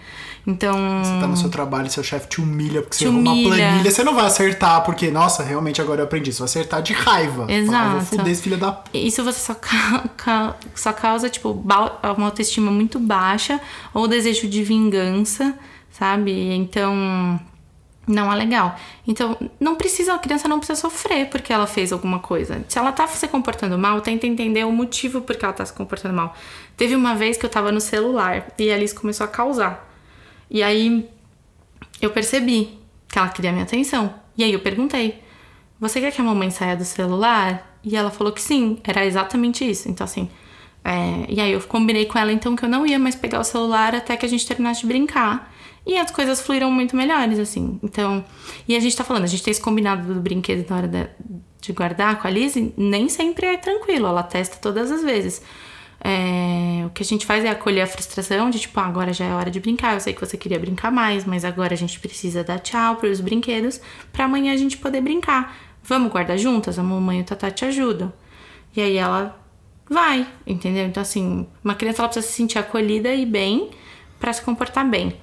Então, 0.46 0.74
Você 1.04 1.20
tá 1.20 1.26
no 1.26 1.36
seu 1.36 1.50
trabalho, 1.50 1.90
seu 1.90 2.02
chefe 2.02 2.28
te 2.28 2.40
humilha 2.40 2.80
porque 2.82 2.96
Te 2.96 3.04
você 3.04 3.10
errou 3.10 3.20
uma 3.20 3.32
humilha. 3.32 3.48
planilha. 3.68 3.90
Você 3.90 4.04
não 4.04 4.14
vai 4.14 4.24
acertar 4.26 4.82
porque, 4.84 5.10
nossa, 5.10 5.42
realmente 5.42 5.80
agora 5.82 6.00
eu 6.00 6.04
aprendi. 6.04 6.32
Você 6.32 6.38
vai 6.38 6.46
acertar 6.46 6.82
de 6.82 6.92
raiva. 6.92 7.46
Falar, 7.46 7.52
Exato. 7.52 7.90
vou 7.90 8.00
fuder 8.00 8.28
esse 8.28 8.42
filho 8.42 8.56
da. 8.56 8.82
Isso 8.94 9.22
você 9.24 9.38
só, 9.40 9.54
ca- 9.54 10.56
só 10.74 10.92
causa, 10.92 11.28
tipo, 11.28 11.50
uma 11.50 12.24
autoestima 12.26 12.70
muito 12.70 12.98
baixa 12.98 13.60
ou 13.92 14.06
desejo 14.08 14.48
de 14.48 14.62
vingança, 14.62 15.54
sabe? 15.90 16.32
Então, 16.54 17.38
não 18.10 18.32
é 18.32 18.36
legal. 18.36 18.76
Então, 19.06 19.36
não 19.58 19.76
precisa, 19.76 20.14
a 20.14 20.18
criança 20.18 20.48
não 20.48 20.58
precisa 20.58 20.80
sofrer 20.80 21.28
porque 21.28 21.52
ela 21.52 21.66
fez 21.66 21.92
alguma 21.92 22.18
coisa. 22.18 22.64
Se 22.68 22.78
ela 22.78 22.92
tá 22.92 23.06
se 23.06 23.26
comportando 23.28 23.78
mal, 23.78 24.00
tenta 24.00 24.26
entender 24.26 24.64
o 24.64 24.72
motivo 24.72 25.20
por 25.20 25.36
que 25.36 25.44
ela 25.44 25.54
tá 25.54 25.64
se 25.64 25.72
comportando 25.72 26.14
mal. 26.14 26.34
Teve 26.76 26.94
uma 26.94 27.14
vez 27.14 27.36
que 27.36 27.44
eu 27.46 27.50
tava 27.50 27.70
no 27.70 27.80
celular 27.80 28.52
e 28.58 28.70
a 28.70 28.74
Alice 28.74 28.94
começou 28.94 29.24
a 29.24 29.28
causar. 29.28 29.88
E 30.50 30.62
aí 30.62 31.08
eu 32.00 32.10
percebi 32.10 32.78
que 33.08 33.18
ela 33.18 33.28
queria 33.28 33.52
minha 33.52 33.64
atenção. 33.64 34.14
E 34.36 34.44
aí 34.44 34.52
eu 34.52 34.60
perguntei: 34.60 35.22
Você 35.78 36.00
quer 36.00 36.12
que 36.12 36.20
a 36.20 36.24
mamãe 36.24 36.50
saia 36.50 36.76
do 36.76 36.84
celular? 36.84 37.78
E 37.82 37.96
ela 37.96 38.10
falou 38.10 38.32
que 38.32 38.42
sim, 38.42 38.78
era 38.84 39.04
exatamente 39.06 39.68
isso. 39.68 39.88
Então, 39.88 40.04
assim. 40.04 40.28
é, 40.84 41.26
E 41.28 41.40
aí 41.40 41.52
eu 41.52 41.60
combinei 41.62 42.06
com 42.06 42.18
ela 42.18 42.32
então 42.32 42.56
que 42.56 42.64
eu 42.64 42.68
não 42.68 42.86
ia 42.86 42.98
mais 42.98 43.14
pegar 43.14 43.40
o 43.40 43.44
celular 43.44 43.94
até 43.94 44.16
que 44.16 44.26
a 44.26 44.28
gente 44.28 44.46
terminasse 44.46 44.80
de 44.80 44.86
brincar. 44.86 45.52
E 45.86 45.96
as 45.96 46.10
coisas 46.10 46.40
fluíram 46.40 46.70
muito 46.70 46.94
melhores, 46.96 47.38
assim. 47.38 47.78
Então. 47.82 48.24
E 48.68 48.76
a 48.76 48.80
gente 48.80 48.96
tá 48.96 49.02
falando, 49.04 49.24
a 49.24 49.26
gente 49.26 49.42
tem 49.42 49.50
esse 49.50 49.60
combinado 49.60 50.12
do 50.14 50.20
brinquedo 50.20 50.68
na 50.68 50.76
hora 50.76 50.88
da- 50.88 51.08
de 51.60 51.72
guardar 51.72 52.20
com 52.20 52.26
a 52.26 52.30
Lizzie, 52.30 52.72
nem 52.76 53.08
sempre 53.08 53.46
é 53.46 53.56
tranquilo, 53.56 54.06
ela 54.06 54.22
testa 54.22 54.56
todas 54.56 54.90
as 54.90 55.02
vezes. 55.02 55.42
É, 56.02 56.84
o 56.86 56.90
que 56.90 57.02
a 57.02 57.04
gente 57.04 57.26
faz 57.26 57.44
é 57.44 57.50
acolher 57.50 57.82
a 57.82 57.86
frustração 57.86 58.48
de 58.48 58.58
tipo, 58.58 58.78
ah, 58.80 58.86
agora 58.86 59.12
já 59.12 59.26
é 59.26 59.34
hora 59.34 59.50
de 59.50 59.60
brincar. 59.60 59.94
Eu 59.94 60.00
sei 60.00 60.14
que 60.14 60.20
você 60.20 60.36
queria 60.36 60.58
brincar 60.58 60.90
mais, 60.90 61.24
mas 61.26 61.44
agora 61.44 61.74
a 61.74 61.76
gente 61.76 62.00
precisa 62.00 62.42
dar 62.42 62.58
tchau 62.58 62.96
para 62.96 63.10
os 63.10 63.20
brinquedos 63.20 63.80
para 64.12 64.24
amanhã 64.24 64.54
a 64.54 64.56
gente 64.56 64.78
poder 64.78 65.00
brincar. 65.02 65.54
Vamos 65.82 66.10
guardar 66.10 66.38
juntas? 66.38 66.78
A 66.78 66.82
mamãe 66.82 67.18
e 67.18 67.22
o 67.22 67.24
Tatá 67.24 67.50
te 67.50 67.64
ajudam. 67.66 68.12
E 68.74 68.80
aí 68.80 68.96
ela 68.96 69.38
vai, 69.88 70.26
entendeu? 70.46 70.86
Então, 70.86 71.02
assim, 71.02 71.46
uma 71.62 71.74
criança 71.74 72.00
ela 72.00 72.08
precisa 72.08 72.26
se 72.26 72.32
sentir 72.34 72.58
acolhida 72.58 73.12
e 73.12 73.26
bem 73.26 73.70
para 74.18 74.32
se 74.32 74.40
comportar 74.42 74.88
bem. 74.88 75.14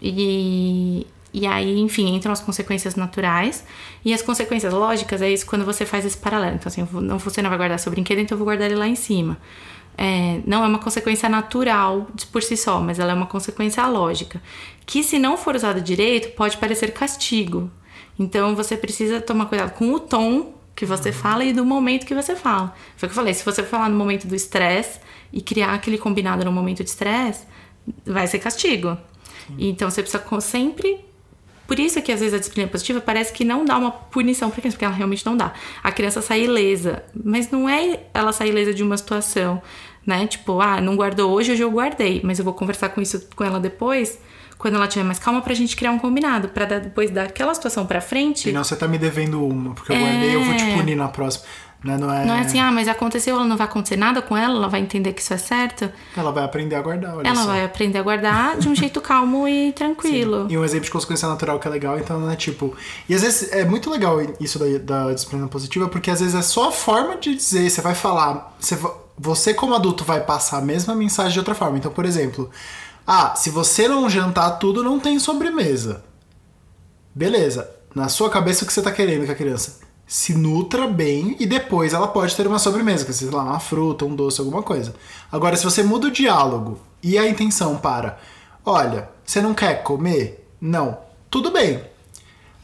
E, 0.00 1.06
e 1.32 1.46
aí, 1.46 1.78
enfim, 1.80 2.14
entram 2.14 2.32
as 2.32 2.40
consequências 2.40 2.96
naturais. 2.96 3.64
E 4.04 4.12
as 4.12 4.22
consequências 4.22 4.72
lógicas 4.72 5.22
é 5.22 5.30
isso 5.30 5.46
quando 5.46 5.64
você 5.64 5.84
faz 5.84 6.04
esse 6.04 6.16
paralelo. 6.16 6.56
Então, 6.56 6.68
assim, 6.68 6.86
não, 6.92 7.18
você 7.18 7.42
não 7.42 7.50
vai 7.50 7.58
guardar 7.58 7.78
seu 7.78 7.90
brinquedo, 7.90 8.20
então 8.20 8.34
eu 8.34 8.38
vou 8.38 8.46
guardar 8.46 8.66
ele 8.66 8.78
lá 8.78 8.86
em 8.86 8.96
cima. 8.96 9.38
É, 9.98 10.40
não 10.46 10.62
é 10.62 10.66
uma 10.66 10.78
consequência 10.78 11.28
natural 11.28 12.06
por 12.30 12.42
si 12.42 12.56
só, 12.56 12.80
mas 12.80 12.98
ela 12.98 13.12
é 13.12 13.14
uma 13.14 13.26
consequência 13.26 13.86
lógica. 13.86 14.42
Que 14.84 15.02
se 15.02 15.18
não 15.18 15.36
for 15.36 15.54
usada 15.56 15.80
direito, 15.80 16.34
pode 16.36 16.56
parecer 16.58 16.92
castigo. 16.92 17.70
Então 18.18 18.54
você 18.54 18.76
precisa 18.76 19.20
tomar 19.20 19.46
cuidado 19.46 19.72
com 19.72 19.92
o 19.92 20.00
tom 20.00 20.54
que 20.74 20.84
você 20.84 21.10
fala 21.10 21.44
e 21.44 21.52
do 21.52 21.64
momento 21.64 22.04
que 22.04 22.14
você 22.14 22.36
fala. 22.36 22.74
Foi 22.96 23.06
o 23.06 23.10
que 23.10 23.12
eu 23.12 23.22
falei, 23.22 23.32
se 23.32 23.44
você 23.44 23.62
falar 23.62 23.88
no 23.88 23.96
momento 23.96 24.26
do 24.26 24.34
estresse 24.34 25.00
e 25.32 25.40
criar 25.40 25.72
aquele 25.72 25.96
combinado 25.96 26.44
no 26.44 26.52
momento 26.52 26.84
de 26.84 26.90
estresse, 26.90 27.46
vai 28.04 28.26
ser 28.26 28.38
castigo. 28.38 28.96
Então 29.58 29.90
você 29.90 30.02
precisa 30.02 30.22
sempre 30.40 31.00
por 31.66 31.80
isso 31.80 32.00
que 32.00 32.12
às 32.12 32.20
vezes 32.20 32.32
a 32.34 32.38
disciplina 32.38 32.68
positiva 32.68 33.00
parece 33.00 33.32
que 33.32 33.44
não 33.44 33.64
dá 33.64 33.76
uma 33.76 33.90
punição 33.90 34.50
pra 34.50 34.60
criança, 34.60 34.76
porque 34.76 34.84
ela 34.84 34.94
realmente 34.94 35.26
não 35.26 35.36
dá. 35.36 35.52
A 35.82 35.90
criança 35.90 36.22
sai 36.22 36.42
ilesa, 36.44 37.02
mas 37.24 37.50
não 37.50 37.68
é 37.68 38.00
ela 38.14 38.32
sair 38.32 38.50
ilesa 38.50 38.72
de 38.72 38.84
uma 38.84 38.96
situação, 38.96 39.60
né? 40.06 40.26
Tipo, 40.28 40.60
ah, 40.60 40.80
não 40.80 40.94
guardou 40.94 41.32
hoje, 41.32 41.50
hoje 41.52 41.62
eu 41.62 41.70
guardei, 41.72 42.20
mas 42.22 42.38
eu 42.38 42.44
vou 42.44 42.54
conversar 42.54 42.90
com 42.90 43.00
isso 43.02 43.28
com 43.34 43.42
ela 43.42 43.58
depois, 43.58 44.16
quando 44.56 44.74
ela 44.76 44.86
tiver 44.86 45.04
mais 45.04 45.18
calma, 45.18 45.42
pra 45.42 45.52
gente 45.54 45.74
criar 45.74 45.90
um 45.90 45.98
combinado, 45.98 46.48
pra 46.50 46.64
dar- 46.66 46.78
depois 46.78 47.10
daquela 47.10 47.52
situação 47.52 47.84
pra 47.84 48.00
frente. 48.00 48.48
E 48.48 48.52
não, 48.52 48.62
você 48.62 48.76
tá 48.76 48.86
me 48.86 48.96
devendo 48.96 49.44
uma, 49.44 49.74
porque 49.74 49.90
eu 49.92 49.96
guardei 49.96 50.34
eu 50.36 50.44
vou 50.44 50.56
te 50.56 50.64
punir 50.76 50.94
na 50.94 51.08
próxima. 51.08 51.44
Né? 51.84 51.96
Não, 51.96 52.12
é... 52.12 52.24
Não 52.24 52.34
é 52.34 52.40
assim, 52.40 52.58
ah, 52.58 52.72
mas 52.72 52.88
aconteceu, 52.88 53.36
ela 53.36 53.44
não 53.44 53.56
vai 53.56 53.66
acontecer 53.66 53.96
nada 53.96 54.20
com 54.20 54.36
ela, 54.36 54.54
ela 54.54 54.68
vai 54.68 54.80
entender 54.80 55.12
que 55.12 55.20
isso 55.20 55.32
é 55.32 55.38
certo. 55.38 55.90
Ela 56.16 56.32
vai 56.32 56.44
aprender 56.44 56.74
a 56.74 56.82
guardar, 56.82 57.16
olha 57.16 57.28
ela 57.28 57.42
só. 57.42 57.46
vai 57.46 57.64
aprender 57.64 57.98
a 57.98 58.02
guardar 58.02 58.58
de 58.58 58.68
um 58.68 58.74
jeito 58.76 59.00
calmo 59.00 59.46
e 59.46 59.72
tranquilo. 59.72 60.46
E 60.50 60.58
um 60.58 60.64
exemplo 60.64 60.86
de 60.86 60.90
consequência 60.90 61.28
natural 61.28 61.58
que 61.58 61.68
é 61.68 61.70
legal, 61.70 61.98
então, 61.98 62.20
né? 62.20 62.34
Tipo. 62.34 62.74
E 63.08 63.14
às 63.14 63.22
vezes 63.22 63.52
é 63.52 63.64
muito 63.64 63.90
legal 63.90 64.18
isso 64.40 64.58
da, 64.58 64.66
da 64.78 65.14
disciplina 65.14 65.46
positiva, 65.48 65.88
porque 65.88 66.10
às 66.10 66.20
vezes 66.20 66.34
é 66.34 66.42
só 66.42 66.68
a 66.68 66.72
forma 66.72 67.16
de 67.16 67.34
dizer, 67.34 67.70
você 67.70 67.80
vai 67.80 67.94
falar. 67.94 68.56
Você, 68.58 68.78
você, 69.18 69.54
como 69.54 69.74
adulto, 69.74 70.04
vai 70.04 70.20
passar 70.20 70.58
a 70.58 70.62
mesma 70.62 70.94
mensagem 70.94 71.32
de 71.32 71.38
outra 71.38 71.54
forma. 71.54 71.78
Então, 71.78 71.92
por 71.92 72.04
exemplo, 72.04 72.50
ah, 73.06 73.34
se 73.36 73.50
você 73.50 73.86
não 73.86 74.10
jantar 74.10 74.58
tudo, 74.58 74.82
não 74.82 74.98
tem 74.98 75.18
sobremesa. 75.18 76.04
Beleza. 77.14 77.70
Na 77.94 78.08
sua 78.08 78.28
cabeça, 78.28 78.64
o 78.64 78.66
que 78.66 78.72
você 78.72 78.82
tá 78.82 78.90
querendo 78.90 79.24
com 79.24 79.32
a 79.32 79.34
criança? 79.34 79.85
Se 80.06 80.34
nutra 80.34 80.86
bem 80.86 81.34
e 81.40 81.46
depois 81.46 81.92
ela 81.92 82.06
pode 82.06 82.36
ter 82.36 82.46
uma 82.46 82.60
sobremesa, 82.60 83.04
que 83.04 83.12
sei 83.12 83.28
lá, 83.28 83.42
uma 83.42 83.58
fruta, 83.58 84.04
um 84.04 84.14
doce, 84.14 84.40
alguma 84.40 84.62
coisa. 84.62 84.94
Agora, 85.32 85.56
se 85.56 85.64
você 85.64 85.82
muda 85.82 86.06
o 86.06 86.12
diálogo 86.12 86.78
e 87.02 87.18
a 87.18 87.28
intenção 87.28 87.76
para, 87.76 88.18
olha, 88.64 89.08
você 89.24 89.40
não 89.40 89.52
quer 89.52 89.82
comer? 89.82 90.46
Não. 90.60 90.98
Tudo 91.28 91.50
bem. 91.50 91.82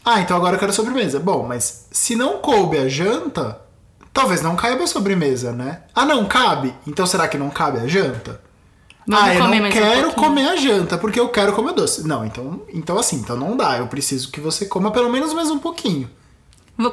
Ah, 0.04 0.20
então 0.20 0.36
agora 0.36 0.54
eu 0.56 0.60
quero 0.60 0.72
sobremesa. 0.72 1.18
Bom, 1.18 1.46
mas 1.46 1.86
se 1.90 2.14
não 2.14 2.38
coube 2.38 2.78
a 2.78 2.88
janta, 2.88 3.60
talvez 4.12 4.40
não 4.40 4.54
caiba 4.54 4.84
a 4.84 4.86
sobremesa, 4.86 5.52
né? 5.52 5.82
Ah, 5.94 6.04
não 6.04 6.26
cabe? 6.26 6.72
Então 6.86 7.06
será 7.06 7.26
que 7.26 7.38
não 7.38 7.50
cabe 7.50 7.80
a 7.80 7.88
janta? 7.88 8.40
Vamos 9.06 9.24
ah, 9.24 9.34
eu 9.34 9.40
não 9.40 9.66
um 9.66 9.70
quero 9.70 10.02
pouquinho. 10.02 10.14
comer 10.14 10.48
a 10.48 10.56
janta 10.56 10.96
porque 10.96 11.18
eu 11.18 11.28
quero 11.28 11.52
comer 11.52 11.72
doce. 11.72 12.06
Não, 12.06 12.24
então, 12.24 12.62
então 12.72 12.98
assim, 12.98 13.16
então 13.16 13.36
não 13.36 13.56
dá. 13.56 13.78
Eu 13.78 13.88
preciso 13.88 14.30
que 14.30 14.40
você 14.40 14.66
coma 14.66 14.92
pelo 14.92 15.10
menos 15.10 15.32
mais 15.32 15.50
um 15.50 15.58
pouquinho. 15.58 16.08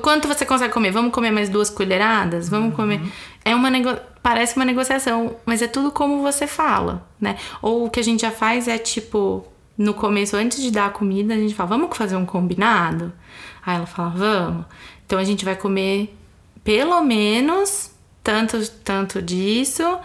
Quanto 0.01 0.27
você 0.27 0.45
consegue 0.45 0.73
comer? 0.73 0.91
Vamos 0.91 1.11
comer 1.13 1.31
mais 1.31 1.49
duas 1.49 1.69
colheradas? 1.69 2.49
Vamos 2.49 2.75
comer. 2.75 3.01
É 3.43 3.55
uma 3.55 3.69
nego... 3.69 3.89
Parece 4.21 4.55
uma 4.57 4.65
negociação, 4.65 5.37
mas 5.45 5.61
é 5.61 5.67
tudo 5.67 5.91
como 5.91 6.21
você 6.21 6.45
fala, 6.45 7.07
né? 7.19 7.37
Ou 7.61 7.85
o 7.85 7.89
que 7.89 7.99
a 7.99 8.03
gente 8.03 8.21
já 8.21 8.31
faz 8.31 8.67
é 8.67 8.77
tipo, 8.77 9.47
no 9.77 9.93
começo, 9.93 10.35
antes 10.35 10.61
de 10.61 10.69
dar 10.69 10.87
a 10.87 10.89
comida, 10.89 11.33
a 11.33 11.37
gente 11.37 11.55
fala, 11.55 11.69
vamos 11.69 11.95
fazer 11.97 12.17
um 12.17 12.25
combinado? 12.25 13.13
Aí 13.65 13.77
ela 13.77 13.85
fala, 13.85 14.09
vamos. 14.09 14.65
Então 15.05 15.17
a 15.17 15.23
gente 15.23 15.45
vai 15.45 15.55
comer 15.55 16.13
pelo 16.63 17.01
menos 17.01 17.91
tanto, 18.21 18.69
tanto 18.83 19.21
disso 19.21 19.97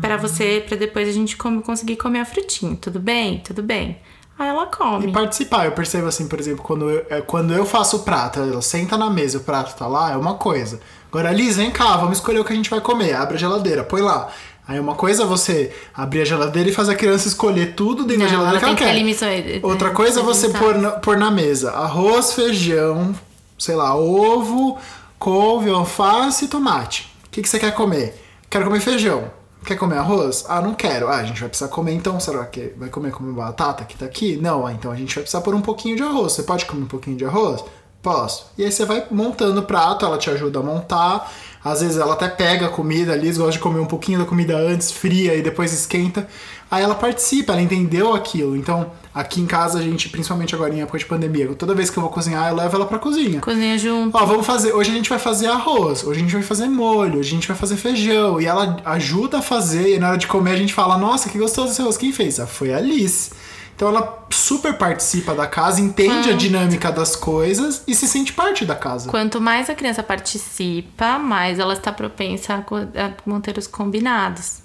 para 0.00 0.16
você, 0.18 0.62
para 0.66 0.76
depois 0.76 1.08
a 1.08 1.12
gente 1.12 1.36
come- 1.36 1.62
conseguir 1.62 1.96
comer 1.96 2.20
a 2.20 2.24
frutinha. 2.24 2.76
Tudo 2.76 3.00
bem? 3.00 3.40
Tudo 3.40 3.62
bem. 3.62 3.98
Aí 4.38 4.48
ela 4.48 4.66
come. 4.66 5.06
E 5.06 5.12
participar. 5.12 5.66
Eu 5.66 5.72
percebo 5.72 6.06
assim, 6.06 6.26
por 6.26 6.40
exemplo, 6.40 6.62
quando 6.64 6.90
eu, 6.90 7.06
é, 7.10 7.20
quando 7.20 7.52
eu 7.52 7.64
faço 7.64 7.98
o 7.98 8.00
prato, 8.00 8.40
ela 8.40 8.62
senta 8.62 8.96
na 8.96 9.08
mesa 9.10 9.36
e 9.36 9.40
o 9.40 9.44
prato 9.44 9.76
tá 9.76 9.86
lá, 9.86 10.12
é 10.12 10.16
uma 10.16 10.34
coisa. 10.34 10.80
Agora, 11.10 11.30
Liz, 11.30 11.56
vem 11.56 11.70
cá, 11.70 11.96
vamos 11.96 12.18
escolher 12.18 12.40
o 12.40 12.44
que 12.44 12.52
a 12.52 12.56
gente 12.56 12.70
vai 12.70 12.80
comer. 12.80 13.14
Abre 13.14 13.36
a 13.36 13.38
geladeira, 13.38 13.84
põe 13.84 14.00
lá. 14.00 14.28
Aí 14.66 14.78
uma 14.80 14.94
coisa 14.94 15.24
é 15.24 15.26
você 15.26 15.74
abrir 15.94 16.22
a 16.22 16.24
geladeira 16.24 16.70
e 16.70 16.72
fazer 16.72 16.92
a 16.92 16.94
criança 16.94 17.28
escolher 17.28 17.74
tudo 17.74 18.04
dentro 18.04 18.20
da 18.20 18.24
Não, 18.24 18.30
geladeira 18.30 18.50
ela 18.50 18.58
que 18.60 18.64
ela 18.64 18.74
que 18.76 18.84
quer. 18.84 18.94
limitações. 18.94 19.62
Outra 19.62 19.90
coisa 19.90 20.20
é 20.20 20.22
você 20.22 20.48
pôr 20.50 20.76
na, 20.78 20.90
pôr 20.92 21.16
na 21.16 21.30
mesa 21.30 21.72
arroz, 21.72 22.32
feijão, 22.32 23.14
sei 23.58 23.74
lá, 23.74 23.94
ovo, 23.96 24.78
couve, 25.18 25.68
alface 25.68 26.44
e 26.44 26.48
tomate. 26.48 27.12
O 27.26 27.30
que, 27.30 27.42
que 27.42 27.48
você 27.48 27.58
quer 27.58 27.74
comer? 27.74 28.14
Quero 28.48 28.64
comer 28.64 28.80
feijão. 28.80 29.30
Quer 29.64 29.76
comer 29.76 29.98
arroz? 29.98 30.44
Ah, 30.48 30.60
não 30.60 30.74
quero. 30.74 31.08
Ah, 31.08 31.18
a 31.18 31.24
gente 31.24 31.38
vai 31.38 31.48
precisar 31.48 31.68
comer 31.68 31.92
então. 31.92 32.18
Será 32.18 32.44
que 32.46 32.72
vai 32.76 32.88
comer 32.88 33.12
como 33.12 33.32
batata 33.32 33.84
que 33.84 33.96
tá 33.96 34.06
aqui? 34.06 34.36
Não, 34.36 34.66
ah, 34.66 34.72
então 34.72 34.90
a 34.90 34.96
gente 34.96 35.14
vai 35.14 35.22
precisar 35.22 35.40
pôr 35.40 35.54
um 35.54 35.62
pouquinho 35.62 35.96
de 35.96 36.02
arroz. 36.02 36.32
Você 36.32 36.42
pode 36.42 36.66
comer 36.66 36.82
um 36.82 36.88
pouquinho 36.88 37.16
de 37.16 37.24
arroz? 37.24 37.64
Posso. 38.02 38.46
E 38.58 38.64
aí 38.64 38.72
você 38.72 38.84
vai 38.84 39.04
montando 39.10 39.60
o 39.60 39.62
prato, 39.62 40.04
ela 40.04 40.18
te 40.18 40.28
ajuda 40.28 40.58
a 40.58 40.62
montar. 40.62 41.32
Às 41.64 41.80
vezes 41.80 41.96
ela 41.96 42.14
até 42.14 42.28
pega 42.28 42.66
a 42.66 42.68
comida 42.68 43.12
ali, 43.12 43.32
gosta 43.32 43.52
de 43.52 43.58
comer 43.60 43.78
um 43.78 43.86
pouquinho 43.86 44.18
da 44.18 44.24
comida 44.24 44.56
antes, 44.56 44.90
fria 44.90 45.36
e 45.36 45.42
depois 45.42 45.72
esquenta. 45.72 46.26
Aí 46.68 46.82
ela 46.82 46.96
participa, 46.96 47.52
ela 47.52 47.62
entendeu 47.62 48.12
aquilo. 48.12 48.56
Então, 48.56 48.90
aqui 49.14 49.40
em 49.40 49.46
casa 49.46 49.78
a 49.78 49.82
gente, 49.82 50.08
principalmente 50.08 50.54
agora 50.54 50.74
em 50.74 50.80
época 50.80 50.98
de 50.98 51.04
pandemia, 51.04 51.46
toda 51.54 51.74
vez 51.74 51.90
que 51.90 51.96
eu 51.96 52.00
vou 52.00 52.10
cozinhar, 52.10 52.48
eu 52.48 52.56
levo 52.56 52.74
ela 52.74 52.86
pra 52.86 52.98
cozinha. 52.98 53.40
Cozinha 53.40 53.78
junto. 53.78 54.16
Ó, 54.16 54.26
vamos 54.26 54.44
fazer. 54.44 54.72
Hoje 54.72 54.90
a 54.90 54.94
gente 54.94 55.08
vai 55.08 55.20
fazer 55.20 55.46
arroz, 55.46 56.02
hoje 56.02 56.18
a 56.18 56.22
gente 56.22 56.32
vai 56.32 56.42
fazer 56.42 56.66
molho, 56.66 57.20
hoje 57.20 57.28
a 57.28 57.34
gente 57.34 57.46
vai 57.46 57.56
fazer 57.56 57.76
feijão. 57.76 58.40
E 58.40 58.46
ela 58.46 58.78
ajuda 58.84 59.38
a 59.38 59.42
fazer, 59.42 59.94
e 59.94 59.98
na 60.00 60.08
hora 60.08 60.18
de 60.18 60.26
comer 60.26 60.52
a 60.52 60.56
gente 60.56 60.74
fala: 60.74 60.98
Nossa, 60.98 61.28
que 61.28 61.38
gostoso 61.38 61.70
esse 61.70 61.80
arroz. 61.80 61.96
Quem 61.96 62.12
fez? 62.12 62.40
Ah, 62.40 62.46
foi 62.48 62.72
a 62.72 62.78
Alice. 62.78 63.30
Então 63.74 63.88
ela 63.88 64.26
super 64.30 64.76
participa 64.76 65.34
da 65.34 65.46
casa, 65.46 65.80
entende 65.80 66.30
a 66.30 66.34
dinâmica 66.34 66.92
das 66.92 67.16
coisas 67.16 67.82
e 67.86 67.94
se 67.94 68.06
sente 68.06 68.32
parte 68.32 68.64
da 68.64 68.74
casa. 68.74 69.10
Quanto 69.10 69.40
mais 69.40 69.68
a 69.68 69.74
criança 69.74 70.02
participa, 70.02 71.18
mais 71.18 71.58
ela 71.58 71.72
está 71.72 71.92
propensa 71.92 72.54
a 72.54 73.12
manter 73.28 73.58
os 73.58 73.66
combinados. 73.66 74.62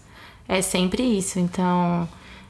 É 0.48 0.62
sempre 0.62 1.04
isso. 1.04 1.40
Então, 1.40 2.08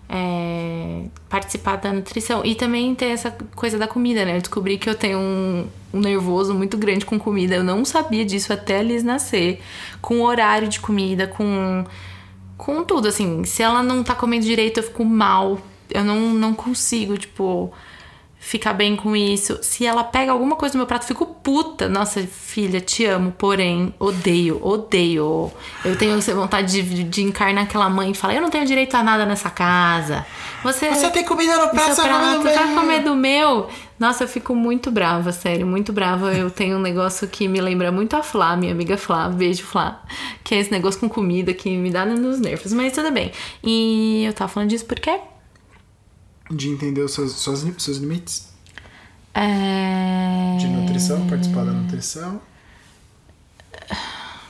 é, 0.10 1.06
participar 1.30 1.78
da 1.78 1.92
nutrição. 1.92 2.44
E 2.46 2.56
também 2.56 2.94
ter 2.96 3.08
essa 3.08 3.32
coisa 3.56 3.78
da 3.78 3.88
comida, 3.88 4.24
né? 4.24 4.38
Eu 4.38 4.42
descobri 4.42 4.78
que 4.78 4.90
eu 4.90 4.96
tenho 4.96 5.18
um, 5.18 5.68
um 5.94 6.00
nervoso 6.00 6.54
muito 6.54 6.78
grande 6.78 7.06
com 7.06 7.20
comida. 7.20 7.56
Eu 7.56 7.64
não 7.64 7.84
sabia 7.84 8.26
disso 8.26 8.54
até 8.54 8.82
Liz 8.82 9.04
nascer. 9.04 9.62
Com 10.02 10.22
horário 10.22 10.68
de 10.68 10.80
comida, 10.80 11.28
com, 11.28 11.86
com 12.58 12.84
tudo. 12.84 13.08
Assim, 13.08 13.44
se 13.44 13.62
ela 13.64 13.84
não 13.84 14.04
tá 14.04 14.16
comendo 14.16 14.46
direito, 14.46 14.78
eu 14.80 14.84
fico 14.84 15.04
mal. 15.04 15.60
Eu 15.90 16.04
não, 16.04 16.20
não 16.34 16.54
consigo, 16.54 17.18
tipo 17.18 17.74
ficar 18.48 18.74
bem 18.74 18.96
com 18.96 19.16
isso. 19.16 19.60
Se 19.62 19.86
ela 19.86 20.04
pega 20.04 20.32
alguma 20.32 20.56
coisa 20.56 20.74
do 20.74 20.78
meu 20.78 20.88
prato, 20.88 21.04
eu 21.04 21.08
fico 21.08 21.26
puta. 21.26 21.90
Nossa, 21.90 22.22
filha, 22.22 22.80
te 22.80 23.04
amo, 23.06 23.34
porém, 23.38 23.94
odeio, 24.00 24.66
odeio. 24.66 25.52
Eu 25.84 25.98
tenho 25.98 26.18
essa 26.18 26.34
vontade 26.34 26.82
de, 26.82 27.04
de 27.04 27.24
encarnar 27.24 27.66
aquela 27.66 27.90
mãe 27.90 28.12
e 28.12 28.14
falar: 28.14 28.36
Eu 28.36 28.42
não 28.42 28.50
tenho 28.50 28.66
direito 28.66 28.96
a 28.96 29.04
nada 29.04 29.26
nessa 29.26 29.50
casa. 29.50 30.26
Você, 30.64 30.90
Você 30.90 31.10
tem 31.10 31.26
comida 31.26 31.58
no 31.58 31.70
prato, 31.70 31.96
vai 31.96 31.96
comer 31.96 32.08
prato, 32.08 32.38
no 32.38 32.42
você 32.44 32.56
vai 32.56 32.68
meu." 32.68 32.76
comer 32.76 33.00
do 33.02 33.16
meu? 33.16 33.70
Nossa, 34.00 34.24
eu 34.24 34.28
fico 34.28 34.54
muito 34.56 34.92
brava, 34.92 35.32
sério, 35.32 35.66
muito 35.66 35.92
brava. 35.92 36.32
Eu 36.32 36.50
tenho 36.50 36.78
um 36.78 36.82
negócio 36.82 37.28
que 37.28 37.48
me 37.48 37.60
lembra 37.60 37.92
muito 37.92 38.16
a 38.16 38.24
Flá, 38.24 38.56
minha 38.56 38.72
amiga 38.72 38.96
Flá. 38.98 39.28
Beijo, 39.28 39.64
Flá. 39.64 40.04
Que 40.44 40.56
é 40.56 40.60
esse 40.60 40.72
negócio 40.72 41.00
com 41.00 41.10
comida 41.10 41.54
que 41.54 41.76
me 41.76 41.90
dá 41.90 42.06
nos 42.06 42.40
nervos. 42.40 42.72
Mas 42.72 42.94
tudo 42.94 43.12
bem. 43.12 43.32
E 43.64 44.24
eu 44.26 44.34
tava 44.34 44.48
falando 44.50 44.70
disso 44.70 44.86
porque. 44.86 45.20
De 46.50 46.70
entender 46.70 47.02
os 47.02 47.14
seus, 47.14 47.34
seus, 47.34 47.66
seus 47.78 47.98
limites 47.98 48.48
É... 49.34 50.58
de 50.60 50.68
nutrição, 50.68 51.28
participar 51.28 51.66
da 51.66 51.72
nutrição. 51.72 52.42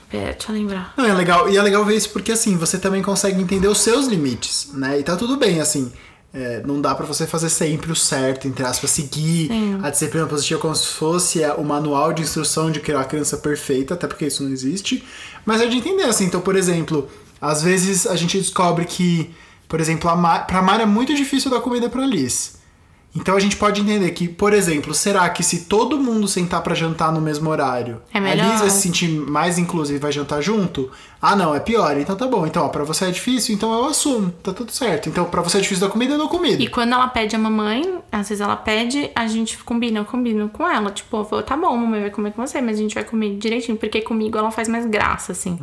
Pera, 0.09 0.31
deixa 0.31 0.51
eu 0.51 0.55
lembrar. 0.55 0.93
Não, 0.95 1.05
é 1.05 1.13
legal. 1.13 1.49
E 1.49 1.57
é 1.57 1.61
legal 1.61 1.83
ver 1.83 1.95
isso 1.95 2.09
porque 2.11 2.31
assim, 2.31 2.55
você 2.55 2.77
também 2.79 3.01
consegue 3.01 3.41
entender 3.41 3.67
os 3.67 3.79
seus 3.79 4.07
limites, 4.07 4.69
né? 4.73 4.99
E 4.99 5.03
tá 5.03 5.15
tudo 5.17 5.35
bem, 5.35 5.59
assim. 5.59 5.91
é, 6.33 6.61
não 6.65 6.79
dá 6.79 6.93
pra 6.95 7.05
você 7.05 7.25
fazer 7.27 7.49
sempre 7.49 7.91
o 7.91 7.95
certo, 7.95 8.47
entre 8.47 8.63
aspas, 8.63 8.89
seguir 8.91 9.47
Sim. 9.47 9.79
a 9.83 9.89
disciplina 9.89 10.25
positiva 10.27 10.59
como 10.61 10.75
se 10.75 10.87
fosse 10.87 11.43
é, 11.43 11.51
o 11.53 11.63
manual 11.63 12.13
de 12.13 12.21
instrução 12.21 12.71
de 12.71 12.79
criar 12.79 13.01
a 13.01 13.05
criança 13.05 13.37
perfeita, 13.37 13.95
até 13.95 14.07
porque 14.07 14.27
isso 14.27 14.43
não 14.43 14.51
existe. 14.51 15.03
Mas 15.45 15.59
é 15.61 15.65
de 15.67 15.77
entender, 15.77 16.03
assim. 16.03 16.25
Então, 16.25 16.39
por 16.41 16.55
exemplo, 16.55 17.09
às 17.41 17.61
vezes 17.61 18.07
a 18.07 18.15
gente 18.15 18.37
descobre 18.37 18.85
que, 18.85 19.33
por 19.67 19.79
exemplo, 19.79 20.09
a 20.09 20.15
Ma 20.15 20.39
pra 20.39 20.61
Mara 20.61 20.83
é 20.83 20.85
muito 20.85 21.13
difícil 21.13 21.51
dar 21.51 21.61
comida 21.61 21.89
pra 21.89 22.05
Liz. 22.05 22.57
Então 23.19 23.35
a 23.35 23.39
gente 23.39 23.55
pode 23.57 23.81
entender 23.81 24.11
que, 24.11 24.27
por 24.27 24.53
exemplo, 24.53 24.93
será 24.93 25.27
que 25.29 25.43
se 25.43 25.65
todo 25.65 25.97
mundo 25.97 26.27
sentar 26.27 26.61
pra 26.61 26.75
jantar 26.75 27.11
no 27.11 27.19
mesmo 27.19 27.49
horário, 27.49 28.01
É 28.13 28.19
a. 28.19 28.35
Liz 28.51 28.59
vai 28.61 28.69
se 28.69 28.81
sentir 28.81 29.09
mais 29.09 29.57
inclusiva 29.57 29.97
e 29.97 30.01
vai 30.01 30.11
jantar 30.11 30.41
junto? 30.41 30.89
Ah, 31.21 31.35
não, 31.35 31.55
é 31.55 31.59
pior. 31.59 31.97
Então 31.97 32.15
tá 32.15 32.27
bom. 32.27 32.45
Então, 32.45 32.63
ó, 32.65 32.69
pra 32.69 32.83
você 32.83 33.05
é 33.05 33.11
difícil, 33.11 33.55
então 33.55 33.73
eu 33.73 33.85
assumo. 33.85 34.29
Tá 34.43 34.53
tudo 34.53 34.71
certo. 34.71 35.09
Então, 35.09 35.25
pra 35.25 35.41
você 35.41 35.57
é 35.57 35.61
difícil 35.61 35.85
dar 35.87 35.91
comida, 35.91 36.13
eu 36.13 36.17
dou 36.19 36.29
comida. 36.29 36.61
E 36.61 36.67
quando 36.67 36.93
ela 36.93 37.07
pede 37.07 37.35
a 37.35 37.39
mamãe, 37.39 37.99
às 38.11 38.29
vezes 38.29 38.39
ela 38.39 38.55
pede, 38.55 39.09
a 39.15 39.25
gente 39.27 39.57
combina, 39.63 39.99
eu 39.99 40.05
combino 40.05 40.47
com 40.49 40.67
ela. 40.69 40.91
Tipo, 40.91 41.17
eu 41.17 41.25
falo, 41.25 41.41
tá 41.41 41.57
bom, 41.57 41.75
mamãe 41.75 42.01
vai 42.01 42.11
comer 42.11 42.31
com 42.33 42.45
você, 42.45 42.61
mas 42.61 42.77
a 42.77 42.81
gente 42.81 42.93
vai 42.93 43.03
comer 43.03 43.35
direitinho, 43.37 43.77
porque 43.77 44.01
comigo 44.01 44.37
ela 44.37 44.51
faz 44.51 44.67
mais 44.67 44.85
graça, 44.85 45.31
assim. 45.31 45.57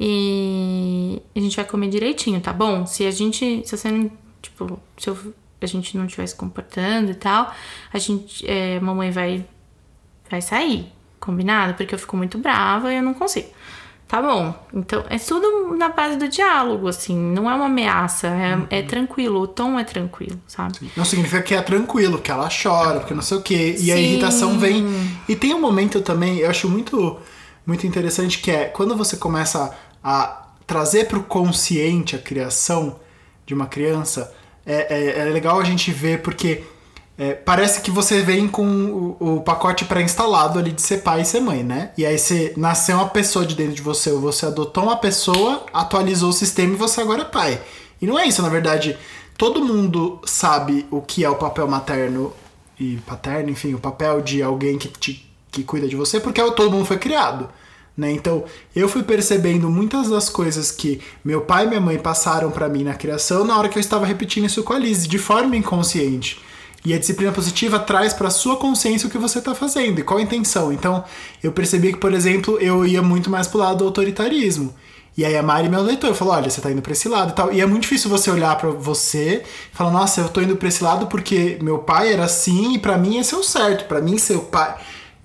E 0.00 1.20
a 1.34 1.40
gente 1.40 1.56
vai 1.56 1.64
comer 1.64 1.88
direitinho, 1.88 2.40
tá 2.40 2.52
bom? 2.52 2.86
Se 2.86 3.04
a 3.06 3.10
gente. 3.10 3.62
Se 3.66 3.76
você 3.76 3.90
não. 3.90 4.10
Tipo, 4.40 4.78
se 4.96 5.08
eu- 5.10 5.18
a 5.60 5.66
gente 5.66 5.96
não 5.96 6.06
estiver 6.06 6.26
se 6.26 6.34
comportando 6.34 7.10
e 7.10 7.14
tal, 7.14 7.52
a 7.92 7.98
gente. 7.98 8.48
é, 8.48 8.78
mamãe 8.80 9.10
vai. 9.10 9.44
Vai 10.30 10.42
sair. 10.42 10.92
Combinado? 11.20 11.74
Porque 11.74 11.94
eu 11.94 11.98
fico 11.98 12.16
muito 12.16 12.36
brava 12.38 12.92
e 12.92 12.96
eu 12.96 13.02
não 13.02 13.14
consigo. 13.14 13.48
Tá 14.08 14.22
bom. 14.22 14.54
Então, 14.72 15.04
é 15.10 15.18
tudo 15.18 15.76
na 15.76 15.88
base 15.88 16.16
do 16.16 16.28
diálogo, 16.28 16.86
assim. 16.86 17.16
Não 17.16 17.50
é 17.50 17.54
uma 17.54 17.66
ameaça. 17.66 18.28
É, 18.28 18.78
é 18.78 18.82
tranquilo. 18.82 19.40
O 19.40 19.48
tom 19.48 19.78
é 19.78 19.84
tranquilo, 19.84 20.40
sabe? 20.46 20.90
Não 20.96 21.04
significa 21.04 21.42
que 21.42 21.54
é 21.54 21.60
tranquilo, 21.60 22.18
que 22.18 22.30
ela 22.30 22.48
chora, 22.48 23.00
porque 23.00 23.14
não 23.14 23.22
sei 23.22 23.36
o 23.36 23.42
quê. 23.42 23.76
E 23.78 23.90
a 23.90 23.96
Sim. 23.96 24.02
irritação 24.02 24.58
vem. 24.58 24.86
E 25.28 25.34
tem 25.34 25.52
um 25.54 25.60
momento 25.60 26.00
também, 26.02 26.38
eu 26.38 26.48
acho 26.48 26.68
muito, 26.68 27.18
muito 27.66 27.84
interessante, 27.84 28.38
que 28.38 28.50
é 28.50 28.66
quando 28.66 28.96
você 28.96 29.16
começa 29.16 29.76
a 30.02 30.46
trazer 30.66 31.08
pro 31.08 31.24
consciente 31.24 32.14
a 32.14 32.18
criação 32.18 33.00
de 33.44 33.54
uma 33.54 33.66
criança, 33.66 34.32
é, 34.66 34.86
é, 34.94 35.18
é 35.20 35.24
legal 35.26 35.60
a 35.60 35.64
gente 35.64 35.92
ver, 35.92 36.22
porque 36.22 36.64
é, 37.18 37.32
parece 37.32 37.80
que 37.80 37.90
você 37.90 38.20
vem 38.20 38.46
com 38.46 38.66
o, 39.18 39.36
o 39.36 39.40
pacote 39.40 39.84
pré-instalado 39.86 40.58
ali 40.58 40.72
de 40.72 40.82
ser 40.82 40.98
pai 40.98 41.22
e 41.22 41.24
ser 41.24 41.40
mãe, 41.40 41.62
né? 41.62 41.92
E 41.96 42.04
aí 42.04 42.18
você 42.18 42.52
nasceu 42.56 42.96
uma 42.96 43.08
pessoa 43.08 43.46
de 43.46 43.54
dentro 43.54 43.74
de 43.74 43.82
você, 43.82 44.10
ou 44.10 44.20
você 44.20 44.46
adotou 44.46 44.84
uma 44.84 44.96
pessoa, 44.96 45.64
atualizou 45.72 46.30
o 46.30 46.32
sistema 46.32 46.74
e 46.74 46.76
você 46.76 47.00
agora 47.00 47.22
é 47.22 47.24
pai. 47.24 47.60
E 48.02 48.06
não 48.06 48.18
é 48.18 48.26
isso, 48.26 48.42
na 48.42 48.48
verdade. 48.48 48.98
Todo 49.38 49.64
mundo 49.64 50.20
sabe 50.24 50.86
o 50.90 51.00
que 51.00 51.24
é 51.24 51.30
o 51.30 51.36
papel 51.36 51.66
materno 51.68 52.32
e 52.78 52.96
paterno, 53.06 53.50
enfim, 53.50 53.74
o 53.74 53.78
papel 53.78 54.20
de 54.20 54.42
alguém 54.42 54.76
que, 54.76 54.88
te, 54.88 55.26
que 55.50 55.62
cuida 55.62 55.88
de 55.88 55.96
você, 55.96 56.20
porque 56.20 56.40
é 56.40 56.50
todo 56.50 56.70
mundo 56.70 56.84
foi 56.84 56.98
criado. 56.98 57.48
Né? 57.96 58.12
Então, 58.12 58.44
eu 58.74 58.88
fui 58.88 59.02
percebendo 59.02 59.70
muitas 59.70 60.10
das 60.10 60.28
coisas 60.28 60.70
que 60.70 61.00
meu 61.24 61.40
pai 61.40 61.64
e 61.64 61.68
minha 61.68 61.80
mãe 61.80 61.98
passaram 61.98 62.50
pra 62.50 62.68
mim 62.68 62.84
na 62.84 62.94
criação 62.94 63.44
na 63.44 63.58
hora 63.58 63.68
que 63.68 63.78
eu 63.78 63.80
estava 63.80 64.04
repetindo 64.04 64.44
isso 64.44 64.62
com 64.62 64.74
a 64.74 64.78
Liz, 64.78 65.06
de 65.06 65.18
forma 65.18 65.56
inconsciente. 65.56 66.38
E 66.84 66.92
a 66.94 66.98
disciplina 66.98 67.32
positiva 67.32 67.78
traz 67.78 68.12
para 68.12 68.30
sua 68.30 68.56
consciência 68.56 69.08
o 69.08 69.10
que 69.10 69.18
você 69.18 69.38
está 69.38 69.54
fazendo 69.54 69.98
e 69.98 70.02
qual 70.02 70.20
a 70.20 70.22
intenção. 70.22 70.72
Então, 70.72 71.02
eu 71.42 71.50
percebi 71.50 71.92
que, 71.92 71.98
por 71.98 72.12
exemplo, 72.12 72.58
eu 72.58 72.86
ia 72.86 73.02
muito 73.02 73.30
mais 73.30 73.46
pro 73.48 73.58
lado 73.58 73.78
do 73.78 73.84
autoritarismo. 73.86 74.72
E 75.16 75.24
aí 75.24 75.34
a 75.34 75.42
Mari, 75.42 75.68
meu 75.68 75.82
leitor, 75.82 76.14
falou: 76.14 76.34
olha, 76.34 76.50
você 76.50 76.60
tá 76.60 76.70
indo 76.70 76.82
pra 76.82 76.92
esse 76.92 77.08
lado 77.08 77.30
e 77.30 77.34
tal. 77.34 77.52
E 77.52 77.60
é 77.60 77.66
muito 77.66 77.82
difícil 77.82 78.10
você 78.10 78.30
olhar 78.30 78.54
pra 78.56 78.70
você 78.70 79.42
e 79.72 79.76
falar: 79.76 79.90
nossa, 79.90 80.20
eu 80.20 80.28
tô 80.28 80.42
indo 80.42 80.56
pra 80.56 80.68
esse 80.68 80.84
lado 80.84 81.06
porque 81.06 81.58
meu 81.62 81.78
pai 81.78 82.12
era 82.12 82.24
assim 82.24 82.74
e 82.74 82.78
pra 82.78 82.98
mim 82.98 83.18
esse 83.18 83.34
é 83.34 83.38
o 83.38 83.42
certo. 83.42 83.88
Pra 83.88 84.00
mim, 84.00 84.18
ser 84.18 84.36
o 84.36 84.42
pai. 84.42 84.76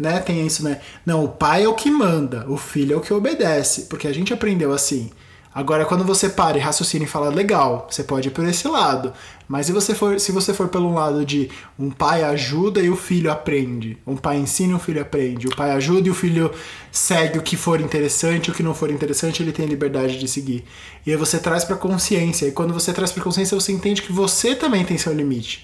Né? 0.01 0.19
Tem 0.19 0.47
isso, 0.47 0.63
né? 0.63 0.81
Não, 1.05 1.23
o 1.23 1.29
pai 1.29 1.63
é 1.63 1.67
o 1.67 1.75
que 1.75 1.91
manda, 1.91 2.43
o 2.49 2.57
filho 2.57 2.95
é 2.95 2.97
o 2.97 3.01
que 3.01 3.13
obedece. 3.13 3.83
Porque 3.83 4.07
a 4.07 4.13
gente 4.13 4.33
aprendeu 4.33 4.73
assim. 4.73 5.11
Agora, 5.53 5.85
quando 5.85 6.03
você 6.03 6.27
para 6.27 6.57
e 6.57 6.61
raciocina 6.61 7.03
e 7.03 7.07
fala, 7.07 7.29
legal, 7.29 7.87
você 7.87 8.03
pode 8.03 8.29
ir 8.29 8.31
por 8.31 8.43
esse 8.45 8.67
lado. 8.67 9.13
Mas 9.47 9.67
se 9.67 9.71
você 9.71 9.93
for, 9.93 10.19
se 10.19 10.31
você 10.31 10.55
for 10.55 10.69
pelo 10.69 10.91
lado 10.91 11.23
de 11.23 11.51
um 11.77 11.91
pai 11.91 12.23
ajuda 12.23 12.81
e 12.81 12.89
o 12.89 12.95
filho 12.95 13.29
aprende, 13.29 13.97
um 14.07 14.15
pai 14.15 14.37
ensina 14.37 14.71
e 14.71 14.75
o 14.75 14.79
filho 14.79 15.01
aprende, 15.01 15.47
o 15.47 15.55
pai 15.55 15.71
ajuda 15.71 16.07
e 16.07 16.11
o 16.11 16.15
filho 16.15 16.49
segue 16.91 17.37
o 17.37 17.43
que 17.43 17.55
for 17.55 17.79
interessante, 17.79 18.49
o 18.49 18.53
que 18.53 18.63
não 18.63 18.73
for 18.73 18.89
interessante, 18.89 19.43
ele 19.43 19.51
tem 19.51 19.67
liberdade 19.67 20.17
de 20.17 20.27
seguir. 20.27 20.63
E 21.05 21.11
aí 21.11 21.17
você 21.17 21.37
traz 21.37 21.63
pra 21.63 21.75
consciência. 21.75 22.47
E 22.47 22.51
quando 22.51 22.73
você 22.73 22.91
traz 22.91 23.11
pra 23.11 23.23
consciência, 23.23 23.59
você 23.59 23.71
entende 23.71 24.01
que 24.01 24.11
você 24.11 24.55
também 24.55 24.83
tem 24.83 24.97
seu 24.97 25.13
limite. 25.13 25.63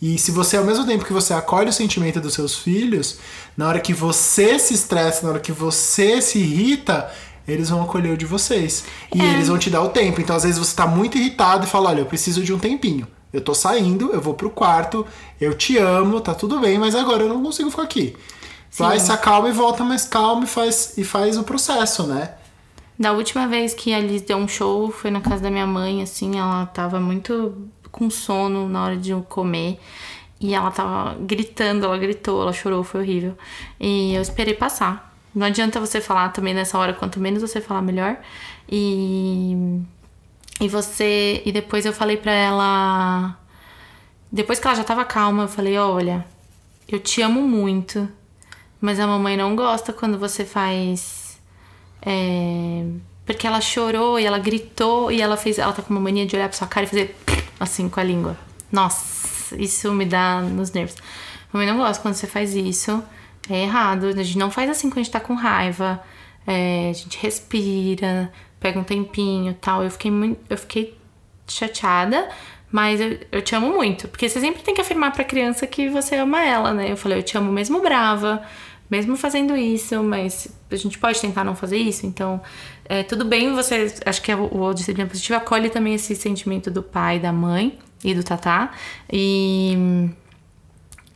E 0.00 0.16
se 0.18 0.30
você, 0.30 0.56
ao 0.56 0.64
mesmo 0.64 0.86
tempo 0.86 1.04
que 1.04 1.12
você 1.12 1.34
acolhe 1.34 1.68
o 1.70 1.72
sentimento 1.72 2.20
dos 2.20 2.34
seus 2.34 2.56
filhos, 2.56 3.18
na 3.56 3.66
hora 3.68 3.80
que 3.80 3.92
você 3.92 4.58
se 4.58 4.72
estressa, 4.74 5.24
na 5.24 5.30
hora 5.32 5.40
que 5.40 5.50
você 5.50 6.22
se 6.22 6.38
irrita, 6.38 7.10
eles 7.46 7.68
vão 7.70 7.82
acolher 7.82 8.12
o 8.12 8.16
de 8.16 8.26
vocês. 8.26 8.84
E 9.14 9.20
É. 9.20 9.24
eles 9.32 9.48
vão 9.48 9.58
te 9.58 9.70
dar 9.70 9.82
o 9.82 9.88
tempo. 9.88 10.20
Então, 10.20 10.36
às 10.36 10.44
vezes, 10.44 10.58
você 10.58 10.76
tá 10.76 10.86
muito 10.86 11.18
irritado 11.18 11.64
e 11.64 11.68
fala: 11.68 11.90
Olha, 11.90 12.00
eu 12.00 12.06
preciso 12.06 12.42
de 12.42 12.52
um 12.52 12.58
tempinho. 12.58 13.08
Eu 13.32 13.40
tô 13.40 13.54
saindo, 13.54 14.10
eu 14.12 14.20
vou 14.20 14.34
pro 14.34 14.48
quarto, 14.50 15.04
eu 15.40 15.52
te 15.52 15.76
amo, 15.76 16.20
tá 16.20 16.34
tudo 16.34 16.60
bem, 16.60 16.78
mas 16.78 16.94
agora 16.94 17.24
eu 17.24 17.28
não 17.28 17.42
consigo 17.42 17.70
ficar 17.70 17.82
aqui. 17.82 18.16
Vai, 18.76 18.98
Sim. 19.00 19.06
se 19.06 19.12
acalma 19.12 19.48
e 19.48 19.52
volta 19.52 19.82
mais 19.84 20.04
calmo 20.04 20.44
e 20.44 20.46
faz, 20.46 20.94
e 20.96 21.04
faz 21.04 21.36
o 21.36 21.42
processo, 21.42 22.04
né? 22.06 22.30
Da 22.98 23.12
última 23.12 23.46
vez 23.46 23.74
que 23.74 23.92
a 23.92 24.00
Liz 24.00 24.22
deu 24.22 24.36
um 24.38 24.48
show, 24.48 24.90
foi 24.90 25.10
na 25.10 25.20
casa 25.20 25.42
da 25.42 25.50
minha 25.50 25.66
mãe, 25.66 26.02
assim, 26.02 26.38
ela 26.38 26.66
tava 26.66 26.98
muito 26.98 27.54
com 27.98 28.08
sono 28.08 28.68
na 28.68 28.84
hora 28.84 28.96
de 28.96 29.12
comer. 29.28 29.78
E 30.40 30.54
ela 30.54 30.70
tava 30.70 31.16
gritando, 31.20 31.84
ela 31.84 31.98
gritou, 31.98 32.42
ela 32.42 32.52
chorou, 32.52 32.84
foi 32.84 33.00
horrível. 33.00 33.36
E 33.80 34.14
eu 34.14 34.22
esperei 34.22 34.54
passar. 34.54 35.12
Não 35.34 35.46
adianta 35.46 35.80
você 35.80 36.00
falar 36.00 36.30
também 36.30 36.54
nessa 36.54 36.78
hora, 36.78 36.94
quanto 36.94 37.20
menos 37.20 37.42
você 37.42 37.60
falar, 37.60 37.82
melhor. 37.82 38.16
E 38.68 39.80
E 40.60 40.68
você. 40.68 41.42
E 41.44 41.52
depois 41.52 41.84
eu 41.84 41.92
falei 41.92 42.16
pra 42.16 42.32
ela. 42.32 43.36
Depois 44.30 44.58
que 44.60 44.66
ela 44.66 44.76
já 44.76 44.84
tava 44.84 45.04
calma, 45.04 45.44
eu 45.44 45.48
falei: 45.48 45.76
Olha, 45.78 46.24
eu 46.88 47.00
te 47.00 47.22
amo 47.22 47.42
muito, 47.42 48.08
mas 48.80 49.00
a 49.00 49.06
mamãe 49.06 49.36
não 49.36 49.56
gosta 49.56 49.92
quando 49.92 50.18
você 50.18 50.44
faz. 50.44 51.38
É, 52.02 52.84
porque 53.26 53.46
ela 53.46 53.60
chorou 53.60 54.18
e 54.18 54.24
ela 54.24 54.38
gritou 54.38 55.10
e 55.12 55.20
ela 55.20 55.36
fez. 55.36 55.58
Ela 55.58 55.72
tá 55.72 55.82
com 55.82 55.90
uma 55.94 56.00
mania 56.00 56.26
de 56.26 56.36
olhar 56.36 56.48
pra 56.48 56.58
sua 56.58 56.68
cara 56.68 56.86
e 56.86 56.88
fazer 56.88 57.16
assim 57.58 57.88
com 57.88 58.00
a 58.00 58.04
língua. 58.04 58.36
Nossa, 58.70 59.56
isso 59.56 59.92
me 59.92 60.04
dá 60.04 60.40
nos 60.40 60.70
nervos. 60.72 60.96
Mamãe 61.52 61.66
não 61.66 61.78
gosta 61.78 62.02
quando 62.02 62.14
você 62.14 62.26
faz 62.26 62.54
isso. 62.54 63.02
É 63.48 63.62
errado. 63.62 64.06
A 64.06 64.22
gente 64.22 64.38
não 64.38 64.50
faz 64.50 64.70
assim 64.70 64.90
quando 64.90 64.98
a 64.98 65.02
gente 65.02 65.12
tá 65.12 65.20
com 65.20 65.34
raiva. 65.34 66.02
É, 66.46 66.90
a 66.90 66.92
gente 66.92 67.18
respira, 67.18 68.32
pega 68.60 68.78
um 68.78 68.84
tempinho 68.84 69.54
tal. 69.60 69.82
Eu 69.82 69.90
fiquei 69.90 70.10
muito. 70.10 70.40
Eu 70.48 70.58
fiquei 70.58 70.98
chateada, 71.46 72.28
mas 72.70 73.00
eu, 73.00 73.18
eu 73.32 73.42
te 73.42 73.54
amo 73.54 73.70
muito. 73.70 74.08
Porque 74.08 74.28
você 74.28 74.40
sempre 74.40 74.62
tem 74.62 74.74
que 74.74 74.80
afirmar 74.80 75.12
pra 75.12 75.24
criança 75.24 75.66
que 75.66 75.88
você 75.88 76.16
ama 76.16 76.44
ela, 76.44 76.72
né? 76.74 76.92
Eu 76.92 76.96
falei, 76.96 77.18
eu 77.18 77.22
te 77.22 77.36
amo 77.38 77.50
mesmo 77.50 77.80
brava, 77.80 78.42
mesmo 78.90 79.16
fazendo 79.16 79.56
isso, 79.56 80.02
mas 80.02 80.48
a 80.70 80.76
gente 80.76 80.98
pode 80.98 81.20
tentar 81.20 81.44
não 81.44 81.56
fazer 81.56 81.78
isso. 81.78 82.06
Então, 82.06 82.40
é, 82.88 83.02
tudo 83.02 83.24
bem 83.24 83.54
você. 83.54 83.94
Acho 84.06 84.22
que 84.22 84.32
o, 84.34 84.48
o 84.62 84.72
disciplina 84.74 85.08
positiva 85.08 85.38
acolhe 85.38 85.68
também 85.70 85.94
esse 85.94 86.14
sentimento 86.16 86.70
do 86.70 86.82
pai, 86.82 87.18
da 87.18 87.32
mãe 87.32 87.78
e 88.02 88.14
do 88.14 88.22
tatá. 88.24 88.72
E. 89.12 90.08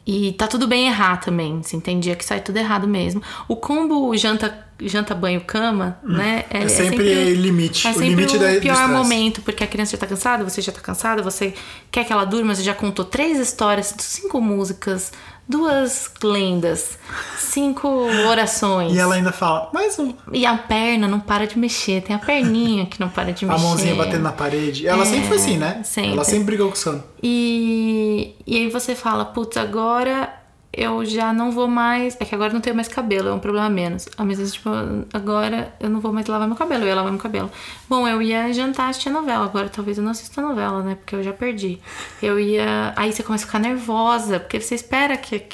E 0.04 0.32
tá 0.32 0.48
tudo 0.48 0.66
bem 0.66 0.88
errar 0.88 1.18
também. 1.18 1.62
Se 1.62 1.80
tem 1.80 2.00
dia 2.00 2.16
que 2.16 2.24
sai 2.24 2.40
tudo 2.40 2.56
errado 2.56 2.88
mesmo. 2.88 3.22
O 3.46 3.54
combo 3.54 4.14
janta, 4.16 4.66
janta 4.80 5.14
banho, 5.14 5.40
cama, 5.42 5.96
né? 6.02 6.44
É, 6.50 6.66
sempre 6.66 7.34
limite. 7.34 7.86
É 7.86 7.90
O 7.90 7.94
sempre 7.94 8.08
limite 8.08 8.36
o 8.36 8.40
da- 8.40 8.60
pior 8.60 8.88
momento, 8.88 9.40
porque 9.42 9.62
a 9.62 9.66
criança 9.66 9.92
já 9.92 9.98
tá 9.98 10.06
cansada, 10.08 10.42
você 10.42 10.60
já 10.60 10.72
tá 10.72 10.80
cansada, 10.80 11.22
você 11.22 11.54
quer 11.88 12.04
que 12.04 12.12
ela 12.12 12.24
durma, 12.24 12.52
você 12.52 12.64
já 12.64 12.74
contou 12.74 13.04
três 13.04 13.38
histórias, 13.38 13.94
cinco 13.98 14.40
músicas, 14.40 15.12
duas 15.52 16.10
lendas, 16.24 16.98
cinco 17.36 17.86
orações. 18.26 18.94
E 18.94 18.98
ela 18.98 19.14
ainda 19.14 19.30
fala, 19.30 19.68
mais 19.72 19.98
um. 19.98 20.14
E 20.32 20.46
a 20.46 20.56
perna 20.56 21.06
não 21.06 21.20
para 21.20 21.46
de 21.46 21.58
mexer, 21.58 22.02
tem 22.02 22.16
a 22.16 22.18
perninha 22.18 22.86
que 22.86 22.98
não 22.98 23.10
para 23.10 23.32
de 23.32 23.44
A 23.44 23.48
mexer. 23.48 23.62
mãozinha 23.62 23.94
batendo 23.94 24.22
na 24.22 24.32
parede. 24.32 24.86
Ela 24.88 25.04
sempre 25.04 25.28
foi 25.28 25.36
assim, 25.36 25.58
né? 25.58 25.76
É, 25.80 25.82
sempre. 25.82 26.12
Ela 26.12 26.24
sempre 26.24 26.44
brigou 26.44 26.68
com 26.68 26.74
o 26.74 26.76
sono. 26.76 27.04
E, 27.22 28.34
e 28.46 28.56
aí 28.56 28.70
você 28.70 28.94
fala, 28.94 29.26
putz, 29.26 29.56
agora 29.58 30.32
eu 30.72 31.04
já 31.04 31.32
não 31.32 31.50
vou 31.50 31.68
mais. 31.68 32.16
É 32.18 32.24
que 32.24 32.34
agora 32.34 32.52
não 32.52 32.60
tenho 32.60 32.74
mais 32.74 32.88
cabelo, 32.88 33.28
é 33.28 33.32
um 33.32 33.38
problema 33.38 33.68
menos. 33.68 34.08
Mesmo 34.20 34.44
tempo, 34.44 34.52
tipo, 34.52 34.70
agora 35.12 35.74
eu 35.78 35.90
não 35.90 36.00
vou 36.00 36.12
mais 36.12 36.26
lavar 36.26 36.48
meu 36.48 36.56
cabelo, 36.56 36.84
eu 36.84 36.88
ia 36.88 36.94
lavar 36.94 37.12
meu 37.12 37.20
cabelo. 37.20 37.50
Bom, 37.88 38.08
eu 38.08 38.22
ia 38.22 38.52
jantar 38.52 38.88
assistir 38.88 39.10
a 39.10 39.12
novela, 39.12 39.44
agora 39.44 39.68
talvez 39.68 39.98
eu 39.98 40.04
não 40.04 40.12
assista 40.12 40.40
a 40.40 40.44
novela, 40.44 40.82
né? 40.82 40.94
Porque 40.94 41.14
eu 41.14 41.22
já 41.22 41.32
perdi. 41.32 41.78
Eu 42.22 42.40
ia. 42.40 42.92
Aí 42.96 43.12
você 43.12 43.22
começa 43.22 43.44
a 43.44 43.46
ficar 43.46 43.58
nervosa, 43.58 44.40
porque 44.40 44.60
você 44.60 44.74
espera 44.74 45.16
que. 45.16 45.44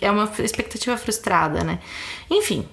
é 0.00 0.10
uma 0.10 0.30
expectativa 0.38 0.96
frustrada, 0.96 1.62
né? 1.62 1.78
Enfim, 2.30 2.66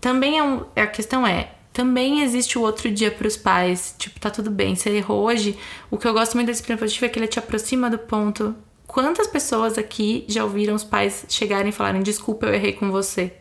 também 0.00 0.38
é 0.38 0.42
um, 0.42 0.64
a 0.76 0.86
questão 0.86 1.26
é, 1.26 1.50
também 1.72 2.22
existe 2.22 2.58
o 2.58 2.62
outro 2.62 2.90
dia 2.90 3.10
pros 3.10 3.36
pais, 3.36 3.94
tipo, 3.98 4.20
tá 4.20 4.30
tudo 4.30 4.48
bem, 4.48 4.76
você 4.76 4.90
errou 4.90 5.24
hoje. 5.24 5.58
O 5.90 5.98
que 5.98 6.06
eu 6.06 6.12
gosto 6.12 6.34
muito 6.34 6.46
da 6.46 6.52
disciplina 6.52 6.80
é 6.80 7.08
que 7.08 7.18
ele 7.18 7.26
te 7.26 7.38
aproxima 7.38 7.90
do 7.90 7.98
ponto. 7.98 8.54
Quantas 8.94 9.26
pessoas 9.26 9.76
aqui 9.76 10.24
já 10.28 10.44
ouviram 10.44 10.72
os 10.72 10.84
pais 10.84 11.26
chegarem 11.28 11.70
e 11.70 11.72
falarem 11.72 12.00
desculpa, 12.00 12.46
eu 12.46 12.54
errei 12.54 12.74
com 12.74 12.92
você? 12.92 13.32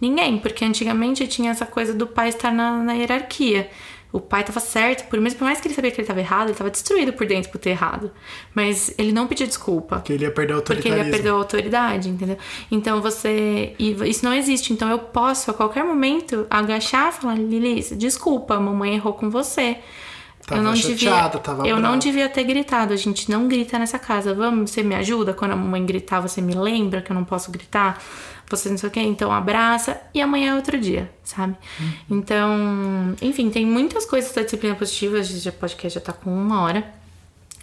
Ninguém, 0.00 0.38
porque 0.38 0.64
antigamente 0.64 1.24
tinha 1.28 1.52
essa 1.52 1.64
coisa 1.64 1.94
do 1.94 2.04
pai 2.04 2.30
estar 2.30 2.52
na, 2.52 2.82
na 2.82 2.92
hierarquia. 2.92 3.70
O 4.12 4.18
pai 4.18 4.42
tava 4.42 4.58
certo, 4.58 5.08
por 5.08 5.20
mesmo 5.20 5.38
por 5.38 5.44
mais 5.44 5.60
que 5.60 5.68
ele 5.68 5.74
sabia 5.76 5.92
que 5.92 6.00
ele 6.00 6.08
tava 6.08 6.18
errado, 6.18 6.48
ele 6.48 6.58
tava 6.58 6.68
destruído 6.68 7.12
por 7.12 7.24
dentro 7.28 7.52
por 7.52 7.58
ter 7.58 7.70
errado. 7.70 8.10
Mas 8.52 8.92
ele 8.98 9.12
não 9.12 9.28
pedia 9.28 9.46
desculpa. 9.46 9.98
Porque 9.98 10.14
ele 10.14 10.24
ia 10.24 10.32
perder 10.32 10.54
o 10.54 10.62
Porque 10.62 10.88
ele 10.88 10.96
ia 10.96 11.10
perder 11.12 11.28
a 11.28 11.34
autoridade, 11.34 12.08
entendeu? 12.08 12.36
Então 12.68 13.00
você. 13.00 13.76
Isso 13.78 14.24
não 14.24 14.34
existe. 14.34 14.72
Então 14.72 14.90
eu 14.90 14.98
posso, 14.98 15.48
a 15.52 15.54
qualquer 15.54 15.84
momento, 15.84 16.44
agachar 16.50 17.10
e 17.10 17.12
falar, 17.12 17.36
Lilis, 17.36 17.96
desculpa, 17.96 18.56
a 18.56 18.60
mamãe 18.60 18.96
errou 18.96 19.12
com 19.12 19.30
você. 19.30 19.78
Tava 20.46 20.60
eu 20.60 20.64
não 20.64 20.74
chateada, 20.76 21.28
devia, 21.28 21.40
tava 21.40 21.66
eu 21.66 21.76
não 21.76 21.82
brava. 21.82 21.96
devia 21.98 22.28
ter 22.28 22.44
gritado. 22.44 22.92
A 22.92 22.96
gente 22.96 23.30
não 23.30 23.46
grita 23.48 23.78
nessa 23.78 23.98
casa. 23.98 24.34
Vamos, 24.34 24.70
você 24.70 24.82
me 24.82 24.94
ajuda? 24.94 25.32
Quando 25.32 25.52
a 25.52 25.56
mamãe 25.56 25.84
gritar, 25.86 26.20
você 26.20 26.40
me 26.40 26.54
lembra 26.54 27.00
que 27.00 27.12
eu 27.12 27.14
não 27.14 27.24
posso 27.24 27.50
gritar? 27.52 28.02
Você 28.50 28.68
não 28.68 28.76
sei 28.76 28.88
o 28.88 28.92
quê. 28.92 29.00
Então 29.00 29.32
abraça 29.32 30.00
e 30.12 30.20
amanhã 30.20 30.52
é 30.52 30.54
outro 30.56 30.78
dia, 30.78 31.10
sabe? 31.24 31.54
Uhum. 31.80 31.92
Então, 32.18 33.14
enfim, 33.22 33.48
tem 33.50 33.64
muitas 33.64 34.04
coisas 34.04 34.32
da 34.32 34.42
disciplina 34.42 34.74
positiva. 34.74 35.16
A 35.18 35.22
gente 35.22 35.38
já 35.40 35.52
podcast 35.52 35.98
já 35.98 36.04
tá 36.04 36.12
com 36.12 36.30
uma 36.30 36.60
hora. 36.62 36.84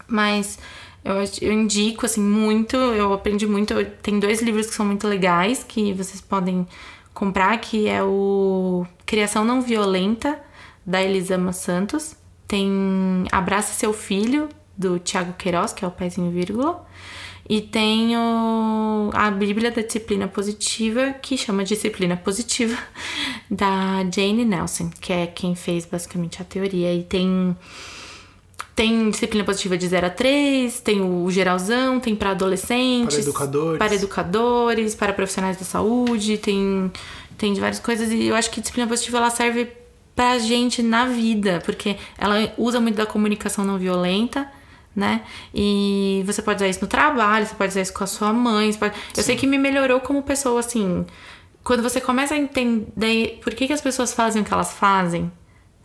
Mas 0.07 0.57
eu, 1.03 1.15
eu 1.41 1.53
indico, 1.53 2.05
assim, 2.05 2.21
muito. 2.21 2.75
Eu 2.77 3.13
aprendi 3.13 3.45
muito. 3.45 3.73
eu- 3.73 3.86
Tem 4.01 4.19
dois 4.19 4.41
livros 4.41 4.67
que 4.67 4.73
são 4.73 4.86
muito 4.86 5.07
legais 5.07 5.63
que 5.67 5.93
vocês 5.93 6.21
podem 6.21 6.67
comprar, 7.13 7.57
que 7.59 7.88
é 7.88 8.01
o 8.01 8.86
Criação 9.05 9.43
Não 9.43 9.61
Violenta, 9.61 10.39
da 10.86 11.01
Elisama 11.03 11.51
Santos. 11.53 12.15
Tem 12.49 13.25
Abraça 13.31 13.73
Seu 13.73 13.93
Filho, 13.93 14.49
do 14.75 14.97
Tiago 14.97 15.33
Queiroz, 15.37 15.71
que 15.71 15.85
é 15.85 15.87
o 15.87 15.91
Pezinho 15.91 16.31
Vírgula. 16.31 16.83
E 17.47 17.61
tem 17.61 18.15
o- 18.17 19.09
a 19.13 19.29
Bíblia 19.31 19.71
da 19.71 19.81
Disciplina 19.81 20.27
Positiva, 20.27 21.13
que 21.21 21.37
chama 21.37 21.63
Disciplina 21.63 22.17
Positiva, 22.17 22.75
da 23.49 24.03
Jane 24.13 24.45
Nelson, 24.45 24.89
que 24.99 25.13
é 25.13 25.27
quem 25.27 25.53
fez 25.55 25.85
basicamente 25.85 26.41
a 26.41 26.45
teoria. 26.45 26.93
E 26.93 27.03
tem 27.03 27.55
tem 28.75 29.09
disciplina 29.09 29.43
positiva 29.43 29.77
de 29.77 29.85
0 29.89 30.07
a 30.07 30.09
3, 30.09 30.79
tem 30.79 31.01
o 31.01 31.29
geralzão, 31.29 31.99
tem 31.99 32.15
para 32.15 32.31
adolescentes, 32.31 33.15
Para 33.17 33.23
educadores. 33.23 33.77
para 33.79 33.95
educadores, 33.95 34.95
para 34.95 35.11
profissionais 35.13 35.57
da 35.57 35.65
saúde, 35.65 36.37
tem 36.37 36.89
tem 37.37 37.53
de 37.53 37.59
várias 37.59 37.79
coisas 37.79 38.09
e 38.11 38.25
eu 38.27 38.35
acho 38.35 38.49
que 38.49 38.59
disciplina 38.61 38.87
positiva 38.87 39.17
ela 39.17 39.29
serve 39.29 39.67
pra 40.20 40.38
gente 40.38 40.84
na 40.84 41.05
vida, 41.05 41.61
porque 41.63 41.95
ela 42.17 42.51
usa 42.57 42.82
muito 42.82 42.97
da 42.97 43.05
comunicação 43.05 43.63
não 43.63 43.78
violenta, 43.78 44.51
né? 44.93 45.22
E 45.55 46.24
você 46.26 46.41
pode 46.41 46.57
usar 46.57 46.67
isso 46.67 46.82
no 46.82 46.88
trabalho, 46.88 47.45
você 47.45 47.55
pode 47.55 47.70
usar 47.70 47.80
isso 47.80 47.93
com 47.93 48.03
a 48.03 48.07
sua 48.07 48.34
mãe, 48.34 48.70
você 48.70 48.78
pode... 48.78 48.95
Eu 49.15 49.24
sei 49.24 49.38
que 49.38 49.47
me 49.47 49.57
melhorou 49.57 50.01
como 50.01 50.22
pessoa 50.22 50.59
assim, 50.59 51.05
quando 51.63 51.82
você 51.82 52.01
começa 52.01 52.34
a 52.34 52.38
entender 52.38 53.39
por 53.41 53.53
que, 53.53 53.65
que 53.65 53.72
as 53.72 53.80
pessoas 53.80 54.13
fazem 54.13 54.41
o 54.41 54.45
que 54.45 54.53
elas 54.53 54.74
fazem, 54.74 55.32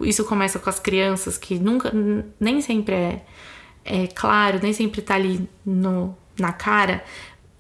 isso 0.01 0.25
começa 0.25 0.59
com 0.59 0.69
as 0.69 0.81
crianças, 0.81 1.39
que 1.39 1.57
nunca, 1.57 1.93
nem 2.41 2.61
sempre 2.61 2.93
é, 2.93 3.23
é 3.85 4.07
claro, 4.09 4.59
nem 4.61 4.73
sempre 4.73 5.01
tá 5.01 5.15
ali 5.15 5.49
no, 5.65 6.13
na 6.37 6.53
cara. 6.53 7.05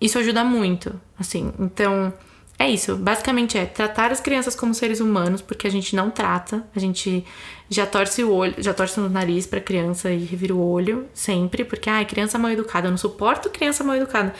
Isso 0.00 0.18
ajuda 0.18 0.42
muito, 0.42 1.00
assim. 1.16 1.52
Então, 1.56 2.12
é 2.58 2.70
isso. 2.70 2.96
Basicamente 2.96 3.58
é 3.58 3.66
tratar 3.66 4.12
as 4.12 4.20
crianças 4.20 4.54
como 4.54 4.74
seres 4.74 5.00
humanos, 5.00 5.42
porque 5.42 5.66
a 5.66 5.70
gente 5.70 5.94
não 5.96 6.10
trata. 6.10 6.66
A 6.74 6.78
gente 6.78 7.24
já 7.68 7.86
torce 7.86 8.22
o 8.22 8.32
olho, 8.32 8.54
já 8.58 8.72
torce 8.72 9.00
o 9.00 9.08
nariz 9.08 9.46
pra 9.46 9.60
criança 9.60 10.10
e 10.10 10.24
revira 10.24 10.54
o 10.54 10.70
olho 10.70 11.06
sempre, 11.12 11.64
porque, 11.64 11.90
ai, 11.90 12.04
criança 12.04 12.38
mal 12.38 12.50
educada. 12.50 12.86
Eu 12.86 12.90
não 12.90 12.98
suporto 12.98 13.50
criança 13.50 13.82
mal 13.82 13.96
educada. 13.96 14.34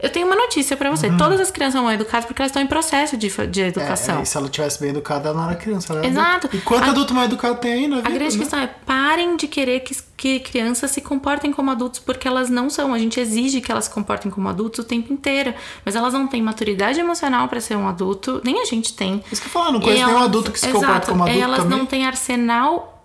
Eu 0.00 0.10
tenho 0.10 0.26
uma 0.26 0.36
notícia 0.36 0.76
pra 0.76 0.90
você. 0.90 1.10
Todas 1.16 1.40
as 1.40 1.50
crianças 1.50 1.74
são 1.74 1.82
mal 1.82 1.92
educadas 1.92 2.24
porque 2.24 2.40
elas 2.40 2.50
estão 2.50 2.62
em 2.62 2.68
processo 2.68 3.16
de, 3.16 3.28
de 3.48 3.60
educação. 3.62 4.20
É, 4.20 4.22
e 4.22 4.26
se 4.26 4.36
ela 4.36 4.48
tivesse 4.48 4.78
bem 4.80 4.90
educada, 4.90 5.28
ela 5.30 5.38
não 5.42 5.48
era 5.50 5.56
criança. 5.58 5.92
Ela 5.92 6.02
era 6.02 6.08
Exato. 6.08 6.48
E 6.52 6.58
quanto 6.60 6.84
A- 6.84 6.90
adulto 6.90 7.12
mal 7.12 7.24
educado 7.24 7.56
tem 7.56 7.72
aí 7.72 7.86
na 7.88 7.96
vida? 7.96 8.08
A 8.08 8.12
grande 8.12 8.36
né? 8.36 8.40
questão 8.42 8.60
é 8.60 8.66
parem 8.86 9.36
de 9.36 9.48
querer 9.48 9.80
que, 9.80 9.96
que 10.16 10.38
crianças 10.38 10.92
se 10.92 11.00
comportem 11.00 11.52
como 11.52 11.70
adultos, 11.72 11.98
porque 11.98 12.28
elas 12.28 12.48
não 12.48 12.70
são. 12.70 12.94
A 12.94 12.98
gente 12.98 13.18
exige 13.18 13.60
que 13.60 13.72
elas 13.72 13.86
se 13.86 13.90
comportem 13.90 14.30
como 14.30 14.48
adultos 14.48 14.84
o 14.84 14.84
tempo 14.84 15.12
inteiro. 15.12 15.52
Mas 15.84 15.96
elas 15.96 16.12
não 16.14 16.28
têm 16.28 16.40
maturidade 16.42 17.00
emocional 17.00 17.48
pra 17.48 17.60
ser 17.60 17.76
um 17.76 17.88
adulto, 17.88 18.40
nem 18.44 18.62
a 18.62 18.64
gente 18.64 18.92
tem. 18.94 19.24
Isso 19.32 19.40
que 19.42 19.48
eu 19.48 19.52
falo, 19.52 19.72
não 19.72 19.80
conheço 19.80 20.00
E 20.00 20.04
nenhum 20.04 20.16
elas- 20.16 20.28
adulto 20.28 20.52
que 20.52 20.60
se 20.60 20.66
Exato, 20.68 20.80
comporta 20.84 21.10
como 21.10 21.24
adulto 21.24 21.42
Elas 21.42 21.58
também. 21.62 21.78
não 21.78 21.86
têm 21.86 22.06
arsenal 22.06 22.97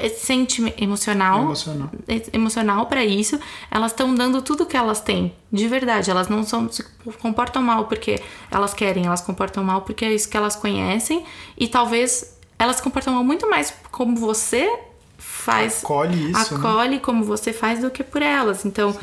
eh, 0.00 0.08
sentime- 0.08 0.74
emocional, 0.78 1.42
Emocional. 1.42 1.90
emocional 2.32 2.86
para 2.86 3.04
isso. 3.04 3.38
Elas 3.70 3.92
estão 3.92 4.14
dando 4.14 4.42
tudo 4.42 4.66
que 4.66 4.76
elas 4.76 5.00
têm, 5.00 5.32
de 5.52 5.66
verdade. 5.68 6.10
Elas 6.10 6.28
não 6.28 6.42
são, 6.44 6.70
se 6.70 6.84
comportam 7.20 7.62
mal 7.62 7.84
porque 7.86 8.20
elas 8.50 8.72
querem, 8.74 9.06
elas 9.06 9.20
comportam 9.20 9.62
mal 9.64 9.82
porque 9.82 10.04
é 10.04 10.12
isso 10.12 10.28
que 10.28 10.36
elas 10.36 10.56
conhecem. 10.56 11.24
E 11.56 11.68
talvez 11.68 12.36
elas 12.58 12.76
se 12.76 12.82
comportam 12.82 13.14
mal 13.14 13.24
muito 13.24 13.48
mais 13.48 13.72
como 13.90 14.16
você 14.16 14.70
faz 15.18 15.82
Acolhe 15.84 16.30
isso, 16.30 16.54
né? 16.58 16.58
acolhe 16.68 16.98
como 17.00 17.24
você 17.24 17.52
faz 17.52 17.80
do 17.80 17.90
que 17.90 18.02
por 18.02 18.22
elas. 18.22 18.64
Então, 18.64 18.96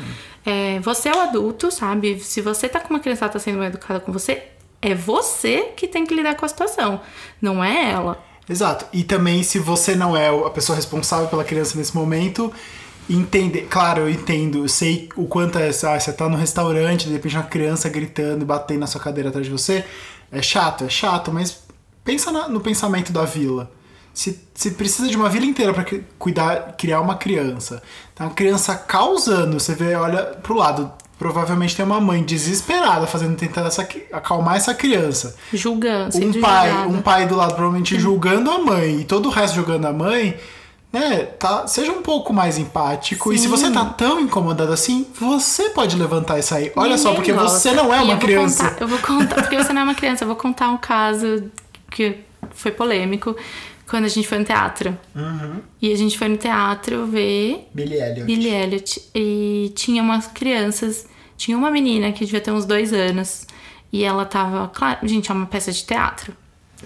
é, 0.44 0.78
você 0.80 1.08
é 1.08 1.14
o 1.14 1.20
adulto, 1.20 1.70
sabe? 1.70 2.18
Se 2.20 2.40
você 2.40 2.68
tá 2.68 2.80
com 2.80 2.90
uma 2.94 3.00
criança 3.00 3.26
que 3.26 3.32
tá 3.32 3.38
sendo 3.38 3.58
mal 3.58 3.66
educada 3.66 4.00
com 4.00 4.12
você, 4.12 4.42
é 4.80 4.94
você 4.94 5.72
que 5.76 5.86
tem 5.88 6.06
que 6.06 6.14
lidar 6.14 6.36
com 6.36 6.44
a 6.44 6.48
situação, 6.48 7.00
não 7.42 7.62
é 7.62 7.90
ela. 7.90 8.22
Exato. 8.48 8.86
E 8.92 9.02
também, 9.04 9.42
se 9.42 9.58
você 9.58 9.94
não 9.94 10.16
é 10.16 10.28
a 10.28 10.50
pessoa 10.50 10.74
responsável 10.76 11.28
pela 11.28 11.44
criança 11.44 11.76
nesse 11.76 11.94
momento, 11.94 12.52
entender. 13.08 13.66
Claro, 13.68 14.02
eu 14.02 14.10
entendo, 14.10 14.58
eu 14.64 14.68
sei 14.68 15.08
o 15.16 15.26
quanto 15.26 15.58
é. 15.58 15.68
Ah, 15.68 16.00
você 16.00 16.12
tá 16.12 16.28
no 16.28 16.36
restaurante, 16.36 17.06
de 17.06 17.12
repente 17.12 17.36
uma 17.36 17.42
criança 17.44 17.88
gritando 17.88 18.42
e 18.42 18.46
batendo 18.46 18.80
na 18.80 18.86
sua 18.86 19.00
cadeira 19.00 19.28
atrás 19.28 19.46
de 19.46 19.52
você. 19.52 19.84
É 20.32 20.40
chato, 20.42 20.84
é 20.84 20.88
chato, 20.88 21.32
mas 21.32 21.62
pensa 22.04 22.30
na- 22.32 22.48
no 22.48 22.60
pensamento 22.60 23.12
da 23.12 23.24
vila. 23.24 23.70
Se, 24.12 24.38
se 24.54 24.72
precisa 24.72 25.08
de 25.08 25.16
uma 25.16 25.28
vila 25.28 25.46
inteira 25.46 25.72
pra 25.72 25.84
cri- 25.84 26.04
cuidar, 26.18 26.74
criar 26.76 27.00
uma 27.00 27.14
criança. 27.16 27.82
Tá 28.14 28.24
uma 28.24 28.34
criança 28.34 28.74
causando, 28.74 29.60
você 29.60 29.74
vê, 29.74 29.94
olha 29.94 30.24
pro 30.42 30.54
lado, 30.54 30.90
provavelmente 31.18 31.74
tem 31.76 31.84
uma 31.84 32.00
mãe 32.00 32.22
desesperada 32.22 33.06
fazendo 33.06 33.36
tentando 33.36 33.66
essa, 33.66 33.86
acalmar 34.12 34.56
essa 34.56 34.72
criança. 34.74 35.34
Julgando, 35.52 36.16
Um 36.16 36.40
pai, 36.40 36.70
julgada. 36.70 36.88
um 36.88 37.02
pai 37.02 37.26
do 37.26 37.34
lado 37.36 37.54
provavelmente 37.54 37.98
julgando 37.98 38.50
a 38.50 38.58
mãe 38.58 39.00
e 39.00 39.04
todo 39.04 39.26
o 39.26 39.30
resto 39.30 39.54
julgando 39.56 39.86
a 39.88 39.92
mãe, 39.92 40.36
né? 40.92 41.26
Tá, 41.38 41.66
seja 41.66 41.92
um 41.92 42.00
pouco 42.02 42.32
mais 42.32 42.56
empático. 42.56 43.32
E 43.32 43.36
se 43.36 43.44
Sim. 43.44 43.50
você 43.50 43.70
tá 43.70 43.84
tão 43.84 44.20
incomodado 44.20 44.72
assim, 44.72 45.06
você 45.18 45.70
pode 45.70 45.96
levantar 45.96 46.38
isso 46.38 46.54
aí. 46.54 46.72
Olha 46.76 46.96
só, 46.96 47.08
Ninguém 47.10 47.14
porque 47.16 47.32
gosta. 47.32 47.58
você 47.58 47.72
não 47.72 47.92
é 47.92 47.98
E 47.98 48.02
uma 48.04 48.12
eu 48.12 48.16
vou 48.16 48.18
criança. 48.18 48.64
contar- 48.70 48.80
eu 48.82 48.88
vou 48.88 48.98
contar, 49.00 49.34
porque 49.42 49.56
você 49.56 49.72
não 49.72 49.80
é 49.82 49.84
uma 49.84 49.94
criança. 49.94 50.24
Eu 50.24 50.28
vou 50.28 50.36
contar 50.36 50.70
um 50.70 50.78
caso 50.78 51.50
que 51.90 52.16
foi 52.52 52.70
polêmico 52.70 53.36
quando 53.88 54.04
a 54.04 54.08
gente 54.08 54.28
foi 54.28 54.38
no 54.38 54.44
teatro. 54.44 54.96
Uhum. 55.14 55.60
E 55.80 55.92
a 55.92 55.96
gente 55.96 56.18
foi 56.18 56.28
no 56.28 56.36
teatro 56.36 57.06
ver 57.06 57.68
Billy 57.72 57.96
Elliot. 57.96 58.24
Billy 58.24 58.48
Elliot. 58.48 59.02
E 59.14 59.72
tinha 59.74 60.02
umas 60.02 60.26
crianças. 60.26 61.06
Tinha 61.36 61.56
uma 61.56 61.70
menina 61.70 62.12
que 62.12 62.24
devia 62.24 62.40
ter 62.40 62.50
uns 62.50 62.64
dois 62.64 62.92
anos. 62.92 63.46
E 63.92 64.04
ela 64.04 64.24
tava. 64.24 64.68
Claro, 64.68 65.06
gente, 65.06 65.30
é 65.30 65.34
uma 65.34 65.46
peça 65.46 65.72
de 65.72 65.84
teatro. 65.84 66.34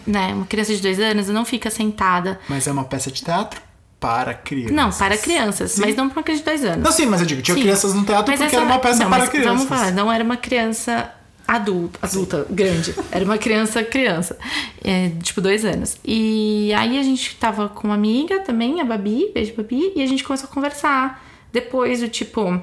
Né? 0.07 0.33
Uma 0.33 0.47
criança 0.47 0.75
de 0.75 0.81
dois 0.81 0.99
anos 1.01 1.29
não 1.29 1.45
fica 1.45 1.71
sentada. 1.71 2.41
Mas 2.49 2.67
é 2.67 2.73
uma 2.73 2.85
peça 2.85 3.11
de 3.11 3.23
teatro 3.23 3.61
para 3.99 4.35
crianças. 4.35 4.73
Não, 4.73 4.91
para 4.91 5.17
crianças, 5.17 5.79
mas 5.79 5.95
não 5.95 6.09
para 6.09 6.19
uma 6.19 6.23
criança 6.25 6.43
de 6.43 6.45
dois 6.45 6.65
anos. 6.65 6.85
Não, 6.85 6.91
sim, 6.91 7.07
mas 7.07 7.21
eu 7.21 7.27
digo, 7.27 7.41
tinha 7.41 7.55
Sim. 7.55 7.63
crianças 7.63 7.95
no 7.95 8.05
teatro 8.05 8.33
Mas 8.33 8.41
porque 8.41 8.57
essa 8.57 8.57
era 8.57 8.65
uma 8.65 8.79
peça 8.81 9.03
não, 9.05 9.11
para 9.11 9.19
mas 9.21 9.29
crianças. 9.29 9.53
Vamos 9.53 9.69
falar, 9.69 9.93
não 9.93 10.13
era 10.13 10.25
uma 10.25 10.37
criança 10.37 11.13
adulta, 11.57 11.99
adulta, 12.03 12.47
grande. 12.49 12.95
Era 13.11 13.25
uma 13.25 13.37
criança, 13.37 13.85
criança. 13.85 14.39
É, 14.83 15.11
tipo, 15.23 15.41
dois 15.41 15.65
anos. 15.65 15.97
E 16.05 16.73
aí 16.75 16.99
a 16.99 17.03
gente 17.03 17.37
tava 17.37 17.69
com 17.69 17.89
uma 17.89 17.95
amiga 17.95 18.41
também, 18.41 18.81
a 18.81 18.85
Babi, 18.85 19.31
beijo 19.35 19.55
Babi, 19.55 19.93
e 19.95 20.03
a 20.03 20.07
gente 20.07 20.25
começou 20.25 20.49
a 20.49 20.53
conversar. 20.53 21.23
Depois 21.53 22.01
do 22.01 22.09
tipo. 22.09 22.63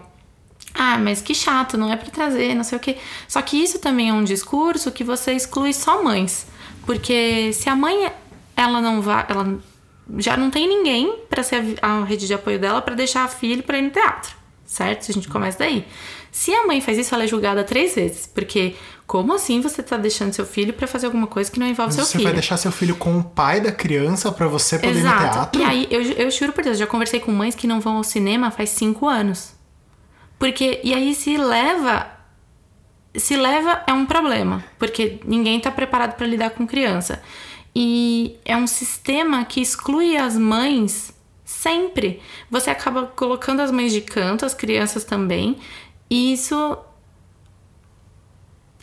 Ah, 0.74 0.98
mas 0.98 1.22
que 1.22 1.36
chato, 1.36 1.78
não 1.78 1.92
é 1.92 1.96
pra 1.96 2.10
trazer, 2.10 2.56
não 2.56 2.64
sei 2.64 2.78
o 2.78 2.82
quê. 2.82 2.98
Só 3.28 3.42
que 3.42 3.58
isso 3.58 3.80
também 3.80 4.10
é 4.10 4.14
um 4.14 4.24
discurso 4.24 4.92
que 4.92 5.04
você 5.04 5.34
exclui 5.34 5.74
só 5.74 6.04
mães. 6.04 6.48
Porque 6.86 7.52
se 7.54 7.70
a 7.70 7.76
mãe, 7.76 8.12
ela 8.56 8.82
não 8.82 9.02
vai. 9.02 9.26
Ela 9.30 9.60
já 10.18 10.36
não 10.36 10.50
tem 10.50 10.68
ninguém 10.68 11.20
pra 11.30 11.44
ser 11.44 11.78
a, 11.82 12.04
rede 12.04 12.26
de 12.26 12.34
apoio 12.34 12.58
dela 12.58 12.82
pra 12.82 12.96
deixar 12.96 13.24
a 13.24 13.28
filha 13.28 13.62
pra 13.62 13.78
ir 13.78 13.84
no 13.84 13.90
teatro. 13.92 14.36
Certo? 14.66 15.10
A 15.10 15.14
gente 15.14 15.28
começa 15.28 15.60
daí. 15.60 15.86
Se 16.32 16.54
a 16.54 16.66
mãe 16.68 16.80
faz 16.82 16.98
isso, 16.98 17.14
ela 17.14 17.24
é 17.24 17.28
julgada 17.28 17.64
três 17.64 17.96
vezes. 17.96 18.28
Porque 18.28 18.76
como 19.08 19.34
assim 19.34 19.62
você 19.62 19.82
tá 19.82 19.98
deixando 19.98 20.34
seu 20.34 20.46
filho 20.46 20.74
pra 20.74 20.88
fazer 20.88 21.08
alguma 21.08 21.28
coisa 21.28 21.50
que 21.52 21.60
não 21.60 21.66
envolve 21.68 21.88
Mas 21.88 21.96
seu 21.96 22.06
você 22.06 22.12
filho? 22.14 22.24
vai 22.26 22.34
deixar 22.34 22.58
seu 22.58 22.72
filho 22.72 22.96
com 22.96 23.18
o 23.18 23.24
pai 23.24 23.60
da 23.60 23.72
criança 23.72 24.32
pra 24.32 24.48
você 24.48 24.78
poder 24.78 24.92
ir 24.92 25.04
no 25.04 25.10
Exato. 25.10 25.34
teatro? 25.34 25.62
E 25.62 25.64
aí, 25.64 25.88
eu, 25.90 26.02
eu 26.02 26.32
juro 26.32 26.54
por 26.54 26.64
Deus, 26.64 26.78
já 26.78 26.86
conversei 26.86 27.20
com 27.20 27.32
mães 27.32 27.56
que 27.56 27.66
não 27.68 27.80
vão 27.82 27.98
ao 27.98 28.04
cinema 28.04 28.52
faz 28.52 28.70
cinco 28.70 29.08
anos. 29.08 29.54
Porque, 30.38 30.80
e 30.84 30.94
aí 30.94 31.14
se 31.14 31.38
leva. 31.38 32.08
Se 33.16 33.36
leva 33.36 33.84
é 33.88 33.92
um 33.92 34.06
problema, 34.06 34.64
porque 34.78 35.20
ninguém 35.26 35.60
tá 35.60 35.72
preparado 35.72 36.16
para 36.16 36.28
lidar 36.28 36.52
com 36.52 36.68
criança. 36.68 37.22
E 37.76 38.38
é 38.46 38.56
um 38.56 38.68
sistema 38.68 39.44
que 39.44 39.60
exclui 39.62 40.16
as 40.16 40.38
mães 40.38 41.12
sempre. 41.44 42.22
Você 42.50 42.70
acaba 42.70 43.08
colocando 43.08 43.62
as 43.62 43.72
mães 43.72 43.92
de 43.92 44.02
canto, 44.02 44.46
as 44.46 44.54
crianças 44.54 45.04
também. 45.04 45.58
E 46.10 46.34
isso 46.34 46.78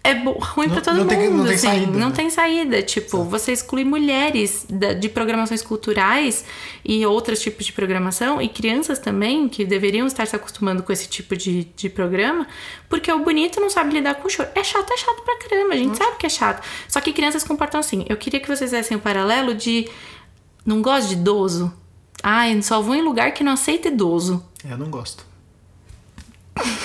é 0.04 0.12
ruim 0.12 0.68
pra 0.68 0.80
todo 0.80 0.94
não 0.94 1.00
mundo. 1.02 1.08
tem- 1.08 1.28
não 1.30 1.44
tem 1.44 1.54
assim. 1.54 1.66
saída, 1.66 1.98
Não 1.98 2.08
né? 2.10 2.14
tem 2.14 2.30
saída. 2.30 2.80
Tipo, 2.82 3.24
você 3.24 3.50
exclui 3.50 3.82
mulheres 3.84 4.64
de 5.00 5.08
programações 5.08 5.62
culturais 5.62 6.44
e 6.84 7.04
outros 7.04 7.40
tipos 7.40 7.66
de 7.66 7.72
programação, 7.72 8.40
e 8.40 8.48
crianças 8.48 9.00
também, 9.00 9.48
que 9.48 9.64
deveriam 9.64 10.06
estar 10.06 10.24
se 10.24 10.36
acostumando 10.36 10.84
com 10.84 10.92
esse 10.92 11.08
tipo 11.08 11.34
de, 11.36 11.64
de 11.74 11.88
programa, 11.90 12.46
porque 12.88 13.10
o 13.10 13.18
bonito 13.18 13.60
não 13.60 13.68
sabe 13.68 13.94
lidar 13.94 14.14
com 14.14 14.28
o 14.28 14.30
choro. 14.30 14.48
É 14.54 14.62
chato, 14.62 14.92
é 14.92 14.96
chato 14.96 15.22
pra 15.24 15.38
caramba, 15.40 15.74
a 15.74 15.76
gente 15.76 15.96
sabe 15.98 16.16
que 16.18 16.26
é 16.26 16.30
chato. 16.30 16.64
Só 16.88 17.00
que 17.00 17.12
crianças 17.12 17.42
comportam 17.42 17.80
assim. 17.80 18.06
Eu 18.08 18.16
queria 18.16 18.38
que 18.38 18.46
vocês 18.46 18.70
fizessem 18.70 18.96
o 18.96 19.00
paralelo 19.00 19.54
de. 19.54 19.88
Não 20.64 20.80
gosto 20.82 21.08
de 21.08 21.14
idoso? 21.14 21.72
Ai, 22.22 22.62
só 22.62 22.80
vou 22.80 22.94
em 22.94 23.02
lugar 23.02 23.32
que 23.32 23.42
não 23.42 23.52
aceita 23.52 23.88
idoso. 23.88 24.40
Eu 24.68 24.78
não 24.78 24.88
gosto. 24.88 25.26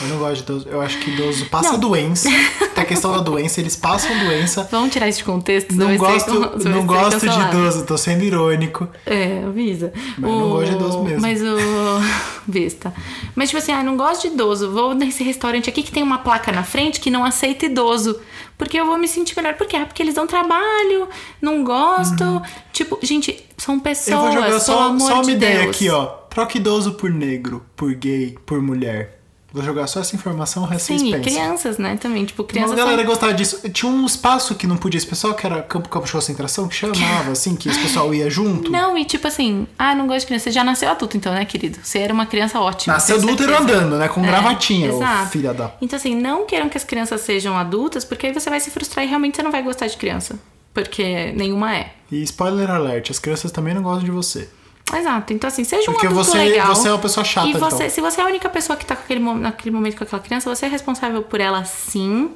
Eu 0.02 0.08
não 0.10 0.18
gosto 0.18 0.36
de 0.38 0.42
idoso. 0.44 0.68
Eu 0.70 0.82
acho 0.82 0.98
que 1.00 1.12
idoso 1.12 1.46
passa 1.46 1.72
Não. 1.74 1.80
doença. 1.80 2.30
Tem 2.76 2.84
a 2.84 2.86
questão 2.86 3.12
da 3.12 3.20
doença, 3.20 3.60
eles 3.62 3.76
passam 3.76 4.10
doença. 4.20 4.68
Vamos 4.72 4.92
tirar 4.92 5.08
isso 5.08 5.20
de 5.20 5.24
contexto? 5.26 5.74
Não 5.76 5.96
gosto, 5.98 6.32
ser- 6.62 6.70
não 6.70 6.86
gosto 6.86 7.20
de 7.28 7.40
idoso, 7.40 7.86
tô 7.86 7.98
sendo 7.98 8.24
irônico. 8.24 8.88
É, 9.06 9.44
avisa. 9.46 9.94
Mas 10.18 10.30
eu 10.32 10.38
não 10.40 10.50
gosto 10.50 10.70
de 10.70 10.76
idoso 10.76 11.04
mesmo. 11.04 11.22
Mas 11.22 11.42
o. 11.42 11.56
Vista. 12.48 12.94
Mas, 13.36 13.50
tipo 13.50 13.60
assim, 13.62 13.72
ah, 13.72 13.84
não 13.84 13.96
gosto 13.96 14.28
de 14.28 14.34
idoso. 14.34 14.72
Vou 14.72 14.94
nesse 14.94 15.24
restaurante 15.24 15.70
aqui 15.70 15.84
que 15.84 15.92
tem 15.92 16.02
uma 16.04 16.18
placa 16.18 16.52
na 16.52 16.64
frente 16.64 17.00
que 17.00 17.10
não 17.12 17.24
aceita 17.24 17.66
idoso. 17.68 18.20
Porque 18.58 18.80
eu 18.80 18.86
vou 18.86 18.98
me 18.98 19.08
sentir 19.08 19.36
melhor. 19.38 19.54
Por 19.54 19.68
quê? 19.68 19.78
Ah, 19.78 19.86
porque 19.86 20.02
eles 20.04 20.16
dão 20.16 20.28
trabalho, 20.28 21.08
não 21.42 21.64
gosto. 21.64 22.42
Tipo, 22.74 23.00
gente, 23.02 23.44
são 23.58 23.80
pessoas. 23.80 24.18
Uhum. 24.20 24.26
eu 24.28 24.34
vou 24.34 24.44
jogar 24.44 24.60
só, 24.60 25.00
só 25.00 25.14
uma 25.16 25.24
de 25.24 25.32
ideia 25.32 25.60
Deus. 25.64 25.76
aqui, 25.76 25.90
ó. 25.90 26.06
Troca 26.30 26.58
idoso 26.58 26.94
por 26.94 27.10
negro, 27.12 27.64
por 27.76 27.94
gay, 27.94 28.38
por 28.46 28.62
mulher. 28.62 29.21
Vou 29.54 29.62
jogar 29.62 29.86
só 29.88 30.00
essa 30.00 30.16
informação, 30.16 30.64
o 30.64 30.66
resto 30.66 30.98
Sim, 30.98 31.14
e 31.14 31.20
crianças, 31.20 31.78
né? 31.78 31.98
Também. 31.98 32.24
Tipo, 32.24 32.44
Uma 32.44 32.48
crianças. 32.48 32.76
galera 32.76 32.98
são- 33.00 33.06
gostava 33.06 33.34
disso. 33.34 33.70
Tinha 33.70 33.92
um 33.92 34.06
espaço 34.06 34.56
que 34.56 34.66
não 34.66 34.78
podia 34.78 34.98
esse 34.98 35.06
pessoal, 35.06 35.34
que 35.34 35.46
era 35.46 35.62
campo, 35.62 35.90
campo 35.90 36.06
de 36.06 36.12
concentração, 36.14 36.70
que 36.70 36.76
chamava, 36.76 37.32
assim, 37.32 37.56
que 37.58 37.68
esse 37.68 37.80
pessoal 37.80 38.14
ia 38.14 38.30
junto. 38.30 38.72
Não, 38.72 38.98
e 38.98 39.04
tipo 39.04 39.28
assim, 39.28 39.68
ah, 39.78 39.94
não 39.94 40.08
gosto 40.08 40.22
de 40.22 40.26
criança. 40.28 40.44
Você 40.46 40.52
já 40.52 40.64
nasceu 40.64 40.90
adulto, 40.90 41.18
então, 41.18 41.34
né, 41.34 41.44
querido? 41.44 41.80
Você 41.84 42.00
era 42.00 42.14
uma 42.14 42.26
criança 42.26 42.62
ótima. 42.62 42.94
Nasceu 42.94 43.18
adúltero 43.18 43.52
certeza. 43.54 43.78
andando, 43.80 43.98
né? 43.98 44.08
Com 44.08 44.24
É, 44.24 44.28
gravatinha, 44.28 44.88
exato. 44.88 45.30
filha 45.32 45.54
da. 45.54 45.72
Então, 45.82 45.98
assim, 45.98 46.16
não 46.16 46.46
queiram 46.46 46.70
que 46.70 46.78
as 46.78 46.86
crianças 46.86 47.20
sejam 47.20 47.58
adultas, 47.58 48.06
porque 48.06 48.28
aí 48.28 48.34
você 48.34 48.50
vai 48.50 48.60
se 48.62 48.72
frustrar 48.72 49.04
e 49.06 49.10
realmente 49.10 49.36
você 49.36 49.44
não 49.44 49.52
vai 49.52 49.62
gostar 49.62 49.88
de 49.88 49.98
criança. 49.98 50.40
Porque 50.74 51.34
nenhuma 51.36 51.76
é. 51.76 51.92
E 52.10 52.24
spoiler 52.24 52.70
alert, 52.72 53.10
as 53.12 53.20
crianças 53.20 53.52
também 53.52 53.74
não 53.74 53.82
gostam 53.84 54.06
de 54.06 54.12
você. 54.12 54.48
Exato. 54.96 55.34
Então, 55.34 55.48
assim, 55.48 55.64
seja 55.64 55.90
um 55.90 55.94
Porque 55.94 56.08
adulto 56.08 56.26
você, 56.26 56.38
legal. 56.38 56.68
você 56.76 56.88
é 56.88 56.92
uma 56.92 57.00
pessoa 57.00 57.24
chata, 57.24 57.48
e 57.48 57.54
você, 57.54 57.76
então. 57.76 57.90
se 57.90 58.02
você 58.02 58.22
é 58.22 58.24
a 58.24 58.28
única 58.28 58.50
pessoa 58.50 58.76
que 58.78 58.86
tá 58.86 58.96
com 58.96 59.04
aquele, 59.04 59.20
naquele 59.20 59.72
momento 59.72 59.98
com 59.98 60.04
aquela 60.04 60.22
criança, 60.22 60.54
você 60.54 60.66
é 60.66 60.70
responsável 60.70 61.22
por 61.24 61.40
ela 61.40 61.64
sim. 61.64 62.32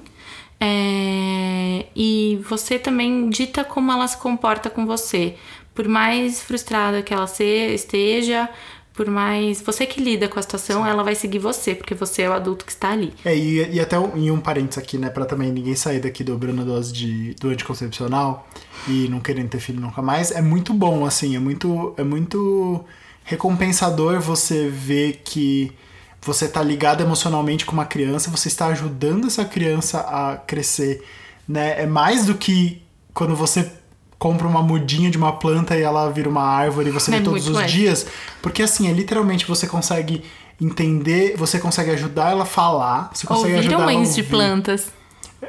É, 0.60 1.86
e 1.96 2.40
você 2.48 2.80
também 2.80 3.30
dita 3.30 3.64
como 3.64 3.92
ela 3.92 4.08
se 4.08 4.18
comporta 4.18 4.70
com 4.70 4.86
você. 4.86 5.36
Por 5.74 5.88
mais 5.88 6.42
frustrada 6.42 7.02
que 7.02 7.14
ela 7.14 7.28
se- 7.28 7.44
esteja, 7.74 8.48
por 8.94 9.10
mais. 9.10 9.62
Você 9.62 9.86
que 9.86 10.02
lida 10.02 10.28
com 10.30 10.40
a 10.40 10.42
situação, 10.42 10.86
ela 10.88 11.04
vai 11.04 11.14
seguir 11.16 11.40
você, 11.40 11.76
porque 11.76 11.94
você 11.94 12.22
é 12.24 12.30
o 12.30 12.34
adulto 12.34 12.64
que 12.66 12.72
está 12.72 12.92
ali. 12.92 13.14
É, 13.26 13.36
e, 13.36 13.74
e 13.76 13.80
até 13.82 14.00
um, 14.00 14.16
em 14.16 14.32
um 14.32 14.40
parênteses 14.40 14.78
aqui, 14.78 14.98
né, 14.98 15.10
pra 15.10 15.26
também 15.26 15.52
ninguém 15.52 15.76
sair 15.76 16.00
daqui 16.00 16.24
dobrando 16.24 16.62
a 16.62 16.66
dose 16.66 16.94
de, 16.94 17.34
do 17.36 17.50
anticoncepcional 17.50 18.48
e 18.88 19.08
não 19.10 19.20
querendo 19.20 19.50
ter 19.50 19.60
filho 19.60 19.80
nunca 19.82 20.02
mais, 20.02 20.32
é 20.32 20.42
muito 20.42 20.74
bom, 20.74 21.06
assim, 21.06 21.36
é 21.36 21.40
muito, 21.40 21.94
é 21.98 22.04
muito 22.04 22.84
recompensador 23.24 24.20
você 24.20 24.68
ver 24.70 25.22
que 25.24 25.72
você 26.22 26.48
tá 26.48 26.62
ligado 26.64 27.02
emocionalmente 27.02 27.66
com 27.66 27.74
uma 27.74 27.86
criança, 27.86 28.32
você 28.32 28.48
está 28.48 28.68
ajudando 28.68 29.28
essa 29.28 29.46
criança 29.46 30.00
a 30.00 30.38
crescer, 30.38 31.04
né? 31.48 31.82
É 31.82 31.86
mais 31.86 32.26
do 32.26 32.34
que 32.36 32.82
quando 33.14 33.36
você 33.36 33.72
compra 34.18 34.48
uma 34.48 34.62
mudinha 34.62 35.12
de 35.12 35.18
uma 35.18 35.34
planta 35.34 35.78
e 35.78 35.82
ela 35.82 36.10
vira 36.10 36.28
uma 36.30 36.42
árvore 36.44 36.90
e 36.90 36.92
você 36.92 37.14
É 37.14 37.18
vê 37.20 37.24
todos 37.24 37.48
os 37.48 37.56
mais. 37.56 37.72
dias, 37.72 38.08
porque 38.42 38.64
assim, 38.64 38.88
é 38.88 38.92
literalmente 38.94 39.46
você 39.46 39.68
consegue 39.68 40.24
entender, 40.60 41.36
você 41.38 41.60
consegue 41.60 41.92
ajudar 41.92 42.32
ela 42.32 42.44
a 42.44 42.46
falar, 42.46 43.12
você 43.14 43.28
consegue 43.28 43.54
ajudar 43.56 43.76
Ouviram 43.76 43.82
ela 43.82 43.92
a 43.92 43.94
mães 43.94 44.16
de 44.16 44.22
ouvir. 44.22 44.30
plantas? 44.32 44.88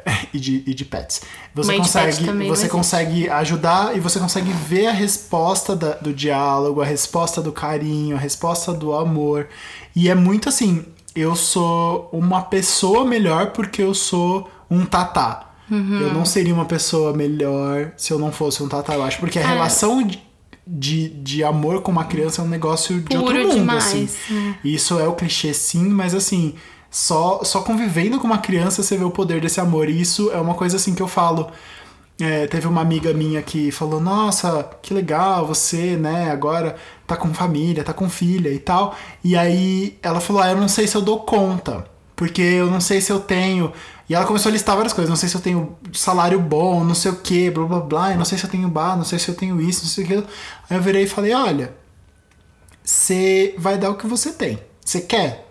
e 0.34 0.38
de, 0.38 0.62
e 0.66 0.74
de 0.74 0.84
pets. 0.84 1.22
Você 1.54 1.66
Mãe 1.72 1.80
de 1.80 1.88
pet 1.88 2.04
consegue, 2.04 2.26
não 2.32 2.38
você 2.46 2.52
existe. 2.52 2.68
consegue 2.68 3.28
ajudar 3.30 3.96
e 3.96 4.00
você 4.00 4.18
consegue 4.18 4.50
ver 4.52 4.86
a 4.88 4.92
resposta 4.92 5.74
da- 5.76 5.94
do 5.94 6.12
diálogo, 6.12 6.80
a 6.80 6.84
resposta 6.84 7.40
do 7.42 7.52
carinho, 7.52 8.16
a 8.16 8.18
resposta 8.18 8.72
do 8.72 8.94
amor. 8.94 9.48
E 9.94 10.08
é 10.08 10.14
muito 10.14 10.48
assim, 10.48 10.84
eu 11.14 11.34
sou 11.34 12.08
uma 12.12 12.42
pessoa 12.42 13.04
melhor 13.04 13.52
porque 13.52 13.82
eu 13.82 13.94
sou 13.94 14.50
um 14.70 14.84
tatá. 14.84 15.42
Uhum. 15.70 16.00
Eu 16.00 16.12
não 16.12 16.24
seria 16.24 16.54
uma 16.54 16.64
pessoa 16.66 17.12
melhor 17.12 17.92
se 17.96 18.12
eu 18.12 18.18
não 18.18 18.30
fosse 18.30 18.62
um 18.62 18.68
tatá, 18.68 18.94
eu 18.94 19.02
acho. 19.02 19.18
Porque 19.18 19.38
a 19.38 19.42
Cara, 19.42 19.54
relação 19.54 20.00
de, 20.06 20.22
de, 20.66 21.08
de 21.08 21.42
amor 21.42 21.82
com 21.82 21.90
uma 21.90 22.04
criança 22.04 22.40
é 22.40 22.44
um 22.44 22.48
negócio 22.48 22.96
de 23.00 23.16
Puro 23.16 23.22
outro 23.22 23.42
mundo, 23.42 23.54
demais, 23.54 23.84
assim. 23.84 24.08
é. 24.30 24.68
Isso 24.68 24.98
é 25.00 25.08
o 25.08 25.14
clichê, 25.14 25.52
sim, 25.54 25.88
mas 25.88 26.14
assim, 26.14 26.54
só, 26.96 27.44
só 27.44 27.60
convivendo 27.60 28.18
com 28.18 28.26
uma 28.26 28.38
criança 28.38 28.82
você 28.82 28.96
vê 28.96 29.04
o 29.04 29.10
poder 29.10 29.38
desse 29.38 29.60
amor. 29.60 29.90
E 29.90 30.00
isso 30.00 30.30
é 30.32 30.40
uma 30.40 30.54
coisa 30.54 30.76
assim 30.78 30.94
que 30.94 31.02
eu 31.02 31.06
falo. 31.06 31.50
É, 32.18 32.46
teve 32.46 32.66
uma 32.66 32.80
amiga 32.80 33.12
minha 33.12 33.42
que 33.42 33.70
falou: 33.70 34.00
Nossa, 34.00 34.66
que 34.80 34.94
legal, 34.94 35.46
você, 35.46 35.94
né, 35.94 36.30
agora 36.30 36.74
tá 37.06 37.14
com 37.14 37.34
família, 37.34 37.84
tá 37.84 37.92
com 37.92 38.08
filha 38.08 38.48
e 38.48 38.58
tal. 38.58 38.96
E 39.22 39.36
aí 39.36 39.98
ela 40.02 40.20
falou: 40.20 40.40
Ah, 40.40 40.48
eu 40.48 40.56
não 40.56 40.68
sei 40.68 40.86
se 40.86 40.96
eu 40.96 41.02
dou 41.02 41.20
conta, 41.20 41.84
porque 42.16 42.40
eu 42.40 42.70
não 42.70 42.80
sei 42.80 43.02
se 43.02 43.12
eu 43.12 43.20
tenho 43.20 43.70
E 44.08 44.14
ela 44.14 44.24
começou 44.24 44.48
a 44.48 44.52
listar 44.54 44.74
várias 44.74 44.94
coisas. 44.94 45.10
Não 45.10 45.16
sei 45.16 45.28
se 45.28 45.34
eu 45.36 45.42
tenho 45.42 45.76
salário 45.92 46.40
bom, 46.40 46.82
não 46.82 46.94
sei 46.94 47.10
o 47.10 47.16
que, 47.16 47.50
blá 47.50 47.66
blá 47.66 47.80
blá. 47.80 48.14
Não 48.14 48.24
sei 48.24 48.38
se 48.38 48.44
eu 48.44 48.50
tenho 48.50 48.68
bar, 48.68 48.96
não 48.96 49.04
sei 49.04 49.18
se 49.18 49.28
eu 49.28 49.34
tenho 49.34 49.60
isso, 49.60 49.82
não 49.82 49.90
sei 49.90 50.04
o 50.04 50.06
que. 50.08 50.14
Aí 50.70 50.78
eu 50.78 50.82
virei 50.82 51.02
e 51.04 51.08
falei: 51.08 51.34
olha, 51.34 51.74
você 52.82 53.54
vai 53.58 53.76
dar 53.76 53.90
o 53.90 53.96
que 53.96 54.06
você 54.06 54.32
tem. 54.32 54.58
Você 54.82 55.02
quer? 55.02 55.46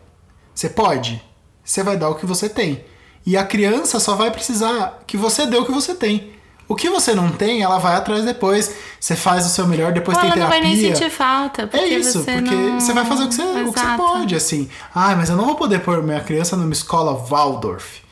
Você 0.56 0.70
pode? 0.70 1.35
Você 1.66 1.84
vai 1.84 1.98
dar 1.98 2.10
o 2.10 2.16
que 2.16 2.26
você 2.26 2.48
tem. 2.48 2.86
E 3.26 3.36
a 3.36 3.44
criança 3.44 4.00
só 4.00 4.16
vai 4.16 4.30
precisar 4.30 5.04
que 5.08 5.18
você 5.18 5.48
dê 5.48 5.58
o 5.58 5.66
que 5.66 5.72
você 5.72 5.96
tem. 5.96 6.36
O 6.68 6.76
que 6.76 6.90
você 6.90 7.14
não 7.14 7.30
tem, 7.32 7.62
ela 7.62 7.78
vai 7.78 7.96
atrás 7.96 8.24
depois. 8.24 8.74
Você 9.00 9.16
faz 9.16 9.46
o 9.46 9.50
seu 9.50 9.68
melhor, 9.68 9.92
depois 9.92 10.18
tem 10.18 10.28
ela 10.30 10.36
não 10.36 10.48
terapia. 10.48 10.62
vai 10.62 10.76
nem 10.76 10.94
sentir 10.94 11.10
falta. 11.10 11.68
Porque 11.68 11.84
É 11.84 11.88
isso, 11.90 12.24
você 12.24 12.34
porque 12.34 12.56
não... 12.56 12.80
você 12.80 12.94
vai 12.94 13.06
fazer 13.06 13.24
o 13.24 13.28
que 13.28 13.36
você, 13.36 13.42
o 13.42 13.74
que 13.74 13.80
você 13.80 13.98
pode, 13.98 14.36
assim. 14.36 14.70
Ai, 14.94 15.16
mas 15.16 15.30
eu 15.30 15.36
não 15.36 15.46
vou 15.46 15.56
poder 15.56 15.80
pôr 15.82 16.02
minha 16.02 16.22
criança 16.22 16.56
numa 16.56 16.74
escola 16.74 17.14
Waldorf. 17.14 18.04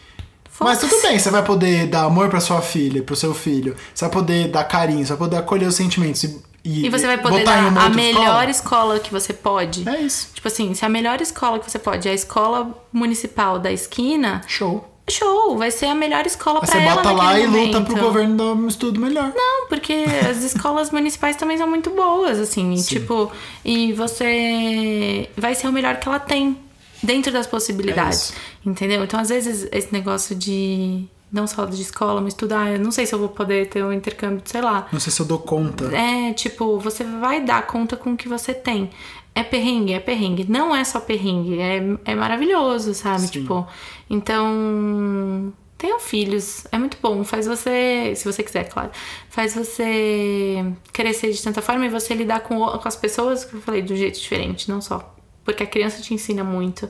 Mas 0.59 0.79
tudo 0.79 1.01
bem, 1.01 1.17
você 1.17 1.29
vai 1.29 1.43
poder 1.43 1.87
dar 1.87 2.03
amor 2.03 2.29
pra 2.29 2.39
sua 2.39 2.61
filha, 2.61 3.01
pro 3.01 3.15
seu 3.15 3.33
filho. 3.33 3.75
Você 3.93 4.05
vai 4.05 4.11
poder 4.13 4.47
dar 4.49 4.63
carinho, 4.63 5.05
você 5.05 5.09
vai 5.09 5.17
poder 5.17 5.37
acolher 5.37 5.65
os 5.67 5.75
sentimentos. 5.75 6.23
E, 6.23 6.39
E 6.65 6.89
você 6.89 7.05
vai 7.05 7.17
poder 7.17 7.43
dar 7.43 7.75
a 7.77 7.89
melhor 7.89 8.47
escola. 8.47 8.95
escola 8.95 8.99
que 8.99 9.11
você 9.11 9.33
pode. 9.33 9.87
É 9.87 10.01
isso. 10.01 10.29
Tipo 10.33 10.47
assim, 10.47 10.73
se 10.73 10.85
a 10.85 10.89
melhor 10.89 11.19
escola 11.21 11.59
que 11.59 11.69
você 11.69 11.77
pode 11.77 12.07
é 12.07 12.11
a 12.11 12.13
escola 12.15 12.73
municipal 12.91 13.59
da 13.59 13.69
esquina, 13.71 14.41
Show. 14.47 14.87
show, 15.09 15.57
vai 15.57 15.71
ser 15.71 15.87
a 15.87 15.95
melhor 15.95 16.25
escola 16.25 16.59
Aí 16.61 16.65
pra 16.65 16.71
você 16.79 16.85
ela 16.85 16.95
bota 16.95 17.11
lá 17.11 17.33
naquele 17.33 17.43
e 17.43 17.47
luta 17.65 17.79
momento. 17.79 17.93
pro 17.93 18.01
governo 18.03 18.37
dar 18.37 18.43
um 18.53 18.67
estudo 18.67 18.99
melhor. 19.01 19.33
Não, 19.35 19.67
porque 19.67 20.05
as 20.29 20.37
escolas 20.43 20.89
municipais 20.89 21.35
também 21.35 21.57
são 21.57 21.67
muito 21.67 21.89
boas, 21.89 22.39
assim, 22.39 22.71
e, 22.73 22.77
Sim. 22.77 22.95
tipo, 22.99 23.29
e 23.65 23.91
você 23.93 25.29
vai 25.37 25.55
ser 25.55 25.67
o 25.67 25.71
melhor 25.71 25.97
que 25.97 26.07
ela 26.07 26.19
tem 26.19 26.57
dentro 27.01 27.31
das 27.33 27.45
É 27.45 27.49
possibilidades, 27.49 28.19
isso. 28.29 28.33
entendeu? 28.65 29.03
Então, 29.03 29.19
às 29.19 29.27
vezes, 29.27 29.67
esse 29.71 29.91
negócio 29.91 30.33
de 30.33 31.05
não 31.33 31.47
só 31.47 31.65
de 31.65 31.81
escola, 31.81 32.21
mas 32.21 32.33
estudar, 32.33 32.77
não 32.77 32.91
sei 32.91 33.07
se 33.07 33.15
eu 33.15 33.17
vou 33.17 33.27
poder 33.27 33.67
ter 33.67 33.83
um 33.83 33.91
intercâmbio, 33.91 34.43
sei 34.45 34.61
lá. 34.61 34.87
Não 34.91 34.99
sei 34.99 35.11
se 35.11 35.19
eu 35.19 35.25
dou 35.25 35.39
conta. 35.39 35.85
É, 35.85 36.31
tipo, 36.31 36.77
você 36.77 37.03
vai 37.03 37.43
dar 37.43 37.65
conta 37.65 37.97
com 37.97 38.13
o 38.13 38.17
que 38.17 38.29
você 38.29 38.53
tem. 38.53 38.91
É 39.33 39.41
perrengue, 39.41 39.93
é 39.93 39.99
perrengue. 39.99 40.45
Não 40.47 40.75
é 40.75 40.83
só 40.83 40.99
perrengue, 40.99 41.59
é, 41.59 41.81
é 42.05 42.13
maravilhoso, 42.13 42.93
sabe? 42.93 43.21
Sim. 43.21 43.27
Tipo, 43.41 43.67
então. 44.07 45.51
Tenham 45.75 45.99
filhos, 45.99 46.65
é 46.71 46.77
muito 46.77 46.97
bom. 47.01 47.25
Faz 47.25 47.45
você, 47.45 48.13
se 48.15 48.23
você 48.23 48.41
quiser, 48.41 48.69
claro, 48.69 48.89
faz 49.29 49.53
você 49.53 50.63
crescer 50.93 51.31
de 51.31 51.43
tanta 51.43 51.61
forma 51.61 51.85
e 51.85 51.89
você 51.89 52.13
lidar 52.13 52.39
com, 52.39 52.65
com 52.65 52.87
as 52.87 52.95
pessoas, 52.95 53.43
que 53.43 53.55
eu 53.55 53.59
falei, 53.59 53.81
de 53.81 53.91
um 53.91 53.97
jeito 53.97 54.17
diferente, 54.17 54.69
não 54.69 54.79
só. 54.79 55.13
Porque 55.43 55.63
a 55.63 55.67
criança 55.67 56.01
te 56.01 56.13
ensina 56.13 56.41
muito. 56.41 56.89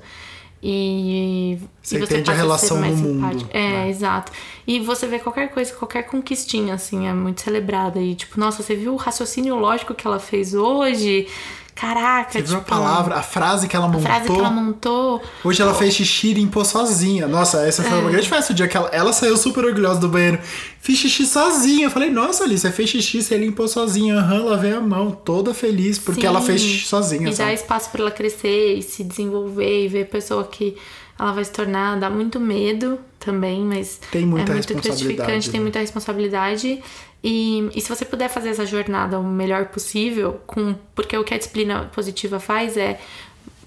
E, 0.66 1.60
Você 1.82 1.98
e 1.98 2.04
entende 2.04 2.32
a 2.32 2.34
relação 2.34 2.80
mais 2.80 3.02
no 3.02 3.16
mundo. 3.16 3.50
É, 3.52 3.60
né? 3.60 3.90
exato. 3.90 4.32
E 4.66 4.80
você 4.80 5.06
vê 5.08 5.20
qualquer 5.20 5.50
coisa, 5.50 5.74
qualquer 5.74 6.04
conquistinha, 6.04 6.76
assim, 6.76 7.06
é 7.06 7.14
muito 7.14 7.42
celebrada. 7.42 8.00
E, 8.00 8.16
tipo, 8.16 8.40
nossa, 8.40 8.64
você 8.64 8.74
viu 8.74 8.94
o 8.94 8.96
raciocínio 8.96 9.56
lógico 9.56 9.94
que 9.94 10.08
ela 10.08 10.20
fez 10.20 10.54
hoje? 10.54 11.28
Caraca, 11.76 12.32
Você 12.34 12.42
viu 12.42 12.56
a 12.56 12.60
tipo, 12.60 12.70
palavra, 12.70 13.16
a 13.16 13.22
frase 13.24 13.68
que 13.68 13.76
ela 13.76 13.86
a 13.86 13.88
montou. 13.88 14.02
frase 14.02 14.26
que 14.30 14.32
ela 14.40 14.52
montou. 14.52 15.22
Hoje 15.44 15.62
ela 15.62 15.74
fez 15.74 15.94
xixi 15.96 16.28
e 16.28 16.34
limpou 16.36 16.64
sozinha. 16.64 17.28
Nossa, 17.28 17.66
essa 17.66 17.84
foi 17.84 18.00
uma 18.00 18.12
grande 18.12 18.30
festa. 18.30 18.54
O 18.54 18.56
dia 18.56 18.68
que 18.68 18.78
ela, 18.78 18.90
ela 18.94 19.12
saiu 19.12 19.36
super 19.36 19.66
orgulhosa 19.66 20.00
do 20.00 20.08
banheiro. 20.08 20.40
Fiz 20.80 21.00
xixi 21.00 21.26
sozinha. 21.26 21.88
Eu 21.88 21.92
falei, 21.92 22.10
nossa, 22.12 22.44
Alice, 22.44 22.62
você 22.62 22.72
fez 22.72 22.90
xixi, 22.90 23.24
você 23.24 23.38
limpou 23.38 23.68
sozinha. 23.68 24.16
Aham, 24.16 24.44
lavei 24.46 24.74
a 24.74 24.80
mão, 24.82 25.12
toda 25.12 25.54
feliz, 25.54 25.98
porque 25.98 26.22
Sim. 26.22 26.28
ela 26.28 26.42
fez 26.42 26.62
xixi 26.62 26.88
sozinha. 26.88 27.24
E 27.28 27.32
dá 27.32 27.36
sabe? 27.38 27.54
espaço 27.54 27.90
pra 27.90 28.02
ela 28.02 28.12
crescer 28.12 28.76
e 28.78 28.82
se 28.84 29.04
desenvolver 29.04 29.86
e 29.86 29.88
ver 29.88 30.04
a 30.04 30.06
pessoa 30.06 30.44
que 30.44 30.78
ela 31.20 31.32
vai 31.32 31.44
se 31.44 31.52
tornar. 31.52 32.00
Dá 32.00 32.10
muito 32.10 32.40
medo 32.40 33.00
também, 33.24 33.62
mas 33.62 34.00
Tem 34.12 34.26
muita 34.26 34.52
é 34.52 34.56
muito 34.56 34.74
gratificante, 34.74 35.50
tem 35.50 35.60
né? 35.60 35.64
muita 35.64 35.80
responsabilidade. 35.80 36.82
E, 37.24 37.70
e 37.74 37.82
se 37.82 37.88
você 37.88 38.04
puder 38.04 38.30
fazer 38.30 38.50
essa 38.50 38.66
jornada 38.66 39.20
o 39.20 39.24
melhor 39.24 39.68
possível, 39.68 40.42
com 40.46 40.76
porque 40.94 41.18
o 41.18 41.24
que 41.24 41.34
a 41.34 41.38
disciplina 41.38 41.86
positiva 41.94 42.40
faz 42.40 42.76
é 42.76 43.00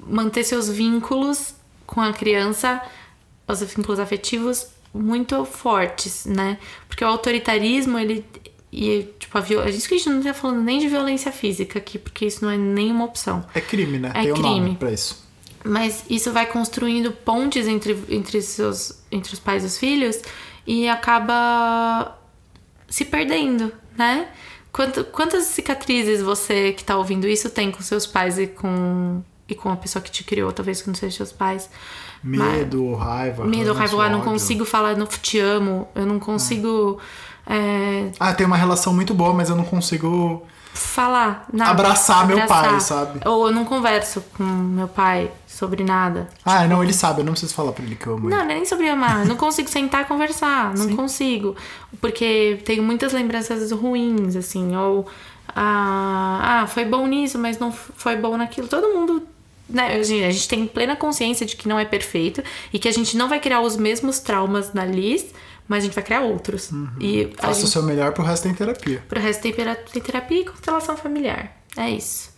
manter 0.06 0.44
seus 0.44 0.68
vínculos 0.68 1.54
com 1.86 2.00
a 2.00 2.12
criança, 2.12 2.82
os 3.48 3.60
vínculos 3.62 3.98
afetivos 3.98 4.66
muito 4.92 5.44
fortes, 5.44 6.24
né? 6.26 6.58
Porque 6.88 7.04
o 7.04 7.08
autoritarismo, 7.08 7.98
ele. 7.98 8.24
E, 8.72 9.08
tipo, 9.18 9.38
a 9.38 9.40
viol... 9.40 9.62
a 9.62 9.70
gente, 9.70 9.86
a 9.86 9.96
gente 9.96 10.08
não 10.10 10.22
tá 10.22 10.34
falando 10.34 10.60
nem 10.62 10.78
de 10.78 10.88
violência 10.88 11.32
física 11.32 11.78
aqui, 11.78 11.98
porque 11.98 12.26
isso 12.26 12.44
não 12.44 12.50
é 12.50 12.58
nenhuma 12.58 13.04
opção. 13.04 13.44
É 13.54 13.60
crime, 13.60 13.98
né? 13.98 14.10
É 14.14 14.22
Tem 14.24 14.32
um 14.32 14.36
nome 14.36 14.60
crime. 14.60 14.76
pra 14.76 14.92
isso. 14.92 15.24
Mas 15.64 16.04
isso 16.08 16.32
vai 16.32 16.46
construindo 16.46 17.10
pontes 17.10 17.66
entre, 17.66 17.98
entre, 18.08 18.40
seus, 18.42 19.00
entre 19.16 19.32
os 19.32 19.40
pais 19.40 19.62
e 19.62 19.66
os 19.66 19.78
filhos 19.78 20.20
e 20.66 20.88
acaba 20.88 22.16
se 22.88 23.05
perdendo, 23.05 23.72
né? 23.97 24.28
Quanto, 24.72 25.05
quantas 25.05 25.44
cicatrizes 25.44 26.22
você 26.22 26.72
que 26.72 26.84
tá 26.84 26.97
ouvindo 26.97 27.26
isso 27.26 27.48
tem 27.48 27.70
com 27.70 27.80
seus 27.80 28.06
pais 28.06 28.38
e 28.38 28.47
com, 28.47 29.22
e 29.48 29.55
com 29.55 29.70
a 29.70 29.76
pessoa 29.76 30.02
que 30.02 30.10
te 30.10 30.22
criou, 30.22 30.52
talvez 30.52 30.82
que 30.82 30.88
não 30.88 30.94
seja 30.94 31.16
seus 31.16 31.32
pais? 31.32 31.70
Medo, 32.22 32.94
raiva. 32.94 33.44
Medo, 33.44 33.72
raiva, 33.72 34.05
ah, 34.05 34.10
não 34.10 34.20
consigo 34.20 34.64
falar, 34.64 34.97
não 34.97 35.06
te 35.06 35.38
amo, 35.38 35.88
eu 35.94 36.05
não 36.05 36.18
consigo 36.18 37.01
é, 37.47 38.10
Ah, 38.18 38.34
tem 38.34 38.44
uma 38.44 38.56
relação 38.56 38.93
muito 38.93 39.14
boa, 39.14 39.32
mas 39.32 39.48
eu 39.48 39.56
não 39.56 39.64
consigo. 39.64 40.43
Falar 40.77 41.47
nada. 41.53 41.70
Abraçar 41.70 42.27
meu 42.27 42.47
pai, 42.47 42.81
sabe? 42.81 43.20
Ou 43.24 43.47
eu 43.48 43.53
não 43.53 43.65
converso 43.65 44.23
com 44.36 44.44
meu 44.44 44.89
pai 44.89 45.31
sobre 45.57 45.82
nada. 45.82 46.28
Ah, 46.44 46.66
não, 46.66 46.82
ele 46.82 46.93
sabe, 46.93 47.20
eu 47.20 47.24
não 47.24 47.32
preciso 47.32 47.55
falar 47.55 47.73
pra 47.73 47.85
ele 47.85 47.97
que 47.97 48.07
eu 48.07 48.15
amo 48.15 48.28
Não, 48.28 48.44
nem 48.44 48.65
sobre 48.65 48.89
amar. 48.89 49.24
Não 49.24 49.36
consigo 49.36 49.69
sentar 49.69 50.03
e 50.03 50.05
conversar. 50.05 50.74
Não 50.74 50.94
consigo. 50.94 51.57
Porque 52.01 52.61
tenho 52.65 52.82
muitas 52.82 53.12
lembranças 53.12 53.70
ruins, 53.73 54.36
assim. 54.36 54.77
Ou. 54.77 55.07
Ah, 55.48 56.62
ah, 56.62 56.66
foi 56.66 56.85
bom 56.85 57.07
nisso, 57.07 57.39
mas 57.39 57.59
não 57.59 57.73
foi 57.73 58.16
bom 58.16 58.36
naquilo. 58.36 58.69
Todo 58.69 58.89
mundo. 58.89 59.23
Né, 59.69 59.97
a 59.97 60.03
gente 60.03 60.24
a 60.24 60.31
gente 60.31 60.48
tem 60.48 60.65
plena 60.65 60.94
consciência 60.94 61.44
de 61.44 61.57
que 61.57 61.66
não 61.66 61.77
é 61.77 61.85
perfeito 61.85 62.40
e 62.73 62.78
que 62.78 62.86
a 62.86 62.93
gente 62.93 63.16
não 63.16 63.28
vai 63.28 63.40
criar 63.40 63.61
os 63.61 63.77
mesmos 63.77 64.20
traumas 64.20 64.73
na 64.73 64.85
Liz, 64.85 65.27
mas 65.68 65.78
a 65.82 65.86
gente 65.86 65.94
vai 65.94 66.05
criar 66.05 66.20
outros. 66.22 66.70
E 67.01 67.30
a 67.38 67.43
Faça 67.43 67.59
o 67.59 67.62
gente, 67.62 67.70
seu 67.70 67.82
melhor 67.82 68.12
pro 68.12 68.22
resto 68.24 68.48
da 68.48 68.55
terapia. 68.55 69.02
pro 69.09 69.20
resto 69.20 69.43
tem 69.43 69.52
tera- 69.52 69.74
tem 69.76 70.02
terapia 70.02 70.40
e 70.40 70.44
constelação 70.44 70.97
familiar. 70.97 71.56
É 71.76 71.90
isso. 71.90 72.30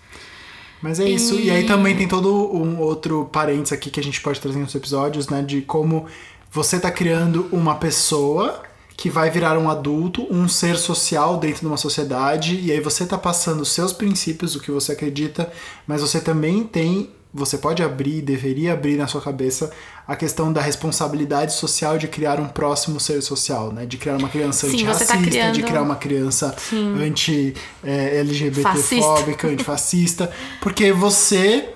Mas 0.83 1.01
é 1.01 1.09
isso. 1.09 1.35
E... 1.35 1.47
E- 1.47 1.51
aí 1.51 1.67
também 1.67 1.97
tem 1.97 2.07
todo 2.09 2.33
um 2.55 2.79
outro 2.81 3.25
parênteses 3.33 3.73
aqui 3.73 3.91
que 3.91 3.99
a 4.01 4.03
gente 4.03 4.21
pode 4.21 4.41
trazer 4.41 4.59
nos 4.59 4.75
episódios, 4.75 5.29
né? 5.29 5.43
De 5.43 5.63
como 5.63 6.07
você 6.51 6.79
tá 6.79 6.91
criando 6.91 7.49
uma 7.53 7.75
pessoa 7.77 8.63
que 8.97 9.09
vai 9.11 9.31
virar 9.31 9.57
um 9.59 9.71
adulto, 9.71 10.27
um 10.29 10.49
ser 10.49 10.77
social 10.77 11.37
dentro 11.39 11.61
de 11.61 11.67
uma 11.67 11.77
sociedade, 11.77 12.57
e 12.61 12.73
aí 12.73 12.81
você 12.81 13.07
tá 13.07 13.17
passando 13.17 13.61
os 13.61 13.71
seus 13.71 13.93
princípios, 13.93 14.57
o 14.57 14.61
que 14.61 14.73
você 14.73 14.91
acredita, 14.93 15.53
mas 15.87 16.01
você 16.01 16.21
também 16.21 16.65
tem. 16.65 17.11
Você 17.39 17.57
pode 17.59 17.83
abrir, 17.83 18.21
deveria 18.23 18.73
abrir 18.73 18.97
na 18.97 19.07
sua 19.07 19.21
cabeça 19.21 19.71
a 20.07 20.17
questão 20.17 20.53
da 20.53 20.61
responsabilidade 20.61 21.53
social 21.55 21.97
de 21.99 22.09
criar 22.09 22.41
um 22.41 22.49
próximo 22.49 22.99
ser 22.99 23.23
social, 23.23 23.73
né? 23.73 23.87
De 23.87 23.97
criar 23.97 24.17
uma 24.17 24.29
criança 24.29 24.67
Sim, 24.67 24.73
você 24.73 24.77
antirracista, 24.77 25.13
tá 25.15 25.21
de 25.21 25.27
criando- 25.31 25.63
criar 25.63 25.83
uma 25.83 25.97
criança 25.97 26.55
anti-LGBT 27.01 28.63
Fascista. 28.63 29.03
fóbica, 29.03 29.49
antifascista, 29.49 30.31
porque 30.61 30.93
você 30.93 31.71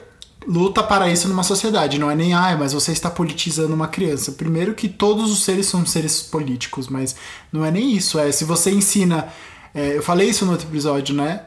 luta 0.47 0.83
para 0.83 1.09
isso 1.09 1.29
numa 1.29 1.45
sociedade, 1.45 1.99
não 1.99 2.11
é 2.11 2.17
nem, 2.17 2.35
ai, 2.35 2.57
mas 2.57 2.73
você 2.73 2.91
está 2.91 3.09
politizando 3.11 3.75
uma 3.75 3.87
criança. 3.89 4.33
Primeiro 4.33 4.75
que 4.75 4.89
todos 4.89 5.31
os 5.31 5.45
seres 5.45 5.67
são 5.67 5.87
seres 5.87 6.21
políticos, 6.21 6.89
mas 6.89 7.15
não 7.53 7.65
é 7.65 7.71
nem 7.71 7.93
isso, 7.93 8.19
é 8.19 8.33
se 8.33 8.45
você 8.45 8.71
ensina, 8.73 9.29
é, 9.75 9.97
eu 9.97 10.03
falei 10.03 10.29
isso 10.29 10.45
no 10.45 10.53
outro 10.53 10.67
episódio, 10.69 11.15
né? 11.15 11.43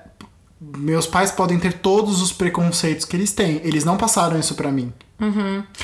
Meus 0.59 1.05
pais 1.05 1.31
podem 1.31 1.59
ter 1.59 1.73
todos 1.73 2.21
os 2.21 2.31
preconceitos 2.31 3.05
que 3.05 3.15
eles 3.15 3.33
têm, 3.33 3.59
eles 3.63 3.83
não 3.83 3.97
passaram 3.97 4.39
isso 4.39 4.55
pra 4.55 4.71
mim. 4.71 4.91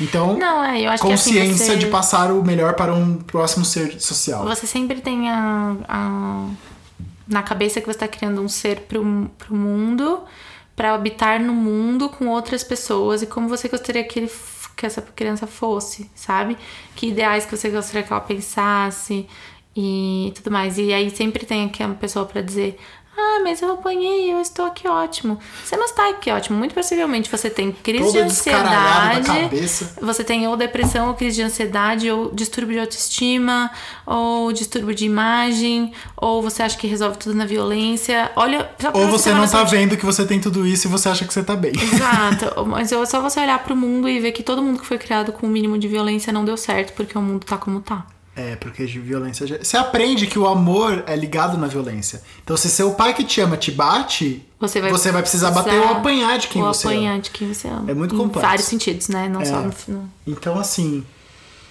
Então, 0.02 0.38
Não, 0.38 0.64
é, 0.64 0.86
assim, 0.88 1.04
consciência 1.08 1.66
você- 1.74 1.78
de 1.78 1.88
passar 1.88 2.32
o 2.32 2.44
melhor 2.44 2.74
para 2.74 2.94
um 2.94 3.18
próximo 3.18 3.64
ser 3.66 4.00
social. 4.02 4.44
Você 4.46 4.66
sempre 4.68 5.02
tem 5.02 5.30
a, 5.30 5.76
a- 5.88 6.48
na 7.28 7.44
cabeça 7.44 7.80
que 7.80 7.86
você 7.86 7.92
está 7.92 8.08
criando 8.08 8.42
um 8.42 8.48
ser 8.50 8.82
pro, 8.82 9.30
pro 9.38 9.56
mundo, 9.56 10.22
para 10.76 10.94
habitar 10.94 11.40
no 11.40 11.54
mundo 11.54 12.10
com 12.10 12.28
outras 12.28 12.64
pessoas 12.64 13.22
e 13.22 13.26
como 13.28 13.48
você 13.48 13.68
gostaria 13.68 14.04
que, 14.04 14.20
ele, 14.20 14.32
que 14.76 14.86
essa 14.86 15.02
criança 15.02 15.46
fosse, 15.48 16.10
sabe? 16.16 16.58
Que 16.96 17.08
ideais 17.08 17.46
que 17.46 17.56
você 17.56 17.70
gostaria 17.70 18.04
que 18.04 18.12
ela 18.12 18.22
pensasse 18.22 19.28
e 19.76 20.32
tudo 20.36 20.50
mais. 20.52 20.78
E 20.78 20.94
aí 20.94 21.10
sempre 21.10 21.46
tem 21.46 21.66
aqui 21.66 21.84
uma 21.84 21.96
pessoa 21.96 22.26
para 22.26 22.42
dizer. 22.42 22.80
Ah, 23.18 23.42
mas 23.44 23.62
eu 23.62 23.74
apanhei, 23.74 24.32
eu 24.34 24.40
estou 24.42 24.66
aqui 24.66 24.88
ótimo. 24.88 25.38
Você 25.64 25.76
não 25.76 25.86
está 25.86 26.10
aqui 26.10 26.32
ótimo. 26.32 26.58
Muito 26.58 26.74
possivelmente 26.74 27.30
você 27.30 27.50
tem 27.50 27.72
crise 27.72 28.06
Toda 28.06 28.24
de 28.24 28.30
descaralhada 28.30 28.74
da 28.76 29.20
ansiedade. 29.20 29.42
cabeça. 29.50 29.96
Você 30.02 30.24
tem 30.24 30.48
ou 30.48 30.56
depressão, 30.58 31.10
ou 31.10 31.14
crise 31.14 31.36
de 31.36 31.42
ansiedade, 31.44 32.10
ou 32.10 32.32
distúrbio 32.34 32.74
de 32.76 32.80
autoestima, 32.80 33.70
ou 34.06 34.52
distúrbio 34.52 34.96
de 34.96 35.06
imagem, 35.06 35.94
ou 36.18 36.42
você 36.42 36.64
acha 36.64 36.78
que 36.78 36.88
resolve 36.88 37.18
tudo 37.18 37.36
na 37.36 37.46
violência. 37.46 38.32
Olha, 38.36 38.70
Ou 38.94 39.08
você 39.10 39.30
não 39.30 39.38
tá 39.38 39.42
noção 39.42 39.66
de- 39.66 39.72
vendo 39.72 39.98
que 39.98 40.06
você 40.06 40.26
tem 40.26 40.40
tudo 40.40 40.66
isso 40.66 40.88
e 40.88 40.90
você 40.90 41.10
acha 41.10 41.26
que 41.26 41.34
você 41.34 41.44
tá 41.44 41.56
bem. 41.56 41.74
Exato, 41.74 42.64
mas 42.66 42.92
é 42.92 43.06
só 43.06 43.22
você 43.22 43.40
olhar 43.40 43.60
pro 43.60 43.76
mundo 43.76 44.08
e 44.10 44.20
ver 44.20 44.32
que 44.32 44.42
todo 44.42 44.62
mundo 44.64 44.80
que 44.80 44.86
foi 44.86 44.98
criado 44.98 45.32
com 45.32 45.46
o 45.48 45.50
mínimo 45.50 45.78
de 45.78 45.88
violência 45.88 46.32
não 46.34 46.46
deu 46.46 46.58
certo, 46.58 46.94
porque 46.94 47.18
o 47.18 47.22
mundo 47.22 47.46
tá 47.46 47.58
como 47.58 47.82
tá. 47.82 48.06
É, 48.34 48.56
porque 48.56 48.86
de 48.86 48.98
violência. 49.00 49.46
Você 49.62 49.76
aprende 49.76 50.26
que 50.26 50.40
o 50.40 50.48
amor 50.48 51.04
é 51.06 51.16
ligado 51.18 51.58
na 51.58 51.68
violência. 51.68 52.22
Então, 52.44 52.56
se 52.56 52.70
seu 52.70 52.94
pai 52.94 53.14
que 53.14 53.26
te 53.26 53.42
ama 53.42 53.58
te 53.58 53.72
bate, 53.72 54.46
Você 54.60 54.80
vai, 54.80 55.22
precisar 55.22 55.52
bater 55.52 55.78
ou 55.80 55.90
apanhar 55.90 56.40
de 56.40 56.48
quem 56.48 56.62
você 56.62 56.88
apanhar 56.88 57.14
ama. 57.14 57.22
de 57.22 57.30
quem 57.30 57.54
você 57.54 57.68
ama. 57.68 57.92
É 57.92 57.94
muito 57.94 58.16
Em 58.16 58.18
complexo. 58.18 58.48
vários 58.48 58.66
sentidos, 58.68 59.10
né? 59.10 59.28
Não 59.28 59.44
só 59.46 59.58
É. 59.60 59.64
no 59.66 59.72
final. 59.74 60.04
Então, 60.26 60.58
assim, 60.58 61.04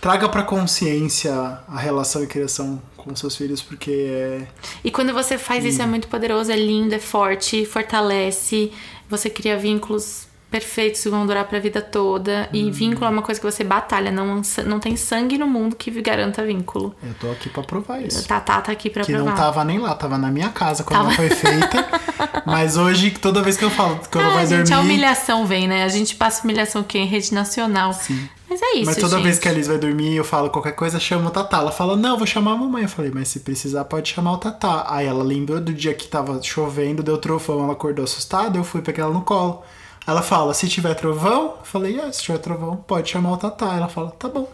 traga 0.03 0.29
pra 0.29 0.43
consciência 0.43 1.33
a 1.67 1.79
relação 1.79 2.23
e 2.23 2.27
criação 2.27 2.81
com 2.95 3.17
seus 3.17 3.35
filhos, 3.37 3.63
porque 3.63 3.91
é. 4.11 4.47
E 4.85 4.91
quando 4.91 5.15
você 5.15 5.39
faz 5.39 5.65
isso 5.65 5.81
é 5.81 5.87
muito 5.87 6.09
poderoso, 6.09 6.53
é 6.53 6.57
lindo, 6.57 6.95
é 6.95 6.99
forte, 6.99 7.65
fortalece. 7.65 8.71
Você 9.09 9.31
cria 9.31 9.57
vínculos 9.57 10.27
perfeitos 10.51 11.01
que 11.03 11.09
vão 11.09 11.25
durar 11.27 11.45
pra 11.47 11.59
vida 11.61 11.81
toda. 11.81 12.49
Uhum. 12.53 12.61
E 12.61 12.71
vínculo 12.71 13.07
é 13.07 13.09
uma 13.09 13.23
coisa 13.23 13.41
que 13.41 13.47
você 13.47 13.63
batalha. 13.63 14.11
Não, 14.11 14.43
não 14.67 14.81
tem 14.81 14.97
sangue 14.97 15.39
no 15.39 15.47
mundo 15.47 15.77
que 15.77 15.91
garanta 16.03 16.45
vínculo. 16.45 16.95
Eu 17.03 17.15
tô 17.15 17.31
aqui 17.31 17.49
pra 17.49 17.63
provar 17.63 18.01
isso. 18.03 18.27
Tatá 18.27 18.61
tá 18.61 18.73
aqui 18.73 18.91
pra 18.91 19.05
Que 19.05 19.13
provar. 19.13 19.31
não 19.31 19.37
tava 19.37 19.65
nem 19.65 19.79
lá, 19.79 19.95
tava 19.95 20.19
na 20.19 20.31
minha 20.31 20.49
casa 20.49 20.83
quando 20.83 20.99
Tava. 20.99 21.09
ela 21.11 21.17
foi 21.17 21.31
feita. 21.31 21.87
Mas 22.45 22.77
hoje, 22.77 23.11
toda 23.13 23.43
vez 23.43 23.57
que 23.57 23.65
eu 23.65 23.71
falo 23.71 23.99
que 24.01 24.19
ela 24.19 24.27
Ah, 24.29 24.35
vai 24.35 24.47
gente, 24.47 24.59
dormir. 24.69 24.75
a 24.75 24.81
humilhação 24.81 25.47
vem, 25.47 25.69
né? 25.69 25.85
A 25.85 25.89
gente 25.89 26.17
passa 26.17 26.43
humilhação 26.43 26.81
aqui 26.83 26.99
em 26.99 27.07
rede 27.07 27.33
nacional. 27.33 27.93
Sim. 27.93 28.29
Mas 28.49 28.61
é 28.61 28.77
isso, 28.79 28.87
Mas 28.87 28.97
toda 28.97 29.15
gente. 29.17 29.23
vez 29.25 29.39
que 29.39 29.49
a 29.49 29.53
Liz 29.53 29.69
vai 29.69 29.79
dormir, 29.79 30.17
eu 30.17 30.25
falo 30.25 30.51
qualquer 30.51 30.73
coisa, 30.73 30.99
chama 30.99 31.29
o 31.29 31.31
Tatá. 31.31 31.59
Ela 31.59 31.71
fala, 31.71 31.95
não, 31.97 32.19
vou 32.19 32.27
chamar 32.27 32.53
a 32.53 32.57
mamãe. 32.57 32.83
Eu 32.83 32.89
falei, 32.89 33.13
mas 33.15 33.29
se 33.29 33.39
precisar, 33.41 33.85
pode 33.85 34.09
chamar 34.13 34.33
o 34.33 34.39
Tatá. 34.39 34.87
Aí 34.89 35.07
ela 35.07 35.23
lembrou 35.23 35.61
do 35.61 35.73
dia 35.73 35.95
que 35.95 36.09
tava 36.09 36.43
chovendo, 36.43 37.01
deu 37.01 37.17
trovão, 37.19 37.63
ela 37.63 37.75
acordou 37.75 38.05
assustada, 38.05 38.59
eu 38.59 38.65
fui 38.65 38.83
pegar 38.83 39.05
ela 39.05 39.15
no 39.15 39.21
colo. 39.23 39.63
Ela 40.11 40.23
fala, 40.23 40.53
se 40.55 40.69
tiver 40.69 40.95
trovão, 40.95 41.57
eu 41.59 41.65
falei, 41.65 41.99
é, 42.01 42.11
se 42.13 42.23
tiver 42.23 42.39
trovão, 42.39 42.77
pode 42.77 43.11
chamar 43.11 43.33
o 43.33 43.37
Tatá. 43.37 43.75
Ela 43.77 43.89
fala, 43.89 44.11
tá 44.11 44.29
bom. 44.29 44.51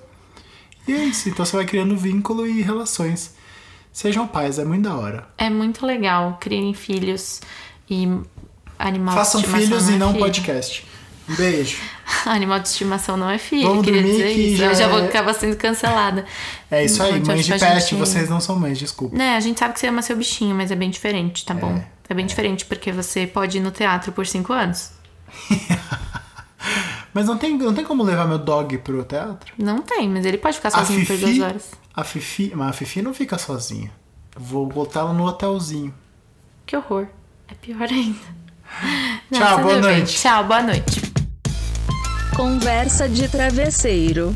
E 0.86 0.92
é 0.92 1.04
isso, 1.04 1.28
então 1.28 1.44
você 1.44 1.56
vai 1.56 1.64
criando 1.66 1.96
vínculo 1.96 2.46
e 2.46 2.62
relações. 2.62 3.34
Sejam 3.92 4.26
pais, 4.26 4.58
é 4.58 4.64
muito 4.64 4.84
da 4.84 4.94
hora. 4.94 5.26
É 5.38 5.48
muito 5.50 5.84
legal 5.86 6.36
criem 6.40 6.74
filhos 6.74 7.40
e 7.88 8.06
animal 8.78 9.14
Façam 9.14 9.40
de 9.40 9.46
estimação 9.46 9.66
filhos 9.78 9.84
não 9.86 9.92
e 9.92 9.94
é 9.94 9.98
não 9.98 10.08
filho. 10.12 10.20
podcast. 10.24 10.86
Um 11.28 11.34
beijo. 11.34 11.78
Animal 12.24 12.60
de 12.60 12.68
estimação 12.68 13.16
não 13.16 13.28
é 13.28 13.36
filho, 13.38 13.66
Vamos 13.68 13.84
queria 13.84 14.00
dizer 14.02 14.32
que 14.32 14.40
isso. 14.42 14.56
já 14.58 14.66
Eu 14.66 14.74
já 14.76 14.86
vou 14.88 15.00
é- 15.00 15.06
acabar 15.06 15.34
sendo 15.34 15.56
cancelada. 15.56 16.24
É 16.70 16.84
isso 16.84 17.02
aí, 17.02 17.16
Então, 17.18 17.34
mães 17.34 17.44
de 17.44 17.52
pet, 17.52 17.80
gente- 17.80 17.94
vocês 17.96 18.28
não 18.30 18.40
são 18.40 18.56
mães, 18.56 18.78
desculpa. 18.78 19.16
Né, 19.16 19.34
a 19.34 19.40
gente 19.40 19.58
sabe 19.58 19.74
que 19.74 19.80
você 19.80 19.88
ama 19.88 20.02
seu 20.02 20.14
bichinho, 20.16 20.54
mas 20.54 20.70
é 20.70 20.76
bem 20.76 20.88
diferente, 20.88 21.44
tá 21.44 21.52
bom? 21.54 21.82
É 22.08 22.14
bem 22.14 22.26
diferente, 22.26 22.64
porque 22.64 22.92
você 22.92 23.26
pode 23.26 23.58
ir 23.58 23.60
no 23.60 23.72
teatro 23.72 24.12
por 24.12 24.24
cinco 24.24 24.52
anos. 24.52 24.92
Mas 27.12 27.26
não 27.26 27.38
tem, 27.38 27.56
não 27.56 27.72
tem 27.72 27.84
como 27.84 28.02
levar 28.02 28.26
meu 28.26 28.38
dog 28.38 28.76
pro 28.78 29.02
teatro? 29.02 29.54
Não 29.56 29.80
tem, 29.80 30.06
mas 30.06 30.26
ele 30.26 30.36
pode 30.36 30.56
ficar 30.56 30.70
sozinho 30.70 31.06
por 31.06 31.16
duas 31.16 31.30
Fifi, 31.30 31.42
horas. 31.42 31.70
a 31.94 32.04
Fifi, 32.04 32.52
mas 32.54 32.68
a 32.68 32.72
Fifi 32.74 33.00
não 33.00 33.14
fica 33.14 33.38
sozinha. 33.38 33.90
Vou 34.36 34.66
botar 34.66 35.00
ela 35.00 35.14
no 35.14 35.24
hotelzinho. 35.24 35.94
Que 36.66 36.76
horror. 36.76 37.06
É 37.48 37.54
pior 37.54 37.88
ainda. 37.88 38.18
Tchau, 39.32 39.56
tudo 39.56 39.62
boa 39.62 39.74
bem. 39.80 39.80
noite. 39.80 40.14
Tchau, 40.14 40.44
boa 40.44 40.62
noite. 40.62 41.00
Conversa 42.36 43.08
de 43.08 43.28
travesseiro. 43.28 44.34